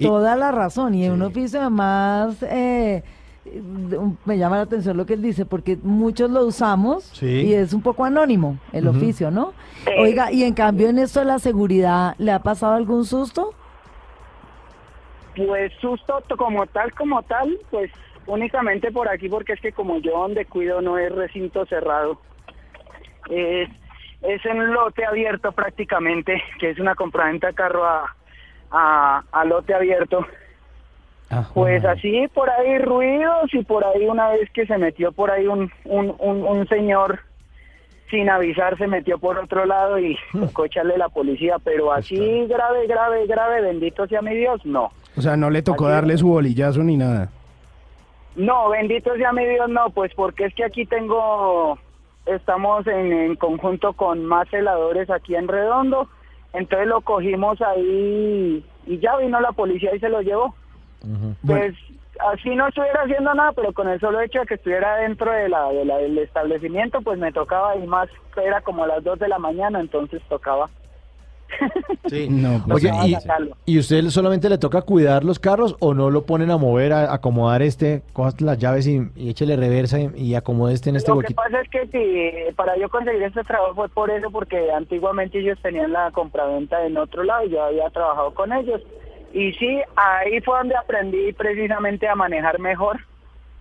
Toda 0.00 0.36
la 0.36 0.52
razón. 0.52 0.94
Y 0.94 1.04
en 1.04 1.12
un 1.12 1.22
oficio 1.22 1.60
además 1.60 2.42
eh, 2.42 3.02
me 4.24 4.38
llama 4.38 4.56
la 4.56 4.62
atención 4.62 4.96
lo 4.96 5.06
que 5.06 5.14
él 5.14 5.22
dice, 5.22 5.44
porque 5.46 5.76
muchos 5.82 6.30
lo 6.30 6.44
usamos 6.44 7.04
Sí. 7.14 7.26
y 7.46 7.54
es 7.54 7.72
un 7.72 7.82
poco 7.82 8.04
anónimo 8.04 8.58
el 8.72 8.86
oficio, 8.88 9.30
¿no? 9.30 9.52
Oiga, 9.98 10.30
y 10.32 10.44
en 10.44 10.54
cambio 10.54 10.88
en 10.88 10.98
esto 10.98 11.20
de 11.20 11.26
la 11.26 11.38
seguridad, 11.38 12.14
¿le 12.18 12.32
ha 12.32 12.40
pasado 12.40 12.74
algún 12.74 13.04
susto? 13.04 13.54
Pues 15.36 15.72
susto 15.80 16.22
como 16.36 16.66
tal, 16.66 16.92
como 16.94 17.22
tal, 17.22 17.58
pues 17.70 17.90
únicamente 18.26 18.90
por 18.90 19.08
aquí, 19.08 19.28
porque 19.28 19.52
es 19.54 19.60
que 19.60 19.72
como 19.72 19.98
yo 19.98 20.12
donde 20.18 20.44
cuido 20.44 20.80
no 20.80 20.98
es 20.98 21.10
recinto 21.14 21.64
cerrado, 21.66 22.20
es, 23.30 23.68
es 24.22 24.44
en 24.46 24.58
un 24.58 24.72
lote 24.74 25.04
abierto 25.04 25.52
prácticamente, 25.52 26.42
que 26.58 26.70
es 26.70 26.78
una 26.78 26.94
compraventa 26.94 27.46
de 27.48 27.54
carro 27.54 27.86
a, 27.86 28.14
a, 28.70 29.22
a 29.32 29.44
lote 29.44 29.74
abierto. 29.74 30.26
Pues 31.52 31.84
así 31.84 32.26
por 32.32 32.48
ahí 32.48 32.78
ruidos 32.78 33.52
y 33.52 33.62
por 33.62 33.84
ahí 33.84 34.06
una 34.06 34.30
vez 34.30 34.50
que 34.50 34.66
se 34.66 34.78
metió 34.78 35.12
por 35.12 35.30
ahí 35.30 35.46
un, 35.46 35.70
un, 35.84 36.14
un, 36.18 36.42
un 36.42 36.66
señor 36.68 37.20
sin 38.10 38.30
avisar 38.30 38.78
se 38.78 38.86
metió 38.86 39.18
por 39.18 39.38
otro 39.38 39.66
lado 39.66 39.98
y 39.98 40.16
tocó 40.32 40.64
echarle 40.64 40.96
la 40.96 41.10
policía, 41.10 41.56
pero 41.62 41.92
así 41.92 42.46
grave, 42.46 42.86
grave, 42.86 43.26
grave, 43.26 43.60
bendito 43.60 44.06
sea 44.06 44.22
mi 44.22 44.34
Dios, 44.34 44.64
no. 44.64 44.90
O 45.16 45.20
sea, 45.20 45.36
no 45.36 45.50
le 45.50 45.60
tocó 45.62 45.88
darle 45.88 46.16
su 46.16 46.28
bolillazo 46.28 46.82
ni 46.82 46.96
nada. 46.96 47.28
No, 48.36 48.70
bendito 48.70 49.14
sea 49.16 49.32
mi 49.32 49.44
Dios, 49.44 49.68
no, 49.68 49.90
pues 49.90 50.14
porque 50.14 50.46
es 50.46 50.54
que 50.54 50.64
aquí 50.64 50.86
tengo, 50.86 51.78
estamos 52.24 52.86
en, 52.86 53.12
en 53.12 53.36
conjunto 53.36 53.92
con 53.92 54.24
más 54.24 54.48
celadores 54.48 55.10
aquí 55.10 55.34
en 55.34 55.48
Redondo, 55.48 56.08
entonces 56.58 56.88
lo 56.88 57.00
cogimos 57.00 57.60
ahí 57.62 58.64
y 58.86 58.98
ya 58.98 59.16
vino 59.16 59.40
la 59.40 59.52
policía 59.52 59.94
y 59.94 60.00
se 60.00 60.08
lo 60.08 60.20
llevó. 60.20 60.54
Pues 61.46 61.74
así 62.32 62.54
no 62.56 62.66
estuviera 62.68 63.02
haciendo 63.02 63.32
nada, 63.34 63.52
pero 63.52 63.72
con 63.72 63.88
el 63.88 64.00
solo 64.00 64.20
hecho 64.20 64.40
de 64.40 64.46
que 64.46 64.54
estuviera 64.54 64.96
dentro 64.96 65.30
de 65.32 65.48
la, 65.48 65.70
de 65.72 65.84
la- 65.84 65.98
del 65.98 66.18
establecimiento, 66.18 67.00
pues 67.02 67.18
me 67.18 67.32
tocaba 67.32 67.76
y 67.76 67.86
más, 67.86 68.08
era 68.36 68.60
como 68.60 68.86
las 68.86 69.02
2 69.04 69.18
de 69.18 69.28
la 69.28 69.38
mañana, 69.38 69.80
entonces 69.80 70.20
tocaba. 70.28 70.68
Sí. 72.08 72.28
No, 72.30 72.64
pues, 72.66 72.84
Oye, 72.84 72.90
¿y. 73.66 73.74
¿y 73.74 73.78
usted 73.78 74.04
solamente 74.08 74.48
le 74.48 74.56
toca 74.56 74.80
cuidar 74.80 75.24
los 75.24 75.38
carros 75.38 75.76
o 75.80 75.92
no 75.92 76.08
lo 76.08 76.24
ponen 76.24 76.50
a 76.50 76.56
mover, 76.56 76.94
a 76.94 77.12
acomodar 77.12 77.60
este, 77.60 78.02
cojas 78.14 78.40
las 78.40 78.58
llaves 78.58 78.86
y, 78.86 79.02
y 79.14 79.28
échele 79.28 79.56
reversa 79.56 80.00
y, 80.00 80.10
y 80.16 80.34
acomode 80.34 80.72
este 80.72 80.88
en 80.88 80.96
este 80.96 81.10
Lo 81.10 81.16
que 81.16 81.34
huequito? 81.34 81.42
pasa 81.42 81.60
es 81.60 81.68
que 81.68 81.86
si, 81.88 82.54
para 82.54 82.78
yo 82.78 82.88
conseguir 82.88 83.22
este 83.24 83.44
trabajo 83.44 83.74
fue 83.74 83.88
por 83.90 84.10
eso, 84.10 84.30
porque 84.30 84.70
antiguamente 84.72 85.38
ellos 85.38 85.58
tenían 85.62 85.92
la 85.92 86.10
compraventa 86.12 86.82
en 86.86 86.96
otro 86.96 87.24
lado 87.24 87.44
y 87.44 87.50
yo 87.50 87.62
había 87.62 87.90
trabajado 87.90 88.32
con 88.32 88.52
ellos. 88.54 88.80
Y 89.34 89.52
sí, 89.54 89.78
ahí 89.96 90.40
fue 90.40 90.56
donde 90.56 90.76
aprendí 90.76 91.34
precisamente 91.34 92.08
a 92.08 92.14
manejar 92.14 92.58
mejor, 92.58 93.00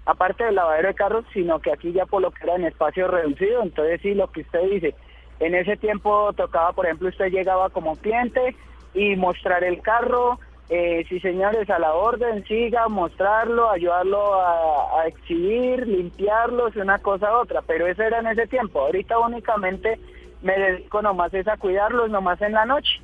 aparte 0.06 0.46
del 0.46 0.56
lavadero 0.56 0.88
de 0.88 0.96
carros, 0.96 1.26
sino 1.34 1.60
que 1.60 1.74
aquí 1.74 1.92
ya 1.92 2.06
por 2.06 2.22
lo 2.22 2.32
que 2.32 2.46
era 2.46 2.56
en 2.56 2.64
espacio 2.64 3.10
reducido, 3.10 3.62
entonces 3.62 4.00
sí, 4.02 4.14
lo 4.14 4.32
que 4.32 4.42
usted 4.42 4.62
dice, 4.72 4.96
en 5.40 5.56
ese 5.56 5.78
tiempo 5.78 6.34
tocaba, 6.34 6.74
por 6.74 6.86
ejemplo, 6.86 7.10
usted 7.10 7.32
llegaba 7.32 7.70
como 7.70 7.96
cliente 7.96 8.56
y 8.94 9.16
mostrar 9.16 9.64
el 9.64 9.82
carro, 9.82 10.40
eh, 10.70 11.06
sí 11.08 11.20
señores, 11.20 11.70
a 11.70 11.80
la 11.80 11.94
orden, 11.94 12.44
siga, 12.46 12.88
mostrarlo, 12.88 13.70
ayudarlo 13.70 14.42
a, 14.42 15.06
exhibir, 15.08 15.88
limpiarlo, 15.88 16.68
es 16.68 16.76
una 16.76 17.00
cosa 17.00 17.30
a 17.30 17.40
otra, 17.40 17.62
pero 17.62 17.88
eso 17.88 18.04
era 18.04 18.20
en 18.20 18.28
ese 18.28 18.48
tiempo, 18.48 18.82
ahorita 18.82 19.18
únicamente 19.20 20.00
me 20.42 20.58
dedico 20.58 21.02
nomás 21.02 21.34
es 21.34 21.48
a 21.48 21.58
cuidarlos, 21.58 22.10
nomás 22.10 22.42
en 22.42 22.54
la 22.54 22.66
noche. 22.66 23.00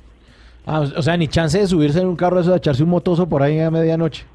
Ah, 0.66 0.80
o 0.80 1.02
sea, 1.02 1.16
ni 1.16 1.28
chance 1.28 1.58
de 1.58 1.66
subirse 1.66 2.00
en 2.00 2.06
un 2.06 2.16
carro 2.16 2.40
eso, 2.40 2.50
de 2.50 2.56
echarse 2.56 2.82
un 2.82 2.90
motoso 2.90 3.28
por 3.28 3.42
ahí 3.42 3.60
a 3.60 3.70
medianoche. 3.70 4.26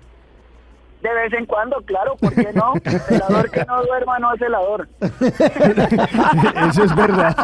De 1.01 1.13
vez 1.13 1.31
en 1.33 1.45
cuando, 1.45 1.77
claro, 1.85 2.15
¿por 2.17 2.33
qué 2.35 2.49
no? 2.53 2.73
Celador 3.07 3.49
que 3.49 3.63
no 3.65 3.81
duerma 3.83 4.19
no 4.19 4.33
es 4.33 4.39
celador. 4.39 4.89
Eso 6.69 6.83
es 6.83 6.95
verdad. 6.95 7.35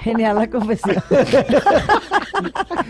Genial 0.00 0.36
la 0.36 0.48
confesión. 0.50 0.96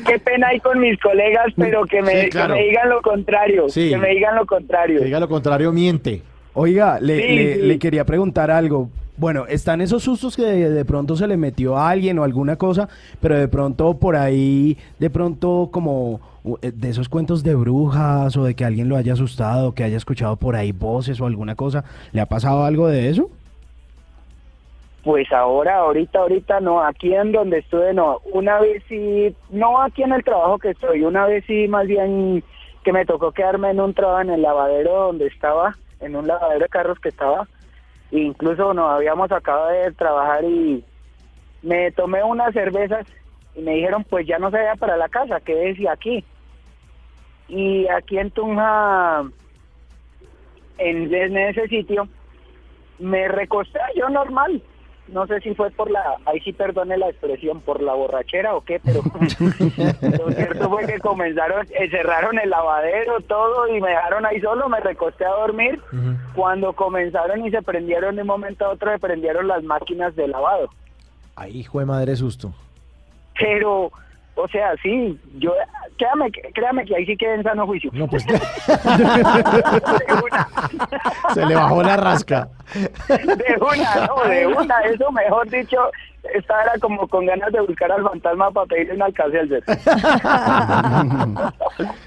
Qué 0.06 0.18
pena 0.18 0.48
ahí 0.48 0.60
con 0.60 0.80
mis 0.80 0.98
colegas, 1.00 1.46
pero 1.56 1.84
que 1.84 2.02
me, 2.02 2.22
Sí, 2.22 2.28
claro. 2.30 2.54
que 2.54 2.60
me 2.60 2.66
digan 2.66 2.88
lo 2.88 3.00
contrario, 3.02 3.68
Sí. 3.68 3.90
que 3.90 3.96
me 3.98 4.08
digan 4.08 4.34
lo 4.34 4.46
contrario. 4.46 4.98
Que 4.98 5.04
diga 5.06 5.20
lo 5.20 5.28
contrario, 5.28 5.72
miente. 5.72 6.22
Oiga, 6.54 6.98
le, 7.00 7.16
Sí, 7.20 7.34
le- 7.36 7.54
sí. 7.54 7.60
le 7.62 7.78
quería 7.78 8.04
preguntar 8.04 8.50
algo. 8.50 8.90
Bueno, 9.16 9.46
están 9.46 9.80
esos 9.82 10.02
sustos 10.02 10.34
que 10.36 10.42
de, 10.42 10.70
de 10.70 10.84
pronto 10.84 11.16
se 11.16 11.26
le 11.28 11.36
metió 11.36 11.76
a 11.76 11.90
alguien 11.90 12.18
o 12.18 12.24
alguna 12.24 12.56
cosa, 12.56 12.88
pero 13.20 13.38
de 13.38 13.46
pronto 13.46 13.94
por 13.98 14.16
ahí, 14.16 14.76
de 14.98 15.10
pronto 15.10 15.68
como 15.70 16.20
de 16.44 16.88
esos 16.88 17.08
cuentos 17.08 17.44
de 17.44 17.54
brujas 17.54 18.36
o 18.36 18.44
de 18.44 18.54
que 18.54 18.64
alguien 18.64 18.88
lo 18.88 18.96
haya 18.96 19.12
asustado, 19.12 19.74
que 19.74 19.84
haya 19.84 19.96
escuchado 19.96 20.36
por 20.36 20.56
ahí 20.56 20.72
voces 20.72 21.20
o 21.20 21.26
alguna 21.26 21.54
cosa, 21.54 21.84
¿le 22.12 22.20
ha 22.20 22.26
pasado 22.26 22.64
algo 22.64 22.88
de 22.88 23.08
eso? 23.08 23.30
Pues 25.04 25.32
ahora, 25.32 25.78
ahorita, 25.78 26.20
ahorita 26.20 26.60
no, 26.60 26.82
aquí 26.82 27.14
en 27.14 27.32
donde 27.32 27.58
estuve 27.58 27.92
no, 27.92 28.20
una 28.32 28.60
vez 28.60 28.82
sí, 28.88 29.34
no 29.50 29.82
aquí 29.82 30.02
en 30.02 30.12
el 30.12 30.22
trabajo 30.22 30.58
que 30.58 30.70
estoy, 30.70 31.02
una 31.02 31.26
vez 31.26 31.44
sí 31.46 31.66
más 31.68 31.86
bien 31.86 32.42
que 32.84 32.92
me 32.92 33.04
tocó 33.04 33.32
quedarme 33.32 33.70
en 33.70 33.80
un 33.80 33.94
trabajo 33.94 34.22
en 34.22 34.30
el 34.30 34.42
lavadero 34.42 35.06
donde 35.06 35.26
estaba, 35.26 35.76
en 36.00 36.14
un 36.16 36.26
lavadero 36.26 36.60
de 36.60 36.68
carros 36.68 36.98
que 37.00 37.08
estaba, 37.08 37.48
e 38.12 38.18
incluso 38.18 38.74
nos 38.74 38.90
habíamos 38.90 39.30
acabado 39.32 39.70
de 39.70 39.92
trabajar 39.92 40.44
y 40.44 40.84
me 41.62 41.90
tomé 41.92 42.22
unas 42.22 42.52
cervezas 42.52 43.06
y 43.54 43.62
me 43.62 43.74
dijeron 43.74 44.04
pues 44.04 44.26
ya 44.26 44.38
no 44.38 44.50
se 44.50 44.56
vaya 44.56 44.76
para 44.76 44.96
la 44.96 45.08
casa, 45.08 45.40
quédese 45.40 45.88
aquí. 45.88 46.24
Y 47.54 47.86
aquí 47.88 48.18
en 48.18 48.30
Tunja, 48.30 49.24
en, 50.78 51.14
en 51.14 51.36
ese 51.36 51.68
sitio, 51.68 52.08
me 52.98 53.28
recosté 53.28 53.78
yo 53.94 54.08
normal 54.08 54.62
no 55.08 55.26
sé 55.26 55.40
si 55.40 55.54
fue 55.54 55.70
por 55.70 55.90
la, 55.90 56.16
ahí 56.26 56.40
sí 56.40 56.52
perdone 56.52 56.96
la 56.96 57.08
expresión, 57.08 57.60
por 57.60 57.82
la 57.82 57.92
borrachera 57.92 58.54
o 58.54 58.62
qué, 58.62 58.80
pero 58.80 59.02
lo 60.18 60.32
cierto 60.32 60.70
fue 60.70 60.86
que 60.86 60.98
comenzaron, 61.00 61.66
eh, 61.70 61.90
cerraron 61.90 62.38
el 62.38 62.50
lavadero, 62.50 63.20
todo, 63.20 63.68
y 63.68 63.80
me 63.80 63.90
dejaron 63.90 64.24
ahí 64.24 64.40
solo, 64.40 64.68
me 64.68 64.80
recosté 64.80 65.24
a 65.24 65.30
dormir. 65.30 65.80
Cuando 66.34 66.72
comenzaron 66.72 67.44
y 67.46 67.50
se 67.50 67.62
prendieron 67.62 68.16
de 68.16 68.22
un 68.22 68.28
momento 68.28 68.64
a 68.64 68.70
otro, 68.70 68.90
se 68.90 68.98
prendieron 68.98 69.48
las 69.48 69.62
máquinas 69.62 70.16
de 70.16 70.28
lavado. 70.28 70.70
Hijo 71.50 71.80
de 71.80 71.86
madre 71.86 72.16
susto. 72.16 72.54
Pero, 73.38 73.90
o 74.34 74.48
sea, 74.48 74.74
sí, 74.82 75.18
yo, 75.38 75.52
créame, 75.98 76.30
que- 76.32 76.50
créame 76.54 76.84
que 76.84 76.96
ahí 76.96 77.06
sí 77.06 77.16
quedé 77.16 77.34
en 77.34 77.42
sano 77.42 77.66
juicio. 77.66 77.90
No, 77.92 78.06
pues 78.08 78.24
se 81.34 81.46
le 81.46 81.54
bajó 81.54 81.82
la 81.82 81.96
rasca. 81.96 82.48
De 82.74 83.56
una, 83.60 84.06
no, 84.06 84.28
de 84.28 84.46
una, 84.46 84.80
eso 84.82 85.10
mejor 85.12 85.48
dicho, 85.50 85.76
esta 86.34 86.62
era 86.62 86.72
como 86.80 87.06
con 87.08 87.26
ganas 87.26 87.52
de 87.52 87.60
buscar 87.60 87.92
al 87.92 88.02
fantasma 88.02 88.50
para 88.50 88.66
pedirle 88.66 88.94
un 88.94 89.02
alcacelser. 89.02 89.62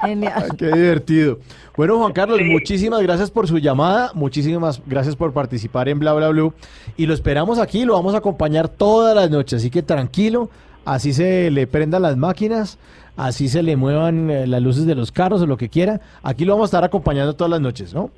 Genial. 0.02 0.56
Qué 0.58 0.68
divertido. 0.68 1.40
Bueno, 1.78 1.98
Juan 2.00 2.14
Carlos, 2.14 2.40
muchísimas 2.44 3.02
gracias 3.02 3.30
por 3.30 3.48
su 3.48 3.58
llamada, 3.60 4.12
muchísimas 4.14 4.82
gracias 4.86 5.16
por 5.16 5.34
participar 5.34 5.90
en 5.90 6.00
Bla 6.00 6.14
Bla 6.14 6.30
Blue 6.30 6.54
y 6.96 7.06
lo 7.06 7.14
esperamos 7.14 7.60
aquí, 7.60 7.84
lo 7.84 7.94
vamos 7.94 8.16
a 8.16 8.20
acompañar 8.20 8.70
todas 8.70 9.14
las 9.16 9.30
noches, 9.30 9.60
así 9.60 9.70
que 9.70 9.84
tranquilo, 9.84 10.50
así 10.86 11.14
se 11.14 11.52
le 11.52 11.68
prendan 11.68 12.02
las 12.04 12.16
máquinas, 12.18 12.80
así 13.18 13.48
se 13.50 13.64
le 13.64 13.76
muevan 13.76 14.30
eh, 14.30 14.48
las 14.48 14.62
luces 14.62 14.86
de 14.86 14.96
los 14.96 15.12
carros 15.12 15.42
o 15.42 15.46
lo 15.48 15.58
que 15.58 15.70
quiera, 15.70 16.00
aquí 16.24 16.46
lo 16.46 16.54
vamos 16.54 16.68
a 16.68 16.78
estar 16.78 16.84
acompañando 16.84 17.34
todas 17.36 17.52
las 17.52 17.62
noches, 17.62 17.94
¿no? 17.94 18.10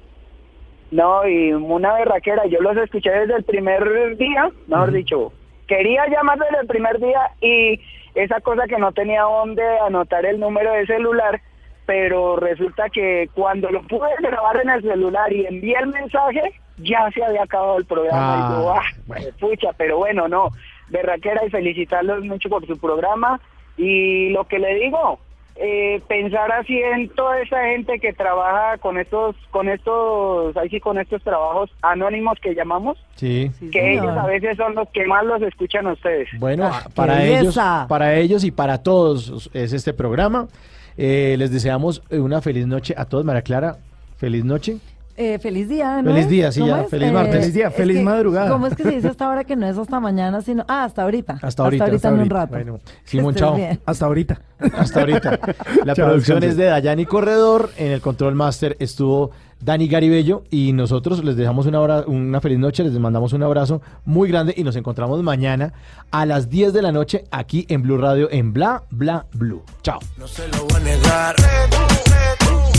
No, 0.92 1.28
y 1.28 1.52
una 1.52 1.94
berraquera, 1.96 2.46
yo 2.46 2.62
los 2.62 2.78
escuché 2.78 3.10
desde 3.10 3.36
el 3.36 3.44
primer 3.44 4.16
día, 4.18 4.50
mejor 4.68 4.92
dicho, 4.92 5.34
quería 5.68 6.08
llamar 6.08 6.40
desde 6.40 6.62
el 6.62 6.68
primer 6.68 6.98
día 7.00 7.32
y 7.42 7.80
esa 8.16 8.40
cosa 8.40 8.64
que 8.68 8.78
no 8.78 8.92
tenía 8.94 9.24
dónde 9.24 9.64
anotar 9.86 10.26
el 10.26 10.40
número 10.40 10.72
de 10.72 10.86
celular, 10.86 11.42
pero 11.86 12.38
resulta 12.38 12.90
que 12.90 13.30
cuando 13.34 13.70
lo 13.70 13.82
pude 13.84 14.10
grabar 14.22 14.62
en 14.62 14.70
el 14.70 14.82
celular 14.82 15.32
y 15.32 15.46
envié 15.46 15.76
el 15.80 15.88
mensaje, 15.88 16.54
ya 16.78 17.10
se 17.14 17.24
había 17.24 17.44
acabado 17.44 17.78
el 17.78 17.86
programa. 17.86 18.36
y 18.50 18.54
yo, 18.62 18.72
Ah, 18.74 18.82
ah, 19.12 19.20
pucha, 19.40 19.74
pero 19.78 19.98
bueno, 19.98 20.28
no, 20.28 20.50
berraquera 20.90 21.46
y 21.46 21.50
felicitarlos 21.50 22.24
mucho 22.24 22.50
por 22.50 22.66
su 22.68 22.78
programa 22.78 23.40
y 23.78 24.30
lo 24.30 24.46
que 24.46 24.60
le 24.60 24.76
digo, 24.76 25.20
eh, 25.60 26.02
pensar 26.08 26.52
así 26.52 26.78
en 26.80 27.10
toda 27.10 27.40
esa 27.42 27.64
gente 27.66 28.00
que 28.00 28.14
trabaja 28.14 28.78
con 28.78 28.98
estos, 29.00 29.36
con 29.50 29.70
estos, 29.70 30.56
ahí 30.56 30.70
sí, 30.70 30.80
con 30.80 31.00
estos 31.00 31.22
trabajos 31.24 31.72
anónimos 31.82 32.38
que 32.40 32.54
llamamos, 32.54 32.98
Sí. 33.16 33.50
que 33.72 33.94
ellos 33.94 34.16
a 34.16 34.26
veces 34.28 34.56
son 34.58 34.76
los 34.76 34.88
que 34.90 35.06
más 35.08 35.26
los 35.26 35.42
escuchan 35.42 35.88
a 35.88 35.94
ustedes. 35.94 36.30
Bueno, 36.40 36.70
Ah, 36.72 36.88
para 36.94 37.26
ellos, 37.26 37.58
para 37.90 38.16
ellos 38.16 38.44
y 38.44 38.52
para 38.52 38.84
todos 38.84 39.50
es 39.54 39.74
este 39.74 39.94
programa. 39.94 40.48
Eh, 40.96 41.36
les 41.38 41.52
deseamos 41.52 42.02
una 42.12 42.42
feliz 42.42 42.66
noche 42.68 42.94
a 42.98 43.06
todos, 43.06 43.26
María 43.26 43.42
Clara. 43.42 43.78
Feliz 44.18 44.44
noche. 44.46 44.78
Eh, 45.20 45.40
feliz 45.40 45.68
día, 45.68 46.00
¿no? 46.04 46.12
Feliz 46.12 46.30
día, 46.30 46.52
sí, 46.52 46.60
¿Cómo 46.60 46.76
ya, 46.76 46.82
es? 46.84 46.90
feliz 46.90 47.12
martes. 47.12 47.36
Feliz 47.40 47.54
día, 47.56 47.68
es 47.70 47.74
feliz 47.74 47.98
que, 47.98 48.04
madrugada. 48.04 48.50
¿Cómo 48.52 48.68
es 48.68 48.76
que 48.76 48.84
se 48.84 48.92
dice 48.92 49.08
hasta 49.08 49.26
ahora 49.26 49.44
que 49.46 49.56
no 49.56 49.68
es 49.68 49.76
hasta 49.76 50.00
mañana, 50.00 50.42
sino... 50.44 50.64
Ah, 50.68 50.84
hasta 50.84 51.02
ahorita. 51.02 51.40
Hasta 51.42 51.64
ahorita. 51.64 51.86
hasta 51.86 52.08
en 52.10 52.14
un 52.14 52.20
ahorita. 52.20 52.36
rato. 52.36 52.52
Bueno, 52.52 52.80
Simón, 53.04 53.34
chao. 53.34 53.56
bien. 53.56 53.80
Hasta 53.84 54.06
ahorita. 54.06 54.40
Hasta 54.78 55.00
ahorita. 55.00 55.40
La 55.86 55.96
Chao, 55.96 56.06
producción 56.06 56.44
es 56.44 56.56
de 56.56 56.66
Dayani 56.66 57.08
Corredor. 57.08 57.72
En 57.78 57.94
el 57.94 58.02
control 58.02 58.36
master 58.36 58.78
estuvo 58.80 59.32
Dani 59.60 59.88
Garibello. 59.88 60.44
Y 60.52 60.74
nosotros 60.74 61.24
les 61.24 61.36
dejamos 61.36 61.66
una, 61.66 61.80
hora, 61.82 62.04
una 62.06 62.40
feliz 62.40 62.60
noche. 62.60 62.84
Les 62.84 62.94
mandamos 63.00 63.34
un 63.34 63.42
abrazo 63.42 63.82
muy 64.06 64.30
grande. 64.30 64.54
Y 64.56 64.64
nos 64.64 64.76
encontramos 64.76 65.24
mañana 65.24 65.74
a 66.12 66.28
las 66.28 66.48
10 66.52 66.74
de 66.74 66.82
la 66.84 66.92
noche 66.92 67.24
aquí 67.32 67.66
en 67.70 67.82
Blue 67.82 67.98
Radio 67.98 68.30
en 68.30 68.54
Bla 68.54 68.84
Bla 68.92 69.26
Blue. 69.34 69.64
Chao. 69.82 69.98
No 70.20 70.28
se 70.28 70.48
lo 70.50 70.64
voy 70.66 70.76
a 70.76 70.80
negar. 70.80 71.36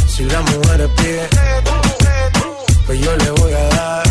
Si 0.06 0.24
la 0.24 0.40
mujer 0.40 0.88
pide, 0.96 1.28
pues 2.88 3.00
yo 3.02 3.14
le 3.18 3.30
voy 3.32 3.52
a 3.52 3.68
dar. 3.68 4.02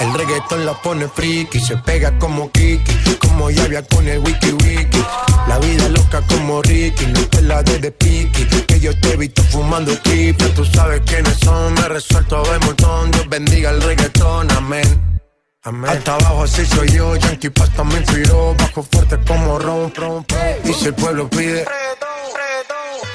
El 0.00 0.14
reggaetón 0.14 0.64
la 0.64 0.72
pone 0.80 1.06
friki, 1.06 1.60
se 1.60 1.76
pega 1.76 2.18
como 2.18 2.50
Kiki, 2.50 3.16
como 3.20 3.50
Yavia 3.50 3.82
con 3.82 4.08
el 4.08 4.18
wiki 4.20 4.52
wiki. 4.52 5.04
La 5.46 5.58
vida 5.58 5.88
loca 5.90 6.22
como 6.28 6.62
Ricky, 6.62 7.06
no 7.08 7.20
te 7.28 7.42
la 7.42 7.62
de 7.62 7.78
de 7.78 7.92
piqui, 7.92 8.46
que 8.66 8.80
yo 8.80 8.98
te 9.00 9.12
he 9.12 9.16
visto 9.18 9.42
fumando 9.42 9.94
triple. 9.98 10.48
Tú 10.56 10.64
sabes 10.64 11.02
quiénes 11.04 11.36
son, 11.44 11.74
me 11.74 11.86
resuelto 11.86 12.42
de 12.42 12.58
montón. 12.60 13.10
Dios 13.10 13.28
bendiga 13.28 13.70
el 13.70 13.82
reggaetón, 13.82 14.50
amén. 14.52 15.20
Amén. 15.64 15.90
Hasta 15.90 16.14
abajo 16.14 16.44
así 16.44 16.64
soy 16.64 16.88
yo, 16.88 17.16
Yankee 17.16 17.50
Pasta 17.50 17.84
me 17.84 17.98
inspiró, 17.98 18.54
bajo 18.58 18.82
fuerte 18.82 19.18
como 19.28 19.58
ron, 19.58 19.94
ron, 19.94 20.24
ron. 20.30 20.40
Y 20.64 20.72
si 20.72 20.86
el 20.86 20.94
pueblo 20.94 21.28
pide, 21.28 21.66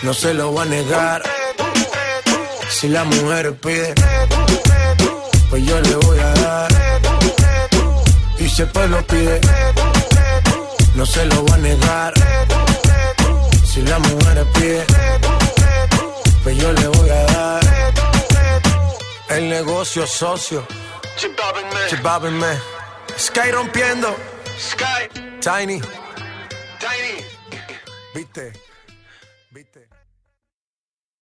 no 0.03 0.13
se 0.13 0.35
lo 0.35 0.53
va 0.53 0.61
a 0.61 0.65
negar. 0.65 1.36
Si 2.69 2.87
la 2.89 3.03
mujer 3.03 3.55
pide, 3.55 3.93
pues 5.49 5.65
yo 5.65 5.79
le 5.81 5.95
voy 5.95 6.19
a 6.19 6.33
dar. 6.33 6.71
Y 8.39 8.49
si 8.49 8.61
el 8.61 8.69
pueblo 8.69 9.01
pide, 9.07 9.41
no 10.95 11.05
se 11.05 11.25
lo 11.25 11.45
va 11.45 11.55
a 11.55 11.57
negar. 11.57 12.13
Si 13.65 13.81
la 13.81 13.99
mujer 13.99 14.45
pide, 14.53 14.85
pues 16.43 16.57
yo 16.57 16.71
le 16.73 16.87
voy 16.87 17.09
a 17.09 17.23
dar. 17.23 17.61
El 19.29 19.49
negocio 19.49 20.05
socio. 20.05 20.65
Chip 21.17 21.31
Man. 22.03 22.59
Sky 23.17 23.51
rompiendo. 23.51 24.15
Sky. 24.59 25.09
Tiny. 25.41 25.81
Tiny. 26.79 27.25
Viste. 28.13 28.66